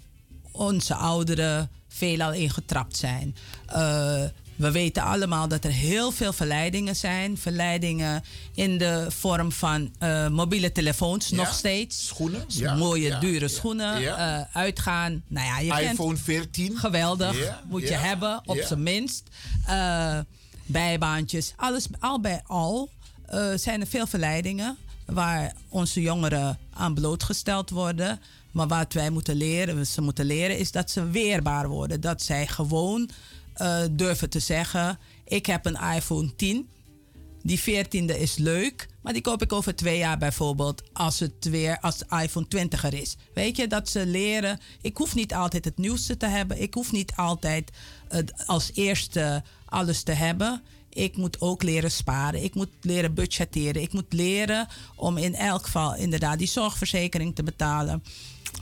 onze 0.51 0.95
ouderen 0.95 1.69
veelal 1.87 2.33
in 2.33 2.49
getrapt 2.49 2.97
zijn. 2.97 3.35
Eh, 3.65 4.23
we 4.55 4.71
weten 4.71 5.03
allemaal 5.03 5.47
dat 5.47 5.63
er 5.63 5.71
heel 5.71 6.11
veel 6.11 6.33
verleidingen 6.33 6.95
zijn. 6.95 7.37
Verleidingen 7.37 8.23
in 8.53 8.77
de 8.77 9.05
vorm 9.09 9.51
van 9.51 9.91
eh, 9.99 10.27
mobiele 10.27 10.71
telefoons 10.71 11.27
Ja. 11.29 11.35
nog 11.35 11.53
steeds. 11.53 12.05
Schoenen. 12.05 12.43
S- 12.47 12.57
Ja, 12.57 12.75
Mooie, 12.75 13.07
ja, 13.07 13.19
dure 13.19 13.47
schoenen. 13.47 14.17
eh, 14.17 14.41
uitgaan. 14.53 15.23
Nou 15.27 15.47
ja, 15.65 15.77
je 15.79 15.89
iPhone 15.89 16.17
14. 16.17 16.77
Geweldig. 16.77 17.53
Moet 17.69 17.81
je 17.87 17.93
hebben, 17.93 18.41
op 18.45 18.57
zijn 18.57 18.83
minst. 18.83 19.23
Eh, 19.67 20.19
bijbaantjes. 20.65 21.53
Alles 21.55 21.85
al 21.99 22.19
bij 22.21 22.41
al 22.47 22.89
zijn 23.55 23.81
er 23.81 23.87
veel 23.87 24.07
verleidingen 24.07 24.77
waar 25.05 25.53
onze 25.69 26.01
jongeren 26.01 26.57
aan 26.73 26.93
blootgesteld 26.93 27.69
worden. 27.69 28.19
Maar 28.51 28.67
wat 28.67 28.93
wij 28.93 29.09
moeten 29.09 29.35
leren, 29.35 29.87
ze 29.87 30.01
moeten 30.01 30.25
leren, 30.25 30.57
is 30.57 30.71
dat 30.71 30.91
ze 30.91 31.09
weerbaar 31.09 31.67
worden. 31.67 32.01
Dat 32.01 32.21
zij 32.21 32.47
gewoon 32.47 33.09
eh, 33.53 33.81
durven 33.91 34.29
te 34.29 34.39
zeggen: 34.39 34.99
Ik 35.25 35.45
heb 35.45 35.65
een 35.65 35.95
iPhone 35.95 36.35
10. 36.35 36.67
Die 37.41 37.59
14e 37.59 38.19
is 38.19 38.37
leuk, 38.37 38.87
maar 39.01 39.13
die 39.13 39.21
koop 39.21 39.41
ik 39.41 39.53
over 39.53 39.75
twee 39.75 39.97
jaar 39.97 40.17
bijvoorbeeld 40.17 40.83
als 40.93 41.19
het 41.19 41.49
weer 41.49 41.79
als 41.79 41.97
de 41.97 42.05
iPhone 42.21 42.47
20 42.47 42.83
er 42.83 42.93
is. 42.93 43.15
Weet 43.33 43.57
je, 43.57 43.67
dat 43.67 43.89
ze 43.89 44.05
leren. 44.05 44.59
Ik 44.81 44.97
hoef 44.97 45.15
niet 45.15 45.33
altijd 45.33 45.65
het 45.65 45.77
nieuwste 45.77 46.17
te 46.17 46.27
hebben. 46.27 46.61
Ik 46.61 46.73
hoef 46.73 46.91
niet 46.91 47.13
altijd 47.15 47.71
als 48.45 48.71
eerste 48.73 49.43
alles 49.65 50.03
te 50.03 50.11
hebben. 50.11 50.61
Ik 50.93 51.17
moet 51.17 51.41
ook 51.41 51.63
leren 51.63 51.91
sparen. 51.91 52.43
Ik 52.43 52.55
moet 52.55 52.69
leren 52.81 53.13
budgetteren. 53.13 53.81
Ik 53.81 53.93
moet 53.93 54.13
leren 54.13 54.67
om 54.95 55.17
in 55.17 55.35
elk 55.35 55.63
geval 55.63 55.95
inderdaad 55.95 56.37
die 56.37 56.47
zorgverzekering 56.47 57.35
te 57.35 57.43
betalen. 57.43 58.03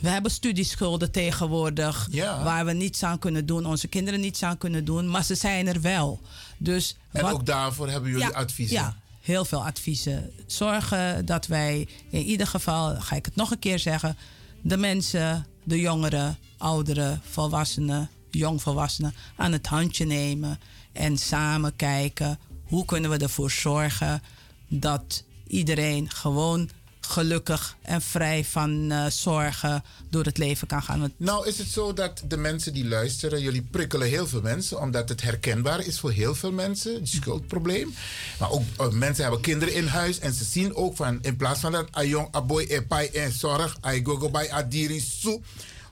We 0.02 0.10
hebben 0.10 0.32
studieschulden 0.32 1.12
tegenwoordig 1.12 2.08
Ja. 2.12 2.44
waar 2.44 2.66
we 2.66 2.74
niets 2.74 3.04
aan 3.04 3.20
kunnen 3.20 3.46
doen, 3.46 3.66
onze 3.66 3.88
kinderen 3.88 4.20
niets 4.20 4.44
aan 4.44 4.58
kunnen 4.58 4.86
doen, 4.86 5.10
maar 5.10 5.24
ze 5.24 5.36
zijn 5.36 5.68
er 5.68 5.82
wel. 5.82 6.20
Dus 6.58 6.96
En 7.12 7.22
wat- 7.22 7.34
ook 7.34 7.46
daarvoor 7.46 7.90
hebben 7.90 8.10
jullie 8.12 8.26
ja, 8.28 8.32
adviezen. 8.34 8.76
Ja, 8.76 8.96
heel 9.22 9.46
veel 9.46 9.66
adviezen. 9.66 10.32
Zorgen 10.48 11.26
dat 11.26 11.48
wij 11.48 11.88
in 12.10 12.22
ieder 12.24 12.48
geval, 12.48 12.96
ga 13.00 13.16
ik 13.16 13.26
het 13.26 13.36
nog 13.36 13.52
een 13.52 13.60
keer 13.60 13.80
zeggen, 13.80 14.18
de 14.62 14.78
mensen, 14.78 15.46
de 15.64 15.80
jongeren, 15.80 16.38
ouderen, 16.58 17.22
volwassenen, 17.30 18.10
jongvolwassenen 18.30 19.14
aan 19.36 19.52
het 19.52 19.68
handje 19.68 20.06
nemen 20.06 20.60
en 20.92 21.18
samen 21.18 21.76
kijken 21.76 22.40
hoe 22.64 22.86
kunnen 22.86 23.10
we 23.10 23.18
ervoor 23.18 23.52
zorgen 23.52 24.22
dat 24.68 25.24
iedereen 25.48 26.10
gewoon 26.12 26.70
gelukkig 27.12 27.76
en 27.82 28.02
vrij 28.02 28.46
van 28.46 28.92
eh, 28.92 29.06
zorgen 29.06 29.84
door 30.10 30.24
het 30.24 30.38
leven 30.38 30.68
kan 30.68 30.84
gaan. 30.84 31.00
Want 31.00 31.12
Nou 31.18 31.48
is 31.48 31.58
het 31.58 31.68
zo 31.68 31.94
dat 31.94 32.22
de 32.28 32.38
mensen 32.38 32.74
die 32.74 32.88
luisteren, 32.88 33.42
jullie 33.42 33.68
prikkelen 33.72 34.08
heel 34.08 34.28
veel 34.28 34.42
mensen, 34.42 34.80
omdat 34.80 35.10
het 35.10 35.22
herkenbaar 35.22 35.86
is 35.86 36.00
voor 36.00 36.12
heel 36.12 36.36
veel 36.36 36.52
mensen, 36.52 36.94
het 36.94 37.08
schuldprobleem. 37.08 37.94
Maar 38.40 38.52
ook 38.52 38.64
eh, 38.78 38.90
mensen 38.90 39.24
hebben 39.24 39.42
kinderen 39.42 39.74
in 39.74 39.88
huis 39.88 40.20
en 40.20 40.34
ze 40.34 40.44
zien 40.44 40.76
ook 40.76 40.96
van, 40.96 41.20
in 41.22 41.36
plaats 41.36 41.60
van 41.60 41.72
dat 41.72 41.98
a 41.98 42.04
jong 42.04 42.28
aboy 42.32 42.64
epai 42.64 43.08
en 43.08 43.32
zorg, 43.32 43.78
I 43.94 44.02
go 44.04 44.16
go 44.16 44.30
bij 44.30 44.52
adiri 44.52 45.00
soe. 45.00 45.42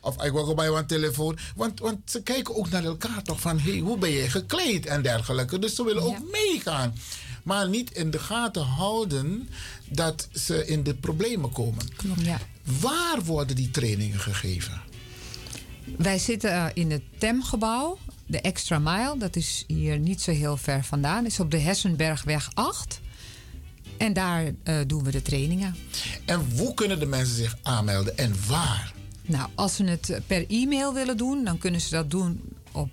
Of 0.02 0.26
I 0.26 0.30
go 0.30 0.44
go 0.44 0.54
bij 0.54 0.68
een 0.68 0.86
telefoon. 0.86 1.38
Want, 1.56 1.80
want 1.80 1.98
ze 2.06 2.24
kijken 2.24 2.56
ook 2.56 2.70
naar 2.70 2.84
elkaar 2.84 3.24
toch 3.24 3.40
van, 3.40 3.60
hey, 3.60 3.78
hoe 3.78 3.98
ben 3.98 4.10
je 4.10 4.30
gekleed 4.30 4.86
en 4.86 5.02
dergelijke. 5.02 5.60
Dus 5.60 5.76
ze 5.76 5.84
willen 5.84 6.04
ook 6.04 6.32
meegaan. 6.32 6.94
Maar 7.44 7.70
niet 7.70 7.92
in 7.92 8.12
de 8.12 8.20
gaten 8.20 8.64
houden 8.64 9.50
dat 9.90 10.28
ze 10.34 10.66
in 10.66 10.84
de 10.84 10.96
problemen 10.96 11.52
komen. 11.52 11.86
Ja. 12.24 12.40
Waar 12.80 13.24
worden 13.24 13.56
die 13.56 13.72
trainingen 13.72 14.20
gegeven? 14.20 14.82
Wij 15.98 16.20
zitten 16.20 16.52
eh, 16.52 16.66
in 16.74 16.92
het 16.92 17.02
TEM-gebouw, 17.18 17.98
de 18.26 18.42
Extra 18.42 18.80
Mile. 18.80 19.16
Dat 19.18 19.36
is 19.36 19.64
hier 19.68 20.00
niet 20.00 20.22
zo 20.22 20.32
heel 20.32 20.58
ver 20.58 20.84
vandaan. 20.84 21.26
is 21.26 21.40
op 21.40 21.52
de 21.52 21.60
Hessenbergweg 21.60 22.50
8. 22.54 23.00
En 23.98 24.14
daar 24.14 24.52
eh, 24.64 24.76
doen 24.88 25.04
we 25.04 25.12
de 25.12 25.22
trainingen. 25.22 25.76
En 26.26 26.46
hoe 26.58 26.74
kunnen 26.74 27.00
de 27.00 27.06
mensen 27.06 27.36
zich 27.36 27.58
aanmelden 27.62 28.18
en 28.18 28.34
waar? 28.48 28.94
Nou, 29.22 29.50
als 29.56 29.76
ze 29.76 29.84
het 29.84 30.20
per 30.28 30.46
e-mail 30.48 30.94
willen 30.94 31.18
doen, 31.18 31.44
dan 31.44 31.58
kunnen 31.58 31.82
ze 31.82 31.90
dat 31.90 32.12
doen 32.12 32.42
op 32.72 32.90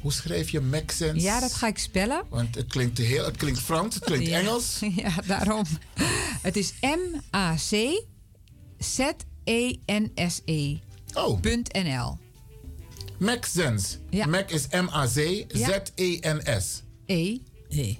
Hoe 0.00 0.12
schrijf 0.12 0.50
je 0.50 0.60
MacSense? 0.60 1.20
Ja, 1.20 1.40
dat 1.40 1.52
ga 1.54 1.66
ik 1.66 1.78
spellen. 1.78 2.22
Want 2.28 2.54
het 2.54 2.66
klinkt, 2.66 2.98
heel, 2.98 3.24
het 3.24 3.36
klinkt 3.36 3.60
Frans, 3.60 3.94
het 3.94 4.04
klinkt 4.04 4.26
Ja. 4.30 4.38
Engels. 4.38 4.78
Ja, 4.96 5.14
daarom. 5.26 5.64
Het 6.42 6.56
is 6.56 6.72
M-A-C-Z-E-N-S-E. 9.54 10.76
Oh. 11.14 11.40
.nl. 11.72 12.18
MacSense. 13.18 13.96
Mac 14.10 14.50
is 14.50 14.66
M-A-C-Z-E-N-S. 14.70 15.22
E. 17.06 17.38
E. 17.68 17.94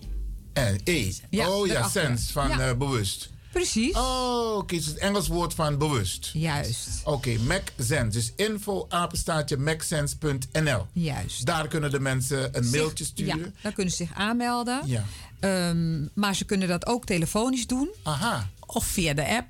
En 0.53 0.81
E. 0.85 1.13
Ja, 1.31 1.51
oh 1.51 1.67
ja, 1.67 1.89
sense 1.89 2.33
van 2.33 2.49
Ja. 2.49 2.69
eh, 2.69 2.77
bewust. 2.77 3.31
Precies. 3.55 3.95
Oh, 3.97 4.57
oké. 4.57 4.75
Het 4.75 4.85
is 4.85 4.91
het 4.91 4.99
Engels 4.99 5.29
woord 5.29 5.55
van 5.55 5.79
bewust. 5.79 6.31
Juist. 6.33 6.89
Oké, 7.05 7.37
MacSense. 7.47 8.09
Dus 8.19 8.33
info 8.37 8.87
apenstaartje 8.89 9.57
macsense.nl. 9.57 10.87
Juist. 10.93 11.47
Daar 11.47 11.69
kunnen 11.69 11.91
de 11.91 12.01
mensen 12.01 12.57
een 12.59 12.71
mailtje 12.71 13.05
Ja, 13.05 13.11
sturen. 13.11 13.55
dan 13.63 13.73
kunnen 13.73 13.93
ze 13.93 14.05
zich 14.05 14.15
aanmelden. 14.15 14.83
Ja. 14.87 15.05
Ehm, 15.41 16.07
maar 16.15 16.35
ze 16.35 16.45
kunnen 16.45 16.69
dat 16.69 16.87
ook 16.87 17.05
telefonisch 17.05 17.67
doen. 17.67 17.89
Aha. 18.03 18.51
Of 18.67 18.85
via 18.87 19.13
de 19.15 19.29
app 19.29 19.47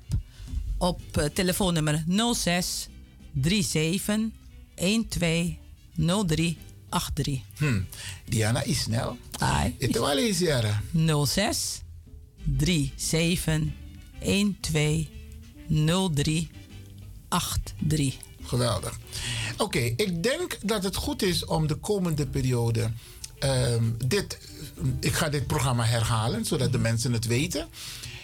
op 0.77 1.01
eh, 1.17 1.25
telefoonnummer 1.25 2.03
06 2.33 2.87
37 3.41 4.29
12 5.09 6.25
03 6.25 6.57
83. 6.89 7.39
Hm. 7.57 7.81
Diana 8.25 8.63
is 8.63 8.81
snel. 8.81 9.17
Ai. 9.39 9.75
Het 9.79 9.97
wel 9.99 10.17
eens 10.17 10.39
jaren. 10.39 10.81
06 11.25 11.81
37 12.57 12.97
12 12.97 13.83
03 14.25 15.09
83. 15.67 16.47
Geweldig. 18.43 18.99
Oké, 19.57 19.79
ik 19.79 20.23
denk 20.23 20.57
dat 20.61 20.83
het 20.83 20.95
goed 20.95 21.21
is 21.21 21.45
om 21.45 21.67
de 21.67 21.75
komende 21.75 22.27
periode 22.27 22.91
ehm, 23.39 23.83
dit. 24.05 24.37
Ik 24.99 25.13
ga 25.13 25.29
dit 25.29 25.47
programma 25.47 25.83
herhalen, 25.83 26.45
zodat 26.45 26.71
de 26.71 26.77
mensen 26.77 27.13
het 27.13 27.25
weten. 27.25 27.67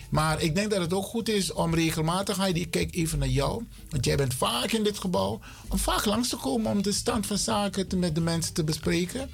Maar 0.09 0.41
ik 0.41 0.55
denk 0.55 0.69
dat 0.71 0.81
het 0.81 0.93
ook 0.93 1.05
goed 1.05 1.29
is 1.29 1.51
om 1.53 1.75
regelmatig, 1.75 2.37
Heidi, 2.37 2.61
ik 2.61 2.71
kijk 2.71 2.95
even 2.95 3.19
naar 3.19 3.27
jou, 3.27 3.63
want 3.89 4.05
jij 4.05 4.15
bent 4.17 4.33
vaak 4.33 4.71
in 4.71 4.83
dit 4.83 4.99
gebouw, 4.99 5.39
om 5.67 5.77
vaak 5.77 6.05
langs 6.05 6.29
te 6.29 6.35
komen 6.35 6.71
om 6.71 6.81
de 6.81 6.91
stand 6.91 7.25
van 7.27 7.37
zaken 7.37 7.87
te- 7.87 7.97
met 7.97 8.15
de 8.15 8.21
mensen 8.21 8.53
te 8.53 8.63
bespreken. 8.63 9.29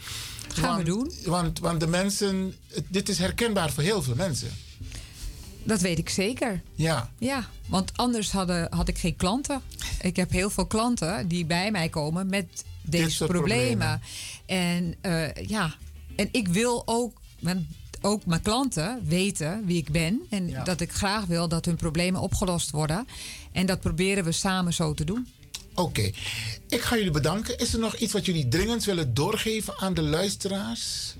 Gaan 0.53 0.77
we 0.77 0.83
doen. 0.83 1.11
Want, 1.25 1.59
want 1.59 1.79
de 1.79 1.87
mensen, 1.87 2.55
dit 2.89 3.09
is 3.09 3.17
herkenbaar 3.17 3.71
voor 3.71 3.83
heel 3.83 4.01
veel 4.03 4.15
mensen. 4.15 4.49
Dat 5.67 5.81
weet 5.81 5.97
ik 5.97 6.09
zeker. 6.09 6.61
Ja. 6.75 7.09
Ja, 7.17 7.47
want 7.67 7.91
anders 7.95 8.31
hadden, 8.31 8.67
had 8.69 8.87
ik 8.87 8.97
geen 8.97 9.15
klanten. 9.15 9.61
Ik 10.01 10.15
heb 10.15 10.31
heel 10.31 10.49
veel 10.49 10.65
klanten 10.65 11.27
die 11.27 11.45
bij 11.45 11.71
mij 11.71 11.89
komen 11.89 12.27
met 12.29 12.45
deze 12.81 13.25
problemen. 13.25 14.01
En 14.45 14.95
eh, 15.01 15.33
ja, 15.47 15.75
en 16.15 16.29
ik 16.31 16.47
wil 16.47 16.83
ook, 16.85 17.21
want 17.39 17.65
ook 18.01 18.25
mijn 18.25 18.41
klanten 18.41 19.01
weten 19.05 19.65
wie 19.65 19.77
ik 19.77 19.91
ben. 19.91 20.21
En 20.29 20.47
Ja. 20.49 20.63
dat 20.63 20.81
ik 20.81 20.91
graag 20.91 21.25
wil 21.25 21.47
dat 21.47 21.65
hun 21.65 21.75
problemen 21.75 22.21
opgelost 22.21 22.71
worden. 22.71 23.07
En 23.51 23.65
dat 23.65 23.79
proberen 23.79 24.23
we 24.23 24.31
samen 24.31 24.73
zo 24.73 24.93
te 24.93 25.03
doen. 25.03 25.27
Oké, 25.73 26.11
ik 26.69 26.81
ga 26.81 26.95
jullie 26.95 27.11
bedanken. 27.11 27.57
Is 27.57 27.73
er 27.73 27.79
nog 27.79 27.95
iets 27.95 28.13
wat 28.13 28.25
jullie 28.25 28.47
dringend 28.47 28.83
willen 28.83 29.13
doorgeven 29.13 29.73
aan 29.79 29.93
de 29.93 30.01
luisteraars? 30.01 31.15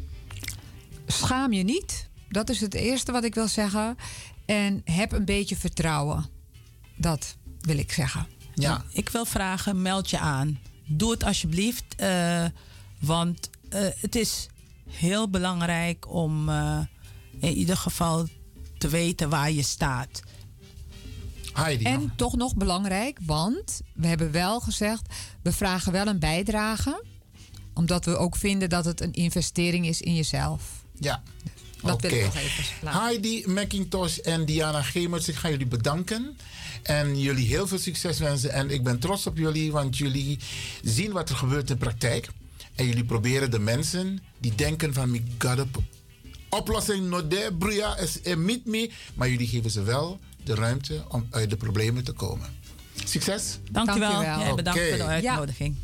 Schaam 1.08 1.54
je 1.54 1.64
niet. 1.64 2.08
Dat 2.30 2.50
is 2.50 2.62
het 2.62 2.74
eerste 2.74 3.12
wat 3.12 3.24
ik 3.24 3.36
wil 3.36 3.48
zeggen. 3.48 3.98
En 4.48 4.82
heb 4.84 5.12
een 5.12 5.26
beetje 5.26 5.56
vertrouwen. 5.56 6.26
Dat 6.96 7.36
wil 7.62 7.78
ik 7.78 7.92
zeggen. 7.92 8.28
Ja. 8.54 8.84
Ik 8.92 9.10
wil 9.10 9.26
vragen, 9.26 9.82
meld 9.82 10.10
je 10.10 10.20
aan. 10.20 10.60
Doe 10.86 11.12
het 11.12 11.24
alsjeblieft. 11.24 11.96
eh, 11.96 12.46
want 13.00 13.50
eh, 13.70 13.88
het 14.00 14.16
is 14.16 14.48
heel 14.90 15.30
belangrijk 15.30 16.14
om 16.14 16.50
eh, 16.50 16.80
in 17.40 17.54
ieder 17.54 17.78
geval 17.78 18.28
te 18.78 18.88
weten 18.88 19.30
waar 19.30 19.52
je 19.52 19.62
staat. 19.62 20.22
Heidi. 21.54 21.84
En 21.84 22.14
toch 22.16 22.36
nog 22.36 22.56
belangrijk, 22.56 23.20
want 23.22 23.82
we 23.94 24.08
hebben 24.08 24.32
wel 24.32 24.60
gezegd, 24.60 25.14
we 25.42 25.52
vragen 25.52 25.92
wel 25.92 26.08
een 26.08 26.20
bijdrage. 26.20 27.04
Omdat 27.74 28.06
we 28.06 28.18
ook 28.18 28.36
vinden 28.36 28.70
dat 28.70 28.86
het 28.86 29.02
een 29.02 29.14
investering 29.14 29.88
is 29.88 30.02
in 30.02 30.16
jezelf. 30.16 30.86
Ja. 31.00 31.24
Dat 31.82 32.02
wil 32.02 32.12
ik 32.12 32.16
Oké. 32.16 32.26
nog 32.26 32.36
even 32.36 32.64
laten. 32.82 33.02
Heidi 33.02 33.44
McIntosh 33.48 34.18
en 34.18 34.46
Diana 34.46 34.82
Gemers, 34.82 35.28
ik 35.28 35.36
ga 35.36 35.50
jullie 35.50 35.68
bedanken. 35.68 36.38
En 36.84 37.20
jullie 37.20 37.48
heel 37.48 37.68
veel 37.68 37.80
succes 37.80 38.20
wensen. 38.20 38.52
En 38.52 38.70
ik 38.70 38.84
ben 38.84 39.00
trots 39.00 39.28
op 39.28 39.38
jullie, 39.38 39.72
want 39.72 39.98
jullie 39.98 40.40
zien 40.84 41.12
wat 41.12 41.30
er 41.30 41.36
gebeurt 41.36 41.70
in 41.70 41.78
praktijk. 41.78 42.30
En 42.76 42.86
jullie 42.86 43.06
proberen 43.06 43.52
de 43.52 43.60
mensen 43.60 44.20
die 44.38 44.56
denken 44.56 44.94
van... 44.94 45.12
"Me 45.12 45.22
God, 45.38 45.60
op 45.60 45.82
oplossing 46.50 47.10
no 47.10 47.28
de 47.28 47.56
bruya 47.60 47.98
is 47.98 48.20
meet 48.36 48.66
me. 48.66 48.92
Maar 49.16 49.30
jullie 49.30 49.48
geven 49.48 49.72
ze 49.72 49.84
wel 49.84 50.20
de 50.44 50.56
ruimte 50.56 51.04
om 51.08 51.28
uit 51.32 51.50
de 51.50 51.58
problemen 51.58 52.04
te 52.04 52.12
komen. 52.12 52.48
Succes. 53.06 53.58
Dankjewel. 53.72 54.12
Dankjewel. 54.12 54.40
Jij 54.40 54.56
bedankt 54.56 54.80
Oké. 54.80 54.90
voor 54.90 54.98
de 54.98 55.04
uitnodiging. 55.04 55.76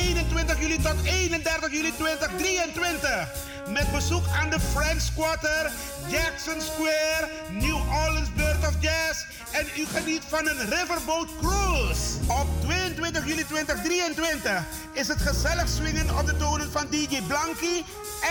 21 0.00 0.60
juli 0.60 0.78
tot 0.82 0.96
31 1.04 1.72
juli 1.72 1.92
2023. 1.96 3.28
Met 3.68 3.92
bezoek 3.92 4.24
aan 4.40 4.50
de 4.50 4.60
French 4.60 5.04
Quarter, 5.14 5.70
Jackson 6.08 6.60
Square, 6.60 7.28
New 7.50 7.76
Orleans 7.76 8.32
Bird 8.34 8.68
of 8.68 8.74
Jazz. 8.80 9.24
En 9.50 9.66
u 9.76 9.86
geniet 9.86 10.22
van 10.28 10.48
een 10.48 10.58
Riverboat 10.58 11.28
Cruise. 11.40 12.18
Op 12.26 12.48
22 12.60 13.26
juli 13.26 13.44
2023 13.44 14.62
is 14.92 15.08
het 15.08 15.20
gezellig 15.20 15.68
swingen 15.68 16.18
op 16.18 16.26
de 16.26 16.36
tonen 16.36 16.70
van 16.70 16.86
DJ 16.90 17.22
Blanky 17.26 17.76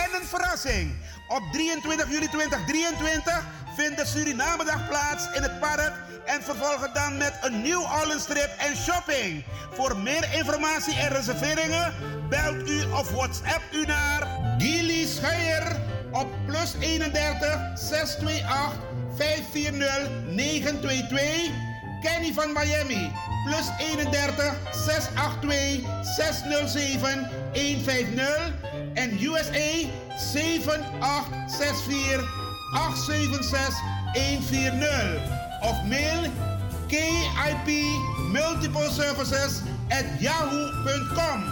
en 0.02 0.20
een 0.20 0.26
verrassing. 0.26 0.92
Op 1.30 1.42
23 1.52 2.10
juli 2.10 2.28
2023 2.28 3.44
vindt 3.76 3.96
de 3.96 4.06
Surinamedag 4.06 4.88
plaats 4.88 5.26
in 5.34 5.42
het 5.42 5.60
park 5.60 5.92
en 6.24 6.42
vervolgen 6.42 6.90
dan 6.94 7.16
met 7.16 7.38
een 7.40 7.62
nieuw 7.62 7.82
Orleans 8.00 8.24
trip 8.24 8.50
en 8.58 8.76
shopping. 8.76 9.44
Voor 9.70 9.96
meer 9.96 10.28
informatie 10.32 10.94
en 10.94 11.08
reserveringen 11.08 11.94
belt 12.28 12.68
u 12.68 12.82
of 12.82 13.10
WhatsApp 13.10 13.62
u 13.72 13.84
naar 13.84 14.26
Gilly 14.58 15.06
Scheier 15.06 15.76
op 16.12 16.28
plus 16.46 16.74
31 16.80 17.60
628 17.74 18.78
540 19.16 20.08
922. 20.26 21.69
Kenny 22.02 22.32
van 22.32 22.52
Miami 22.52 23.12
plus 23.46 23.70
31 23.78 24.54
682 24.72 25.84
607 26.16 27.28
150 27.52 28.52
en 28.94 29.18
USA 29.20 29.86
7864 30.16 32.24
876 32.72 33.74
140 34.14 35.20
of 35.62 35.76
mail 35.86 36.30
KIP 36.88 37.68
Multiple 38.32 38.88
Services 38.90 39.62
at 39.90 40.04
yahoo.com. 40.20 41.44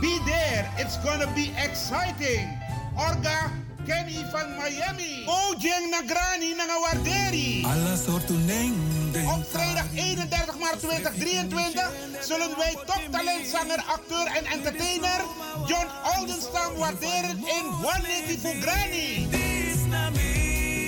Be 0.00 0.18
there, 0.26 0.70
it's 0.78 0.96
gonna 0.98 1.26
be 1.34 1.52
exciting. 1.58 2.48
Orga 2.96 3.50
Kenny 3.86 4.26
van 4.30 4.48
Miami. 4.58 5.24
Ojeng 5.26 5.90
Nagrani 5.90 6.54
Nangawarderi. 6.54 7.62
Alla 7.64 7.96
soorten 7.96 8.44
Op 9.26 9.44
vrijdag 9.50 9.86
31 9.94 10.58
maart 10.58 10.80
2023 10.80 11.90
zullen 12.20 12.56
wij 12.56 12.76
toptalentzanger, 12.86 13.84
acteur 13.86 14.26
en 14.26 14.44
entertainer 14.44 15.20
John 15.66 15.88
Oldenstam 16.18 16.74
waarderen 16.76 17.38
in 17.38 17.64
180 17.64 18.40
Fugrani. 18.40 19.55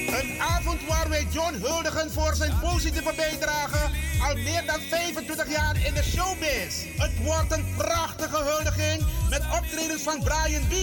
Een 0.09 0.41
avond 0.41 0.87
waar 0.87 1.09
wij 1.09 1.27
John 1.31 1.55
huldigen 1.55 2.13
voor 2.13 2.35
zijn 2.35 2.59
positieve 2.61 3.13
bijdrage 3.17 3.91
al 4.29 4.35
meer 4.35 4.63
dan 4.67 4.81
25 4.81 5.51
jaar 5.51 5.77
in 5.87 5.95
de 5.95 6.03
showbiz. 6.03 6.85
Het 6.97 7.25
wordt 7.25 7.53
een 7.53 7.67
prachtige 7.77 8.37
huldiging 8.37 9.03
met 9.31 9.43
optredens 9.57 10.03
van 10.03 10.23
Brian 10.23 10.63
B., 10.69 10.75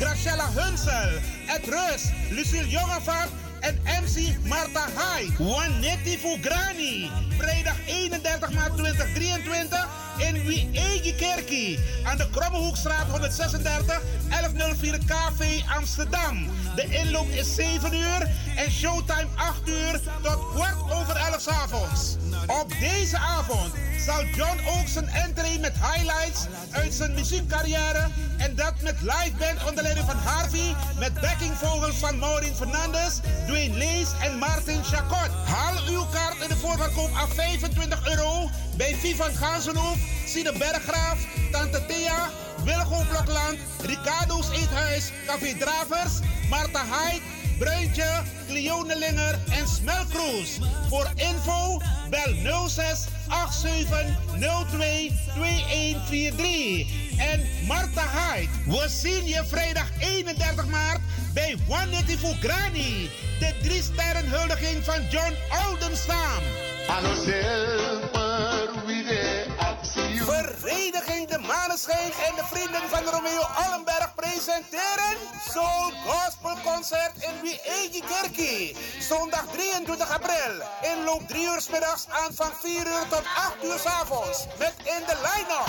Graciela 0.00 0.50
Hunsel, 0.54 1.10
Ed 1.46 1.68
Rus, 1.68 2.02
Lucille 2.30 2.68
Jongevaart 2.68 3.30
en 3.60 3.78
MC 3.84 4.46
Marta 4.46 4.86
Hyde. 4.96 5.44
Juanetti 5.44 6.18
Fugrani. 6.18 7.10
Vrijdag 7.38 7.76
31 7.86 8.52
maart 8.52 8.76
2023 8.76 10.05
in 10.18 10.44
Wiegi 10.44 11.14
Kerkie. 11.14 11.78
Aan 12.04 12.16
de 12.16 12.30
Krommehoekstraat 12.30 13.10
136 13.10 14.00
1104 14.28 14.98
KV 14.98 15.60
Amsterdam. 15.76 16.46
De 16.76 16.84
inloop 16.84 17.28
is 17.28 17.54
7 17.54 17.94
uur 17.94 18.30
en 18.56 18.70
showtime 18.70 19.28
8 19.34 19.68
uur 19.68 20.00
tot 20.22 20.38
kwart 20.54 20.92
over 20.92 21.16
11 21.16 21.40
's 21.40 21.48
avonds. 21.48 22.16
Op 22.46 22.72
deze 22.80 23.18
avond 23.18 23.72
zal 24.06 24.24
John 24.24 24.58
ook 24.78 24.88
zijn 24.88 25.08
entree 25.08 25.58
met 25.58 25.72
highlights 25.72 26.46
uit 26.70 26.94
zijn 26.94 27.14
muziekcarrière 27.14 28.08
en 28.36 28.54
dat 28.54 28.74
met 28.82 29.00
live 29.00 29.32
band 29.38 29.68
onder 29.68 29.82
leiding 29.82 30.06
van 30.06 30.16
Harvey 30.16 30.74
met 30.98 31.14
backingvogels 31.20 31.96
van 31.96 32.18
Maureen 32.18 32.54
Fernandes, 32.54 33.20
Dwayne 33.46 33.76
Lees 33.76 34.08
en 34.22 34.38
Martin 34.38 34.84
Chacot. 34.84 35.30
Haal 35.44 35.74
uw 35.88 36.04
kaart 36.12 36.40
in 36.42 36.48
de 36.48 36.56
voorverkoop 36.56 37.10
af 37.14 37.34
25 37.34 38.08
euro 38.08 38.50
bij 38.76 38.94
Vivan 38.94 39.34
Gansenhoef, 39.34 39.98
Sine 40.26 40.52
Berggraaf, 40.58 41.18
Tante 41.50 41.86
Thea, 41.86 42.30
Wilgo 42.64 43.04
Blokland, 43.08 43.58
Ricardo's 43.82 44.50
Eethuis, 44.50 45.10
Café 45.26 45.54
Dravers, 45.58 46.12
Marta 46.50 46.84
Hyde, 46.84 47.22
Bruintje, 47.58 48.22
Cleone 48.48 48.98
Linger 48.98 49.38
en 49.50 49.68
Smelkroes. 49.68 50.58
Voor 50.88 51.10
info 51.14 51.80
bel 52.10 52.68
06 52.68 53.04
87 53.50 54.16
02 54.70 55.12
2143. 55.34 56.86
En 57.18 57.48
Marta 57.66 58.04
Hyde, 58.08 58.48
we 58.66 58.88
zien 58.88 59.26
je 59.26 59.44
vrijdag 59.44 59.88
31 59.98 60.66
maart 60.66 61.00
bij 61.34 61.56
One 61.68 62.16
Fugrani. 62.18 63.10
De 63.38 63.54
drie 63.62 63.82
sterren 63.82 64.28
huldiging 64.28 64.84
van 64.84 65.08
John 65.10 65.34
Oldenstam. 65.68 66.42
with 68.86 69.08
a 69.10 69.65
Vereniging 70.26 71.28
De 71.28 71.38
Maneschijn 71.38 72.12
en 72.28 72.34
de 72.36 72.44
vrienden 72.44 72.88
van 72.88 73.04
Romeo 73.04 73.40
Allenberg 73.40 74.14
presenteren 74.14 75.16
Soul 75.52 75.92
Gospel 76.06 76.56
Concert 76.72 77.12
in 77.16 77.40
Wiegi 77.42 78.02
Kerkie. 78.08 78.76
Zondag 78.98 79.44
23 79.52 80.10
april. 80.10 80.52
Inloop 80.82 81.28
3 81.28 81.44
uur 81.44 81.60
's 81.60 81.68
middags 81.68 82.06
aan 82.08 82.34
van 82.34 82.50
4 82.62 82.86
uur 82.86 83.06
tot 83.08 83.22
8 83.36 83.64
uur 83.64 83.78
's 83.78 83.86
avonds. 83.86 84.46
Met 84.58 84.74
in 84.84 85.02
de 85.06 85.16
line-up. 85.26 85.66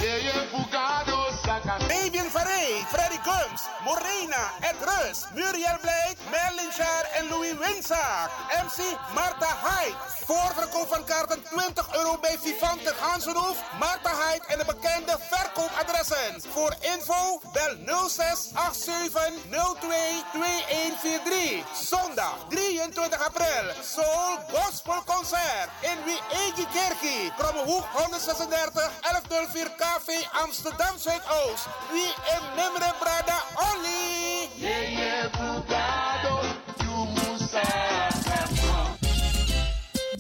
Fabian 1.92 2.30
Farey, 2.30 2.86
Freddy 2.88 3.20
Gums, 3.28 3.62
Morena, 3.84 4.44
Ed 4.60 4.80
Rus, 4.90 5.26
Muriel 5.34 5.78
Blijt, 5.82 6.18
Merlin 6.32 6.72
Schaar 6.72 7.06
en 7.14 7.28
Louis 7.30 7.54
Winsaak. 7.54 8.30
MC 8.66 8.98
Marta 9.14 9.52
Hyde. 9.66 9.96
Voorverkoop 10.26 10.88
van 10.88 11.04
kaarten 11.04 11.44
20 11.44 11.96
euro 11.96 12.18
bij 12.22 12.38
Vivante 12.42 12.94
Gansenhoef, 13.02 13.58
Marta 13.80 14.12
Hyde 14.22 14.47
en 14.48 14.58
de 14.58 14.66
bekende 14.66 15.18
verkoopadressen. 15.30 16.42
Voor 16.54 16.76
info 16.80 17.42
bel 17.54 18.10
06 18.10 18.52
87 18.72 19.32
02 19.80 20.24
2143. 20.34 21.66
Zondag 21.90 22.38
23 22.50 23.26
april. 23.26 23.66
Soul 23.82 24.38
Gospel 24.54 25.04
Concert 25.06 25.70
in 25.82 25.98
Wiegi 26.06 26.68
Kerkie. 26.74 27.32
Krommehoek 27.38 27.86
136 27.94 28.90
1104 29.02 29.70
KV 29.82 30.08
Amsterdam 30.44 30.98
Zuidoost. 30.98 31.66
Wie 31.92 32.12
in 32.34 32.44
Nimre 32.56 32.92
Brada 33.00 33.40
Oli. 33.70 34.08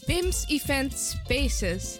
BIMS 0.06 0.46
Event 0.48 0.94
Spaces. 0.94 2.00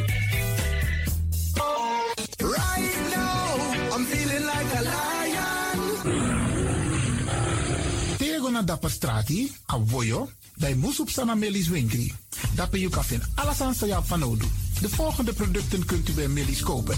Tego 8.17 8.49
na 8.49 8.61
dapper 8.61 8.91
strati, 8.91 9.51
a 9.65 9.77
voyo, 9.85 10.29
bij 10.55 10.75
Moesop 10.75 11.09
Sana 11.09 11.35
Melis 11.35 11.67
Winkri. 11.67 12.13
Dapper 12.55 12.79
you 12.79 12.91
kan 12.91 13.03
alles 13.35 13.61
aan. 13.61 13.73
De 14.81 14.89
volgende 14.89 15.33
producten 15.33 15.85
kunt 15.85 16.09
u 16.09 16.13
bij 16.13 16.27
Melis 16.27 16.61
kopen. 16.61 16.97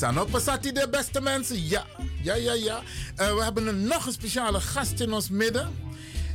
Sanop 0.00 0.40
Sati 0.42 0.72
de 0.72 0.88
beste 0.90 1.20
mensen. 1.20 1.68
Ja, 1.68 1.86
ja, 2.22 2.34
ja, 2.34 2.52
ja. 2.52 2.82
Eh, 3.16 3.34
we 3.34 3.42
hebben 3.42 3.66
een, 3.66 3.86
nog 3.86 4.06
een 4.06 4.12
speciale 4.12 4.60
gast 4.60 5.00
in 5.00 5.12
ons 5.12 5.30
midden. 5.30 5.68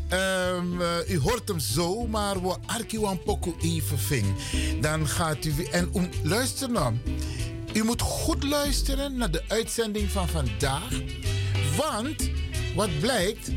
Ehm, 0.10 0.82
eh, 0.82 1.10
u 1.10 1.20
hoort 1.20 1.48
hem 1.48 1.60
zo, 1.60 2.08
maar 2.08 2.42
we 2.42 2.56
arkiwan 2.66 3.24
poco 3.24 3.56
even 3.62 4.00
ving. 4.00 4.36
Dan 4.82 5.08
gaat 5.08 5.46
u. 5.46 5.64
En 5.72 5.90
om, 5.92 6.10
luister 6.24 6.70
nou. 6.72 6.94
U 7.74 7.84
moet 7.84 8.02
goed 8.02 8.44
luisteren 8.44 9.18
naar 9.18 9.32
de 9.32 9.44
uitzending 9.48 10.12
van 10.12 10.28
vandaag. 10.28 11.02
Want 11.78 12.30
wat 12.76 13.00
blijkt, 13.00 13.50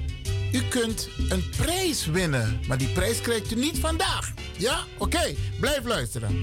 u 0.53 0.63
kunt 0.69 1.09
een 1.29 1.45
prijs 1.57 2.07
winnen. 2.07 2.61
Maar 2.69 2.79
die 2.79 2.93
prijs 2.93 3.21
krijgt 3.21 3.53
u 3.53 3.55
niet 3.55 3.79
vandaag. 3.79 4.33
Ja? 4.57 4.85
Oké, 4.99 5.35
blijf 5.61 5.85
luisteren. 5.85 6.43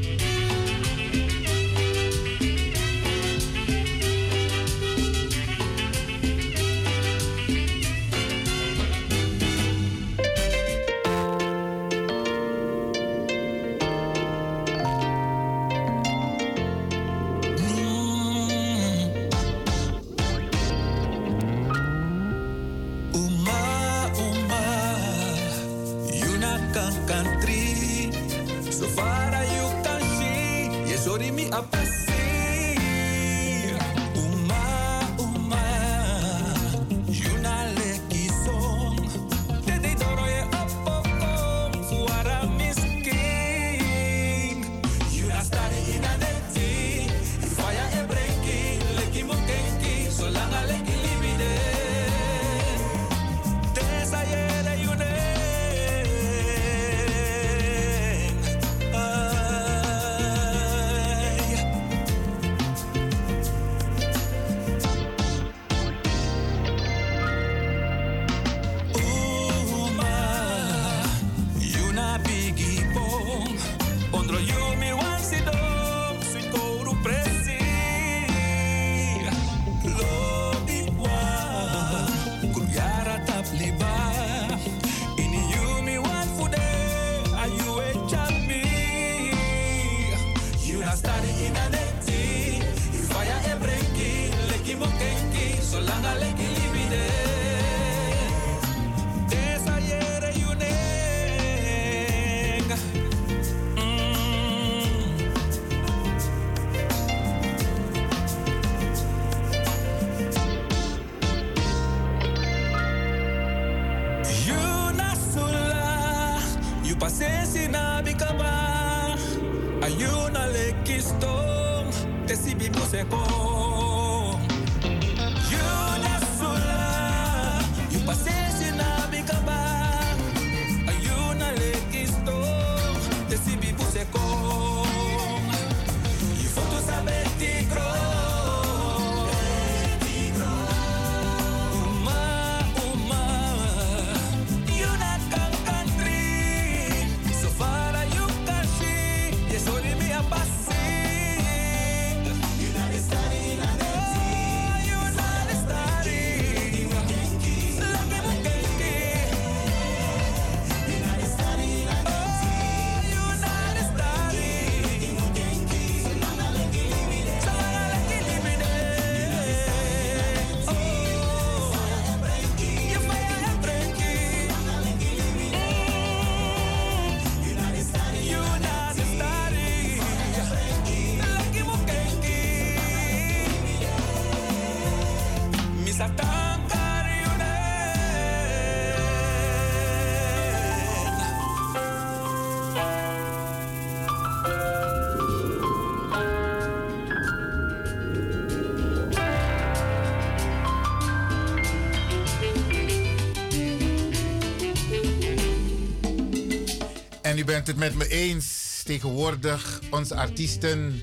Bent 207.45 207.67
het 207.67 207.77
met 207.77 207.95
me 207.95 208.07
eens. 208.07 208.63
Tegenwoordig 208.83 209.79
onze 209.91 210.15
artiesten. 210.15 211.01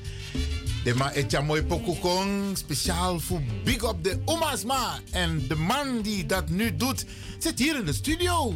De 0.84 0.94
ma 0.94 1.12
etja 1.12 1.40
mooi 1.40 1.62
pokokong. 1.62 2.58
Speciaal 2.58 3.20
voor 3.20 3.40
Big 3.64 3.82
Up 3.82 3.96
de 4.04 4.18
Omasma. 4.24 5.00
En 5.10 5.44
de 5.48 5.54
man 5.54 6.02
die 6.02 6.26
dat 6.26 6.48
nu 6.48 6.76
doet, 6.76 7.04
zit 7.38 7.58
hier 7.58 7.78
in 7.78 7.84
de 7.84 7.92
studio. 7.92 8.54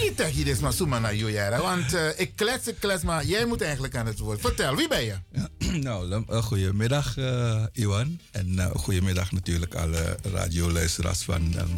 Wie 0.00 0.14
tegen 0.14 0.38
je 0.38 0.44
dit 0.44 0.60
maar 0.60 1.00
naar 1.00 1.14
jou? 1.16 1.62
Want 1.62 1.94
eh, 1.94 2.08
ik 2.16 2.32
klets, 2.36 2.66
ik 2.68 2.76
klets, 2.80 3.02
maar 3.02 3.24
jij 3.24 3.44
moet 3.46 3.62
eigenlijk 3.62 3.96
aan 3.96 4.06
het 4.06 4.18
woord. 4.18 4.40
Vertel, 4.40 4.76
wie 4.76 4.88
ben 4.88 5.04
je? 5.04 5.14
Nou, 5.76 6.06
lem- 6.06 6.24
eh, 6.28 6.42
goedemiddag 6.42 7.16
eh 7.16 7.64
Iwan. 7.72 8.20
En 8.30 8.70
goedemiddag 8.74 9.32
natuurlijk 9.32 9.74
alle 9.74 10.16
radioluisteraars 10.32 11.22
van 11.22 11.54
ehm, 11.56 11.68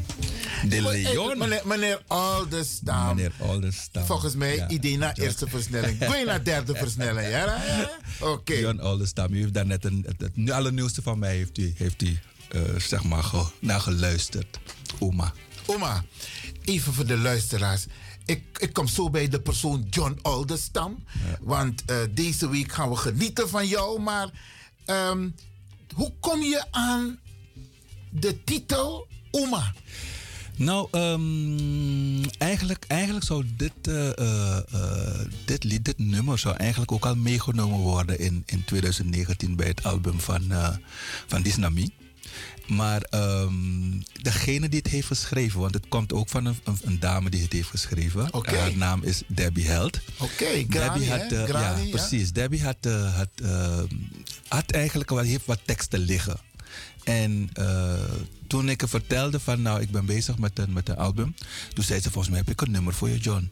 De 0.68 0.82
Leon. 0.82 1.38
Meneer, 1.38 1.62
meneer 1.64 2.02
Aldestam. 2.06 3.06
Meneer 3.16 3.32
Aldestam. 3.40 4.04
Volgens 4.04 4.34
mij 4.34 4.56
Ja. 4.56 4.68
idee 4.68 4.98
naar 4.98 5.14
eerste 5.16 5.48
versnelling. 5.48 5.96
Gooi 6.04 6.24
naar 6.24 6.44
derde 6.44 6.74
versnelling, 6.74 7.28
ja? 7.28 7.60
Oké. 8.20 8.54
Jan 8.54 8.80
Aldestam, 8.80 9.32
u 9.32 9.40
heeft 9.40 9.54
daarnet 9.54 9.84
een, 9.84 10.06
het, 10.16 10.50
allernieuwste 10.50 11.02
van 11.02 11.18
mij 11.18 11.36
heeft 11.36 11.58
u, 11.58 11.72
heeft 11.76 12.02
u 12.02 12.18
eh, 12.48 12.60
zeg 12.76 13.04
maar 13.04 13.22
ge, 13.22 13.44
naar 13.60 13.80
geluisterd. 13.80 14.58
Oma. 14.98 15.32
Oma, 15.66 16.04
even 16.64 16.92
voor 16.92 17.06
de 17.06 17.16
luisteraars. 17.16 17.86
Ik, 18.24 18.42
ik 18.58 18.72
kom 18.72 18.86
zo 18.86 19.10
bij 19.10 19.28
de 19.28 19.40
persoon 19.40 19.86
John 19.90 20.18
Aldestam. 20.22 21.04
Want 21.40 21.84
eh, 21.84 21.96
deze 22.10 22.48
week 22.50 22.72
gaan 22.72 22.90
we 22.90 22.96
genieten 22.96 23.48
van 23.48 23.66
jou. 23.66 24.00
Maar 24.00 24.28
ehm, 24.84 25.28
hoe 25.94 26.12
kom 26.20 26.42
je 26.42 26.64
aan 26.70 27.18
de 28.10 28.44
titel 28.44 29.06
Oma? 29.30 29.72
Nou, 30.58 30.88
ehm, 30.90 32.24
eigenlijk, 32.38 32.84
eigenlijk 32.86 33.26
zou 33.26 33.44
dit, 33.56 33.72
eh, 33.82 34.18
eh, 34.18 34.58
eh, 34.72 35.26
dit 35.44 35.64
lied, 35.64 35.84
dit 35.84 35.98
nummer 35.98 36.38
zou 36.38 36.56
eigenlijk 36.56 36.92
ook 36.92 37.06
al 37.06 37.16
meegenomen 37.16 37.78
worden 37.78 38.18
in, 38.18 38.42
in 38.46 38.64
2019 38.64 39.56
bij 39.56 39.66
het 39.66 39.84
album 39.84 40.20
van, 40.20 40.52
eh 40.52 40.76
van 41.26 41.42
Disnami. 41.42 41.90
Maar 42.66 43.02
ehm, 43.02 44.00
degene 44.22 44.68
die 44.68 44.78
het 44.78 44.88
heeft 44.88 45.06
geschreven, 45.06 45.60
want 45.60 45.74
het 45.74 45.88
komt 45.88 46.12
ook 46.12 46.28
van 46.28 46.44
een, 46.44 46.56
een, 46.64 46.78
een 46.84 47.00
dame 47.00 47.30
die 47.30 47.42
het 47.42 47.52
heeft 47.52 47.68
geschreven. 47.68 48.28
Haar 48.42 48.76
naam 48.76 49.02
is 49.02 49.22
Debbie 49.26 49.66
Held. 49.66 50.00
Oké, 50.18 50.44
Granny, 50.44 50.68
Debbie 50.68 51.10
had, 51.10 51.30
ja, 51.30 51.78
ja. 51.78 51.90
precies. 51.90 52.32
Debbie 52.32 52.62
had, 52.62 52.76
had, 53.14 53.28
eh, 53.42 53.78
had 54.48 54.70
eigenlijk 54.70 55.10
wat, 55.10 55.24
heeft 55.24 55.46
wat 55.46 55.60
teksten 55.64 56.00
liggen. 56.00 56.40
En 57.04 57.50
eh, 57.52 57.94
toen 58.46 58.68
ik 58.68 58.82
vertelde 58.86 59.40
van 59.40 59.62
nou, 59.62 59.80
ik 59.80 59.90
ben 59.90 60.06
bezig 60.06 60.38
met 60.38 60.58
een, 60.58 60.72
met 60.72 60.88
een 60.88 60.96
album. 60.96 61.34
Toen 61.74 61.84
zei 61.84 62.00
ze, 62.00 62.10
volgens 62.10 62.28
mij 62.28 62.38
heb 62.38 62.50
ik 62.50 62.60
een 62.60 62.70
nummer 62.70 62.94
voor 62.94 63.08
je, 63.08 63.18
John. 63.18 63.50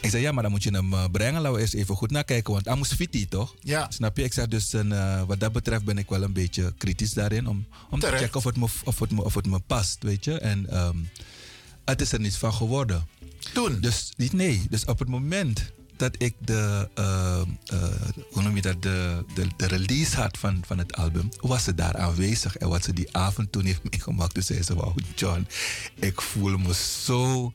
Ik 0.00 0.10
zei, 0.10 0.22
ja, 0.22 0.32
maar 0.32 0.42
dan 0.42 0.52
moet 0.52 0.62
je 0.62 0.70
hem 0.70 0.92
eh, 0.92 1.04
brengen. 1.12 1.40
Laten 1.40 1.52
we 1.52 1.60
eerst 1.60 1.74
even 1.74 1.96
goed 1.96 2.10
naar 2.10 2.24
kijken. 2.24 2.52
Want 2.52 2.68
Amos 2.68 2.92
Fiti, 2.92 3.28
toch? 3.28 3.54
Ja. 3.60 3.90
Snap 3.90 4.16
je? 4.16 4.22
Ik 4.22 4.32
zeg 4.32 4.48
dus, 4.48 4.72
een, 4.72 4.92
eh, 4.92 5.22
wat 5.22 5.40
dat 5.40 5.52
betreft 5.52 5.84
ben 5.84 5.98
ik 5.98 6.08
wel 6.08 6.22
een 6.22 6.32
beetje 6.32 6.74
kritisch 6.78 7.12
daarin. 7.12 7.48
Om, 7.48 7.66
om 7.90 8.00
te 8.00 8.06
checken 8.06 8.34
of 8.36 8.44
het, 8.44 8.56
me, 8.56 8.66
of, 8.84 8.98
het 8.98 9.10
me, 9.10 9.24
of 9.24 9.34
het 9.34 9.46
me 9.46 9.58
past, 9.58 10.02
weet 10.02 10.24
je. 10.24 10.38
En 10.38 10.70
ehm, 10.70 10.96
het 11.84 12.00
is 12.00 12.12
er 12.12 12.20
niets 12.20 12.36
van 12.36 12.52
geworden. 12.52 13.06
Toen? 13.52 13.80
Dus 13.80 14.12
niet, 14.16 14.32
nee. 14.32 14.66
Dus 14.70 14.84
op 14.84 14.98
het 14.98 15.08
moment 15.08 15.72
dat 16.02 16.22
ik 16.22 16.34
de, 16.38 16.88
ehm, 16.94 17.48
eh, 17.66 18.08
hoe 18.30 18.42
noem 18.42 18.56
je 18.56 18.62
dat, 18.62 18.82
de, 18.82 19.24
de, 19.34 19.46
de 19.56 19.66
release 19.66 20.16
had 20.16 20.38
van, 20.38 20.62
van 20.66 20.78
het 20.78 20.96
album, 20.96 21.28
was 21.40 21.64
ze 21.64 21.74
daar 21.74 21.96
aanwezig. 21.96 22.56
En 22.56 22.68
wat 22.68 22.84
ze 22.84 22.92
die 22.92 23.16
avond 23.16 23.52
toen 23.52 23.64
heeft 23.64 23.90
meegemaakt, 23.90 24.34
toen 24.34 24.42
zei 24.42 24.62
ze, 24.62 24.74
wow, 24.74 24.98
John, 25.14 25.46
ik 25.94 26.20
voel 26.20 26.58
me 26.58 26.74
zo 27.04 27.52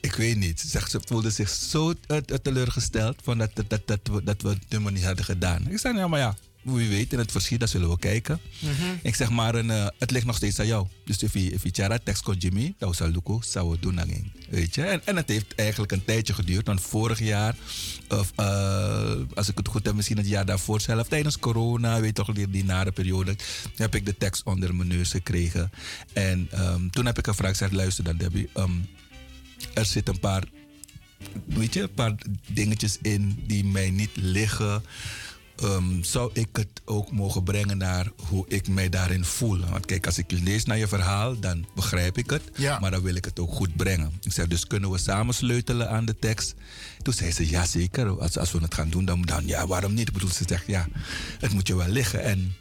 ik 0.00 0.14
weet 0.14 0.36
niet. 0.36 0.60
Ze 0.60 1.00
voelde 1.04 1.30
zich 1.30 1.48
zo 1.48 1.92
eh, 2.06 2.16
eh, 2.16 2.22
teleurgesteld 2.22 3.20
van 3.22 3.38
dat, 3.38 3.50
dat, 3.54 3.68
dat, 3.68 3.86
dat, 3.86 4.00
we, 4.02 4.24
dat 4.24 4.42
we 4.42 4.48
het 4.48 4.68
nummer 4.68 4.92
niet 4.92 5.04
hadden 5.04 5.24
gedaan. 5.24 5.68
Ik 5.68 5.78
zei, 5.78 5.96
ja, 5.96 6.08
maar 6.08 6.20
ja, 6.20 6.36
wie 6.62 6.88
weet, 6.88 7.12
in 7.12 7.18
het 7.18 7.32
verschiet, 7.32 7.60
dat 7.60 7.70
zullen 7.70 7.88
we 7.88 7.98
kijken. 7.98 8.40
Mhm. 8.58 8.72
Ik 9.02 9.14
zeg 9.14 9.30
maar, 9.30 9.54
een, 9.54 9.70
eh, 9.70 9.86
het 9.98 10.10
ligt 10.10 10.26
nog 10.26 10.36
steeds 10.36 10.60
aan 10.60 10.66
jou. 10.66 10.86
Dus 11.04 11.22
if 11.22 11.32
je, 11.62 11.70
tjara 11.70 11.98
tekst 11.98 12.22
kon 12.22 12.36
Jimmy, 12.36 12.74
dan 12.78 12.94
zou 12.94 13.10
Luco, 13.10 13.40
zou 13.44 13.72
het 13.72 13.82
doen 13.82 13.94
dan. 13.94 14.30
Weet 14.48 14.74
je? 14.74 14.82
En, 14.82 15.00
en 15.04 15.16
het 15.16 15.28
heeft 15.28 15.54
eigenlijk 15.54 15.92
een 15.92 16.04
tijdje 16.04 16.34
geduurd. 16.34 16.66
Want 16.66 16.80
vorig 16.80 17.18
jaar, 17.18 17.56
of 18.08 18.32
eh, 18.36 19.14
als 19.34 19.48
ik 19.48 19.56
het 19.56 19.68
goed 19.68 19.86
heb, 19.86 19.94
misschien 19.94 20.16
het 20.16 20.28
jaar 20.28 20.46
daarvoor 20.46 20.80
zelf, 20.80 21.08
tijdens 21.08 21.38
corona, 21.38 22.00
weet 22.00 22.14
toch, 22.14 22.32
die, 22.32 22.50
die 22.50 22.64
nare 22.64 22.92
periode, 22.92 23.36
heb 23.76 23.94
ik 23.94 24.06
de 24.06 24.16
tekst 24.16 24.44
onder 24.44 24.74
mijn 24.74 24.88
neus 24.88 25.10
gekregen. 25.10 25.70
En 26.12 26.48
ehm, 26.50 26.88
toen 26.88 27.06
heb 27.06 27.18
ik 27.18 27.26
gevraagd, 27.26 27.52
ik 27.52 27.58
zeg, 27.58 27.70
luister 27.70 28.04
dan 28.04 28.16
Debbie, 28.16 28.48
ehm, 28.54 28.72
er 29.74 29.84
zitten 29.84 30.14
een 30.14 30.20
paar, 30.20 30.44
weet 31.44 31.74
je, 31.74 31.82
een 31.82 31.94
paar 31.94 32.14
dingetjes 32.46 32.98
in 33.02 33.42
die 33.46 33.64
mij 33.64 33.90
niet 33.90 34.10
liggen. 34.14 34.82
Ehm, 35.56 36.02
zou 36.02 36.30
ik 36.32 36.48
het 36.52 36.82
ook 36.84 37.10
mogen 37.10 37.42
brengen 37.42 37.78
naar 37.78 38.10
hoe 38.28 38.44
ik 38.48 38.68
mij 38.68 38.88
daarin 38.88 39.24
voel? 39.24 39.58
Want 39.58 39.86
kijk, 39.86 40.06
als 40.06 40.18
ik 40.18 40.30
lees 40.30 40.64
naar 40.64 40.78
je 40.78 40.88
verhaal, 40.88 41.40
dan 41.40 41.66
begrijp 41.74 42.18
ik 42.18 42.30
het. 42.30 42.42
Ja. 42.54 42.78
Maar 42.78 42.90
dan 42.90 43.02
wil 43.02 43.14
ik 43.14 43.24
het 43.24 43.38
ook 43.38 43.52
goed 43.52 43.76
brengen. 43.76 44.12
Ik 44.22 44.32
zeg, 44.32 44.46
dus 44.46 44.66
kunnen 44.66 44.90
we 44.90 44.98
samen 44.98 45.34
sleutelen 45.34 45.90
aan 45.90 46.04
de 46.04 46.18
tekst? 46.18 46.54
Toen 47.02 47.14
zei 47.14 47.32
ze, 47.32 47.50
ja 47.50 47.66
zeker. 47.66 48.20
Als, 48.20 48.38
als 48.38 48.52
we 48.52 48.58
het 48.58 48.74
gaan 48.74 48.90
doen, 48.90 49.04
dan, 49.04 49.22
dan 49.22 49.46
ja, 49.46 49.66
waarom 49.66 49.94
niet? 49.94 50.08
Ik 50.08 50.14
bedoel, 50.14 50.30
ze 50.30 50.44
zegt, 50.46 50.66
ja, 50.66 50.88
het 51.38 51.52
moet 51.52 51.66
je 51.66 51.76
wel 51.76 51.88
liggen. 51.88 52.22
En 52.22 52.54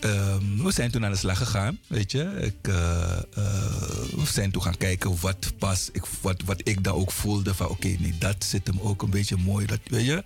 Ehm, 0.00 0.62
we 0.62 0.72
zijn 0.72 0.90
toen 0.90 1.04
aan 1.04 1.10
de 1.10 1.16
slag 1.16 1.38
gegaan, 1.38 1.78
weet 1.86 2.12
je. 2.12 2.22
Ik, 2.40 2.68
eh, 2.68 3.12
eh, 3.12 3.22
we 4.16 4.26
zijn 4.26 4.50
toen 4.50 4.62
gaan 4.62 4.76
kijken 4.76 5.20
wat 5.20 5.52
pas, 5.58 5.88
ik, 5.92 6.04
wat, 6.20 6.42
wat 6.44 6.60
ik 6.64 6.84
dan 6.84 6.94
ook 6.94 7.12
voelde 7.12 7.54
van 7.54 7.68
oké, 7.68 7.88
nee, 7.88 8.14
dat 8.18 8.44
zit 8.44 8.66
hem 8.66 8.80
ook 8.80 9.02
een 9.02 9.10
beetje 9.10 9.36
mooi, 9.36 9.66
dat, 9.66 9.78
weet 9.84 10.04
je. 10.04 10.22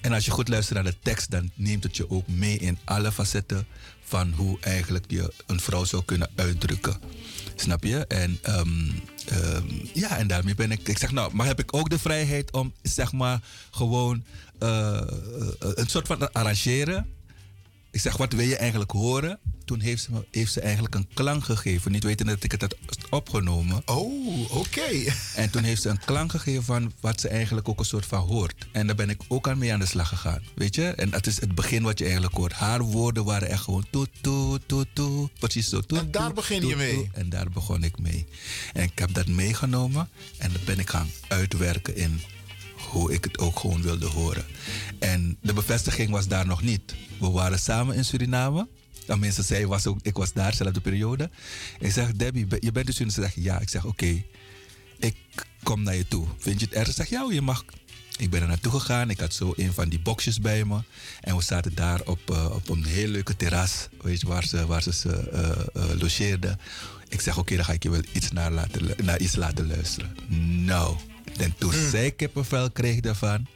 En 0.00 0.12
als 0.12 0.24
je 0.24 0.30
goed 0.30 0.48
luistert 0.48 0.82
naar 0.82 0.92
de 0.92 0.98
tekst, 1.02 1.30
dan 1.30 1.50
neemt 1.54 1.82
het 1.82 1.96
je 1.96 2.10
ook 2.10 2.28
mee 2.28 2.58
in 2.58 2.78
alle 2.84 3.12
facetten 3.12 3.66
van 4.04 4.32
hoe 4.32 4.58
eigenlijk 4.60 5.04
je 5.08 5.32
een 5.46 5.60
vrouw 5.60 5.84
zou 5.84 6.04
kunnen 6.04 6.30
uitdrukken. 6.34 6.96
Snap 7.56 7.84
je? 7.84 8.06
En 8.06 8.38
ehm, 8.42 8.90
ehm, 9.26 9.66
ja, 9.92 10.18
en 10.18 10.26
daarmee 10.26 10.54
ben 10.54 10.70
ik. 10.70 10.88
Ik 10.88 10.98
zeg 10.98 11.12
nou, 11.12 11.34
maar 11.34 11.46
heb 11.46 11.60
ik 11.60 11.74
ook 11.74 11.90
de 11.90 11.98
vrijheid 11.98 12.52
om 12.52 12.72
zeg 12.82 13.12
maar 13.12 13.40
gewoon 13.70 14.24
eh, 14.58 15.00
een 15.58 15.88
soort 15.88 16.06
van 16.06 16.32
arrangeren. 16.32 17.13
Ik 17.94 18.00
zeg, 18.00 18.16
wat 18.16 18.32
wil 18.32 18.46
je 18.46 18.56
eigenlijk 18.56 18.90
horen? 18.90 19.38
Toen 19.64 19.80
heeft 19.80 20.02
ze, 20.02 20.12
me, 20.12 20.26
heeft 20.30 20.52
ze 20.52 20.60
eigenlijk 20.60 20.94
een 20.94 21.08
klank 21.14 21.44
gegeven. 21.44 21.92
Niet 21.92 22.04
weten 22.04 22.26
dat 22.26 22.44
ik 22.44 22.52
het 22.52 22.60
had 22.60 22.76
opgenomen. 23.10 23.82
Oh, 23.86 24.56
oké. 24.56 24.80
En 25.34 25.50
toen 25.50 25.62
heeft 25.62 25.82
ze 25.82 25.88
een 25.88 26.04
klank 26.04 26.30
gegeven 26.30 26.64
van 26.64 26.92
wat 27.00 27.20
ze 27.20 27.28
eigenlijk 27.28 27.68
ook 27.68 27.78
een 27.78 27.84
soort 27.84 28.06
van 28.06 28.20
hoort. 28.20 28.66
En 28.72 28.86
daar 28.86 28.96
ben 28.96 29.10
ik 29.10 29.20
ook 29.28 29.48
aan 29.48 29.58
mee 29.58 29.72
aan 29.72 29.78
de 29.78 29.86
slag 29.86 30.08
gegaan. 30.08 30.42
Weet 30.54 30.74
je? 30.74 30.88
En 30.88 31.10
dat 31.10 31.26
is 31.26 31.40
het 31.40 31.54
begin 31.54 31.82
wat 31.82 31.98
je 31.98 32.04
eigenlijk 32.04 32.34
hoort. 32.34 32.52
Haar 32.52 32.82
woorden 32.82 33.24
waren 33.24 33.48
echt 33.48 33.62
gewoon 33.62 33.86
toet, 33.90 34.08
toet, 34.20 34.60
toet, 34.66 34.86
toet. 34.92 35.30
Precies 35.38 35.68
zo. 35.68 35.80
Toet, 35.80 35.98
En 35.98 36.10
daar 36.10 36.26
toet, 36.26 36.34
begin 36.34 36.66
je 36.66 36.76
mee? 36.76 37.10
En 37.12 37.28
daar 37.28 37.50
begon 37.50 37.84
ik 37.84 37.98
mee. 37.98 38.26
En 38.72 38.82
ik 38.82 38.98
heb 38.98 39.14
dat 39.14 39.26
meegenomen. 39.26 40.08
En 40.38 40.52
dat 40.52 40.64
ben 40.64 40.78
ik 40.78 40.90
gaan 40.90 41.10
uitwerken 41.28 41.96
in 41.96 42.20
hoe 42.94 43.12
ik 43.12 43.24
het 43.24 43.38
ook 43.38 43.58
gewoon 43.58 43.82
wilde 43.82 44.06
horen. 44.06 44.44
En 44.98 45.36
de 45.40 45.52
bevestiging 45.52 46.10
was 46.10 46.28
daar 46.28 46.46
nog 46.46 46.62
niet. 46.62 46.94
We 47.20 47.30
waren 47.30 47.58
samen 47.58 47.96
in 47.96 48.04
Suriname. 48.04 48.68
Tenminste, 49.06 49.42
zij 49.42 49.66
was 49.66 49.86
ook, 49.86 49.98
ik 50.02 50.16
was 50.16 50.32
daar, 50.32 50.50
dezelfde 50.50 50.80
periode. 50.80 51.30
Ik 51.78 51.92
zeg, 51.92 52.12
Debbie, 52.12 52.46
je 52.60 52.72
bent 52.72 52.86
in 52.86 52.92
Suriname? 52.92 53.14
Ze 53.14 53.20
zegt, 53.20 53.44
ja. 53.44 53.60
Ik 53.60 53.68
zeg, 53.68 53.84
oké, 53.84 54.22
ik 54.98 55.16
kom 55.62 55.82
naar 55.82 55.96
je 55.96 56.08
toe. 56.08 56.26
Vind 56.38 56.60
je 56.60 56.66
het 56.66 56.74
erg? 56.74 56.86
Ze 56.86 56.92
zegt, 56.92 57.08
ja, 57.08 57.26
je 57.30 57.40
mag. 57.40 57.64
Ik 58.18 58.30
ben 58.30 58.42
er 58.42 58.48
naartoe 58.48 58.72
gegaan. 58.72 59.10
Ik 59.10 59.20
had 59.20 59.34
zo 59.34 59.52
een 59.56 59.72
van 59.72 59.88
die 59.88 60.00
boxjes 60.00 60.40
bij 60.40 60.64
me. 60.64 60.78
En 61.20 61.36
we 61.36 61.42
zaten 61.42 61.74
daar 61.74 62.00
op, 62.04 62.30
eh, 62.30 62.54
op 62.54 62.68
een 62.68 62.84
heel 62.84 63.08
leuke 63.08 63.36
terras, 63.36 63.88
weet 64.00 64.20
je, 64.20 64.26
waar 64.26 64.44
ze, 64.44 64.66
waar 64.66 64.82
ze, 64.82 65.30
eh, 65.32 65.50
eh, 65.50 66.00
logeerde. 66.00 66.58
Ik 67.08 67.20
zeg, 67.20 67.38
oké, 67.38 67.56
dan 67.56 67.64
ga 67.64 67.72
ik 67.72 67.82
je 67.82 67.90
wel 67.90 68.02
iets 68.12 68.32
naar, 68.32 68.50
laten, 68.50 69.04
naar 69.04 69.20
iets 69.20 69.36
laten 69.36 69.66
luisteren. 69.66 70.16
Nou, 70.64 70.96
en 71.38 71.54
toen 71.58 71.72
zij 71.90 72.10
kippenvel 72.10 72.70
kreeg 72.70 73.00
daarvan, 73.00 73.46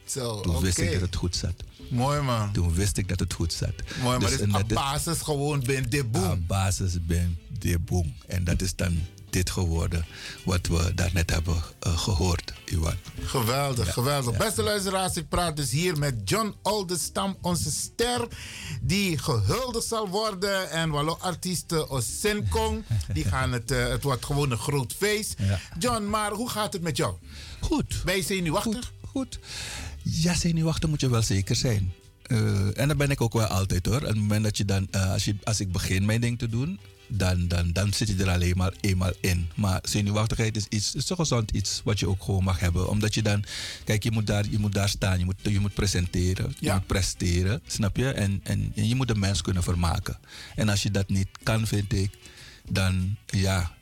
toen 0.42 0.60
wist 0.60 0.78
ik 0.78 0.92
dat 0.92 1.00
het 1.00 1.16
goed 1.16 1.36
zat. 1.36 1.54
Mooi 1.90 2.20
man. 2.20 2.52
Toen 2.52 2.74
wist 2.74 2.96
ik 2.96 3.08
dat 3.08 3.20
het 3.20 3.32
goed 3.32 3.52
zat. 3.52 3.72
Mooi, 4.02 4.18
maar 4.18 4.30
Dus, 4.30 4.40
op 4.40 4.68
is- 4.68 4.74
basis 4.74 5.20
gewoon 5.20 5.62
ben 5.66 5.90
de 5.90 6.04
boom. 6.04 6.30
Op 6.30 6.46
basis 6.48 7.06
ben 7.06 7.38
de 7.58 7.78
boom. 7.78 8.14
En 8.26 8.44
dat 8.44 8.62
is 8.62 8.74
dan 8.76 8.98
dit 9.30 9.50
geworden 9.50 10.04
wat 10.44 10.66
we 10.66 10.92
daarnet 10.94 11.30
hebben 11.30 11.56
eh, 11.80 11.98
gehoord, 11.98 12.52
Iwan. 12.64 12.94
Geweldig, 13.22 13.92
geweldig. 13.92 14.36
Beste 14.36 14.62
luisteraars, 14.62 15.16
ik 15.16 15.28
praat 15.28 15.56
dus 15.56 15.70
hier 15.70 15.98
met 15.98 16.14
John 16.24 16.54
Oldestam, 16.62 17.36
onze 17.40 17.70
ster, 17.70 18.28
die 18.82 19.18
gehuldigd 19.18 19.86
zal 19.86 20.08
worden. 20.08 20.70
En 20.70 20.90
wallo 20.90 21.16
artiesten 21.20 21.88
als 21.88 22.20
Senkong, 22.20 22.84
die 23.14 23.24
gaan 23.24 23.52
het, 23.52 23.70
eh, 23.70 23.88
het 23.88 24.02
wordt 24.02 24.24
gewoon 24.24 24.50
een 24.50 24.58
groot 24.58 24.92
feest. 24.98 25.34
Ja. 25.38 25.60
John, 25.78 26.04
maar 26.08 26.32
hoe 26.32 26.50
gaat 26.50 26.72
het 26.72 26.82
met 26.82 26.96
jou? 26.96 27.14
Goed. 27.60 28.02
Ben 28.04 28.16
je 28.16 28.22
zenuwachtig? 28.22 28.92
Goed, 29.00 29.10
goed. 29.10 29.38
Ja, 30.02 30.34
zenuwachtig 30.34 30.88
moet 30.88 31.00
je 31.00 31.10
wel 31.10 31.22
zeker 31.22 31.56
zijn. 31.56 31.92
Eh, 32.22 32.78
en 32.78 32.88
dat 32.88 32.96
ben 32.96 33.10
ik 33.10 33.20
ook 33.20 33.32
wel 33.32 33.46
altijd 33.46 33.86
hoor. 33.86 33.96
Op 33.96 34.06
het 34.06 34.16
moment 34.16 34.44
dat 34.44 34.56
je 34.56 34.64
dan, 34.64 34.88
eh, 34.90 35.12
als, 35.12 35.24
je, 35.24 35.36
als 35.44 35.60
ik 35.60 35.72
begin 35.72 36.04
mijn 36.04 36.20
ding 36.20 36.38
te 36.38 36.48
doen, 36.48 36.78
dan, 37.08 37.48
dan, 37.48 37.72
dan 37.72 37.92
zit 37.92 38.08
je 38.08 38.14
er 38.16 38.30
alleen 38.30 38.56
maar 38.56 38.72
eenmaal 38.80 39.12
in. 39.20 39.48
Maar 39.54 39.78
zenuwachtigheid 39.82 40.56
is 40.56 40.66
iets, 40.68 40.94
is 40.94 41.04
toch 41.04 41.18
gezond 41.18 41.50
iets 41.50 41.80
wat 41.84 41.98
je 41.98 42.08
ook 42.08 42.22
gewoon 42.22 42.44
mag 42.44 42.60
hebben. 42.60 42.88
Omdat 42.88 43.14
je 43.14 43.22
dan, 43.22 43.44
kijk, 43.84 44.02
je 44.02 44.10
moet 44.10 44.26
daar, 44.26 44.44
je 44.50 44.58
moet 44.58 44.74
daar 44.74 44.88
staan, 44.88 45.18
je 45.18 45.24
moet, 45.24 45.36
je 45.42 45.60
moet 45.60 45.74
presenteren, 45.74 46.54
je 46.58 46.72
moet 46.72 46.86
presteren, 46.86 47.62
snap 47.66 47.96
je? 47.96 48.10
En, 48.10 48.40
en, 48.42 48.72
en 48.74 48.88
je 48.88 48.94
moet 48.94 49.08
de 49.08 49.14
mens 49.14 49.42
kunnen 49.42 49.62
vermaken. 49.62 50.18
En 50.54 50.68
als 50.68 50.82
je 50.82 50.90
dat 50.90 51.08
niet 51.08 51.28
kan, 51.42 51.66
vind 51.66 51.92
ik, 51.92 52.10
dan 52.68 53.16
ja, 53.26 53.72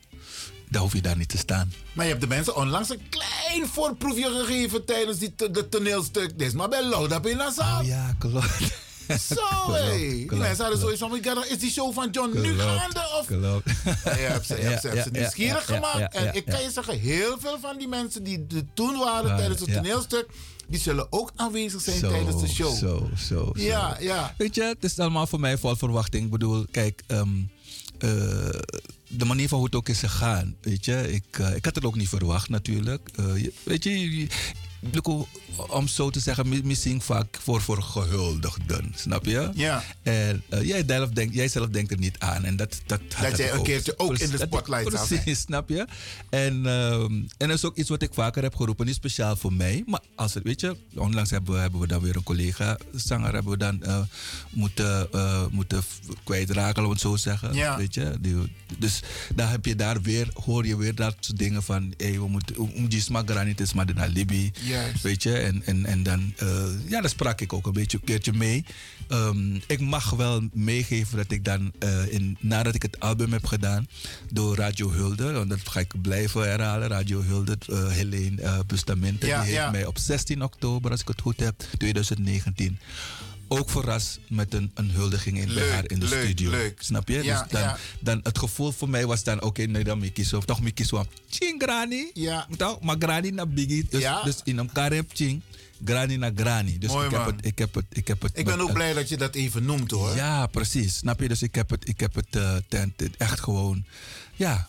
dan 0.69 0.81
hoef 0.81 0.93
je 0.93 1.01
daar 1.01 1.17
niet 1.17 1.29
te 1.29 1.37
staan. 1.37 1.73
Maar 1.93 2.05
je 2.05 2.11
hebt 2.11 2.23
de 2.23 2.27
mensen 2.29 2.55
onlangs 2.55 2.89
een 2.89 3.01
klein 3.09 3.67
voorproefje 3.67 4.29
gegeven 4.45 4.85
tijdens 4.85 5.17
die 5.17 5.33
de 5.51 5.69
toneelstuk. 5.69 6.37
Dit 6.39 6.47
is 6.47 6.53
maar 6.53 6.69
bij 6.69 6.83
Loud 6.85 7.25
in. 7.25 7.41
Oh 7.41 7.79
ja, 7.83 8.15
klopt. 8.19 8.85
Zo, 9.07 9.71
hé. 9.73 10.25
Mensen 10.29 10.61
hadden 10.63 10.79
zoiets 10.79 10.99
van, 10.99 11.11
"We 11.11 11.19
gotta- 11.23 11.45
is 11.45 11.59
die 11.59 11.71
show 11.71 11.93
van 11.93 12.09
John 12.11 12.39
nu 12.41 12.59
gaande? 12.59 12.99
Of 13.19 13.25
Klopt. 13.25 13.69
Ja, 14.03 14.15
je 14.15 14.21
hebt 14.21 14.45
ze, 14.45 14.55
je 14.55 14.61
hebt 14.61 14.81
ze, 14.81 14.87
je 14.93 14.95
hebt 14.95 15.03
ze 15.03 15.09
Ja, 15.11 15.15
ja, 15.15 15.19
nieuwsgierig 15.19 15.65
gemaakt. 15.65 16.15
en 16.15 16.35
ik 16.35 16.45
kan 16.45 16.61
je 16.61 16.71
zeggen, 16.71 16.99
heel 16.99 17.37
veel 17.39 17.59
van 17.61 17.77
die 17.77 17.87
mensen 17.87 18.23
die 18.23 18.45
er 18.55 18.63
toen 18.73 18.97
waren 18.97 19.29
Ja, 19.29 19.37
tijdens 19.37 19.59
het 19.59 19.73
toneelstuk, 19.73 20.25
die 20.67 20.79
zullen 20.79 21.07
ook 21.09 21.31
aanwezig 21.35 21.81
zijn 21.81 21.99
tijdens 21.99 22.41
de 22.41 22.47
show. 22.47 22.75
Zo, 22.77 23.09
zo, 23.15 23.27
zo. 23.27 23.51
Ja, 23.53 23.97
ja. 23.99 24.33
Weet 24.37 24.55
je, 24.55 24.63
het 24.63 24.83
is 24.83 24.99
allemaal 24.99 25.27
voor 25.27 25.39
mij 25.39 25.57
vol 25.57 25.75
verwachting. 25.75 26.23
Ik 26.25 26.31
bedoel, 26.31 26.65
kijk, 26.71 27.03
eh, 27.07 27.21
de 29.07 29.25
manier 29.25 29.47
van 29.47 29.57
hoe 29.57 29.67
het 29.67 29.75
ook 29.75 29.89
is 29.89 29.99
gegaan. 29.99 30.55
Weet 30.61 30.85
je, 30.85 31.13
ik, 31.13 31.39
eh, 31.39 31.55
ik 31.55 31.65
had 31.65 31.75
het 31.75 31.85
ook 31.85 31.95
niet 31.95 32.09
verwacht 32.09 32.49
natuurlijk. 32.49 33.09
Eh, 33.15 33.25
weet 33.63 33.83
je, 33.83 34.27
om 35.69 35.87
zo 35.87 36.09
te 36.09 36.19
zeggen, 36.19 36.49
mi- 36.49 36.61
misschien 36.63 37.01
vaak 37.01 37.37
voor, 37.41 37.61
voor 37.61 37.81
gehuldigden, 37.81 38.91
snap 38.95 39.25
je? 39.25 39.49
Ja. 39.53 39.83
En 40.03 40.43
eh, 40.49 40.63
jij, 40.67 40.83
zelf 40.87 41.09
denkt, 41.09 41.33
jij 41.33 41.47
zelf 41.47 41.67
denkt 41.67 41.91
er 41.91 41.97
niet 41.97 42.19
aan. 42.19 42.43
En 42.43 42.55
dat, 42.55 42.81
dat, 42.85 43.01
Dat 43.21 43.37
jij 43.37 43.51
een 43.51 43.63
keertje 43.63 43.99
ook 43.99 44.17
in 44.17 44.29
de 44.29 44.37
spotlight 44.37 44.89
Precies, 44.89 45.23
zijn. 45.23 45.35
snap 45.47 45.69
je? 45.69 45.87
En, 46.29 46.65
ehm, 46.65 47.13
en 47.37 47.47
dat 47.47 47.49
is 47.49 47.65
ook 47.65 47.75
iets 47.75 47.89
wat 47.89 48.01
ik 48.01 48.13
vaker 48.13 48.43
heb 48.43 48.55
geroepen. 48.55 48.85
Niet 48.85 48.95
speciaal 48.95 49.35
voor 49.35 49.53
mij, 49.53 49.83
maar 49.85 50.01
als 50.15 50.33
het, 50.33 50.43
weet 50.43 50.61
je, 50.61 50.77
onlangs 50.95 51.29
hebben 51.29 51.53
we, 51.53 51.59
hebben 51.59 51.79
we 51.79 51.87
dan 51.87 52.01
weer 52.01 52.15
een 52.15 52.23
collega, 52.23 52.77
zanger, 52.93 53.33
hebben 53.33 53.51
we 53.51 53.57
dan 53.57 53.83
eh, 53.83 53.99
moeten, 54.49 55.11
eh, 55.11 55.45
moeten 55.51 55.83
kwijtraken, 56.23 56.83
om 56.83 56.89
het 56.89 56.99
zo 56.99 57.15
zeggen. 57.15 57.53
Ja. 57.53 57.77
Weet 57.77 57.93
je? 57.93 58.17
Die, 58.21 58.55
dus 58.77 59.01
daar 59.35 59.49
heb 59.51 59.65
je 59.65 59.75
daar 59.75 60.01
weer, 60.01 60.29
hoor 60.33 60.65
je 60.65 60.77
weer 60.77 60.95
dat 60.95 61.15
soort 61.19 61.37
dingen 61.37 61.63
van, 61.63 61.93
hey, 61.97 62.11
we 62.11 62.27
moeten, 62.27 62.57
om 62.57 62.89
die 62.89 63.01
smaak 63.01 63.45
niet 63.45 63.59
is 63.59 63.73
maar 63.73 63.85
de 63.85 63.93
naar 63.93 64.09
Libië. 64.09 64.51
Juist. 64.67 65.01
Weet 65.01 65.23
je, 65.23 65.37
en, 65.37 65.61
en, 65.65 65.85
en 65.85 66.03
dan, 66.03 66.33
eh, 66.37 66.47
ja, 66.87 67.01
daar 67.01 67.09
sprak 67.09 67.41
ik 67.41 67.53
ook 67.53 67.65
een 67.65 67.73
beetje 67.73 67.97
een 67.97 68.03
keertje 68.03 68.33
mee. 68.33 68.65
Ehm, 69.07 69.55
ik 69.67 69.79
mag 69.79 70.09
wel 70.09 70.41
meegeven 70.53 71.17
dat 71.17 71.31
ik 71.31 71.45
dan, 71.45 71.71
eh, 71.79 72.11
in, 72.13 72.37
nadat 72.39 72.75
ik 72.75 72.81
het 72.81 72.99
album 72.99 73.31
heb 73.31 73.45
gedaan 73.45 73.87
door 74.31 74.55
Radio 74.55 74.91
Hulde, 74.91 75.31
want 75.31 75.49
dat 75.49 75.69
ga 75.69 75.79
ik 75.79 76.01
blijven 76.01 76.41
herhalen, 76.41 76.87
Radio 76.87 77.21
Hulde, 77.23 77.57
eh 77.69 77.87
Helene 77.87 78.63
Bustamante, 78.67 79.27
Ja, 79.27 79.43
die 79.43 79.51
ja. 79.53 79.59
heeft 79.59 79.71
mij 79.71 79.85
op 79.85 79.97
16 79.97 80.43
oktober, 80.43 80.91
als 80.91 81.01
ik 81.01 81.07
het 81.07 81.21
goed 81.21 81.39
heb, 81.39 81.63
2019, 81.77 82.79
ook 83.47 83.69
verrast 83.69 84.19
met 84.29 84.53
een, 84.53 84.71
een 84.73 84.91
huldiging 84.91 85.37
in, 85.37 85.53
bij 85.53 85.69
haar 85.71 85.83
in 85.89 85.99
de 85.99 86.07
leuk, 86.07 86.23
studio. 86.23 86.49
leuk. 86.51 86.77
Snap 86.81 87.07
je? 87.07 87.23
Ja, 87.23 87.41
dus 87.41 87.51
dan, 87.51 87.61
ja. 87.61 87.77
dan 87.99 88.19
het 88.23 88.37
gevoel 88.37 88.71
voor 88.71 88.89
mij 88.89 89.05
was 89.05 89.23
dan, 89.23 89.41
oké, 89.41 89.61
nee, 89.63 89.83
dan 89.83 89.99
Mickey 89.99 90.23
zo, 90.23 90.39
toch 90.39 90.61
Mickey 90.61 90.85
zo, 90.85 91.05
ching 91.29 91.61
grani. 91.61 92.09
Ja. 92.13 92.47
Toch, 92.57 92.81
maar 92.81 92.95
grani 92.99 93.31
naar 93.31 93.47
biggie. 93.47 93.85
Dus, 93.89 94.01
Ja. 94.01 94.23
dus 94.23 94.35
in 94.43 94.57
elkaar 94.57 94.91
heb 94.93 95.09
ching, 95.13 95.41
grani 95.85 96.17
naar 96.17 96.31
grani. 96.35 96.77
Dus 96.77 96.91
Mooi, 96.91 97.05
ik, 97.05 97.11
heb 97.11 97.19
man. 97.25 97.35
het, 97.35 97.45
ik 97.45 97.57
heb 97.57 97.75
het, 97.75 97.85
ik 97.89 98.07
heb 98.07 98.21
het. 98.21 98.31
Ik 98.37 98.45
ben 98.45 98.59
ook 98.59 98.73
blij 98.73 98.93
dat 98.93 99.09
je 99.09 99.17
dat 99.17 99.35
even 99.35 99.65
noemt 99.65 99.91
hoor. 99.91 100.15
Ja, 100.15 100.47
precies. 100.47 100.95
Snap 100.97 101.19
je? 101.19 101.27
Dus 101.27 101.41
ik 101.41 101.55
heb 101.55 101.69
het, 101.69 101.87
ik 101.87 101.99
heb 101.99 102.15
het 102.15 102.27
eh, 102.35 102.55
ten- 102.67 102.93
ten- 102.95 103.13
echt 103.17 103.39
gewoon, 103.39 103.85
ja. 104.35 104.67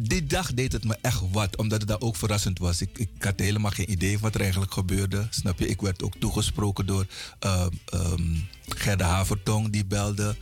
Die 0.00 0.26
dag 0.26 0.54
deed 0.54 0.72
het 0.72 0.84
me 0.84 0.96
echt 1.00 1.22
wat, 1.30 1.56
omdat 1.56 1.78
het 1.80 1.88
daar 1.88 2.00
ook 2.00 2.16
verrassend 2.16 2.58
was. 2.58 2.80
Ik, 2.80 2.98
ik 2.98 3.10
had 3.18 3.38
helemaal 3.38 3.70
geen 3.70 3.90
idee 3.90 4.18
wat 4.18 4.34
er 4.34 4.40
eigenlijk 4.40 4.72
gebeurde. 4.72 5.26
Snap 5.30 5.58
je? 5.58 5.68
Ik 5.68 5.80
werd 5.80 6.02
ook 6.02 6.14
toegesproken 6.18 6.86
door 6.86 7.06
ehm 7.38 7.68
ehm, 7.84 8.22
Gerda 8.68 9.06
Havertong, 9.06 9.70
die 9.70 9.84
belde. 9.84 10.36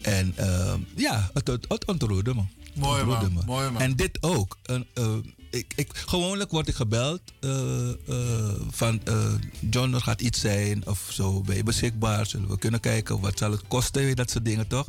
En 0.00 0.32
ehm, 0.36 0.80
ja, 0.96 1.30
het, 1.34 1.46
het, 1.46 1.64
het 1.68 1.84
ontroerde 1.84 2.34
me. 2.34 2.42
Mooi, 2.74 3.04
man. 3.04 3.32
me. 3.32 3.40
Mooi, 3.46 3.70
man. 3.70 3.82
En 3.82 3.96
dit 3.96 4.18
ook. 4.20 4.58
Een, 4.62 4.86
eh, 4.94 5.16
ik, 5.54 5.72
ik, 5.76 5.88
gewoonlijk 5.92 6.50
word 6.50 6.68
ik 6.68 6.74
gebeld 6.74 7.20
eh, 7.40 7.90
eh, 7.90 7.96
van 8.70 9.00
eh, 9.04 9.34
John, 9.70 9.94
er 9.94 10.00
gaat 10.00 10.20
iets 10.20 10.40
zijn 10.40 10.86
of 10.86 11.08
zo. 11.12 11.40
Ben 11.40 11.56
je 11.56 11.62
beschikbaar? 11.62 12.26
Zullen 12.26 12.48
we 12.48 12.58
kunnen 12.58 12.80
kijken? 12.80 13.20
Wat 13.20 13.38
zal 13.38 13.50
het 13.50 13.68
kosten? 13.68 14.16
Dat 14.16 14.30
soort 14.30 14.44
dingen 14.44 14.66
toch? 14.66 14.86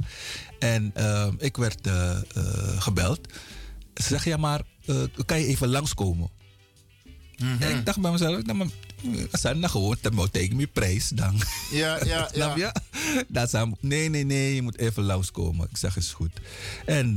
En 0.59 0.93
ik 1.37 1.57
werd 1.57 1.89
gebeld. 2.77 3.19
Ze 3.93 4.03
zeggen, 4.03 4.31
ja 4.31 4.37
maar, 4.37 4.61
kan 5.25 5.39
je 5.39 5.45
even 5.45 5.67
langskomen? 5.67 6.29
En 7.59 7.77
ik 7.77 7.85
dacht 7.85 7.99
bij 7.99 8.11
mezelf, 8.11 8.43
nou, 8.43 8.57
maar, 8.57 8.67
als 9.31 9.43
hij 9.43 9.53
nou 9.53 9.71
gewoon 9.71 9.97
dan 10.01 10.29
tegen 10.31 10.55
mijn 10.55 10.71
prijs 10.71 11.09
dan. 11.09 11.41
Ja, 11.71 12.05
ja, 12.05 12.29
ja. 12.33 12.55
je? 12.55 12.71
Dat 13.27 13.51
hij, 13.51 13.73
nee, 13.79 14.09
nee, 14.09 14.23
nee, 14.23 14.55
je 14.55 14.61
moet 14.61 14.77
even 14.77 15.03
langskomen. 15.03 15.67
Ik 15.69 15.77
zeg, 15.77 15.97
is 15.97 16.13
goed. 16.13 16.31
En 16.85 17.13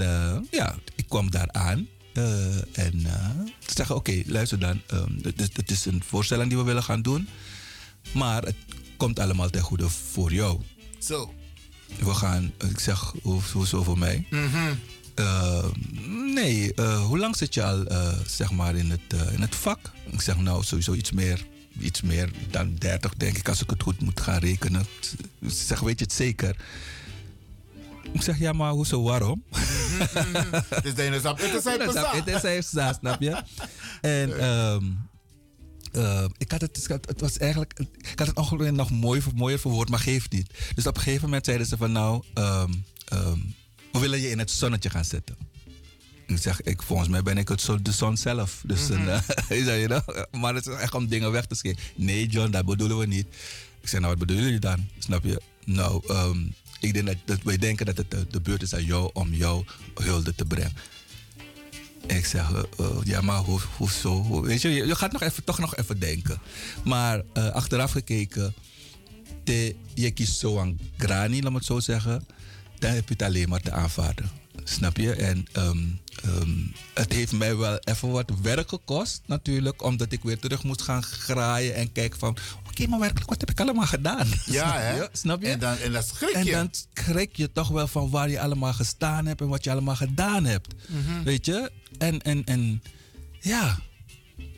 ja, 0.51 0.77
ik 0.95 1.09
kwam 1.09 1.31
daar 1.31 1.53
aan. 1.53 1.89
Eh, 2.19 2.85
en 2.85 3.07
eh, 3.07 3.31
ze 3.67 3.73
zeggen, 3.75 3.97
oké, 3.97 4.23
luister 4.27 4.59
dan. 4.59 4.81
ehm, 4.87 5.13
het, 5.23 5.41
is, 5.41 5.49
het 5.53 5.71
is 5.71 5.85
een 5.85 6.03
voorstelling 6.07 6.49
die 6.49 6.59
we 6.59 6.65
willen 6.65 6.83
gaan 6.83 7.03
doen. 7.03 7.29
Maar 8.15 8.43
het 8.43 8.57
komt 8.97 9.19
allemaal 9.19 9.51
ten 9.51 9.63
goede 9.63 9.89
voor 9.89 10.33
jou. 10.33 10.61
Zo. 10.99 11.35
We 11.99 12.15
gaan, 12.15 12.53
ik 12.71 12.79
zeg, 12.81 13.13
hoe- 13.23 13.43
hoezo 13.53 13.83
voor 13.83 13.99
mij? 13.99 14.27
Mhm. 14.31 14.75
Eh, 15.15 15.65
nee, 16.35 16.75
eh, 16.75 17.05
hoe 17.05 17.19
lang 17.19 17.37
zit 17.37 17.55
je 17.55 17.65
al 17.65 17.85
eh, 17.87 18.13
zeg 18.27 18.51
maar 18.51 18.77
in 18.77 18.91
het, 18.91 19.01
eh, 19.09 19.33
in 19.33 19.41
het 19.41 19.55
vak? 19.55 19.91
Ik 20.11 20.21
zeg 20.21 20.37
nou 20.39 20.65
sowieso 20.65 20.93
iets 20.95 21.11
meer, 21.13 21.45
iets 21.81 22.01
meer 22.03 22.31
dan 22.51 22.75
30 22.75 23.15
denk 23.15 23.37
ik 23.39 23.49
als 23.49 23.63
ik 23.63 23.71
het 23.71 23.83
goed 23.83 24.01
moet 24.01 24.21
gaan 24.21 24.39
rekenen. 24.39 24.87
Ze 25.01 25.51
zeg 25.51 25.81
weet 25.81 25.99
je 25.99 26.05
het 26.05 26.15
zeker? 26.15 26.57
Ik 28.13 28.23
zeg 28.23 28.39
ja 28.39 28.53
maar 28.53 28.73
hoezo 28.73 29.03
waarom? 29.03 29.45
Dus 30.83 30.95
de 30.95 31.03
ene 31.03 31.13
het 31.13 31.21
snap-. 31.21 31.41
Het 32.13 32.27
is 32.27 32.41
pesa, 32.41 32.93
snap 32.93 33.21
je? 33.21 33.43
En 34.01 34.39
ehm, 34.41 34.85
eh, 35.93 36.25
ik 36.39 36.51
had 36.51 36.61
het, 36.61 36.89
het 36.89 37.21
was 37.21 37.39
eigenlijk, 37.39 37.81
ik 37.99 38.19
had 38.19 38.27
het 38.27 38.37
ongeveer 38.37 38.73
nog 38.73 38.91
mooi, 38.91 39.23
mooier 39.35 39.59
verwoord, 39.59 39.89
maar 39.89 39.99
geeft 39.99 40.33
niet. 40.33 40.51
Dus 40.75 40.87
op 40.87 40.97
een 40.97 41.03
gegeven 41.03 41.25
moment 41.25 41.45
zeiden 41.45 41.67
ze 41.67 41.77
van 41.77 41.93
nou, 41.93 42.23
ehm, 42.35 42.73
ehm, 43.05 43.39
we 43.93 43.99
willen 43.99 44.21
je 44.21 44.31
in 44.31 44.39
het 44.39 44.51
zonnetje 44.51 44.91
gaan 44.91 45.05
zetten. 45.05 45.37
Ik 46.27 46.39
zeg, 46.39 46.63
ik, 46.63 46.83
volgens 46.83 47.09
mij 47.09 47.23
ben 47.23 47.39
ik 47.39 47.49
het 47.49 47.61
zo, 47.61 47.83
de 47.83 47.93
zon 47.93 48.17
zelf. 48.17 48.63
Dus 48.67 48.87
you 49.49 49.87
know, 49.87 50.25
maar 50.31 50.55
het 50.55 50.67
is 50.67 50.75
echt 50.75 50.95
om 50.95 51.07
dingen 51.07 51.33
weg 51.33 51.47
te 51.47 51.55
schieten. 51.55 51.83
Nee 51.97 52.27
John, 52.27 52.51
dat 52.51 52.65
bedoelen 52.65 52.99
we 52.99 53.07
niet. 53.07 53.27
Ik 53.81 53.89
zeg, 53.89 54.01
nou 54.01 54.11
wat 54.11 54.19
bedoelen 54.19 54.45
jullie 54.45 54.61
dan? 54.61 54.89
Snap 54.99 55.25
je? 55.25 55.41
Nou, 55.65 56.03
ehm, 56.09 56.39
ik 56.79 56.93
denk 56.95 57.15
dat, 57.25 57.43
wij 57.43 57.57
denken 57.59 57.87
dat 57.87 57.97
het 57.97 58.11
de, 58.11 58.27
de 58.31 58.41
beurt 58.41 58.63
is 58.63 58.75
aan 58.75 58.85
jou 58.85 59.11
om 59.13 59.35
jou 59.35 59.65
hulde 59.95 60.35
te 60.35 60.45
brengen. 60.45 60.73
Ik 62.07 62.27
zeg, 62.27 62.53
eh, 62.53 62.63
eh, 62.79 62.87
ja, 63.05 63.21
maar 63.21 63.39
hoe, 63.39 63.61
hoezo? 63.77 64.23
Hoe- 64.23 64.47
Weet 64.47 64.63
je, 64.63 64.69
je, 64.71 64.95
gaat 64.95 65.13
nog 65.13 65.23
even, 65.23 65.45
toch 65.45 65.59
nog 65.59 65.77
even 65.77 65.99
denken. 66.01 66.39
Maar 66.85 67.23
eh, 67.33 67.49
achteraf 67.51 67.91
gekeken, 67.91 68.55
je 69.95 70.11
kiest 70.11 70.39
zo 70.39 70.59
aan 70.59 70.79
grani, 70.99 71.43
laat 71.43 71.51
me 71.53 71.57
het 71.59 71.67
zo 71.67 71.81
zeggen. 71.81 72.27
Dan 72.79 72.91
heb 72.91 73.09
je 73.09 73.13
het 73.13 73.23
alleen 73.23 73.49
maar 73.49 73.61
te 73.61 73.71
aanvaarden. 73.73 74.31
Snap 74.65 74.97
je? 74.97 75.13
En 75.15 75.47
ehm, 75.53 75.79
ehm, 76.25 76.51
het 76.95 77.13
heeft 77.13 77.33
mij 77.33 77.57
wel 77.57 77.79
even 77.79 78.11
wat 78.11 78.33
werk 78.43 78.69
gekost, 78.69 79.21
natuurlijk. 79.27 79.83
Omdat 79.83 80.13
ik 80.13 80.23
weer 80.23 80.39
terug 80.39 80.63
moest 80.65 80.83
gaan 80.83 81.03
graaien 81.03 81.75
en 81.75 81.93
kijken 81.93 82.19
van... 82.19 82.37
Oké, 82.79 82.89
maar 82.89 82.99
werkelijk, 82.99 83.29
wat 83.31 83.41
heb 83.41 83.51
ik 83.51 83.61
allemaal 83.61 83.87
gedaan? 83.87 84.27
Ja, 84.47 84.69
Snap 84.69 84.75
hè? 84.75 84.95
je? 84.97 85.09
Snap 85.13 85.41
je? 85.43 85.49
En 85.49 85.59
dan, 85.59 85.77
en 85.77 85.93
dan 85.93 86.03
schrik 86.03 86.31
En 86.35 86.45
je. 86.45 86.51
dan 86.53 86.71
schrik 86.95 87.37
je 87.37 87.53
toch 87.53 87.69
wel 87.69 87.87
van 87.87 88.11
waar 88.11 88.31
je 88.31 88.41
allemaal 88.41 88.73
gestaan 88.73 89.27
hebt 89.27 89.41
en 89.41 89.49
wat 89.49 89.65
je 89.65 89.71
allemaal 89.71 89.97
gedaan 89.97 90.45
hebt. 90.45 90.75
Mhm. 90.87 91.23
Weet 91.23 91.47
je? 91.47 91.73
En, 91.99 92.23
en, 92.23 92.45
en 92.45 92.83
ja, 93.41 93.79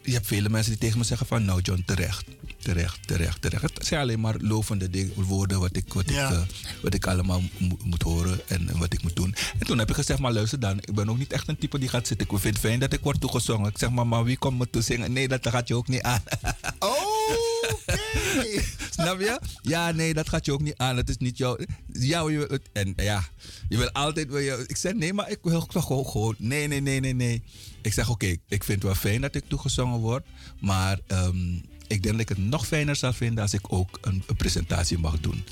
je 0.02 0.12
hebt 0.12 0.26
vele 0.26 0.48
mensen 0.48 0.70
die 0.72 0.80
tegen 0.80 0.98
me 0.98 1.04
zeggen 1.04 1.26
van 1.26 1.44
nou 1.44 1.60
John, 1.60 1.82
terecht. 1.86 2.24
Terecht, 2.62 3.06
terecht, 3.06 3.42
terecht. 3.42 3.62
Het 3.62 3.86
zijn 3.86 4.00
alleen 4.00 4.20
maar 4.20 4.34
lovende 4.38 4.90
dingen, 4.90 5.22
woorden 5.24 5.60
wat 5.60 5.76
ik, 5.76 5.92
wat 5.92 6.10
Ja. 6.10 6.28
ik, 6.28 6.34
eh, 6.34 6.42
wat 6.82 6.94
ik 6.94 7.06
allemaal 7.06 7.42
mo- 7.58 7.78
moet 7.82 8.02
horen 8.02 8.40
en, 8.48 8.68
en 8.68 8.78
wat 8.78 8.92
ik 8.92 9.02
moet 9.02 9.16
doen. 9.16 9.34
En 9.58 9.66
toen 9.66 9.78
heb 9.78 9.88
ik 9.88 9.94
gezegd, 9.94 10.18
maar 10.20 10.32
luister 10.32 10.60
dan, 10.60 10.78
ik 10.78 10.94
ben 10.94 11.08
ook 11.10 11.18
niet 11.18 11.32
echt 11.32 11.48
een 11.48 11.58
type 11.58 11.78
die 11.78 11.88
gaat 11.88 12.06
zitten. 12.06 12.26
Ik 12.30 12.38
vind 12.38 12.56
het 12.56 12.64
fijn 12.66 12.80
dat 12.80 12.92
ik 12.92 13.00
word 13.00 13.20
toegezongen. 13.20 13.70
Ik 13.70 13.78
zeg 13.78 13.90
maar, 13.90 14.06
maar 14.06 14.24
wie 14.24 14.36
komt 14.38 14.58
me 14.58 14.70
toezingen? 14.70 15.12
Nee, 15.12 15.28
dat 15.28 15.48
gaat 15.48 15.68
je 15.68 15.74
ook 15.74 15.88
niet 15.88 16.02
aan. 16.02 16.22
Snap 18.90 19.20
je? 19.20 19.40
Ja, 19.62 19.90
nee, 19.90 20.14
dat 20.14 20.28
gaat 20.28 20.44
je 20.44 20.52
ook 20.52 20.60
niet 20.62 20.76
aan. 20.76 20.96
Het 20.96 21.08
is 21.08 21.16
niet 21.16 21.38
jouw. 21.38 21.56
Ja, 21.92 22.28
je, 22.28 22.38
wil- 22.48 22.58
en 22.72 22.92
ja, 22.96 23.24
je 23.68 23.76
wil 23.76 23.90
altijd. 23.90 24.28
Wil 24.28 24.38
je, 24.38 24.64
ik 24.66 24.76
zeg 24.76 24.92
nee, 24.94 25.12
maar 25.12 25.30
ik 25.30 25.38
wil 25.42 25.66
toch 25.66 25.84
gewoon, 25.86 26.06
gewoon. 26.06 26.34
Nee, 26.38 26.66
nee, 26.68 26.80
nee, 26.80 27.00
nee, 27.00 27.14
nee. 27.14 27.42
Ik 27.82 27.92
zeg 27.92 28.08
oké, 28.10 28.26
ik 28.26 28.64
vind 28.64 28.68
het 28.68 28.82
wel 28.82 28.94
fijn 28.94 29.20
dat 29.20 29.34
ik 29.34 29.44
toegezongen 29.48 29.98
word. 30.00 30.26
Maar 30.60 30.98
ehm, 31.06 31.58
ik 31.90 32.02
denk 32.02 32.12
dat 32.14 32.20
ik 32.20 32.28
het 32.28 32.38
nog 32.38 32.66
fijner 32.66 32.96
zou 32.96 33.14
vinden 33.14 33.42
als 33.42 33.54
ik 33.54 33.72
ook 33.72 33.98
een, 34.00 34.22
een 34.26 34.36
presentatie 34.36 34.98
mag 34.98 35.20
doen. 35.20 35.44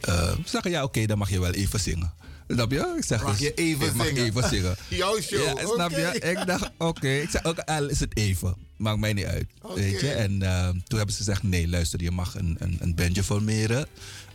Eh, 0.00 0.30
ze 0.30 0.36
zeggen 0.44 0.70
ja, 0.70 0.82
oké, 0.82 1.06
dan 1.06 1.18
mag 1.18 1.30
je 1.30 1.40
wel 1.40 1.52
even 1.52 1.80
zingen. 1.80 2.12
Snap 2.48 2.70
je? 2.70 2.94
Ik 2.96 3.04
zeg 3.04 3.22
Mag 3.22 3.30
dus, 3.30 3.40
je 3.40 3.54
even 3.54 3.86
ik 3.86 3.94
mag 3.94 4.06
zingen? 4.06 4.24
even 4.24 4.48
zingen. 4.48 4.76
Jouw 4.88 5.20
show, 5.20 5.58
Ja, 5.58 5.66
snap 5.74 5.90
je? 5.90 6.18
Ik 6.20 6.46
dacht, 6.46 6.70
oké. 6.78 7.08
Ik 7.08 7.30
zeg 7.30 7.44
ook 7.44 7.58
al 7.58 7.88
is 7.88 8.00
het 8.00 8.16
even. 8.16 8.54
Maakt 8.76 8.98
mij 8.98 9.12
niet 9.12 9.24
uit. 9.24 9.46
Weet 9.74 10.00
je? 10.00 10.10
En 10.10 10.42
eh, 10.42 10.68
toen 10.68 10.96
hebben 10.98 11.10
ze 11.12 11.16
gezegd, 11.16 11.42
nee, 11.42 11.68
luister, 11.68 12.02
je 12.02 12.10
mag 12.10 12.34
een, 12.34 12.56
een, 12.58 12.76
een 12.80 12.94
bandje 12.94 13.22
formeren. 13.22 13.86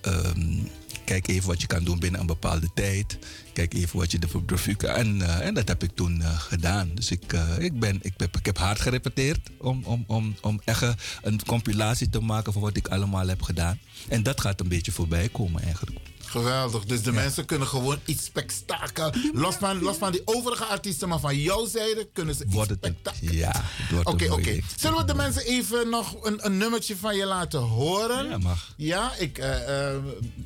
Ehm, 0.02 0.64
kijk 1.04 1.28
even 1.28 1.48
wat 1.48 1.62
je 1.62 1.68
kan 1.68 1.84
doen 1.84 2.00
binnen 2.00 2.20
een 2.20 2.26
bepaalde 2.26 2.70
tijd. 2.74 3.18
Kijk 3.54 3.74
even 3.74 4.00
wat 4.00 4.12
je 4.12 4.20
ervoor 4.20 4.76
kan. 4.78 4.90
En, 4.90 5.22
eh, 5.22 5.46
en 5.46 5.54
dat 5.54 5.68
heb 5.68 5.84
ik 5.84 5.92
toen 5.96 6.22
eh, 6.22 6.40
gedaan. 6.40 6.92
Dus 6.94 7.12
ik, 7.12 7.34
eh, 7.34 7.60
ik, 7.60 7.80
ben, 7.80 8.00
ik, 8.02 8.14
heb, 8.18 8.38
ik 8.38 8.46
heb 8.46 8.58
hard 8.58 8.80
gerepeteerd 8.80 9.40
om, 9.58 9.84
om, 9.84 10.04
om, 10.08 10.36
om 10.42 10.62
echt 10.66 10.96
een 11.22 11.46
compilatie 11.46 12.10
te 12.10 12.20
maken 12.20 12.54
van 12.54 12.62
wat 12.62 12.78
ik 12.78 12.88
allemaal 12.88 13.28
heb 13.28 13.42
gedaan. 13.42 13.80
En 14.10 14.24
dat 14.24 14.42
gaat 14.42 14.60
een 14.60 14.68
beetje 14.68 14.92
voorbij 14.92 15.30
komen 15.30 15.62
eigenlijk. 15.62 15.98
Geweldig. 16.28 16.86
Dus 16.86 17.02
de 17.02 17.12
mensen 17.12 17.46
kunnen 17.46 17.68
gewoon 17.68 18.00
iets 18.06 18.26
spektakel. 18.26 19.14
Los 19.34 19.56
van, 19.56 19.82
los 19.82 19.98
van 19.98 20.12
die 20.12 20.22
overige 20.26 20.66
artiesten, 20.66 21.10
maar 21.10 21.20
van 21.20 21.38
jouw 21.38 21.66
zijde 21.66 22.08
kunnen 22.14 22.36
ze 22.36 22.46
iets 22.46 22.64
spektakel. 22.64 23.32
Ja, 23.32 23.64
wordt 23.92 24.08
Oké, 24.08 24.32
oké. 24.32 24.60
Zullen 24.76 24.98
we 24.98 25.06
de 25.06 25.14
mensen 25.14 25.46
even 25.46 25.90
nog 25.90 26.26
een, 26.26 26.46
een 26.46 26.58
nummertje 26.58 26.98
van 26.98 27.16
je 27.16 27.26
laten 27.26 27.60
horen? 27.60 28.30
Ja, 28.30 28.38
mag. 28.38 28.74
Ja, 28.78 29.16
ik, 29.18 29.38
eh, 29.38 29.90
eh, 29.90 29.96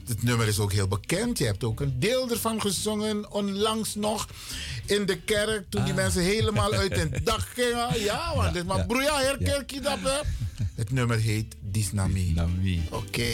het 0.07 0.23
nummer 0.23 0.47
is 0.47 0.59
ook 0.59 0.71
heel 0.71 0.87
bekend. 0.87 1.37
Je 1.37 1.45
hebt 1.45 1.63
ook 1.63 1.79
een 1.79 1.99
deel 1.99 2.29
ervan 2.29 2.61
gezongen 2.61 3.31
onlangs 3.31 3.95
nog 3.95 4.27
in 4.85 5.05
de 5.05 5.17
kerk. 5.17 5.65
Toen 5.69 5.83
die 5.83 5.93
mensen 5.93 6.21
helemaal 6.21 6.73
uit 6.73 6.93
hun 6.99 7.15
dak 7.23 7.47
gingen. 7.53 8.01
Ja, 8.01 8.35
want 8.35 8.53
dit 8.53 8.65
maar 8.65 8.77
ja. 8.77 8.85
broeia, 8.85 9.19
herkerk 9.19 9.71
je 9.71 9.81
dat, 9.81 9.99
hè? 10.03 10.19
Het 10.75 10.91
nummer 10.91 11.17
heet 11.17 11.55
Disnami. 11.59 12.31
Nami. 12.35 12.83
Oké. 12.89 13.29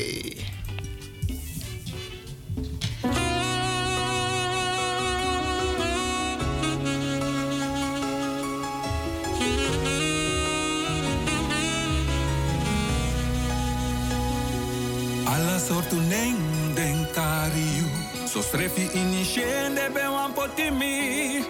Alla 15.37 15.59
sortu 15.61 16.01
neng 16.01 16.41
den 16.73 17.05
kariu. 17.13 17.85
So 18.25 18.41
strefi 18.41 18.89
initiende 18.93 19.93
be 19.93 20.01
wan 20.09 20.33
potimi 20.33 21.45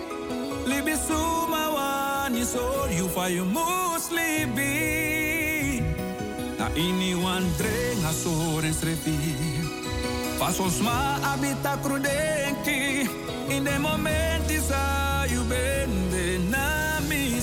Libi 0.67 0.95
suma 0.95 1.71
wani 1.71 2.43
you 2.97 3.07
fa 3.07 3.29
you 3.31 3.45
muslibi. 3.45 4.75
Na 6.59 6.67
ini 6.75 7.15
wan 7.15 7.43
drenga 7.57 8.11
so 8.11 8.59
den 8.59 8.73
strefi 8.73 9.15
Fasos 10.37 10.81
ma 10.83 11.15
abita 11.31 11.79
crudenki 11.79 13.07
In 13.55 13.63
de 13.63 13.79
momenti 13.79 14.59
sa 14.59 15.23
you 15.31 15.43
bende 15.47 16.39
na 16.51 16.99
mi 17.07 17.39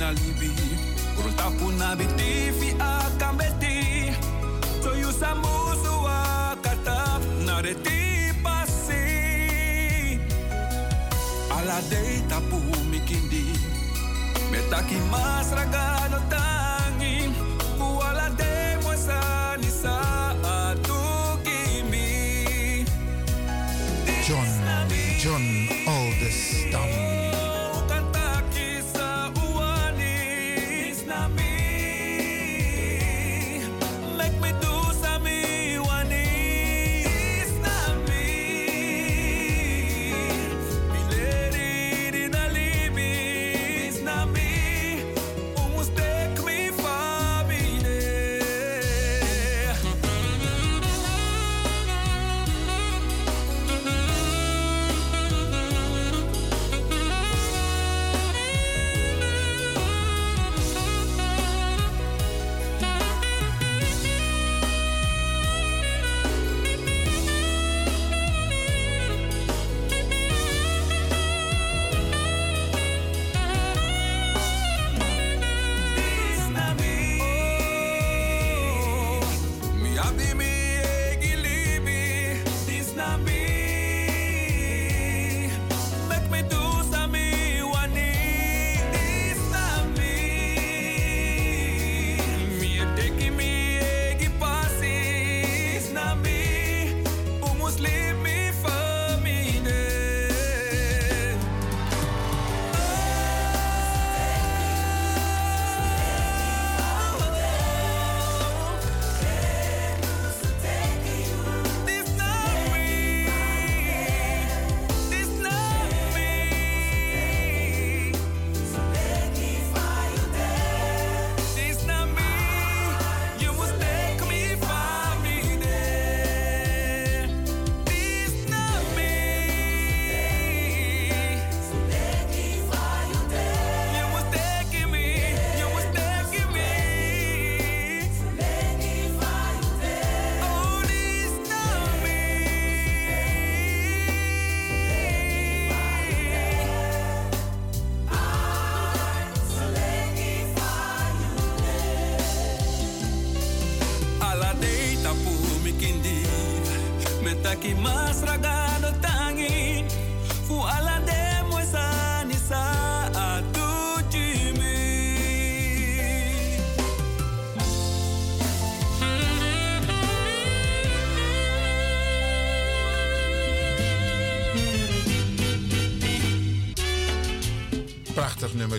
na 0.00 0.12
libi. 0.12 0.50
Urutapu 1.18 1.66
na 1.78 1.96
bitifi 1.96 2.70
akambeti. 2.78 3.76
So 4.82 4.94
you 4.94 5.12
samusu 5.20 5.94
akata 6.08 7.20
na 7.46 7.60
reti 7.60 8.32
pasi. 8.42 9.04
Ala 11.56 11.78
de 11.90 12.02
tapu 12.30 12.56
mikindi. 12.90 13.44
Metaki 14.50 14.98
mas 15.12 15.48
ragano 15.52 16.18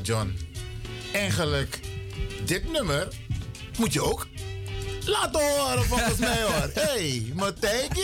John. 0.02 0.38
Eigenlijk, 1.14 1.80
dit 2.46 2.72
nummer 2.72 3.08
moet 3.78 3.94
je 3.94 4.04
ook 4.04 4.28
laten 5.06 5.42
horen 5.42 5.84
volgens 5.84 6.18
mij 6.30 6.42
hoor. 6.42 6.70
hey, 6.74 7.32
Mateki. 7.36 8.02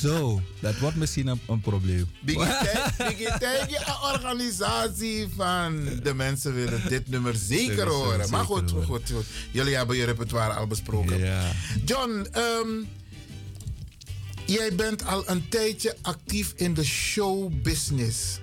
Zo, 0.00 0.42
dat 0.60 0.78
wordt 0.78 0.96
misschien 0.96 1.26
een, 1.26 1.40
een 1.48 1.60
probleem. 1.60 2.08
Biggie 2.20 3.78
organisatie 4.12 5.28
van 5.36 5.84
de 6.02 6.14
mensen 6.14 6.54
willen 6.54 6.88
dit 6.88 7.08
nummer 7.08 7.34
zeker 7.34 7.86
horen. 7.86 8.12
zeker 8.12 8.30
maar 8.30 8.44
goed, 8.44 8.72
goed. 8.86 9.12
Jullie 9.50 9.76
hebben 9.76 9.96
je 9.96 10.04
repertoire 10.04 10.52
al 10.52 10.66
besproken. 10.66 11.18
Ja. 11.18 11.52
John, 11.84 12.26
ehm, 12.32 12.68
jij 14.46 14.74
bent 14.74 15.06
al 15.06 15.28
een 15.28 15.48
tijdje 15.48 15.96
actief 16.02 16.52
in 16.56 16.74
de 16.74 16.84
showbusiness. 16.84 18.38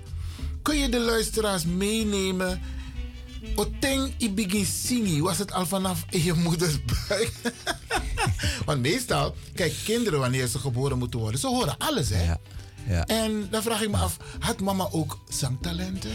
Kun 0.68 0.78
je 0.78 0.88
de 0.88 1.00
luisteraars 1.00 1.64
meenemen? 1.64 2.60
Oteng 3.54 4.12
i 4.18 4.30
begin 4.30 4.66
singi, 4.66 5.22
was 5.22 5.38
het 5.38 5.52
al 5.52 5.66
vanaf 5.66 6.04
in 6.10 6.22
je 6.22 6.32
moeders 6.32 6.76
buik? 6.84 7.32
Want 8.66 8.80
meestal, 8.80 9.34
kijk, 9.54 9.74
kinderen 9.84 10.18
wanneer 10.18 10.46
ze 10.46 10.58
geboren 10.58 10.98
moeten 10.98 11.20
worden, 11.20 11.40
ze 11.40 11.46
horen 11.46 11.78
alles 11.78 12.08
hè. 12.08 12.24
Ja. 12.88 13.06
En 13.06 13.48
dan 13.50 13.62
vraag 13.62 13.82
ik 13.82 13.90
me 13.90 13.96
af, 13.96 14.16
had 14.38 14.60
mama 14.60 14.88
ook 14.90 15.18
zangtalenten? 15.28 16.12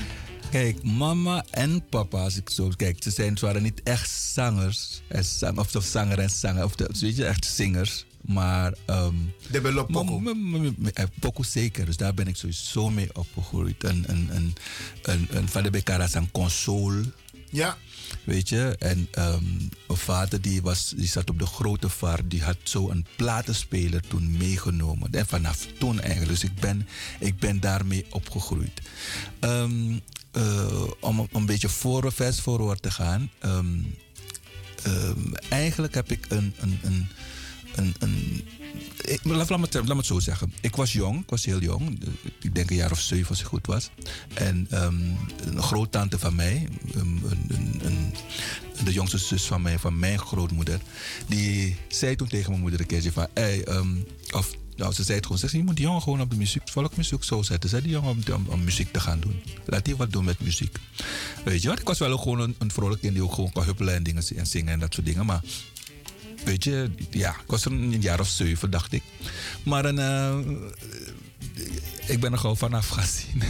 Kijk, 0.51 0.83
mama 0.83 1.45
en 1.49 1.85
papa, 1.89 2.23
als 2.23 2.37
ik 2.37 2.49
zo 2.49 2.71
kijk, 2.75 3.03
ze, 3.03 3.11
zijn, 3.11 3.37
ze 3.37 3.45
waren 3.45 3.63
niet 3.63 3.83
echt 3.83 4.09
zangers. 4.09 5.01
En 5.07 5.23
zang, 5.23 5.59
of, 5.59 5.75
of 5.75 5.85
zanger 5.85 6.19
en 6.19 6.29
zanger, 6.29 6.63
of 6.63 6.75
de, 6.75 6.89
weet 6.99 7.15
je, 7.15 7.25
echt 7.25 7.45
zingers. 7.45 8.05
Maar. 8.23 8.73
Um, 8.87 9.33
de 9.51 9.61
belop. 9.61 9.91
Poco 11.19 11.43
zeker, 11.43 11.85
dus 11.85 11.97
daar 11.97 12.13
ben 12.13 12.27
ik 12.27 12.35
sowieso 12.35 12.89
mee 12.89 13.15
opgegroeid. 13.15 13.83
Een, 13.83 14.03
een, 14.07 14.29
een, 14.35 14.55
een, 15.01 15.27
een 15.31 15.49
Van 15.49 15.63
de 15.63 15.69
Becaras 15.69 16.13
een 16.13 16.31
console. 16.31 17.03
Ja. 17.49 17.77
Weet 18.23 18.49
je, 18.49 18.75
en 18.79 19.07
um, 19.17 19.69
mijn 19.87 19.99
vader 19.99 20.41
die, 20.41 20.61
was, 20.61 20.93
die 20.95 21.07
zat 21.07 21.29
op 21.29 21.39
de 21.39 21.45
grote 21.45 21.89
vaart, 21.89 22.29
die 22.29 22.43
had 22.43 22.57
zo 22.63 22.89
een 22.89 23.05
platenspeler 23.15 24.01
toen 24.07 24.37
meegenomen. 24.37 25.11
En 25.11 25.27
vanaf 25.27 25.67
toen 25.77 25.99
eigenlijk, 25.99 26.31
dus 26.31 26.43
ik 26.43 26.55
ben, 26.55 26.87
ik 27.19 27.39
ben 27.39 27.59
daarmee 27.59 28.05
opgegroeid. 28.09 28.81
Um, 29.39 30.01
uh, 30.37 30.87
om 30.99 31.27
een 31.31 31.45
beetje 31.45 31.69
voor, 31.69 32.11
vers 32.11 32.41
te 32.79 32.91
gaan. 32.91 33.29
Um, 33.45 33.95
eigenlijk 35.49 35.93
heb 35.93 36.11
ik 36.11 36.25
een, 36.29 36.53
een, 36.57 36.79
een, 36.81 37.07
een, 37.75 37.95
een 37.99 38.43
laat, 39.23 39.49
me, 39.49 39.95
het 39.95 40.05
zo 40.05 40.19
zeggen. 40.19 40.53
Ik 40.61 40.75
was 40.75 40.93
jong, 40.93 41.21
ik 41.21 41.29
was 41.29 41.45
heel 41.45 41.59
jong. 41.59 41.99
Ik 42.41 42.55
denk 42.55 42.69
een 42.69 42.75
jaar 42.75 42.91
of 42.91 42.99
zeven 42.99 43.29
als 43.29 43.39
ik 43.39 43.45
goed 43.45 43.67
was. 43.67 43.89
En 44.33 44.67
um, 44.71 45.17
een 45.45 45.61
groottante 45.61 46.19
van 46.19 46.35
mij, 46.35 46.67
een, 46.93 47.21
een, 47.81 48.13
de 48.83 48.93
jongste 48.93 49.17
zus 49.17 49.43
van 49.43 49.61
mij, 49.61 49.79
van 49.79 49.99
mijn 49.99 50.19
grootmoeder, 50.19 50.79
die 51.27 51.77
zei 51.87 52.15
toen 52.15 52.27
tegen 52.27 52.49
mijn 52.49 52.61
moeder 52.61 52.79
een 52.79 52.85
keertje 52.85 53.11
van, 53.11 53.27
hey, 53.33 53.67
um, 53.67 54.05
of 54.31 54.51
nou, 54.75 54.93
ze 54.93 55.03
zei 55.03 55.15
het 55.15 55.25
gewoon, 55.25 55.39
ze 55.39 55.47
zei, 55.47 55.61
je 55.61 55.67
moet 55.67 55.75
die 55.75 55.85
jongen 55.85 56.01
gewoon 56.01 56.21
op 56.21 56.29
de 56.29 56.35
muziek, 56.35 56.61
volkmuziek 56.65 57.23
zo 57.23 57.41
zetten. 57.41 57.69
Zei 57.69 57.81
die 57.81 57.91
jongen 57.91 58.09
om, 58.09 58.45
om, 58.47 58.63
muziek 58.63 58.91
te 58.91 58.99
gaan 58.99 59.19
doen. 59.19 59.41
Laat 59.65 59.85
die 59.85 59.95
wat 59.95 60.11
doen 60.11 60.25
met 60.25 60.39
muziek. 60.39 60.77
Weet 61.45 61.61
je 61.61 61.67
wat, 61.67 61.79
ik 61.79 61.87
was 61.87 61.99
wel 61.99 62.17
gewoon 62.17 62.39
een, 62.39 62.55
een 62.57 62.71
vrolijk 62.71 63.01
kind 63.01 63.13
die 63.13 63.23
ook 63.23 63.33
gewoon 63.33 63.51
kan 63.51 63.63
huppelen 63.63 63.93
en 63.93 64.03
dingen 64.03 64.23
en 64.35 64.47
zingen 64.47 64.73
en 64.73 64.79
dat 64.79 64.93
soort 64.93 65.05
dingen, 65.05 65.25
maar 65.25 65.41
weet 66.45 66.63
je, 66.63 66.89
ja, 67.09 67.29
ik 67.29 67.47
was 67.47 67.65
er 67.65 67.71
een 67.71 68.01
jaar 68.01 68.19
of 68.19 68.27
zeven, 68.27 68.71
dacht 68.71 68.91
ik. 68.91 69.03
Maar 69.63 69.85
een, 69.85 69.97
uh, 69.97 70.55
ik 72.07 72.19
ben 72.19 72.31
er 72.31 72.37
gewoon 72.37 72.57
vanaf 72.57 72.87
gezien. 72.87 73.43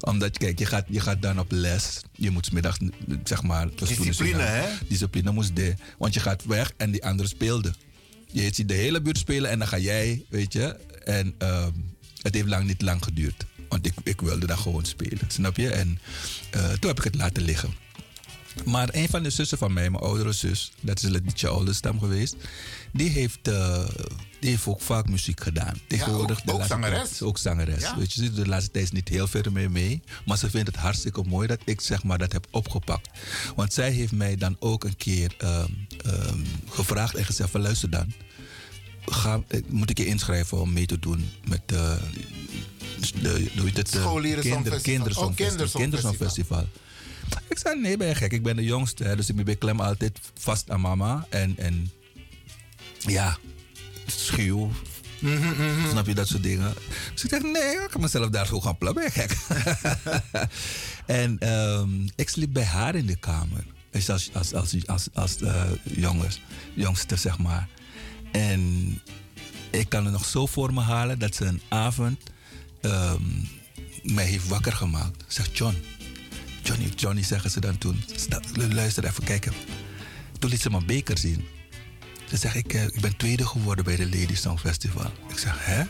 Omdat, 0.00 0.38
kijk, 0.38 0.58
je 0.58 0.66
gaat, 0.66 0.84
je 0.88 1.00
gaat 1.00 1.22
dan 1.22 1.38
op 1.38 1.50
les. 1.50 2.00
Je 2.12 2.30
moet 2.30 2.46
's 2.46 2.50
middags, 2.50 2.78
zeg 3.24 3.42
maar... 3.42 3.68
Discipline, 3.74 4.42
hè? 4.42 4.68
Discipline 4.88 5.32
moest 5.32 5.56
de. 5.56 5.74
Want 5.98 6.14
je 6.14 6.20
gaat 6.20 6.44
weg 6.44 6.72
en 6.76 6.90
die 6.90 7.04
andere 7.04 7.28
speelde. 7.28 7.74
Je 8.26 8.50
ziet 8.54 8.68
de 8.68 8.74
hele 8.74 9.00
buurt 9.00 9.18
spelen 9.18 9.50
en 9.50 9.58
dan 9.58 9.68
ga 9.68 9.78
jij, 9.78 10.24
weet 10.28 10.52
je. 10.52 10.76
En 11.04 11.34
ehm, 11.38 11.70
het 12.22 12.34
heeft 12.34 12.48
lang 12.48 12.66
niet 12.66 12.82
lang 12.82 13.04
geduurd. 13.04 13.46
Want 13.68 13.86
ik, 13.86 13.94
ik 14.02 14.20
wilde 14.20 14.46
daar 14.46 14.58
gewoon 14.58 14.84
spelen, 14.84 15.18
snap 15.28 15.56
je? 15.56 15.70
En 15.70 15.98
eh, 16.50 16.70
toen 16.70 16.88
heb 16.88 16.98
ik 16.98 17.04
het 17.04 17.14
laten 17.14 17.42
liggen. 17.42 17.74
Maar 18.64 18.88
een 18.92 19.08
van 19.08 19.22
de 19.22 19.30
zussen 19.30 19.58
van 19.58 19.72
mij, 19.72 19.90
mijn 19.90 20.02
oudere 20.02 20.32
zus, 20.32 20.72
dat 20.80 21.02
is 21.02 21.08
Letitia 21.08 21.50
Oldenstam 21.50 21.98
geweest, 21.98 22.34
die 22.92 23.08
heeft, 23.10 23.48
eh, 23.48 23.84
die 24.40 24.50
heeft 24.50 24.66
ook 24.66 24.80
vaak 24.80 25.08
muziek 25.08 25.42
gedaan. 25.42 25.80
Tegenwoordig 25.88 26.38
ook- 26.40 26.46
de 26.46 26.52
ook 26.52 26.58
laatste 26.58 26.74
zangeres. 26.80 27.08
tijd- 27.08 27.22
ook 27.22 27.38
zangeres. 27.38 27.80
Ja. 27.82 27.96
Weet 27.98 28.12
je, 28.12 28.22
ze 28.24 28.26
doet 28.32 28.44
de 28.44 28.48
laatste 28.48 28.70
tijd 28.70 28.92
niet 28.92 29.08
heel 29.08 29.26
veel 29.26 29.42
mee 29.50 29.68
mee, 29.68 30.02
maar 30.26 30.38
ze 30.38 30.50
vindt 30.50 30.66
het 30.66 30.76
hartstikke 30.76 31.22
mooi 31.26 31.46
dat 31.46 31.58
ik 31.64 31.80
zeg 31.80 32.02
maar 32.04 32.18
dat 32.18 32.32
heb 32.32 32.46
opgepakt. 32.50 33.08
Want 33.56 33.72
zij 33.72 33.90
heeft 33.90 34.12
mij 34.12 34.36
dan 34.36 34.56
ook 34.58 34.84
een 34.84 34.96
keer 34.96 35.34
ehm, 35.38 35.66
ehm, 36.04 36.38
gevraagd 36.68 37.14
en 37.14 37.24
gezegd 37.24 37.50
van 37.50 37.60
luister 37.60 37.90
dan, 37.90 38.12
ga, 39.06 39.42
eh, 39.48 39.60
moet 39.68 39.90
ik 39.90 39.98
je 39.98 40.06
inschrijven 40.06 40.60
om 40.60 40.72
mee 40.72 40.86
te 40.86 40.98
doen 40.98 41.30
met 41.48 41.60
de, 41.66 41.98
de, 43.22 43.50
eh. 43.54 44.06
Oh, 44.76 44.82
kindersongfestival. 44.82 45.80
kindersongfestival. 45.80 46.66
Ik 47.48 47.58
zei, 47.58 47.80
nee, 47.80 47.96
ben 47.96 48.08
je 48.08 48.14
gek. 48.14 48.32
Ik 48.32 48.42
ben 48.42 48.56
de 48.56 48.64
jongste. 48.64 49.16
Dus 49.16 49.28
ik 49.28 49.44
beklem 49.44 49.80
altijd 49.80 50.18
vast 50.34 50.70
aan 50.70 50.80
mama. 50.80 51.26
En, 51.28 51.54
en 51.58 51.90
ja, 52.98 53.38
schuw. 54.06 54.70
Snap 55.90 56.06
je 56.06 56.14
dat 56.14 56.28
soort 56.28 56.42
dingen? 56.42 56.74
Dus 57.12 57.24
ik 57.24 57.30
zeg, 57.30 57.42
nee, 57.42 57.72
ik 57.72 57.88
kan 57.90 58.00
mezelf 58.00 58.28
daar 58.28 58.46
zo 58.46 58.60
gaan 58.60 58.78
plannen. 58.78 59.02
Ben 59.02 59.12
je 59.14 59.20
gek? 59.20 59.36
en 61.06 61.38
ehm, 61.38 62.08
ik 62.16 62.28
sliep 62.28 62.52
bij 62.52 62.64
haar 62.64 62.94
in 62.94 63.06
de 63.06 63.16
kamer. 63.16 63.64
Dus 63.90 64.10
als, 64.10 64.30
als, 64.34 64.54
als, 64.54 64.86
als, 64.86 65.08
als 65.12 65.36
eh, 65.36 65.70
jongens, 65.82 66.40
jongste, 66.74 67.16
zeg 67.16 67.38
maar. 67.38 67.68
En 68.32 68.62
ik 69.70 69.88
kan 69.88 70.04
het 70.04 70.12
nog 70.12 70.24
zo 70.24 70.46
voor 70.46 70.74
me 70.74 70.80
halen 70.80 71.18
dat 71.18 71.34
ze 71.34 71.44
een 71.44 71.60
avond 71.68 72.20
ehm, 72.80 73.22
mij 74.02 74.24
heeft 74.24 74.48
wakker 74.48 74.72
gemaakt. 74.72 75.24
Zegt 75.26 75.58
John, 75.58 75.82
Johnny, 76.62 76.92
Johnny 76.96 77.22
zeggen 77.22 77.50
ze 77.50 77.60
dan 77.60 77.78
toen. 77.78 78.02
Luister 78.72 79.04
even, 79.04 79.24
kijken. 79.24 79.52
Toen 80.38 80.50
liet 80.50 80.60
ze 80.60 80.70
mijn 80.70 80.86
beker 80.86 81.18
zien. 81.18 81.44
Ze 82.28 82.36
zegt, 82.36 82.54
ik, 82.54 82.72
eh, 82.72 82.84
ik 82.84 83.00
ben 83.00 83.16
tweede 83.16 83.46
geworden 83.46 83.84
bij 83.84 83.96
de 83.96 84.04
Ladies 84.04 84.40
Song 84.40 84.58
Festival. 84.58 85.10
Ik 85.28 85.38
zeg, 85.38 85.64
hè? 85.64 85.82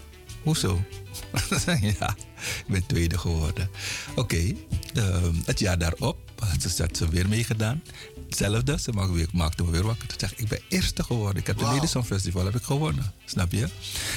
Hoezo? 0.43 0.85
Ze 1.65 1.95
ja, 1.99 2.17
ik 2.39 2.65
ben 2.67 2.87
tweede 2.87 3.19
geworden. 3.19 3.71
Oké, 4.15 4.55
ehm, 4.95 5.35
het 5.45 5.59
jaar 5.59 5.79
daarop 5.79 6.19
had 6.39 6.63
ze, 6.63 6.83
had 6.83 6.97
ze 6.97 7.09
weer 7.09 7.29
meegedaan. 7.29 7.83
Hetzelfde, 8.29 8.79
ze 8.79 8.93
maakte, 8.93 9.13
weer, 9.13 9.29
maakte 9.33 9.65
me 9.65 9.71
weer 9.71 9.83
wakker. 9.83 10.09
Toen 10.09 10.19
zeg 10.19 10.33
ik, 10.33 10.39
ik 10.39 10.49
ben 10.49 10.61
eerste 10.69 11.03
geworden. 11.03 11.41
Ik 11.41 11.47
heb 11.47 11.59
de. 11.59 11.65
Ladies 11.65 11.91
Song 11.91 12.05
Festival 12.05 12.45
heb 12.45 12.55
ik 12.55 12.63
gewonnen. 12.63 13.13
Snap 13.25 13.53
je? 13.53 13.67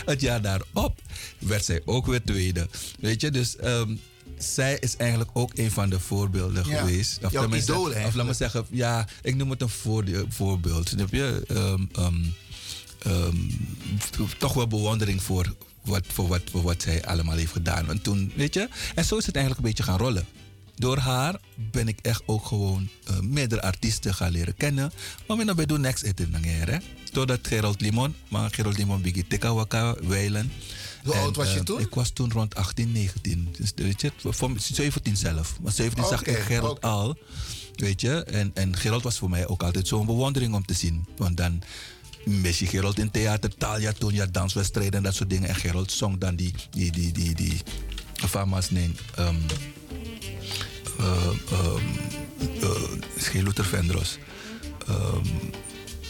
Het 0.05 0.21
jaar 0.21 0.41
daarop 0.41 1.01
werd 1.39 1.65
zij 1.65 1.81
ook 1.85 2.05
weer 2.05 2.23
tweede. 2.23 2.69
Weet 2.99 3.21
je, 3.21 3.31
dus... 3.31 3.55
ehm, 3.55 3.95
zij 4.37 4.77
is 4.79 4.95
eigenlijk 4.95 5.29
ook 5.33 5.51
een 5.55 5.71
van 5.71 5.89
de 5.89 5.99
voorbeelden 5.99 6.67
Ja, 6.67 6.77
geweest. 6.79 7.19
jouw 7.31 7.53
idool 7.53 7.89
Of 7.91 8.13
laat 8.13 8.25
maar 8.25 8.35
zeggen, 8.35 8.65
ja, 8.69 9.07
ik 9.21 9.35
noem 9.35 9.49
het 9.49 9.61
een 9.61 9.69
voorde- 9.69 10.25
voorbeeld. 10.29 10.89
Snap 10.89 11.11
je? 11.11 11.43
Ehm, 11.47 11.83
ehm, 11.93 12.23
ehm, 12.99 13.37
toch 14.37 14.53
wel 14.53 14.67
bewondering 14.67 15.23
voor 15.23 15.55
wat, 15.83 16.03
voor, 16.07 16.27
wat, 16.27 16.41
voor 16.51 16.61
wat 16.61 16.81
zij 16.81 17.05
allemaal 17.05 17.35
heeft 17.37 17.51
gedaan. 17.51 17.89
En 17.89 18.01
toen, 18.01 18.31
weet 18.35 18.53
je, 18.53 18.69
en 18.95 19.05
zo 19.05 19.17
is 19.17 19.25
het 19.25 19.35
eigenlijk 19.35 19.65
een 19.65 19.69
beetje 19.73 19.91
gaan 19.91 19.99
rollen. 19.99 20.25
Door 20.75 20.97
haar 20.97 21.35
ben 21.71 21.87
ik 21.87 21.99
echt 22.01 22.21
ook 22.25 22.45
gewoon 22.45 22.89
eh, 23.03 23.19
meerdere 23.19 23.61
artiesten 23.61 24.13
gaan 24.13 24.31
leren 24.31 24.55
kennen. 24.55 24.91
Maar 25.27 25.37
we 25.37 25.55
bij 25.55 25.65
doen 25.65 25.81
next 25.81 26.03
eten 26.03 26.31
hè. 26.69 26.77
Doordat 27.11 27.39
Gerald 27.47 27.81
Limon, 27.81 28.15
maar 28.27 28.49
Gerald 28.53 28.77
Limon 28.77 29.01
bigi 29.01 29.27
teka 29.27 29.53
waka 29.53 29.95
wijlen. 30.03 30.51
Hoe 31.05 31.13
En, 31.13 31.19
oud 31.19 31.35
was 31.35 31.53
je 31.53 31.59
eh, 31.59 31.65
toen? 31.65 31.79
Ik 31.79 31.93
was 31.93 32.09
toen 32.09 32.31
rond 32.31 32.55
18, 32.55 32.91
19. 32.91 33.55
Dus, 33.57 33.71
weet 33.75 34.01
je, 34.01 34.11
voor 34.17 34.51
17 34.57 35.17
zelf. 35.17 35.59
Maar 35.61 35.71
17 35.71 36.05
zag 36.05 36.23
ik 36.23 36.37
Gerald 36.37 36.81
al. 36.81 37.17
Weet 37.75 38.01
je, 38.01 38.23
en, 38.23 38.51
en 38.53 38.77
Gerald 38.77 39.03
was 39.03 39.17
voor 39.17 39.29
mij 39.29 39.47
ook 39.47 39.63
altijd 39.63 39.87
zo'n 39.87 40.05
bewondering 40.05 40.53
om 40.53 40.65
te 40.65 40.73
zien. 40.73 41.05
Want 41.17 41.37
dan 41.37 41.61
mis 42.25 42.59
je 42.59 42.67
Gerald 42.67 42.99
in 42.99 43.11
theater, 43.11 43.57
Talia 43.57 43.91
toen, 43.91 44.13
ja, 44.13 44.25
danswedstrijden 44.25 44.93
en 44.93 45.03
dat 45.03 45.15
soort 45.15 45.29
dingen. 45.29 45.49
En 45.49 45.55
Gerald 45.55 45.91
zong 45.91 46.17
dan 46.17 46.35
die, 46.35 46.53
die, 46.69 46.91
die, 46.91 47.11
die, 47.11 47.35
die, 47.35 47.61
fama's 48.13 48.69
nee, 48.69 48.91
um, 49.19 49.37
uh, 50.99 51.27
um, 51.51 51.81
uh, 52.63 53.15
is 53.15 53.27
geen 53.27 53.43
Luther 53.43 53.65
Vandross. 53.65 54.17
Um, 54.89 55.21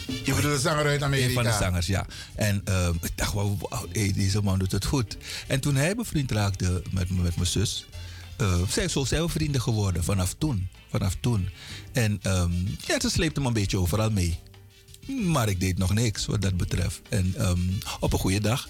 Je 0.06 0.34
bedoelt 0.34 0.54
de 0.54 0.58
zanger 0.58 0.86
uit 0.86 1.02
Amerika? 1.02 1.28
een 1.28 1.34
van 1.34 1.44
de 1.44 1.58
zangers, 1.58 1.86
ja. 1.86 2.06
En 2.34 2.60
ehm, 2.64 2.94
ik 3.02 3.10
dacht, 3.14 3.32
wauw, 3.32 3.58
hey, 3.92 4.12
deze 4.12 4.42
man 4.42 4.58
doet 4.58 4.72
het 4.72 4.84
goed. 4.84 5.16
En 5.46 5.60
toen 5.60 5.76
hij 5.76 5.94
bevriend 5.94 6.30
raakte 6.30 6.82
met, 6.90 7.10
met 7.10 7.36
mijn 7.36 7.46
zus, 7.46 7.86
eh 8.36 8.60
zijn, 8.68 8.90
zo 8.90 9.04
zijn 9.04 9.22
we 9.22 9.28
vrienden 9.28 9.60
geworden 9.60 10.04
vanaf 10.04 10.34
toen. 10.38 10.68
Vanaf 10.90 11.16
toen. 11.20 11.48
En 11.92 12.18
ehm, 12.22 12.52
ja, 12.86 13.00
ze 13.00 13.10
sleepte 13.10 13.40
me 13.40 13.46
een 13.46 13.52
beetje 13.52 13.78
overal 13.78 14.10
mee. 14.10 14.38
Maar 15.06 15.48
ik 15.48 15.60
deed 15.60 15.78
nog 15.78 15.94
niks 15.94 16.26
wat 16.26 16.42
dat 16.42 16.56
betreft. 16.56 17.00
En 17.08 17.34
ehm, 17.36 17.60
op 18.00 18.12
een 18.12 18.18
goede 18.18 18.40
dag 18.40 18.68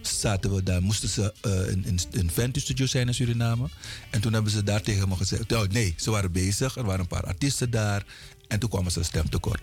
zaten 0.00 0.54
we 0.54 0.62
daar, 0.62 0.82
moesten 0.82 1.08
ze 1.08 1.34
eh 1.40 1.70
in, 1.70 1.84
in, 1.84 1.98
in 2.10 2.30
Ventus 2.30 2.62
Studio 2.62 2.86
zijn 2.86 3.06
in 3.06 3.14
Suriname. 3.14 3.68
En 4.10 4.20
toen 4.20 4.32
hebben 4.32 4.52
ze 4.52 4.62
daar 4.62 4.82
tegen 4.82 5.08
me 5.08 5.16
gezegd, 5.16 5.52
oh, 5.52 5.62
nee, 5.62 5.94
ze 5.96 6.10
waren 6.10 6.32
bezig, 6.32 6.76
er 6.76 6.84
waren 6.84 7.00
een 7.00 7.06
paar 7.06 7.26
artiesten 7.26 7.70
daar. 7.70 8.04
En 8.48 8.58
toen 8.58 8.70
kwamen 8.70 8.92
ze 8.92 9.02
stemtekort. 9.02 9.60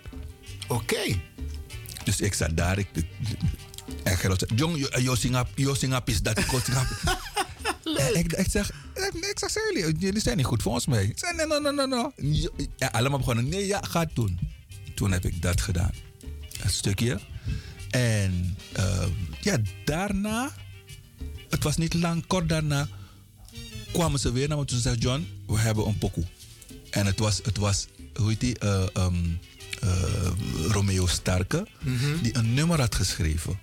Oké. 0.68 1.20
Dus 2.04 2.22
ik 2.22 2.34
zat 2.34 2.58
daar. 2.58 2.78
Ik, 2.78 2.88
ik- 2.94 3.06
en 4.04 4.18
Gerald 4.18 4.40
zei, 4.48 4.60
jong, 4.60 4.78
je- 4.78 5.02
je 5.04 5.76
singap, 5.76 6.10
is 6.10 6.22
dat, 6.22 6.38
ik 6.40 6.46
singap. 6.64 6.86
Ik, 8.14 8.34
ik 8.34 8.48
zeg, 8.50 8.72
eh, 8.94 9.06
ik 9.30 9.40
zeg, 9.40 9.54
jullie, 9.74 9.96
jullie 9.98 10.22
zijn 10.22 10.38
niet 10.38 10.46
goed 10.46 10.62
voor 10.62 10.72
ons 10.74 10.86
mee. 10.86 11.08
Ik 11.08 11.20
zei, 11.20 11.36
nee, 11.36 11.46
nee, 11.48 11.60
nee, 11.60 11.88
nee, 11.88 11.88
nee. 12.78 12.90
Allemaal 12.92 13.18
begonnen, 13.20 13.50
nee, 13.50 13.66
ja, 13.68 13.82
ga 13.82 14.00
het 14.00 14.16
doen. 14.16 14.40
Toen 14.96 15.12
heb 15.12 15.26
ik 15.26 15.42
dat 15.42 15.62
gedaan. 15.62 15.92
Een 16.64 16.70
stukje. 16.70 17.20
En 17.90 18.58
eh, 18.74 19.06
ja, 19.42 19.58
daarna, 19.86 20.52
het 21.50 21.64
was 21.64 21.78
niet 21.78 21.94
lang, 21.94 22.28
kort 22.28 22.50
daarna, 22.50 22.88
kwamen 23.92 24.20
ze 24.20 24.32
weer 24.32 24.48
naar 24.48 24.58
me 24.58 24.66
toe 24.66 24.78
en 24.78 24.84
zei 24.84 24.98
John, 24.98 25.28
we 25.48 25.60
hebben 25.60 25.88
een 25.88 25.98
pokoe. 25.98 26.24
En 26.90 27.06
het 27.06 27.20
was, 27.20 27.40
het 27.44 27.58
was 27.58 27.88
hoe 28.16 28.30
heet 28.30 28.40
die, 28.40 28.60
eh, 28.60 28.86
ehm, 28.94 29.16
eh, 29.16 29.55
Romeo 30.68 31.08
Starke, 31.08 31.68
Mhm. 31.82 32.22
die 32.22 32.36
een 32.38 32.54
nummer 32.54 32.80
had 32.80 32.96
geschreven. 32.96 33.60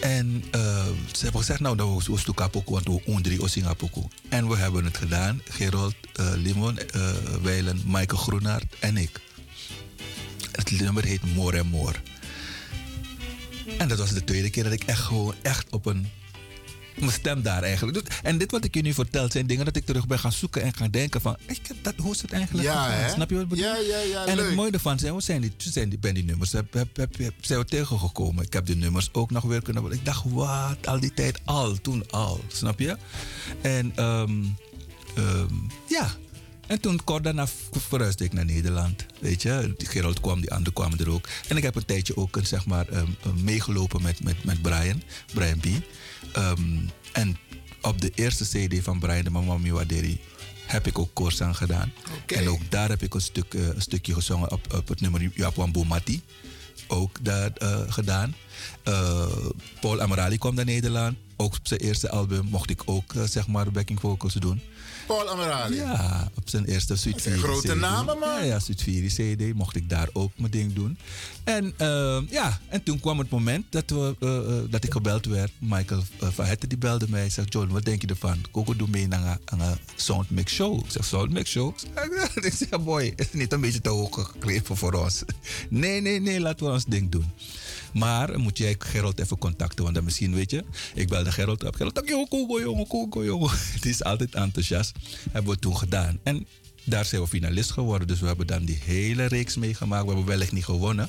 En 0.00 0.44
eh, 0.50 0.84
ze 1.12 1.22
hebben 1.22 1.40
gezegd, 1.40 1.60
nou, 1.60 1.76
dat 1.76 2.06
was 2.06 2.22
toen 2.22 2.34
kapoko, 2.34 2.72
want 2.72 2.86
we 2.86 3.00
ondri 3.04 3.40
osinga 3.40 3.74
poko. 3.74 4.08
En 4.28 4.48
we 4.48 4.56
hebben 4.56 4.84
het 4.84 4.96
gedaan. 4.96 5.40
Gerold 5.48 5.94
eh, 6.12 6.32
Limon, 6.36 6.78
eh 6.78 7.10
Weilen, 7.42 7.80
Michael 7.86 8.20
Groenaert 8.22 8.74
en 8.78 8.96
ik. 8.96 9.20
Het 10.52 10.80
nummer 10.80 11.04
heet 11.04 11.34
More 11.34 11.56
en 11.58 11.66
More. 11.66 11.98
En 13.78 13.88
dat 13.88 13.98
was 13.98 14.10
de 14.12 14.24
tweede 14.24 14.50
keer 14.50 14.62
dat 14.64 14.72
ik 14.72 14.82
echt 14.84 15.00
gewoon 15.00 15.34
echt 15.42 15.70
op 15.70 15.86
een... 15.86 16.08
Mijn 16.98 17.12
stem 17.12 17.42
daar 17.42 17.62
eigenlijk. 17.62 18.04
Dus- 18.06 18.16
En 18.22 18.38
dit 18.38 18.50
wat 18.50 18.64
ik 18.64 18.74
je 18.74 18.82
nu 18.82 18.92
vertel 18.94 19.30
zijn 19.30 19.46
dingen 19.46 19.64
dat 19.64 19.76
ik 19.76 19.84
terug 19.86 20.06
ben 20.06 20.18
gaan 20.18 20.32
zoeken 20.32 20.62
en 20.62 20.74
gaan 20.74 20.90
denken 20.90 21.20
van... 21.20 21.36
Ik 21.46 21.60
dat, 21.82 21.94
hoe 21.96 22.12
is 22.12 22.22
het 22.22 22.32
eigenlijk 22.32 22.64
Ja? 22.66 23.08
Snap 23.08 23.28
je 23.28 23.34
wat 23.34 23.44
ik 23.44 23.48
bedoel? 23.50 23.64
Ja, 23.64 23.76
ja, 23.76 23.98
ja, 23.98 24.26
En 24.26 24.36
leuk. 24.36 24.46
het 24.46 24.54
mooie 24.54 24.70
ervan 24.70 24.98
zijn, 24.98 25.14
we 25.14 25.20
zijn 25.20 25.40
die, 25.40 25.52
zijn 25.56 25.88
die, 25.88 25.98
ben 25.98 26.14
die 26.14 26.24
nummers 26.24 26.52
heb, 26.52 26.72
heb, 26.72 26.96
heb, 26.96 27.16
heb- 27.18 27.34
zijn 27.40 27.58
we 27.58 27.64
tegengekomen. 27.64 28.44
Ik 28.44 28.52
heb 28.52 28.66
die 28.66 28.76
nummers 28.76 29.08
ook 29.12 29.30
nog 29.30 29.42
weer 29.44 29.62
kunnen... 29.62 29.92
Ik 29.92 30.04
dacht, 30.04 30.22
wat? 30.26 30.86
Al 30.86 31.00
die 31.00 31.14
tijd 31.14 31.38
al, 31.44 31.74
toen 31.80 32.10
al. 32.10 32.40
Snap 32.48 32.78
je? 32.78 32.96
En 33.60 33.92
ehm, 33.96 34.42
ehm, 35.14 35.54
ja... 35.88 36.10
En 36.66 36.80
toen 36.80 37.04
kort 37.04 37.24
daarna 37.24 37.46
verhuisde 37.70 38.24
ik 38.24 38.32
naar 38.32 38.44
Nederland. 38.44 39.06
Weet 39.20 39.42
je, 39.42 39.74
Gerald 39.78 40.20
kwam, 40.20 40.40
die 40.40 40.50
anderen 40.50 40.72
kwamen 40.72 40.98
er 40.98 41.10
ook. 41.10 41.28
En 41.48 41.56
ik 41.56 41.62
heb 41.62 41.74
een 41.74 41.84
tijdje 41.84 42.16
ook 42.16 42.38
zeg 42.42 42.66
maar, 42.66 42.88
ehm, 42.88 43.06
meegelopen 43.42 44.02
met, 44.02 44.22
met, 44.24 44.44
met 44.44 44.62
Brian, 44.62 45.02
Brian 45.34 45.58
B. 45.58 45.66
Ehm, 46.34 46.60
en 47.12 47.36
op 47.80 48.00
de 48.00 48.12
eerste 48.14 48.44
CD 48.44 48.82
van 48.82 48.98
Brian, 48.98 49.24
de 49.24 49.30
Mama 49.30 49.58
Miwaderi, 49.58 50.20
heb 50.66 50.86
ik 50.86 50.98
ook 50.98 51.10
koorzang 51.12 51.56
gedaan. 51.56 51.92
En 52.26 52.48
ook 52.48 52.70
daar 52.70 52.88
heb 52.88 53.02
ik 53.02 53.14
een, 53.14 53.20
stuk, 53.20 53.54
eh, 53.54 53.66
een 53.66 53.82
stukje 53.82 54.14
gezongen 54.14 54.52
op, 54.52 54.74
op 54.74 54.88
het 54.88 55.00
nummer 55.00 55.30
Japan 55.34 55.72
Bomati. 55.72 56.22
Ook 56.86 57.24
daar 57.24 57.50
eh, 57.52 57.80
gedaan. 57.88 58.34
Eh, 58.82 59.26
Paul 59.80 60.00
Amarali 60.00 60.38
kwam 60.38 60.54
naar 60.54 60.64
Nederland. 60.64 61.16
ook 61.36 61.54
op 61.54 61.66
zijn 61.66 61.80
eerste 61.80 62.10
album 62.10 62.44
mocht 62.44 62.70
ik 62.70 62.82
ook, 62.84 63.14
zeg 63.24 63.46
maar, 63.46 63.70
backing 63.70 64.00
vocals 64.00 64.34
doen. 64.34 64.60
Paul 65.06 65.28
Amerali. 65.30 65.76
Ja, 65.76 66.30
op 66.34 66.48
zijn 66.48 66.64
eerste 66.64 66.96
Sweet 66.96 67.20
zijn 67.22 67.34
Fury 67.38 67.48
grote 67.52 67.68
CD. 67.72 67.80
namen, 67.80 68.18
man. 68.18 68.28
Ja, 68.28 68.40
ja, 68.42 68.58
Sweet 68.58 68.82
Fury 68.82 69.06
CD 69.06 69.54
mocht 69.54 69.76
ik 69.76 69.88
daar 69.88 70.08
ook 70.12 70.32
mijn 70.36 70.50
ding 70.50 70.72
doen. 70.72 70.98
En, 71.44 71.72
ehm, 71.76 72.24
ja, 72.30 72.60
en 72.68 72.82
toen 72.82 73.00
kwam 73.00 73.18
het 73.18 73.30
moment 73.30 73.64
dat, 73.70 73.90
we, 73.90 74.16
eh, 74.20 74.36
eh, 74.58 74.62
dat 74.70 74.84
ik 74.84 74.92
gebeld 74.92 75.26
werd. 75.26 75.52
Michael 75.58 76.02
uh, 76.22 76.28
Van 76.28 76.44
Hetten 76.44 76.68
die 76.68 76.78
belde 76.78 77.06
mij. 77.08 77.30
Zegt, 77.30 77.52
John, 77.52 77.68
wat 77.72 77.84
denk 77.84 78.00
je 78.00 78.06
ervan? 78.06 78.38
Coco 78.52 78.76
doe 78.76 78.88
mee 78.88 79.08
aan 79.10 79.60
een- 79.60 79.78
Soundmix 79.96 80.52
Show. 80.52 80.84
Ik 80.84 80.90
zeg, 80.90 81.04
Soundmix 81.04 81.50
Show? 81.50 81.74
Ik 82.34 82.52
zeg, 82.52 82.82
boy, 82.82 83.02
is 83.16 83.24
het 83.26 83.34
niet 83.34 83.52
een 83.52 83.60
beetje 83.60 83.80
te 83.80 83.88
hoog 83.88 84.14
gegrepen 84.32 84.76
voor 84.76 84.92
ons? 84.92 85.22
Nee, 85.68 86.00
nee, 86.00 86.20
nee, 86.20 86.40
laten 86.40 86.66
we 86.66 86.72
ons 86.72 86.84
ding 86.84 87.10
doen. 87.10 87.30
Maar 87.92 88.40
moet 88.40 88.58
jij 88.58 88.76
Gerald 88.78 89.20
even 89.20 89.38
contacten, 89.38 89.82
want 89.82 89.94
dan 89.94 90.04
misschien 90.04 90.34
weet 90.34 90.50
je. 90.50 90.64
Ik 90.94 91.08
belde 91.08 91.32
Gerald 91.32 91.64
op. 91.64 91.74
Gerald, 91.74 92.04
Coco, 92.28 92.60
jongen, 92.60 92.86
Coco, 92.86 93.24
jongen. 93.24 93.50
Het 93.74 93.86
is 93.86 94.04
altijd 94.04 94.34
enthousiast. 94.34 94.92
Hebben 95.30 95.52
we 95.52 95.58
toen 95.58 95.76
gedaan. 95.76 96.18
En 96.22 96.46
daar 96.84 97.04
zijn 97.04 97.22
we 97.22 97.28
finalist 97.28 97.70
geworden. 97.70 98.08
Dus 98.08 98.20
we 98.20 98.26
hebben 98.26 98.46
dan 98.46 98.64
die 98.64 98.80
hele 98.84 99.24
reeks 99.26 99.56
meegemaakt. 99.56 100.02
We 100.02 100.08
hebben 100.08 100.26
wellicht 100.26 100.52
niet 100.52 100.64
gewonnen. 100.64 101.08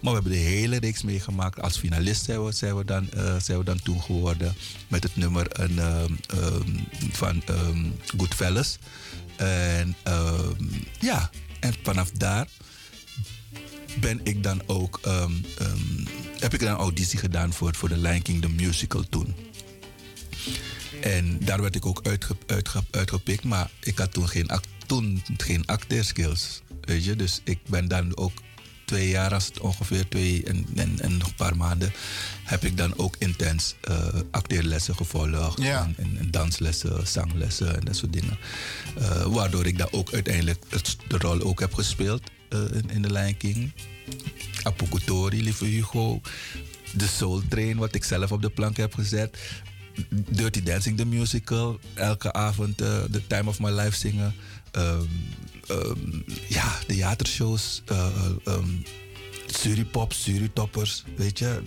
Maar 0.00 0.12
we 0.12 0.20
hebben 0.20 0.32
de 0.32 0.48
hele 0.48 0.78
reeks 0.78 1.02
meegemaakt. 1.02 1.60
Als 1.60 1.78
finalist 1.78 2.24
zijn 2.48 2.76
we, 2.76 2.84
dan, 2.84 3.10
eh, 3.10 3.36
zijn 3.40 3.58
we 3.58 3.64
dan 3.64 3.82
toen 3.82 4.02
geworden. 4.02 4.54
Met 4.88 5.02
het 5.02 5.16
nummer 5.16 5.60
een, 5.60 5.78
ehm, 5.78 6.12
ehm, 6.26 6.78
van 7.12 7.42
ehm, 7.46 7.86
Goodfellas. 8.16 8.78
En 9.36 9.96
ehm, 10.02 10.64
ja, 11.00 11.30
en 11.60 11.74
vanaf 11.82 12.10
daar 12.10 12.48
ben 14.00 14.20
ik 14.22 14.42
dan 14.42 14.62
ook, 14.66 15.00
ehm, 15.02 15.32
ehm, 15.58 16.04
heb 16.38 16.54
ik 16.54 16.60
dan 16.60 16.68
een 16.68 16.76
auditie 16.76 17.18
gedaan 17.18 17.52
voor, 17.52 17.74
voor 17.74 17.88
de 17.88 17.98
Lion 17.98 18.22
King, 18.22 18.42
de 18.42 18.48
musical 18.48 19.04
toen. 19.08 19.34
En 21.00 21.38
daar 21.44 21.60
werd 21.60 21.74
ik 21.74 21.86
ook 21.86 22.00
uitge, 22.02 22.36
uitge, 22.46 22.82
uitgepikt, 22.90 23.44
maar 23.44 23.70
ik 23.80 23.98
had 23.98 24.12
toen 24.12 24.28
geen, 24.28 24.48
act, 24.48 24.68
toen 24.86 25.22
geen 25.36 25.66
acteerskills. 25.66 26.62
Weet 26.80 27.04
je, 27.04 27.16
dus 27.16 27.40
ik 27.44 27.58
ben 27.66 27.88
dan 27.88 28.16
ook 28.16 28.32
twee 28.84 29.08
jaar, 29.08 29.34
als 29.34 29.46
het 29.46 29.60
ongeveer 29.60 30.08
twee 30.08 30.44
en, 30.44 30.66
en, 30.76 31.00
en 31.00 31.16
nog 31.16 31.28
een 31.28 31.34
paar 31.34 31.56
maanden, 31.56 31.92
heb 32.44 32.64
ik 32.64 32.76
dan 32.76 32.98
ook 32.98 33.16
intens 33.18 33.74
eh, 33.80 33.96
acteerlessen 34.30 34.96
gevolgd. 34.96 35.62
Ja. 35.62 35.82
En, 35.82 35.94
en, 35.96 36.16
en 36.18 36.30
danslessen, 36.30 37.06
zanglessen 37.06 37.76
en 37.76 37.84
dat 37.84 37.96
soort 37.96 38.12
dingen. 38.12 38.38
Eh, 38.98 39.22
waardoor 39.22 39.66
ik 39.66 39.78
dan 39.78 39.88
ook 39.90 40.12
uiteindelijk 40.12 40.64
de 41.08 41.18
rol 41.18 41.40
ook 41.40 41.60
heb 41.60 41.74
gespeeld 41.74 42.22
in, 42.52 42.90
in 42.90 43.02
de 43.02 43.12
Lion 43.12 43.36
King. 43.36 43.72
Apokutori, 44.62 45.42
lieve 45.42 45.64
Hugo. 45.64 46.20
De 46.94 47.06
Soul 47.06 47.42
Train, 47.48 47.76
wat 47.76 47.94
ik 47.94 48.04
zelf 48.04 48.32
op 48.32 48.42
de 48.42 48.50
plank 48.50 48.76
heb 48.76 48.94
gezet. 48.94 49.38
Dirty 50.08 50.62
Dancing, 50.62 50.96
the 50.96 51.04
musical. 51.06 51.78
Elke 51.94 52.32
avond 52.32 52.80
eh, 52.80 53.02
The 53.10 53.26
Time 53.26 53.48
of 53.48 53.60
My 53.60 53.70
Life 53.70 53.96
zingen. 53.96 54.34
Ehm, 54.70 55.04
ehm, 55.66 56.20
ja, 56.48 56.78
theatershows. 56.86 57.82
eh 57.86 58.06
ehm 58.44 58.68
Suripop, 59.46 60.12
Suritoppers. 60.12 61.04
Weet 61.16 61.38
je. 61.38 61.62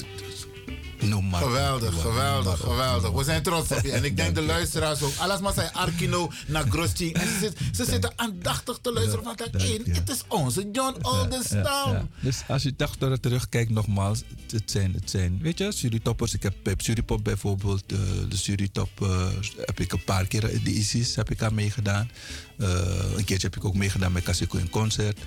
Noem. 1.09 1.33
Geweldig, 1.33 2.01
geweldig, 2.01 2.59
geweldig. 2.59 3.11
We 3.11 3.23
zijn 3.23 3.43
trots 3.43 3.71
op 3.71 3.81
je. 3.83 3.91
En 3.91 4.03
ik 4.03 4.17
denk 4.17 4.35
de 4.35 4.41
luisteraars 4.41 5.01
ook. 5.01 5.13
Alles 5.17 5.39
maar 5.39 5.53
zijn 5.53 5.73
Arkino 5.73 6.31
naar 6.47 6.65
Groschi. 6.69 7.11
En 7.11 7.27
ze, 7.27 7.37
zit, 7.39 7.57
ze 7.75 7.85
zitten 7.85 8.13
aandachtig 8.15 8.79
te 8.81 8.93
luisteren. 8.93 9.23
Van 9.23 9.35
dat 9.35 9.61
één, 9.61 9.81
het 9.93 10.09
is 10.09 10.21
onze 10.27 10.69
John 10.71 10.95
Oldenstam. 11.01 12.09
Dus 12.19 12.41
als 12.47 12.63
je 12.63 12.73
het 12.77 13.21
terugkijkt, 13.21 13.69
nogmaals, 13.71 14.21
het- 14.51 14.71
zijn, 14.71 14.93
het 14.93 15.09
zijn, 15.09 15.39
weet 15.41 15.57
je, 15.57 15.71
Suritoppers. 15.71 16.33
Ik 16.33 16.43
heb 16.43 16.53
bij 16.63 16.73
Suripop 16.77 17.23
bijvoorbeeld, 17.23 17.83
eh, 17.91 17.97
de 18.29 18.37
Suritop 18.37 19.01
eh, 19.01 19.27
heb 19.65 19.79
ik 19.79 19.91
een 19.91 20.03
paar 20.03 20.27
keer, 20.27 20.41
de 20.63 20.73
ISIS 20.73 21.15
heb 21.15 21.31
ik 21.31 21.41
aan 21.41 21.53
meegedaan. 21.53 22.09
Eh, 22.57 22.69
een 23.17 23.23
keertje 23.25 23.47
heb 23.47 23.55
ik 23.55 23.65
ook 23.65 23.75
meegedaan 23.75 24.11
met 24.11 24.23
Cassico 24.23 24.57
in 24.57 24.69
concert. 24.69 25.19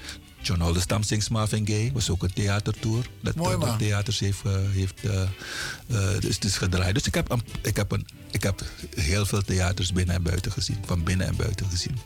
John 0.43 0.63
Oldenstam 0.63 1.03
Sings 1.03 1.29
Marvin 1.29 1.67
Gaye 1.67 1.93
was 1.93 2.11
ook 2.11 2.23
een 2.23 2.33
theatertour. 2.33 3.07
Dat 3.21 3.35
Mooi, 3.35 3.59
dat 3.59 3.79
theaters 3.79 4.19
heeft, 4.19 4.45
eh, 4.45 4.53
heeft 4.71 5.05
eh, 5.05 5.23
eh, 5.87 6.21
dus, 6.21 6.39
dus 6.39 6.57
gedraaid. 6.57 6.95
Dus 6.95 7.07
ik 7.07 7.15
heb, 7.15 7.31
een, 7.31 7.43
ik, 7.63 7.77
heb 7.77 7.93
een, 7.93 8.07
ik 8.31 8.43
heb 8.43 8.63
heel 8.95 9.27
veel 9.27 9.43
theaters 9.43 9.93
binnen 9.93 10.15
en 10.15 10.23
buiten 10.23 10.53
gezien. 10.53 10.79
Van 10.87 11.03
binnen 11.05 11.27
en 11.27 11.37
buiten 11.37 11.67
gezien. 11.67 11.99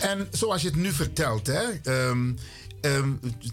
En 0.00 0.28
zoals 0.30 0.62
je 0.62 0.68
het 0.68 0.76
nu 0.76 0.92
vertelt, 0.92 1.46
hè, 1.46 1.62
ehm, 1.82 2.32
ehm, 2.80 3.12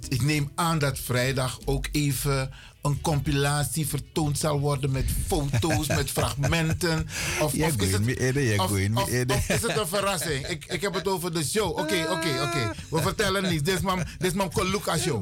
ik 0.09 0.21
neem 0.21 0.51
aan 0.55 0.79
dat 0.79 0.99
vrijdag 0.99 1.59
ook 1.65 1.87
even 1.91 2.51
een 2.85 3.01
compilatie 3.01 3.87
vertoond 3.87 4.37
zal 4.37 4.59
worden 4.59 4.91
met 4.91 5.05
foto's, 5.27 5.87
met 5.87 6.11
fragmenten. 6.17 7.07
Of, 7.41 7.55
Jij 7.55 7.67
of, 7.67 7.81
is 7.81 7.91
het, 7.91 8.59
of, 8.59 8.71
of- 8.71 9.09
is 9.49 9.61
het 9.61 9.77
een 9.77 9.87
verrassing? 9.87 10.47
Ik, 10.47 10.65
ik 10.65 10.81
heb 10.81 10.93
het 10.93 11.07
over 11.07 11.33
de 11.33 11.43
show. 11.43 11.69
Oké, 11.69 12.05
oké, 12.09 12.41
oké. 12.43 12.71
We 12.89 13.01
vertellen 13.01 13.43
niets. 13.49 13.63
Dit 13.63 13.75
is 13.75 13.81
mam, 13.81 13.97
dit 13.97 14.27
is 14.31 14.33
mam 14.33 14.51
Koluka 14.51 14.97
show. 14.97 15.19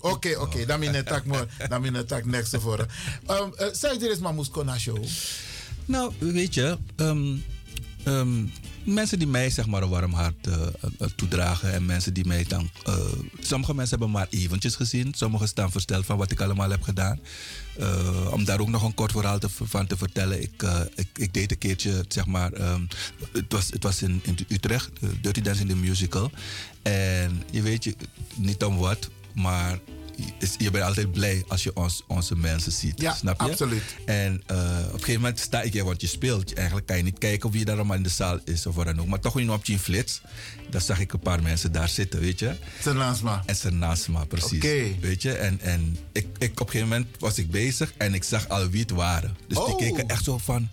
Oké, 0.00 0.36
oké. 0.38 0.66
Dan 0.66 0.80
ben 0.80 0.92
tak 1.04 1.24
mo, 1.24 1.46
dan 1.68 1.82
ben 1.82 1.92
voor. 2.60 2.78
Um, 3.30 3.52
uh, 3.60 3.66
Zeg 3.72 3.96
dit 3.96 4.10
is 4.10 4.18
mam 4.18 4.36
Kona 4.50 4.78
show. 4.78 5.04
Nou, 5.84 6.12
weet 6.18 6.54
je, 6.54 6.78
ehm, 6.96 7.36
ehm, 8.04 8.44
mensen 8.94 9.18
die 9.18 9.28
mij 9.28 9.50
zeg 9.50 9.66
maar 9.66 9.82
een 9.82 9.88
warm 9.88 10.12
hart 10.12 10.46
eh, 10.46 10.54
eh, 10.98 11.08
toedragen 11.16 11.72
en 11.72 11.86
mensen 11.86 12.14
die 12.14 12.26
mij 12.26 12.44
dan. 12.48 12.70
eh, 12.84 12.94
sommige 13.40 13.74
mensen 13.74 13.98
hebben 13.98 14.16
maar 14.16 14.26
eventjes 14.30 14.74
gezien, 14.74 15.12
sommigen 15.16 15.48
staan 15.48 15.70
versteld 15.70 16.06
van 16.06 16.16
wat 16.16 16.30
ik 16.30 16.40
allemaal 16.40 16.70
heb 16.70 16.82
gedaan. 16.82 17.20
Eh, 17.78 18.32
om 18.32 18.44
daar 18.44 18.60
ook 18.60 18.68
nog 18.68 18.82
een 18.82 18.94
kort 18.94 19.12
verhaal 19.12 19.38
te, 19.38 19.48
van 19.50 19.86
te 19.86 19.96
vertellen. 19.96 20.42
Ik, 20.42 20.62
eh, 20.62 20.80
ik, 20.94 21.06
ik 21.16 21.34
deed 21.34 21.50
een 21.50 21.58
keertje, 21.58 22.04
zeg 22.08 22.26
maar, 22.26 22.52
ehm, 22.52 22.82
het 23.32 23.52
was, 23.52 23.70
het 23.70 23.82
was 23.82 24.02
in, 24.02 24.20
in 24.24 24.38
Utrecht, 24.48 24.90
eh, 25.00 25.08
Dirty 25.22 25.40
Dancing 25.40 25.68
the 25.68 25.76
Musical. 25.76 26.30
En 26.82 27.42
je 27.50 27.62
weet, 27.62 27.84
je, 27.84 27.94
niet 28.34 28.64
om 28.64 28.76
wat, 28.76 29.08
maar 29.34 29.78
je- 30.58 30.70
bent 30.70 30.84
altijd 30.84 31.12
blij 31.12 31.44
als 31.48 31.62
je 31.62 31.76
ons, 31.76 32.04
onze 32.06 32.36
mensen 32.36 32.72
ziet. 32.72 33.00
Ja, 33.00 33.14
snap 33.14 33.40
je? 33.40 33.50
absoluut. 33.50 33.82
En 34.04 34.42
eh, 34.46 34.56
op 34.86 34.92
een 34.92 34.98
gegeven 34.98 35.20
moment 35.20 35.38
sta 35.38 35.62
ik 35.62 35.82
want 35.82 36.00
je 36.00 36.06
speelt. 36.06 36.54
Eigenlijk 36.54 36.86
kan 36.86 36.96
je 36.96 37.02
niet 37.02 37.18
kijken 37.18 37.50
wie 37.50 37.64
daar 37.64 37.74
allemaal 37.76 37.96
in 37.96 38.02
de 38.02 38.08
zaal 38.08 38.38
is 38.44 38.66
of 38.66 38.74
wat 38.74 38.84
dan 38.86 39.00
ook. 39.00 39.06
Maar 39.06 39.20
toch, 39.20 39.40
je 39.40 39.52
op 39.52 39.64
je 39.64 39.78
flits, 39.78 40.20
dan 40.70 40.80
zag 40.80 41.00
ik 41.00 41.12
een 41.12 41.18
paar 41.20 41.42
mensen 41.42 41.72
daar 41.72 41.88
zitten, 41.88 42.20
weet 42.20 42.38
je. 42.38 42.56
Senasma. 42.82 43.42
En 43.46 43.56
Senasma, 43.56 44.24
precies. 44.24 44.58
Oké. 44.58 44.84
Weet 45.00 45.22
je, 45.22 45.32
en, 45.32 45.60
en 45.60 45.96
ik, 46.12 46.26
ik, 46.38 46.50
op 46.60 46.66
een 46.66 46.72
gegeven 46.72 46.88
moment 46.88 47.06
was 47.18 47.38
ik 47.38 47.50
bezig 47.50 47.92
en 47.96 48.14
ik 48.14 48.24
zag 48.24 48.48
al 48.48 48.68
wie 48.68 48.80
het 48.80 48.90
waren. 48.90 49.36
Dus 49.48 49.56
die 49.56 49.66
Oh. 49.66 49.76
keken 49.78 50.08
echt 50.08 50.24
zo 50.24 50.38
van, 50.38 50.68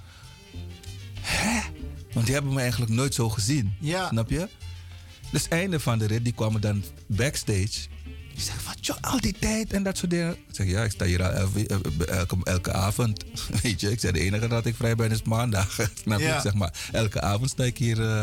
hè? 1.22 1.59
Want 2.14 2.25
die 2.25 2.35
hebben 2.35 2.53
me 2.53 2.59
eigenlijk 2.61 2.91
nooit 2.91 3.14
zo 3.14 3.30
gezien. 3.30 3.74
Ja. 3.80 4.07
Snap 4.07 4.30
je? 4.30 4.48
Dus 5.32 5.48
einde 5.48 5.80
van 5.80 5.99
de 5.99 6.06
rit, 6.06 6.24
die 6.24 6.33
kwamen 6.33 6.61
dan 6.61 6.83
backstage. 7.07 7.72
Die 8.36 8.44
zeggen 8.44 8.64
van, 8.64 8.74
joh, 8.82 8.98
al 9.02 9.20
die 9.20 9.36
tijd 9.40 9.74
en 9.74 9.84
dat 9.84 9.98
soort 9.98 10.12
dingen. 10.12 10.32
Ik 10.32 10.56
zeg, 10.56 10.68
ja, 10.68 10.84
ik 10.84 10.92
sta 10.92 11.06
hier 11.06 11.24
al 11.24 11.30
elke, 11.32 11.68
elke, 12.08 12.38
elke 12.44 12.72
avond. 12.74 13.24
Weet 13.64 13.82
je, 13.82 13.92
ik 13.92 14.00
zeg, 14.00 14.12
de 14.12 14.20
enige 14.20 14.48
dat 14.48 14.66
ik 14.66 14.76
vrij 14.76 14.96
ben 14.96 15.12
is 15.12 15.22
maandag. 15.24 15.80
Snap? 16.04 16.20
Ja. 16.20 16.36
Ik 16.36 16.42
zeg 16.42 16.54
maar, 16.54 16.74
elke 16.92 17.22
avond 17.22 17.50
sta 17.50 17.64
ik 17.64 17.78
hier 17.78 18.02
eh, 18.02 18.22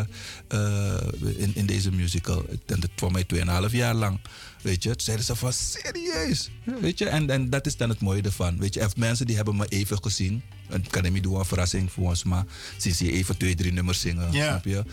eh, 0.49 1.03
in, 1.37 1.55
in 1.55 1.67
deze 1.67 1.93
musical. 1.93 2.47
En 2.67 2.81
dat 2.81 2.91
voor 2.97 3.13
mij 3.13 3.27
2,5 3.69 3.71
jaar 3.71 3.95
lang. 3.95 4.21
Weet 4.63 4.83
je, 4.83 4.89
toen 4.91 5.01
zeiden 5.01 5.27
ze 5.27 5.37
van, 5.37 5.53
serieus? 5.53 6.51
Weet 6.81 6.99
je, 6.99 7.09
en, 7.09 7.31
en 7.31 7.51
dat 7.51 7.67
is 7.67 7.77
dan 7.77 7.89
het 7.89 8.01
mooie 8.01 8.23
ervan. 8.23 8.59
Weet 8.59 8.75
je, 8.75 8.89
mensen 8.97 9.27
die 9.27 9.37
hebben 9.37 9.57
me 9.57 9.67
even 9.69 10.03
gezien. 10.03 10.43
En 10.69 10.87
kan 10.91 11.05
ik 11.05 11.13
niet 11.13 11.23
doen 11.23 11.39
een 11.39 11.45
verrassing 11.45 11.93
voor 11.93 12.09
ons, 12.09 12.25
maar 12.25 12.45
sinds 12.77 12.99
je 12.99 13.13
even 13.13 13.37
twee, 13.37 13.55
drie 13.55 13.73
nummers 13.73 14.01
zingen, 14.01 14.33
Ja. 14.33 14.47
snap 14.49 14.65
je? 14.65 14.85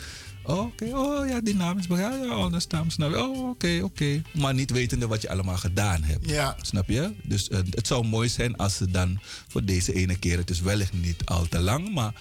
Oh, 0.50 0.60
oké. 0.60 0.86
Oh, 0.86 1.28
ja, 1.28 1.42
die 1.42 1.56
naam 1.56 1.78
is. 1.78 1.86
Ja, 1.90 2.14
ja, 2.24 2.50
dat 2.50 2.62
staan 2.62 2.92
snap 2.92 3.10
je. 3.10 3.24
Oh, 3.24 3.50
oké, 3.50 3.80
oké. 3.84 4.22
Maar 4.34 4.54
niet 4.54 4.72
wetende 4.72 5.08
wat 5.08 5.22
je 5.22 5.30
allemaal 5.30 5.58
gedaan 5.58 6.04
hebt. 6.04 6.30
Ja. 6.30 6.56
Snap 6.62 6.88
je? 6.88 7.14
Dus 7.24 7.50
eh, 7.50 7.60
het 7.70 7.88
zou 7.88 8.06
mooi 8.06 8.30
zijn 8.30 8.56
als 8.56 8.76
ze 8.76 8.92
dan 8.92 9.20
voor 9.48 9.64
deze 9.64 9.94
ene 9.94 10.18
keer, 10.18 10.38
het 10.38 10.50
is 10.50 10.62
wellicht 10.62 10.94
niet 10.94 11.26
al 11.26 11.48
te 11.48 11.60
lang, 11.60 11.94
maar 11.94 12.14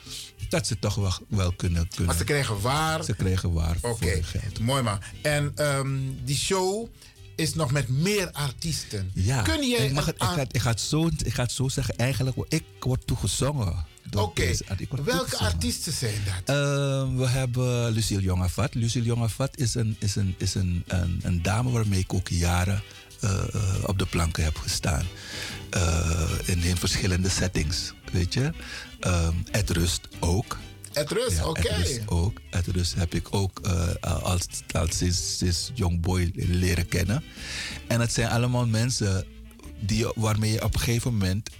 dat 0.49 0.67
ze 0.67 0.79
toch 0.79 0.95
wel, 0.95 1.13
wel 1.29 1.53
kunnen, 1.53 1.89
kunnen. 1.89 2.07
Maar 2.07 2.17
ze 2.17 2.25
krijgen 2.25 2.61
waar. 2.61 3.05
Ze 3.05 3.15
krijgen 3.15 3.53
waar 3.53 3.77
Oké, 3.83 4.21
mooi 4.61 4.83
man. 4.83 4.99
En 5.23 5.53
ehm, 5.55 5.99
die 6.25 6.37
show 6.37 6.89
is 7.37 7.55
nog 7.55 7.73
met 7.73 7.89
meer 7.89 8.31
artiesten. 8.33 9.11
Ja, 9.15 9.43
Kun 9.43 9.69
je 9.69 9.77
ik, 9.77 9.93
mag 9.93 10.07
het, 10.07 10.15
ik, 10.15 10.23
ga, 10.23 10.45
ik, 10.51 10.61
ga 10.61 10.71
het 10.71 10.81
zo, 10.81 11.11
ik 11.25 11.35
ga 11.35 11.43
het 11.43 11.53
zo 11.53 11.69
zeggen. 11.69 11.97
Eigenlijk, 11.97 12.37
ik 12.49 12.65
word 12.81 13.07
toegezongen. 13.07 13.87
Oké, 14.17 14.55
welke 15.05 15.37
artiesten 15.37 15.93
zijn 15.93 16.23
dat? 16.25 16.57
Eh, 16.57 17.17
we 17.17 17.27
hebben 17.27 17.91
Lucille 17.91 18.23
Jongevat. 18.23 18.75
Lucille 18.75 19.05
Jongevat 19.05 19.57
is, 19.57 19.75
een, 19.75 19.97
is, 19.99 20.17
een, 20.17 20.35
is 20.39 20.55
een, 20.55 20.85
een, 20.87 21.21
een 21.23 21.43
dame 21.43 21.71
waarmee 21.71 22.01
ik 22.01 22.15
ook 22.15 22.29
jaren 22.29 22.83
eh, 23.21 23.55
eh, 23.55 23.85
op 23.87 23.99
de 23.99 24.07
planken 24.07 24.45
heb 24.45 24.57
gestaan. 24.57 25.07
Eh, 25.71 26.31
in, 26.45 26.63
in 26.63 26.77
verschillende 26.77 27.29
settings, 27.29 27.93
weet 28.13 28.35
je. 28.35 28.51
Ehm 29.01 29.35
Ed 29.51 29.71
Rust 29.71 30.09
ook. 30.21 30.59
Het 30.93 31.11
rust, 31.11 31.37
Ja, 31.37 31.49
oké. 31.49 31.69
Ed 31.69 31.77
Rust 31.77 32.01
ook. 32.07 32.41
Ed 32.51 32.67
Rust 32.67 32.95
heb 32.95 33.15
ik 33.15 33.35
ook 33.35 33.61
als, 34.01 34.47
als 34.73 34.97
sinds, 34.97 35.37
sinds 35.39 35.71
young 35.75 36.01
boy 36.01 36.33
leren 36.35 36.89
kennen. 36.89 37.25
En 37.87 38.01
het 38.01 38.13
zijn 38.13 38.29
allemaal 38.29 38.67
mensen 38.67 39.27
die, 39.81 40.07
waarmee 40.15 40.53
je 40.53 40.65
op 40.65 40.75
een 40.75 40.81
gegeven 40.81 41.13
moment 41.13 41.51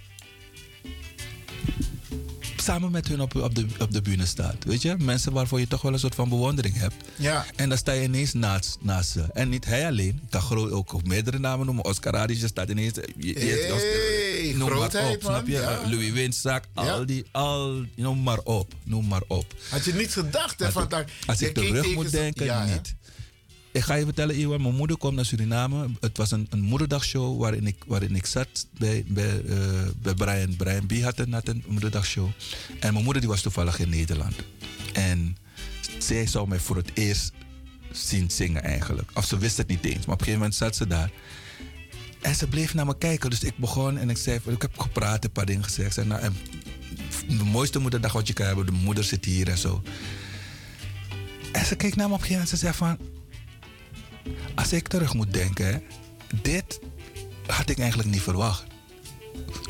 samen 2.69 2.91
met 2.91 3.07
hun 3.07 3.21
op, 3.21 3.35
op, 3.35 3.55
de, 3.55 3.65
op 3.79 3.91
de 3.91 4.01
bühne 4.01 4.25
staat. 4.25 4.55
Weet 4.63 4.81
je, 4.81 4.95
mensen 4.99 5.31
waarvoor 5.31 5.59
je 5.59 5.67
toch 5.67 5.81
wel 5.81 5.93
een 5.93 5.99
soort 5.99 6.15
van 6.15 6.29
bewondering 6.29 6.77
hebt. 6.77 6.95
Ja. 7.15 7.45
En 7.55 7.69
dan 7.69 7.77
sta 7.77 7.91
je 7.91 8.03
ineens 8.03 8.33
naast, 8.33 8.77
naast 8.81 9.09
ze. 9.09 9.25
En 9.33 9.49
niet 9.49 9.65
hij 9.65 9.87
alleen. 9.87 10.19
Ik 10.23 10.29
kan 10.29 10.41
groot, 10.41 10.71
ook 10.71 11.03
meerdere 11.05 11.39
namen 11.39 11.65
noemen. 11.65 11.85
Oscar 11.85 12.31
je 12.31 12.47
staat 12.47 12.69
ineens. 12.69 12.93
Je, 12.95 13.27
je, 13.27 13.33
Hey, 14.39 14.53
noem 14.57 14.67
maar 14.69 14.77
grootheid, 14.77 15.15
op, 15.15 15.21
snap 15.21 15.47
je? 15.47 15.51
Ja. 15.53 15.81
Louis 15.89 16.11
Winzak, 16.11 16.63
al 16.73 17.05
die, 17.05 17.25
al, 17.31 17.83
noem 17.95 18.23
maar 18.23 18.39
op. 18.43 18.73
Noem 18.83 19.07
maar 19.07 19.21
op. 19.27 19.53
Had 19.69 19.85
je 19.85 19.93
niet 19.93 20.13
gedacht, 20.13 20.59
hè? 20.59 20.65
Als 20.65 20.73
ik- 20.83 21.07
Als 21.25 21.39
terug 21.53 21.93
moet 21.93 22.11
denken, 22.11 22.45
ja, 22.45 22.65
niet. 22.65 22.95
Ik 23.71 23.81
ga 23.81 23.93
je 23.93 24.05
vertellen, 24.05 24.39
Iwan, 24.39 24.61
mijn 24.61 24.75
moeder 24.75 24.97
komt 24.97 25.15
naar 25.15 25.25
Suriname. 25.25 25.89
Het 25.99 26.17
was 26.17 26.31
een, 26.31 26.47
een 26.49 26.61
moederdagshow 26.61 27.39
waarin 27.39 27.67
ik, 27.67 27.83
waarin 27.87 28.15
ik 28.15 28.25
zat 28.25 28.67
bij, 28.77 29.03
bij, 29.07 29.41
eh, 29.45 29.57
bij 30.01 30.13
Brian. 30.13 30.55
Brian 30.55 30.85
B. 30.85 30.93
had 31.01 31.19
een, 31.19 31.33
had 31.33 31.47
een 31.47 31.63
moederdagshow. 31.67 32.29
En 32.79 32.93
mijn 32.93 33.03
moeder 33.03 33.21
die 33.21 33.31
was 33.31 33.41
toevallig 33.41 33.79
in 33.79 33.89
Nederland. 33.89 34.35
En 34.93 35.37
zij 35.97 36.27
zou 36.27 36.47
mij 36.47 36.59
voor 36.59 36.75
het 36.75 36.91
eerst 36.93 37.31
zien 37.91 38.31
zingen 38.31 38.63
eigenlijk. 38.63 39.11
Of 39.13 39.25
ze 39.25 39.37
wist 39.37 39.57
het 39.57 39.67
niet 39.67 39.85
eens, 39.85 40.05
maar 40.05 40.15
op 40.15 40.19
een 40.19 40.25
gegeven 40.25 40.39
moment 40.39 40.55
zat 40.55 40.75
ze 40.75 40.87
daar. 40.87 41.11
En 42.21 42.35
ze 42.35 42.47
bleef 42.47 42.73
naar 42.73 42.85
me 42.85 42.97
kijken. 42.97 43.29
Dus 43.29 43.43
ik 43.43 43.57
begon 43.57 43.97
en 43.97 44.09
ik 44.09 44.17
zei, 44.17 44.39
ik 44.45 44.61
heb 44.61 44.79
gepraat, 44.79 45.23
een 45.23 45.31
paar 45.31 45.45
dingen 45.45 45.63
gezegd. 45.63 45.93
Zei, 45.93 46.07
nou, 46.07 46.31
de 47.27 47.43
mooiste 47.43 47.79
moederdag 47.79 48.13
wat 48.13 48.27
je 48.27 48.33
kan 48.33 48.45
hebben, 48.45 48.65
de 48.65 48.71
moeder 48.71 49.03
zit 49.03 49.25
hier 49.25 49.49
en 49.49 49.57
zo. 49.57 49.81
En 51.51 51.65
ze 51.65 51.75
keek 51.75 51.95
naar 51.95 52.07
me 52.07 52.13
op 52.13 52.19
een 52.19 52.25
gegeven 52.27 52.31
moment 52.31 52.51
en 52.51 52.57
ze 52.57 52.57
zei 52.57 52.73
van... 52.73 53.18
Als 54.55 54.73
ik 54.73 54.87
terug 54.87 55.13
moet 55.13 55.33
denken, 55.33 55.83
dit 56.41 56.79
had 57.47 57.69
ik 57.69 57.79
eigenlijk 57.79 58.09
niet 58.09 58.21
verwacht. 58.21 58.63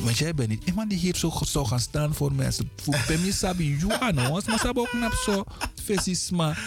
Want 0.02 0.18
jij 0.18 0.34
bent 0.34 0.50
niet 0.50 0.64
iemand 0.66 0.90
die 0.90 1.00
hier 1.00 1.16
zo 1.16 1.32
zou 1.46 1.66
gaan 1.68 1.80
staan 1.80 2.14
voor 2.16 2.34
mensen. 2.34 2.70
Voor 2.76 2.98
Pemi 3.08 3.32
Sabi, 3.32 3.78
Juanos, 3.78 4.46
maar 4.46 4.60
Sabi 4.60 4.80
ook 4.80 4.90
knap 4.90 5.14
zo. 5.14 5.44
Fesisma. 5.84 6.58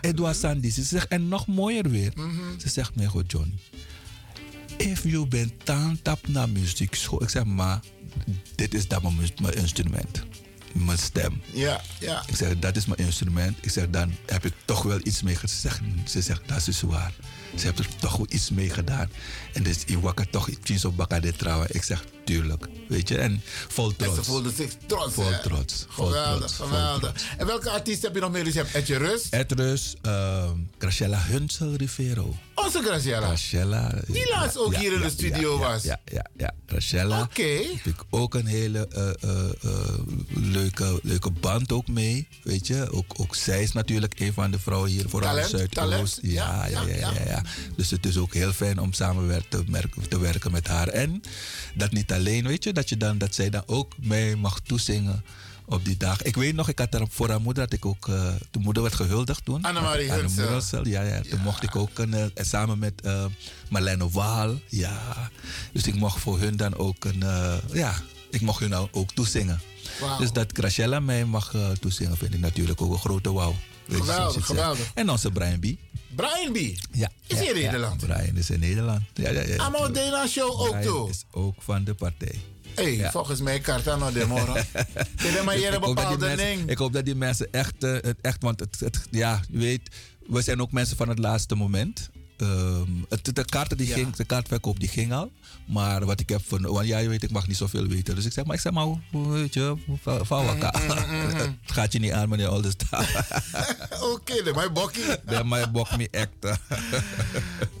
Edouard 0.00 0.36
Sandis. 0.36 0.74
Ze 0.74 0.82
zegt, 0.82 1.08
en 1.08 1.28
nog 1.28 1.46
mooier 1.46 1.90
weer. 1.90 2.12
Ze 2.58 2.68
zegt, 2.68 2.94
nee 2.96 3.06
goed 3.06 3.30
Johnny. 3.32 3.54
If 4.76 5.02
you 5.04 5.26
bent 5.26 5.52
tap 6.02 6.28
naar 6.28 6.48
muziekschool. 6.48 7.22
Ik 7.22 7.28
zeg, 7.28 7.44
maar 7.44 7.80
dit 8.54 8.74
is 8.74 8.86
mijn, 9.02 9.14
mu- 9.14 9.28
mijn 9.42 9.54
instrument. 9.54 10.22
Mijn 10.74 10.98
stem. 10.98 11.42
Ja, 11.52 11.80
ja. 12.00 12.22
Ik 12.26 12.36
zeg, 12.36 12.58
dat 12.58 12.76
is 12.76 12.86
mijn 12.86 12.98
instrument. 13.00 13.56
Ik 13.60 13.70
zeg, 13.70 13.90
dan 13.90 14.14
heb 14.26 14.44
ik 14.44 14.52
toch 14.64 14.82
wel 14.82 14.98
iets 15.02 15.22
mee 15.22 15.34
gedaan. 15.34 15.48
Ze 15.56 15.60
zegt, 15.60 15.80
ze 16.10 16.20
zegt 16.22 16.40
dat 16.48 16.66
is 16.68 16.80
waar. 16.80 17.12
Ze 17.58 17.66
heeft 17.66 17.78
er 17.78 17.86
toch 17.98 18.16
wel 18.16 18.26
iets 18.28 18.50
mee 18.50 18.70
gedaan. 18.70 19.10
En 19.52 19.62
dus 19.62 19.76
ik 19.86 19.98
wakker 19.98 20.30
toch 20.30 20.48
iets 20.48 20.84
op 20.84 20.96
bakken 20.96 21.22
dit 21.22 21.38
trouwen. 21.38 21.66
Ik 21.70 21.82
zeg, 21.82 22.04
tuurlijk. 22.24 22.68
Weet 22.88 23.08
je, 23.08 23.18
en 23.18 23.42
vol 23.68 23.88
En 23.90 23.96
trots. 23.96 24.14
ze 24.14 24.24
voelde 24.24 24.52
zich 24.56 24.70
trots. 24.86 25.14
Vol 25.14 25.30
hè? 25.32 25.42
trots. 25.42 25.86
Vol 25.88 26.06
Geweldig, 26.06 26.38
trots. 26.38 26.54
vol 26.54 26.66
geweldig. 26.66 27.00
trots. 27.00 27.24
En 27.38 27.46
welke 27.46 27.70
artiest 27.70 28.02
heb 28.02 28.14
je 28.14 28.20
nog 28.20 28.30
meer? 28.30 28.44
Dus 28.44 28.52
je 28.54 28.58
hebt 28.60 28.74
Etje 28.74 28.96
Rust. 28.96 29.26
Ed 29.34 29.52
Rus, 29.52 29.94
ehm, 30.02 30.56
Graciela 30.78 31.22
Hunsel 31.22 31.74
Rivero. 31.74 32.36
Onze 32.64 32.82
Graciela. 32.82 33.26
Graciela. 33.26 33.94
Die 34.06 34.28
laatst 34.30 34.58
ook 34.58 34.76
hier 34.76 34.92
in 34.92 35.00
de 35.00 35.10
studio 35.10 35.58
was. 35.58 35.82
Ja, 35.82 36.00
ja, 36.04 36.26
ja. 36.36 36.54
Graciela. 36.66 37.22
Oké. 37.22 37.42
Heb 37.42 37.84
ik 37.84 38.02
ook 38.10 38.34
een 38.34 38.46
hele 38.46 38.88
eh, 38.88 39.08
eh, 39.08 39.50
eh, 39.62 39.98
leuke, 40.28 41.00
leuke 41.02 41.30
band 41.30 41.72
ook 41.72 41.88
mee. 41.88 42.28
Weet 42.42 42.66
je, 42.66 42.90
ook, 42.90 43.14
ook 43.16 43.34
zij 43.34 43.62
is 43.62 43.72
natuurlijk 43.72 44.20
een 44.20 44.32
van 44.32 44.50
de 44.50 44.58
vrouwen 44.58 44.90
hier, 44.90 45.08
vooral 45.08 45.28
Talent, 45.28 45.52
in 45.52 45.68
Zuidoost. 45.72 46.18
Ja, 46.22 46.66
ja, 46.66 46.82
ja, 46.82 46.96
ja, 46.96 47.12
ja, 47.26 47.42
Dus 47.76 47.90
het 47.90 48.06
is 48.06 48.16
ook 48.16 48.34
heel 48.34 48.52
fijn 48.52 48.78
om 48.78 48.92
samen 48.92 49.44
te, 50.08 50.18
werken 50.18 50.52
met 50.52 50.66
haar. 50.66 50.88
En 50.88 51.22
dat 51.74 51.92
niet 51.92 52.12
alleen, 52.12 52.46
weet 52.46 52.64
je, 52.64 52.72
dat, 52.72 52.88
je 52.88 52.96
dan, 52.96 53.18
dat 53.18 53.34
zij 53.34 53.50
dan 53.50 53.62
ook 53.66 53.92
mij 54.00 54.36
mag 54.36 54.60
toezingen 54.60 55.24
op 55.66 55.84
die 55.84 55.96
dag. 55.96 56.22
Ik 56.22 56.36
weet 56.36 56.54
nog, 56.54 56.68
ik 56.68 56.78
had 56.78 56.94
er 56.94 57.06
voor 57.10 57.28
haar 57.28 57.40
moeder, 57.40 57.62
dat 57.64 57.72
ik 57.72 57.86
ook, 57.86 58.08
eh 58.08 58.34
de 58.50 58.58
moeder 58.58 58.82
werd 58.82 58.94
gehuldigd 58.94 59.44
toen. 59.44 59.62
Annemarie 59.62 60.12
Anne 60.12 60.30
Hunsel. 60.30 60.86
Ja, 60.86 61.02
ja. 61.02 61.20
Toen 61.20 61.40
mocht 61.40 61.62
ik 61.62 61.76
ook 61.76 61.98
een, 61.98 62.14
eh, 62.14 62.24
samen 62.34 62.78
met 62.78 63.00
eh 63.00 63.24
Marlene 63.68 64.10
Waal, 64.10 64.60
ja. 64.68 65.30
Dus 65.72 65.86
ik 65.86 65.94
mocht 65.94 66.20
voor 66.20 66.38
hun 66.38 66.56
dan 66.56 66.76
ook 66.76 67.04
een, 67.04 67.24
ja, 67.72 67.94
ik 68.30 68.40
mocht 68.40 68.60
hun 68.60 68.70
nou 68.70 68.88
ook 68.90 69.12
toezingen. 69.12 69.60
Dus 70.18 70.32
dat 70.32 70.46
Graciela 70.52 71.00
mij 71.00 71.24
mag 71.24 71.54
toezingen, 71.80 72.16
vind 72.16 72.34
ik 72.34 72.40
natuurlijk 72.40 72.82
ook 72.82 72.92
een 72.92 72.98
grote 72.98 73.32
wauw. 73.32 73.54
Geweldig, 73.88 74.46
geweldig. 74.46 74.90
En 74.94 75.10
onze 75.10 75.30
Brian 75.30 75.60
B. 75.60 75.66
Brian 76.14 76.52
B. 76.52 76.56
Ja. 76.92 77.10
Is 77.26 77.38
hij 77.38 77.46
in 77.46 77.56
ja, 77.56 77.64
Nederland? 77.64 78.00
Ja, 78.00 78.06
Brian 78.06 78.36
is 78.36 78.50
in 78.50 78.60
Nederland. 78.60 79.02
Ja, 79.14 79.30
ja, 79.30 79.40
ja. 79.40 79.56
Amo 79.56 79.90
Dena 79.90 80.26
Show 80.26 80.60
ook 80.60 80.68
Brian 80.68 80.82
toe. 80.82 81.08
is 81.08 81.24
ook 81.30 81.54
van 81.62 81.84
de 81.84 81.94
partij. 81.94 82.40
Hey, 82.74 82.96
Ja. 82.96 83.10
volgens 83.10 83.40
mij 83.40 83.60
Cartano 83.60 84.12
de 84.12 84.26
Moro. 84.26 84.54
Ik, 85.74 85.80
bepaalde 85.80 86.26
mensen, 86.26 86.46
ding. 86.46 86.70
ik 86.70 86.78
hoop 86.78 86.92
dat 86.92 87.04
die 87.04 87.14
mensen 87.14 87.48
echt, 87.50 87.84
eh, 87.84 87.92
het 87.92 88.16
echt 88.20 88.42
want 88.42 88.60
het, 88.60 88.80
het, 88.80 89.00
ja, 89.10 89.40
je 89.48 89.58
weet, 89.58 89.80
we 90.26 90.42
zijn 90.42 90.60
ook 90.60 90.72
mensen 90.72 90.96
van 90.96 91.08
het 91.08 91.18
laatste 91.18 91.54
moment. 91.54 92.10
Ehm, 92.36 92.90
het, 93.08 93.34
de, 93.34 93.44
kaarten 93.44 93.76
die 93.76 93.86
Ja. 93.86 93.94
ging, 93.94 94.16
de 94.16 94.24
kaartverkoop 94.24 94.80
die 94.80 94.88
ging 94.88 95.12
al. 95.12 95.30
Maar 95.66 96.04
wat 96.04 96.20
ik 96.20 96.28
heb 96.28 96.40
van, 96.46 96.62
want 96.62 96.86
ja, 96.86 96.98
je 96.98 97.08
weet, 97.08 97.22
ik 97.22 97.30
mag 97.30 97.46
niet 97.46 97.56
zoveel 97.56 97.86
weten. 97.86 98.14
Dus 98.14 98.24
ik 98.24 98.32
zeg, 98.32 98.44
maar 98.44 98.54
ik 98.54 98.60
zeg 98.60 98.72
maar, 98.72 98.86
weet 99.10 99.54
je, 99.54 99.74
van 100.02 100.26
van 100.26 100.46
elkaar. 100.46 100.82
Het 101.62 101.72
gaat 101.76 101.92
je 101.92 101.98
niet 101.98 102.12
aan, 102.12 102.28
meneer 102.28 102.52
Oldestaan. 102.52 103.06
Oké, 104.12 104.42
de 104.42 104.52
mijn 104.54 104.72
bokkie. 104.72 105.04
Dat 105.26 105.44
mij 105.46 105.70
bok 105.70 105.96
me 105.96 106.08
acten. 106.12 106.58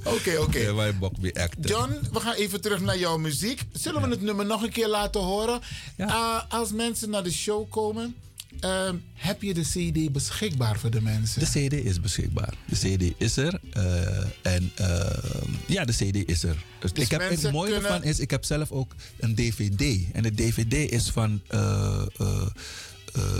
Oké, 0.04 0.36
oké. 0.38 0.64
Dat 0.64 0.74
mij 0.74 0.96
bok 0.98 1.18
me 1.18 1.34
acten. 1.34 1.62
John, 1.62 1.98
we 2.12 2.20
gaan 2.20 2.34
even 2.34 2.60
terug 2.60 2.80
naar 2.80 2.98
jouw 2.98 3.16
muziek. 3.16 3.62
Zullen 3.72 4.02
we 4.02 4.08
het 4.08 4.22
nummer 4.22 4.46
nog 4.46 4.62
een 4.62 4.72
keer 4.72 4.88
laten 4.88 5.20
horen? 5.20 5.60
Uh, 5.96 6.42
als 6.48 6.72
mensen 6.72 7.10
naar 7.10 7.22
de 7.22 7.32
show 7.32 7.70
komen, 7.70 8.14
ehm, 8.60 8.96
heb 9.14 9.42
je 9.42 9.54
de 9.54 9.60
CD 9.62 10.12
beschikbaar 10.12 10.78
voor 10.78 10.90
de 10.90 11.00
mensen? 11.00 11.40
De 11.40 11.46
CD 11.68 11.72
is 11.72 12.00
beschikbaar. 12.00 12.54
De 12.66 12.76
CD 12.76 13.14
is 13.20 13.36
er. 13.36 13.60
eh, 13.72 14.16
en 14.54 14.72
ehm, 14.74 15.50
ja, 15.66 15.84
de 15.84 15.92
CD 15.92 16.28
is 16.28 16.42
er. 16.42 16.56
Dus 16.80 16.92
Dus 16.92 17.04
ik 17.04 17.10
heb, 17.10 17.30
het 17.30 17.52
mooie 17.52 17.72
kunnen- 17.72 17.90
ervan 17.90 18.04
is, 18.08 18.18
ik 18.18 18.30
heb 18.30 18.44
zelf 18.44 18.70
ook 18.70 18.94
een 19.18 19.34
DVD. 19.34 20.04
En 20.12 20.22
de 20.22 20.34
DVD 20.34 20.72
is 20.92 21.08
van 21.10 21.40
eh, 21.48 22.02
eh, 22.18 22.42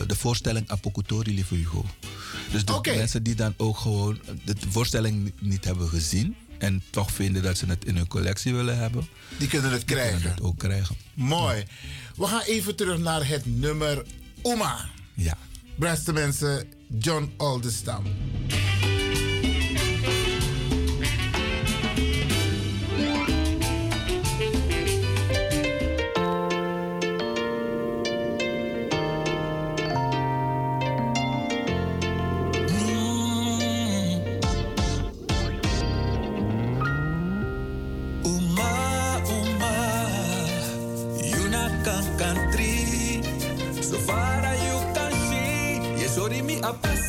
de 0.06 0.16
voorstelling 0.16 0.68
Apokutori 0.70 1.34
Lieve 1.34 1.54
Hugo. 1.54 1.84
Dus 2.52 2.64
de 2.64 2.80
mensen 2.96 3.22
die 3.22 3.34
dan 3.34 3.54
ook 3.56 3.76
gewoon 3.78 4.18
de 4.44 4.54
voorstelling 4.68 5.32
niet 5.40 5.64
hebben 5.64 5.88
gezien... 5.88 6.36
en 6.58 6.82
toch 6.90 7.12
vinden 7.12 7.42
dat 7.42 7.58
ze 7.58 7.66
het 7.66 7.84
in 7.84 7.96
hun 7.96 8.06
collectie 8.06 8.54
willen 8.54 8.78
hebben... 8.78 9.06
Die 9.38 9.48
kunnen 9.48 9.70
het 9.70 9.84
krijgen. 9.84 10.12
kunnen 10.14 10.30
het 10.34 10.40
ook 10.42 10.58
krijgen. 10.58 10.96
Mooi. 11.14 11.64
We 12.16 12.26
gaan 12.26 12.42
even 12.46 12.76
terug 12.76 12.98
naar 12.98 13.28
het 13.28 13.46
nummer 13.46 14.04
Oma. 14.42 14.88
Ja. 15.14 15.36
Beste 15.76 16.12
mensen, 16.12 16.66
John 16.88 17.32
Aldestam. 17.38 18.04
Yes, 46.64 46.80
sorry 46.82 47.03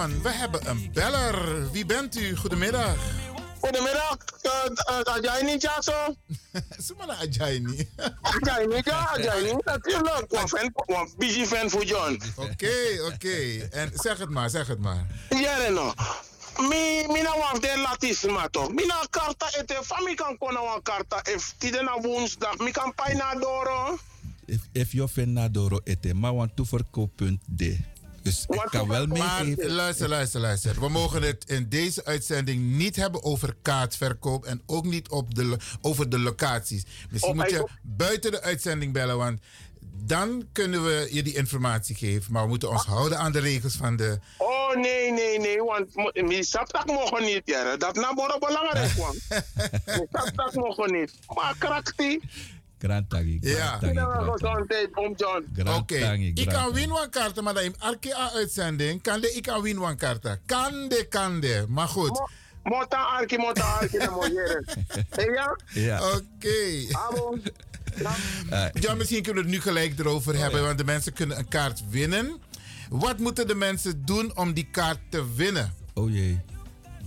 John, 0.00 0.20
we 0.22 0.28
hebben 0.28 0.68
een 0.68 0.90
beller. 0.92 1.70
Wie 1.72 1.86
bent 1.86 2.16
u? 2.16 2.36
Goedemiddag. 2.36 2.96
Goedemiddag, 3.60 4.16
uh, 4.42 5.14
Ajaini 5.14 5.56
Jaso. 5.58 6.16
Sumana 6.86 7.16
Ajaini. 7.16 7.88
Ajaini, 8.20 8.80
ja, 8.90 9.08
Ajaini, 9.08 9.56
natuurlijk. 9.64 10.26
Een 10.30 11.08
busy 11.16 11.44
fan 11.44 11.70
voor 11.70 11.84
John. 11.84 12.20
Oké, 12.36 12.72
oké. 13.12 13.68
En 13.70 13.90
zeg 13.94 14.18
het 14.18 14.28
maar, 14.28 14.50
zeg 14.50 14.66
het 14.66 14.78
maar. 14.78 15.06
Ja, 15.28 15.68
no. 15.68 15.94
mi 16.68 17.06
mina 17.06 17.36
waf 17.38 17.58
de 17.58 17.78
latisma 17.82 18.48
toch. 18.48 18.72
Mina 18.72 19.06
karta 19.10 19.46
ete 19.58 19.78
fami 19.82 20.14
kan 20.14 20.38
kona 20.38 20.62
wan 20.62 20.82
karta 20.82 21.20
if 21.24 21.54
tide 21.58 21.82
na 21.82 22.00
woensdag 22.00 22.58
mi 22.58 22.70
kan 22.70 22.94
pai 22.94 23.14
na 23.14 23.34
doro. 23.34 23.98
If, 24.50 24.60
if 24.72 24.92
je 24.92 25.08
vindt 25.08 25.30
naar 25.30 25.52
Doro 25.52 25.80
eten, 25.84 26.18
maar 26.18 26.34
want 26.34 26.56
toeverkooppunt 26.56 27.40
D. 27.56 27.62
Dus 28.22 28.44
ik 28.48 28.66
kan 28.70 28.88
wel 28.88 29.06
Maar 29.06 29.44
meegeven. 29.44 29.70
luister, 29.70 30.08
luister, 30.08 30.40
luister. 30.40 30.80
We 30.80 30.88
mogen 30.88 31.22
het 31.22 31.44
in 31.46 31.68
deze 31.68 32.04
uitzending 32.04 32.62
niet 32.76 32.96
hebben 32.96 33.22
over 33.22 33.56
kaartverkoop 33.62 34.44
en 34.44 34.62
ook 34.66 34.84
niet 34.84 35.08
op 35.08 35.34
de, 35.34 35.56
over 35.80 36.10
de 36.10 36.18
locaties. 36.18 36.84
Misschien 37.10 37.32
Oh, 37.32 37.38
moet 37.38 37.50
je 37.50 37.68
buiten 37.82 38.30
de 38.30 38.42
uitzending 38.42 38.92
bellen, 38.92 39.16
want 39.16 39.40
dan 40.04 40.48
kunnen 40.52 40.84
we 40.84 41.08
je 41.10 41.22
die 41.22 41.34
informatie 41.34 41.94
geven. 41.96 42.32
Maar 42.32 42.42
we 42.42 42.48
moeten 42.48 42.70
ons 42.70 42.84
houden 42.84 43.18
aan 43.18 43.32
de 43.32 43.38
regels 43.40 43.74
van 43.74 43.96
de. 43.96 44.18
Oh 44.38 44.74
nee, 44.76 45.12
nee, 45.12 45.38
nee, 45.38 45.62
want 45.62 45.94
mo- 45.94 46.10
mi 46.14 46.44
sap 46.44 46.66
tak 46.68 46.86
mogen 46.86 47.24
niet, 47.24 47.42
ja. 47.44 47.76
Dat 47.76 47.94
boro 48.14 48.38
belangrijk, 48.38 48.96
man. 49.02 49.16
Mi 49.86 50.06
sap 50.12 50.28
tak 50.34 50.54
mogen 50.54 50.92
niet. 50.92 51.12
Maar 51.34 51.54
krakti. 52.80 53.38
Grantagi. 53.38 53.38
Ja. 53.40 53.78
Oké, 55.76 56.30
ik 56.34 56.48
kan 56.48 56.72
win 56.72 56.92
one 56.92 57.08
kaarten, 57.08 57.44
maar 57.44 57.54
dan 57.54 57.74
arke 57.78 58.16
a 58.16 58.30
uitzending. 58.32 59.02
Kan 59.02 59.20
de 59.20 59.32
ik 59.32 59.42
kan 59.42 59.62
win 59.62 59.80
one 59.82 59.94
kaarten. 59.94 60.40
Kan 60.46 60.88
de, 60.88 61.06
kan 61.08 61.40
de. 61.40 61.64
Maar 61.68 61.88
goed. 61.88 62.22
Mota 62.62 62.96
arki, 62.96 63.36
mota 63.36 63.62
arki, 63.62 63.96
na 63.96 64.10
mo 64.10 64.26
jere. 64.26 64.64
Hey, 65.08 65.24
ja? 65.24 65.58
Ja. 65.66 66.00
Oké. 66.14 66.86
Abo. 66.90 67.38
Ja, 68.80 68.94
misschien 68.94 69.22
kunnen 69.22 69.44
we 69.44 69.48
het 69.48 69.58
nu 69.58 69.60
gelijk 69.60 69.98
erover 69.98 70.36
hebben, 70.36 70.62
want 70.62 70.78
de 70.78 70.84
mensen 70.84 71.12
kunnen 71.12 71.38
een 71.38 71.48
kaart 71.48 71.82
winnen. 71.90 72.40
Wat 72.88 73.18
moeten 73.18 73.46
de 73.46 73.54
mensen 73.54 74.04
doen 74.04 74.36
om 74.36 74.52
die 74.52 74.68
kaart 74.70 74.98
te 75.08 75.34
winnen? 75.34 75.74
Oh 75.94 76.10
jee. 76.10 76.40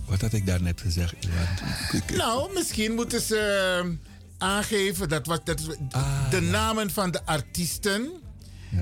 Wat 0.06 0.20
had 0.20 0.32
ik 0.32 0.46
daarnet 0.46 0.80
gezegd? 0.80 1.14
Iwan? 1.20 2.16
Nou, 2.16 2.52
misschien 2.54 2.94
moeten 2.94 3.20
ze 3.20 3.38
eh, 3.84 3.90
aangeven 4.38 5.08
dat, 5.08 5.26
wat, 5.26 5.46
dat 5.46 5.60
Ah, 5.90 6.30
de 6.30 6.40
namen 6.40 6.90
van 6.90 7.10
de 7.10 7.24
artiesten 7.26 8.10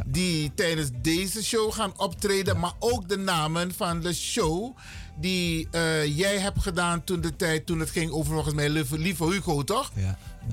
die 0.07 0.53
tijdens 0.55 0.91
deze 1.03 1.45
show 1.45 1.73
gaan 1.73 1.99
optreden, 1.99 2.59
maar 2.59 2.73
ook 2.79 3.09
de 3.09 3.19
namen 3.19 3.75
van 3.75 4.01
de 4.01 4.15
show 4.15 4.77
die 5.17 5.69
eh, 5.71 6.19
jij 6.19 6.39
hebt 6.39 6.63
gedaan 6.63 7.05
toen 7.05 7.21
de 7.21 7.37
tijd 7.37 7.67
toen 7.67 7.81
het 7.81 7.91
ging 7.91 8.11
over 8.11 8.33
volgens 8.33 8.55
mij 8.55 8.69
Lieve, 8.91 9.25
Hugo, 9.25 9.63
toch? 9.65 9.93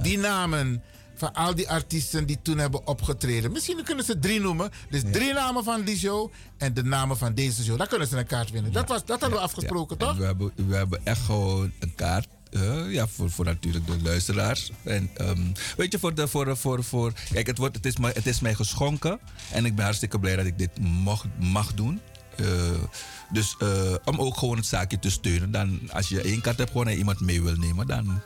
Die 0.01 0.17
namen 0.17 0.83
van 1.15 1.33
al 1.33 1.55
die 1.55 1.69
artiesten 1.69 2.25
die 2.25 2.39
toen 2.41 2.57
hebben 2.57 2.87
opgetreden. 2.87 3.51
Misschien 3.51 3.83
kunnen 3.83 4.05
ze 4.05 4.19
drie 4.19 4.39
noemen. 4.39 4.71
Dus 4.89 5.01
drie 5.11 5.33
namen 5.33 5.63
van 5.63 5.83
die 5.83 5.97
show 5.97 6.31
en 6.57 6.73
de 6.73 6.83
namen 6.83 7.17
van 7.17 7.33
deze 7.33 7.63
show. 7.63 7.77
Dan 7.77 7.87
kunnen 7.87 8.07
ze 8.07 8.17
een 8.17 8.25
kaart 8.25 8.51
winnen. 8.51 8.71
Dat, 8.71 8.87
was, 8.87 9.05
dat 9.05 9.19
hadden 9.19 9.37
we 9.39 9.43
afgesproken, 9.45 9.97
En 9.97 10.07
toch? 10.07 10.17
we, 10.17 10.23
hebben, 10.25 10.51
we 10.55 10.75
hebben 10.75 11.05
echt 11.05 11.21
gewoon 11.21 11.71
een 11.79 11.95
kaart. 11.95 12.27
Eh, 12.49 12.91
ja, 12.91 13.07
voor, 13.07 13.45
natuurlijk 13.45 13.87
de 13.87 14.01
luisteraars. 14.01 14.71
En 14.83 15.09
ehm, 15.13 15.41
weet 15.77 15.91
je, 15.91 15.99
voor 15.99 16.13
de, 16.13 16.27
voor, 16.27 16.57
voor, 16.57 16.83
voor, 16.83 17.13
kijk, 17.31 17.47
het, 17.47 17.57
wordt, 17.57 17.75
het, 17.75 17.85
is 17.85 17.97
mij, 17.97 18.11
het 18.13 18.25
is 18.25 18.39
mij 18.39 18.53
geschonken. 18.53 19.19
En 19.51 19.65
ik 19.65 19.75
ben 19.75 19.83
hartstikke 19.83 20.19
blij 20.19 20.35
dat 20.35 20.45
ik 20.45 20.57
dit 20.57 20.79
mag, 20.79 21.25
mag 21.39 21.73
doen. 21.73 22.01
Eh, 22.35 22.45
dus 23.31 23.55
eh, 23.59 23.93
om 24.05 24.19
ook 24.19 24.37
gewoon 24.37 24.57
het 24.57 24.65
zaakje 24.65 24.99
te 24.99 25.11
steunen. 25.11 25.51
Dan, 25.51 25.79
als 25.91 26.09
je 26.09 26.21
één 26.21 26.41
kaart 26.41 26.57
hebt 26.57 26.71
gewoon 26.71 26.87
en 26.87 26.97
iemand 26.97 27.19
mee 27.19 27.41
wil 27.41 27.55
nemen, 27.55 27.87
dan 27.87 28.21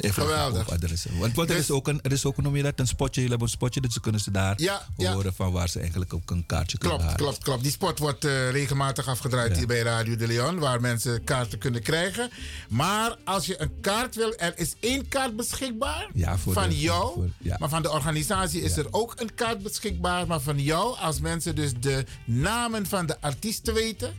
even 0.00 0.22
Geweldig. 0.22 0.70
adressen. 0.70 1.18
Want, 1.18 1.34
want 1.34 1.48
er, 1.50 1.54
Dus- 1.56 1.64
is 1.64 1.70
ook 1.70 1.88
een, 1.88 1.98
er 2.02 2.12
is 2.12 2.24
ook 2.24 2.36
een, 2.36 2.42
noem 2.42 2.56
je 2.56 2.62
dat, 2.62 2.72
een 2.80 2.86
spotje. 2.86 3.20
Jullie 3.20 3.28
hebben 3.30 3.46
een 3.48 3.54
spotje, 3.54 3.80
dus 3.80 3.92
ze 3.92 4.00
kunnen 4.00 4.20
ze 4.20 4.30
daar 4.30 4.54
Ja, 4.60 4.86
ja. 4.96 5.12
horen 5.12 5.34
van 5.34 5.52
waar 5.52 5.68
ze 5.68 5.78
eigenlijk 5.80 6.14
ook 6.14 6.30
een 6.30 6.46
kaartje 6.46 6.78
kunnen 6.78 6.98
Klopt, 6.98 7.12
halen. 7.12 7.26
klopt, 7.26 7.44
klopt. 7.44 7.62
Die 7.62 7.72
spot 7.72 7.98
wordt 7.98 8.24
eh, 8.24 8.50
regelmatig 8.50 9.06
afgedraaid 9.08 9.56
hier 9.56 9.66
bij 9.66 9.80
Radio 9.82 10.16
de 10.16 10.26
Leon, 10.26 10.58
waar 10.58 10.80
mensen 10.80 11.24
kaarten 11.24 11.58
kunnen 11.58 11.82
krijgen. 11.82 12.30
Maar 12.68 13.16
als 13.24 13.46
je 13.46 13.60
een 13.60 13.80
kaart 13.80 14.14
wil, 14.14 14.34
er 14.36 14.52
is 14.58 14.74
één 14.80 15.08
kaart 15.08 15.36
beschikbaar 15.36 16.08
van 16.36 16.68
de- 16.68 16.78
jou. 16.78 17.12
voor-. 17.14 17.56
Maar 17.58 17.68
van 17.68 17.82
de 17.82 17.90
organisatie 17.90 18.60
is 18.62 18.76
er 18.76 18.86
ook 18.90 19.14
een 19.16 19.34
kaart 19.34 19.62
beschikbaar. 19.62 20.26
Maar 20.26 20.40
van 20.40 20.58
jou, 20.62 20.98
als 20.98 21.20
mensen 21.20 21.54
dus 21.54 21.72
de 21.80 22.04
namen 22.24 22.86
van 22.86 23.06
de 23.06 23.20
artiesten 23.20 23.74
weten. 23.74 24.14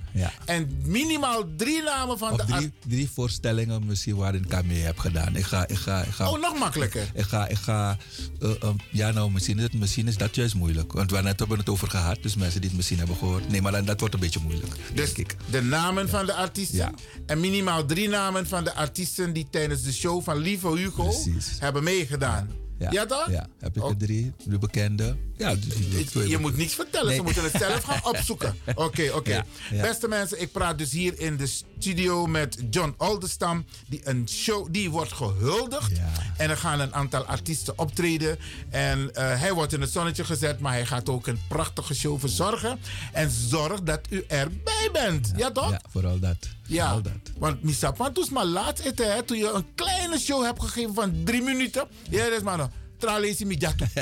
En 0.46 0.80
minimaal 0.84 1.44
drie 1.58 1.84
namen 1.84 2.18
van 2.18 2.32
Of 2.32 2.38
de 2.38 2.42
artiesten. 2.54 2.74
drie 2.88 3.10
voorstellingen 3.14 3.86
misschien 3.86 4.16
waarin 4.16 4.44
ik 4.44 4.54
aan 4.54 4.66
mee 4.68 4.82
heb 4.82 5.00
gedaan. 5.00 5.36
Ik 5.36 5.44
ga, 5.46 5.61
ik 5.68 5.78
ga, 5.78 6.02
ik 6.02 6.12
ga, 6.12 6.30
Oh, 6.30 6.40
nog 6.40 6.60
makkelijker. 6.60 7.12
Ik 7.14 7.26
ga, 7.26 7.48
ik 7.48 7.58
ga 7.58 7.98
eh, 8.40 8.50
eh, 8.62 8.70
ja 8.92 9.12
nou, 9.12 9.32
misschien 9.32 9.58
is, 9.58 9.64
het, 9.64 9.74
misschien 9.74 10.08
is 10.08 10.18
dat 10.18 10.36
juist 10.36 10.56
moeilijk. 10.56 10.94
Want 10.94 11.12
we 11.12 11.16
hebben 11.18 11.58
het 11.58 11.70
over 11.70 11.90
gehad, 11.90 12.18
dus 12.22 12.36
mensen 12.36 12.60
die 12.60 12.70
het 12.70 12.78
misschien 12.78 12.98
hebben 12.98 13.16
gehoord. 13.16 13.50
Nee, 13.50 13.62
maar 13.62 13.72
dan, 13.72 13.86
dat 13.86 14.00
wordt 14.00 14.14
een 14.14 14.20
beetje 14.20 14.40
moeilijk. 14.44 14.74
Dus 14.94 15.14
de 15.50 15.62
namen 15.62 16.10
van 16.10 16.26
de 16.26 16.34
artiesten. 16.34 16.78
Ja. 16.78 16.92
En 17.26 17.40
minimaal 17.40 17.86
drie 17.86 18.10
namen 18.10 18.48
van 18.48 18.64
de 18.64 18.74
artiesten 18.74 19.34
die 19.34 19.48
tijdens 19.50 19.82
de 19.82 19.94
show 19.94 20.24
van 20.24 20.38
Lieve 20.38 20.76
Hugo 20.76 21.14
hebben 21.60 21.84
meegedaan. 21.84 22.61
Ja, 22.90 23.06
toch? 23.06 23.30
Ja, 23.30 23.48
heb 23.60 23.78
ik 23.78 23.84
er 23.84 23.98
drie, 23.98 24.34
de 24.46 24.58
bekende. 24.58 25.16
Ja, 25.38 25.56
die- 25.56 26.08
die- 26.14 26.28
Je 26.30 26.38
moet 26.38 26.58
niets 26.58 26.74
vertellen, 26.76 27.16
ze 27.16 27.22
moeten 27.22 27.44
het 27.44 27.52
zelf 27.58 27.84
gaan 27.84 28.06
opzoeken. 28.16 28.56
Oké, 28.76 29.12
oké. 29.14 29.32
Ja, 29.32 29.46
ja. 29.72 29.82
Beste 29.82 30.08
mensen, 30.08 30.42
ik 30.42 30.52
praat 30.52 30.78
dus 30.78 30.92
hier 30.92 31.20
in 31.20 31.38
de 31.38 31.48
studio 31.48 32.26
met 32.26 32.58
John 32.70 32.94
Oldestam. 32.98 33.66
Die 33.90 34.02
een 34.04 34.28
show, 34.30 34.68
die 34.72 34.90
wordt 34.92 35.12
gehuldigd. 35.12 35.92
En 36.38 36.50
er 36.50 36.58
gaan 36.58 36.80
een 36.80 36.94
aantal 36.94 37.24
artiesten 37.26 37.78
optreden. 37.80 38.38
En 38.70 39.14
eh, 39.16 39.40
hij 39.40 39.54
wordt 39.54 39.74
in 39.74 39.82
het 39.82 39.92
zonnetje 39.92 40.24
gezet, 40.24 40.60
maar 40.60 40.72
hij 40.74 40.86
gaat 40.86 41.10
ook 41.10 41.28
een 41.28 41.40
prachtige 41.48 41.94
show 41.96 42.20
verzorgen. 42.20 42.80
En 43.12 43.32
zorg 43.32 43.82
dat 43.84 44.00
u 44.10 44.24
erbij 44.28 44.90
bent. 44.92 45.32
Ja, 45.36 45.52
toch? 45.52 45.70
Ja, 45.72 45.82
vooral 45.90 46.20
dat. 46.20 46.38
Ja, 46.72 47.02
want 47.38 47.64
Misa, 47.64 47.94
want 47.98 48.14
toen 48.16 48.24
is 48.24 48.30
maar 48.30 48.46
laat 48.46 48.80
eten, 48.80 49.14
hè, 49.14 49.24
toen 49.24 49.38
je 49.38 49.52
een 49.52 49.66
kleine 49.76 50.20
show 50.20 50.44
hebt 50.44 50.62
gegeven 50.62 50.94
van 50.94 51.22
drie 51.24 51.42
minuten. 51.42 51.88
Ja, 52.10 52.24
dat 52.24 52.38
is 52.38 52.42
maar 52.42 52.58
nog. 52.58 52.70
Tralesi 52.98 53.46
Mijatu. 53.46 53.86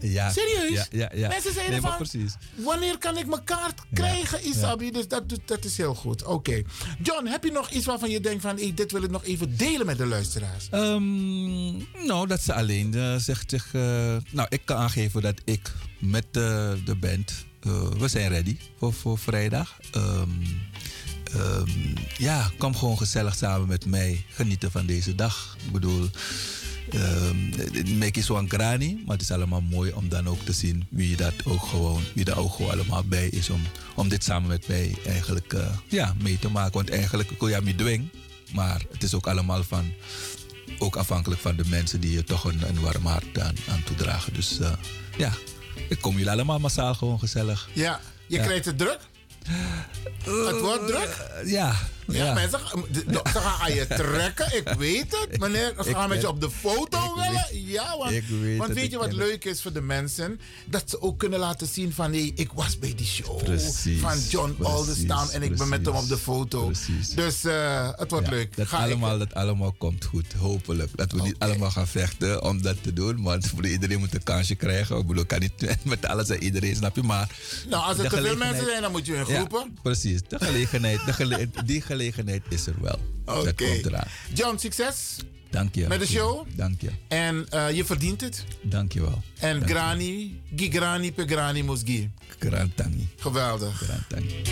Ja. 0.00 0.30
Serieus? 0.30 0.72
Ja, 0.72 0.86
ja, 0.90 1.10
ja. 1.14 1.28
Mensen 1.28 1.52
zeiden 1.52 1.72
nee, 1.72 1.80
van, 1.80 1.96
precies. 1.96 2.34
wanneer 2.54 2.98
kan 2.98 3.18
ik 3.18 3.26
mijn 3.26 3.44
kaart 3.44 3.80
krijgen, 3.92 4.46
Isabi? 4.48 4.90
Dus 4.90 5.08
dat, 5.08 5.22
dat 5.44 5.64
is 5.64 5.76
heel 5.76 5.94
goed. 5.94 6.24
Oké. 6.24 6.62
John, 7.02 7.26
heb 7.26 7.44
je 7.44 7.50
nog 7.52 7.70
iets 7.70 7.86
waarvan 7.86 8.10
je 8.10 8.20
denkt 8.20 8.42
van, 8.42 8.56
hey, 8.56 8.72
dit 8.74 8.92
wil 8.92 9.02
ik 9.02 9.10
nog 9.10 9.24
even 9.24 9.56
delen 9.56 9.86
met 9.86 9.98
de 9.98 10.06
luisteraars? 10.06 10.68
Ehm, 10.70 11.76
nou, 12.06 12.26
dat 12.26 12.40
ze 12.42 12.54
alleen 12.54 12.94
eh, 12.94 13.16
zegt 13.16 13.50
zich. 13.50 13.74
eh, 13.74 14.16
nou, 14.30 14.46
ik 14.48 14.60
kan 14.64 14.76
aangeven 14.76 15.22
dat 15.22 15.40
ik 15.44 15.72
met 15.98 16.24
eh, 16.24 16.72
de 16.84 16.94
band. 17.00 17.32
we 17.98 18.08
zijn 18.08 18.28
ready 18.28 18.56
voor, 18.78 18.92
voor 18.92 19.18
vrijdag. 19.18 19.78
Ehm, 19.92 20.30
ehm, 21.34 21.70
ja, 22.18 22.50
kom 22.58 22.76
gewoon 22.76 22.98
gezellig 22.98 23.34
samen 23.36 23.68
met 23.68 23.86
mij 23.86 24.24
genieten 24.28 24.70
van 24.70 24.86
deze 24.86 25.14
dag. 25.14 25.56
Ik 25.66 25.72
bedoel. 25.72 26.10
Um, 26.94 27.50
make 27.98 28.18
is 28.18 28.28
een 28.28 28.48
grani, 28.48 29.02
maar 29.06 29.14
het 29.16 29.22
is 29.24 29.30
allemaal 29.30 29.60
mooi 29.60 29.92
om 29.92 30.08
dan 30.08 30.28
ook 30.28 30.44
te 30.44 30.52
zien 30.52 30.86
wie 30.90 31.16
dat 31.16 31.32
ook 31.44 31.62
gewoon, 31.62 32.02
wie 32.14 32.24
daar 32.24 32.36
ook 32.38 32.52
gewoon 32.54 32.70
allemaal 32.70 33.04
bij 33.04 33.28
is 33.28 33.50
om, 33.50 33.60
om 33.94 34.08
dit 34.08 34.24
samen 34.24 34.48
met 34.48 34.68
mij 34.68 34.96
eigenlijk 35.06 35.52
eh, 35.52 35.66
ja, 35.88 36.14
mee 36.22 36.38
te 36.38 36.48
maken. 36.50 36.72
Want 36.72 36.90
eigenlijk 36.90 37.38
kun 37.38 37.50
je 37.50 37.60
me 37.62 37.74
dwing, 37.74 38.08
maar 38.52 38.82
het 38.92 39.02
is 39.02 39.14
ook 39.14 39.26
allemaal 39.26 39.64
van, 39.64 39.92
ook 40.78 40.96
afhankelijk 40.96 41.40
van 41.40 41.56
de 41.56 41.64
mensen 41.68 42.00
die 42.00 42.12
je 42.12 42.24
toch 42.24 42.44
een, 42.44 42.62
een 42.68 42.80
warm 42.80 43.06
hart 43.06 43.38
aan, 43.40 43.54
aan 43.68 43.82
toedragen. 43.84 44.32
Dus 44.34 44.58
eh, 44.60 44.72
ja, 45.18 45.32
ik 45.88 46.00
kom 46.00 46.12
jullie 46.16 46.30
allemaal 46.30 46.58
massaal 46.58 46.94
gewoon 46.94 47.18
gezellig. 47.18 47.68
Ja, 47.72 48.00
je 48.26 48.36
Ja. 48.36 48.42
krijgt 48.44 48.64
het 48.64 48.78
druk? 48.78 48.98
Het 50.24 50.60
wordt 50.60 50.86
druk? 50.86 51.26
Ja. 51.44 51.74
Ja, 52.06 52.34
mensen 52.34 52.60
ze 53.32 53.38
gaan 53.40 53.60
aan 53.60 53.74
je 53.74 53.86
trekken, 53.86 54.56
ik 54.56 54.68
weet 54.78 55.16
het. 55.20 55.40
Meneer, 55.40 55.74
ze 55.84 55.94
gaan 55.94 56.08
met 56.08 56.20
je 56.20 56.28
op 56.28 56.40
de 56.40 56.50
foto 56.50 57.14
willen. 57.14 57.46
Ja, 57.66 57.96
want, 57.98 58.10
weet 58.10 58.58
want 58.58 58.90
je 58.90 58.98
wat 58.98 59.12
leuk 59.12 59.44
is 59.44 59.62
voor 59.62 59.72
de 59.72 59.80
mensen? 59.80 60.40
Dat 60.64 60.90
ze 60.90 61.02
ook 61.02 61.18
kunnen 61.18 61.38
laten 61.38 61.66
zien 61.66 61.92
van, 61.92 62.12
hé, 62.12 62.32
ik 62.34 62.50
was 62.54 62.78
bij 62.78 62.94
die 62.96 63.06
show 63.06 63.42
Precies, 63.44 64.00
van 64.00 64.18
John 64.28 64.56
Aldestam 64.62 65.28
en 65.28 65.42
ik 65.42 65.56
ben 65.56 65.68
met 65.68 65.86
hem 65.86 65.94
op 65.94 66.08
de 66.08 66.18
foto. 66.18 66.64
Precies. 66.64 67.08
Dus 67.08 67.44
eh, 67.44 67.90
het 67.96 68.10
wordt 68.10 68.28
leuk. 68.28 68.56
Dat 68.56 68.72
allemaal, 68.72 69.18
dat 69.18 69.34
allemaal 69.34 69.72
komt 69.78 70.04
goed, 70.04 70.32
hopelijk. 70.32 70.90
Dat 70.94 71.12
we 71.12 71.22
niet 71.22 71.38
allemaal 71.38 71.70
gaan 71.70 71.86
vechten 71.86 72.42
om 72.42 72.62
dat 72.62 72.82
te 72.82 72.92
doen. 72.92 73.22
Want 73.22 73.52
iedereen 73.62 73.98
moet 73.98 74.14
een 74.14 74.22
kansje 74.22 74.54
krijgen. 74.54 74.98
Ik 74.98 75.06
bedoel, 75.06 75.22
ik 75.22 75.28
kan 75.28 75.40
niet 75.40 75.76
met 75.82 76.06
alles 76.06 76.28
en 76.28 76.42
iedereen, 76.42 76.76
snap 76.76 76.96
je? 76.96 77.02
Maar 77.02 77.28
Nou, 77.68 77.84
als 77.84 77.98
er 77.98 78.10
te 78.10 78.22
veel 78.22 78.36
mensen 78.36 78.64
zijn, 78.64 78.82
dan 78.82 78.90
moet 78.90 79.06
je 79.06 79.14
in 79.14 79.24
groepen. 79.24 79.78
precies, 79.82 80.20
de 80.28 80.38
gelegenheid, 80.38 81.00
de 81.04 81.48
die 81.64 81.80
gelegenheid 81.80 81.95
is 82.48 82.66
er 82.66 82.74
wel. 82.80 82.98
Dat 83.24 83.36
Oké. 83.48 83.64
komt 83.64 83.86
eraan. 83.86 84.08
John, 84.34 84.56
succes 84.56 85.16
Dank 85.50 85.74
je. 85.74 85.86
met 85.86 86.00
de 86.00 86.06
show. 86.06 86.46
Dank 86.54 86.80
je. 86.80 86.90
En 87.08 87.46
eh, 87.50 87.70
je 87.70 87.84
verdient 87.84 88.20
het. 88.20 88.44
Dank 88.62 88.92
je 88.92 89.00
wel. 89.00 89.22
En 89.38 89.66
grani, 89.68 90.40
gi 90.56 90.70
grani 90.70 91.12
pe 91.12 91.26
grani 91.26 91.62
musgi. 91.62 92.10
Grantangi. 92.38 93.08
Geweldig. 93.16 93.76
Grantangi. 93.76 94.42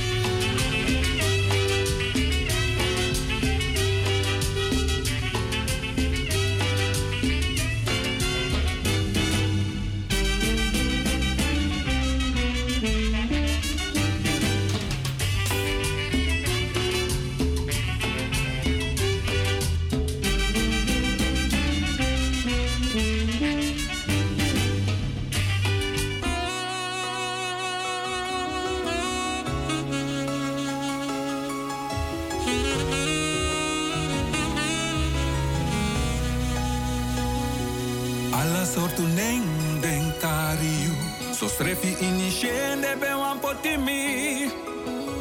Potimi. 43.55 44.51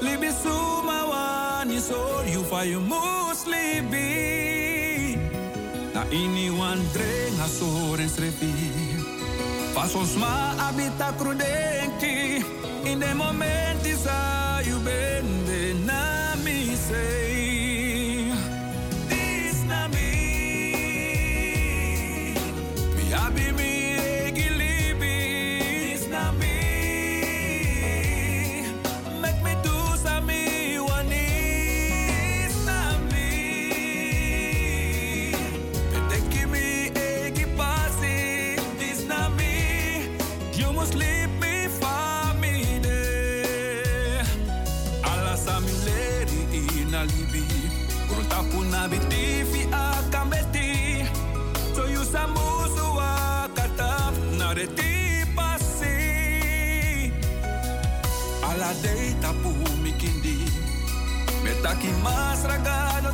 Libi 0.01 0.31
suma 0.31 1.05
wani 1.09 1.79
so 1.79 2.21
you 2.23 2.43
fa 2.43 2.65
you 2.65 2.79
muslibi. 2.79 4.09
Na 5.93 6.03
ini 6.05 6.49
wan 6.57 6.79
dreng 6.93 7.39
a 7.39 7.47
soren 7.47 8.09
strefi. 8.09 8.53
Pasos 9.73 10.15
ma 10.17 10.53
abita 10.69 11.13
crudenki. 11.17 12.43
In 12.85 12.99
de 12.99 13.13
momenti 13.13 13.93
sa 13.95 14.59
you 14.65 14.79
bende 14.79 15.73
na 15.85 16.35
mi 16.43 16.75
sei. 16.75 18.31
This 19.07 19.63
na 19.67 19.87
me. 19.87 20.09
Mi 22.95 23.13
abi 23.13 23.51
mi 23.57 23.82
Alla 58.73 58.81
dei 58.81 59.13
tapu 59.19 59.53
mikindi. 59.81 60.49
Metaki 61.43 61.93
mas 62.01 62.43
ragano 62.45 63.13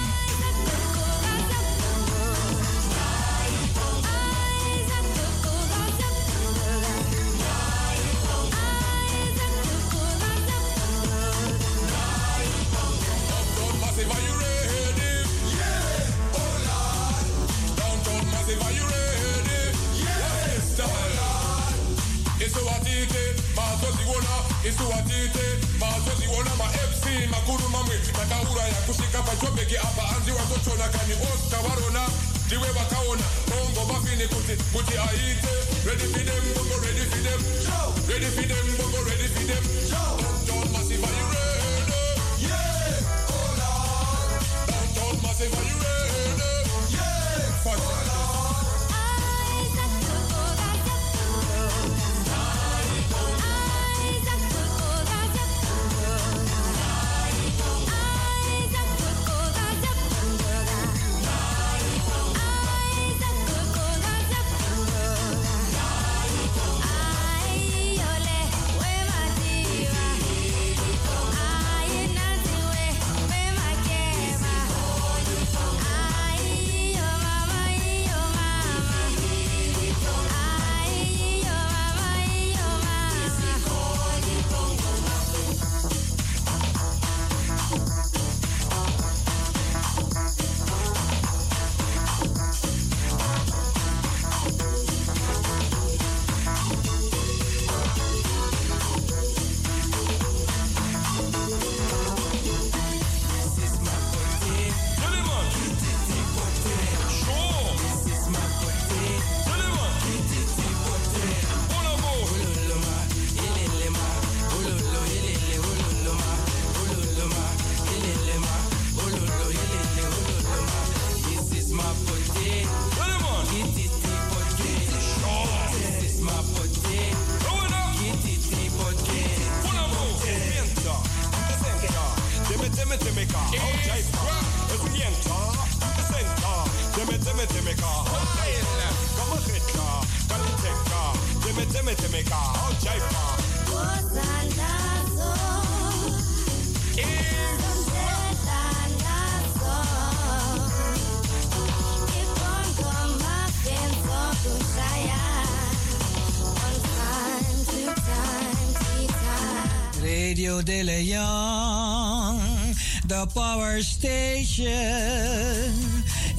The 163.25 163.27
power 163.39 163.81
station 163.81 164.67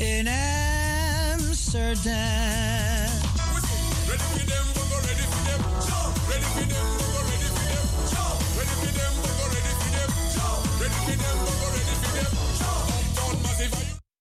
in 0.00 0.26
Amsterdam. 0.26 1.52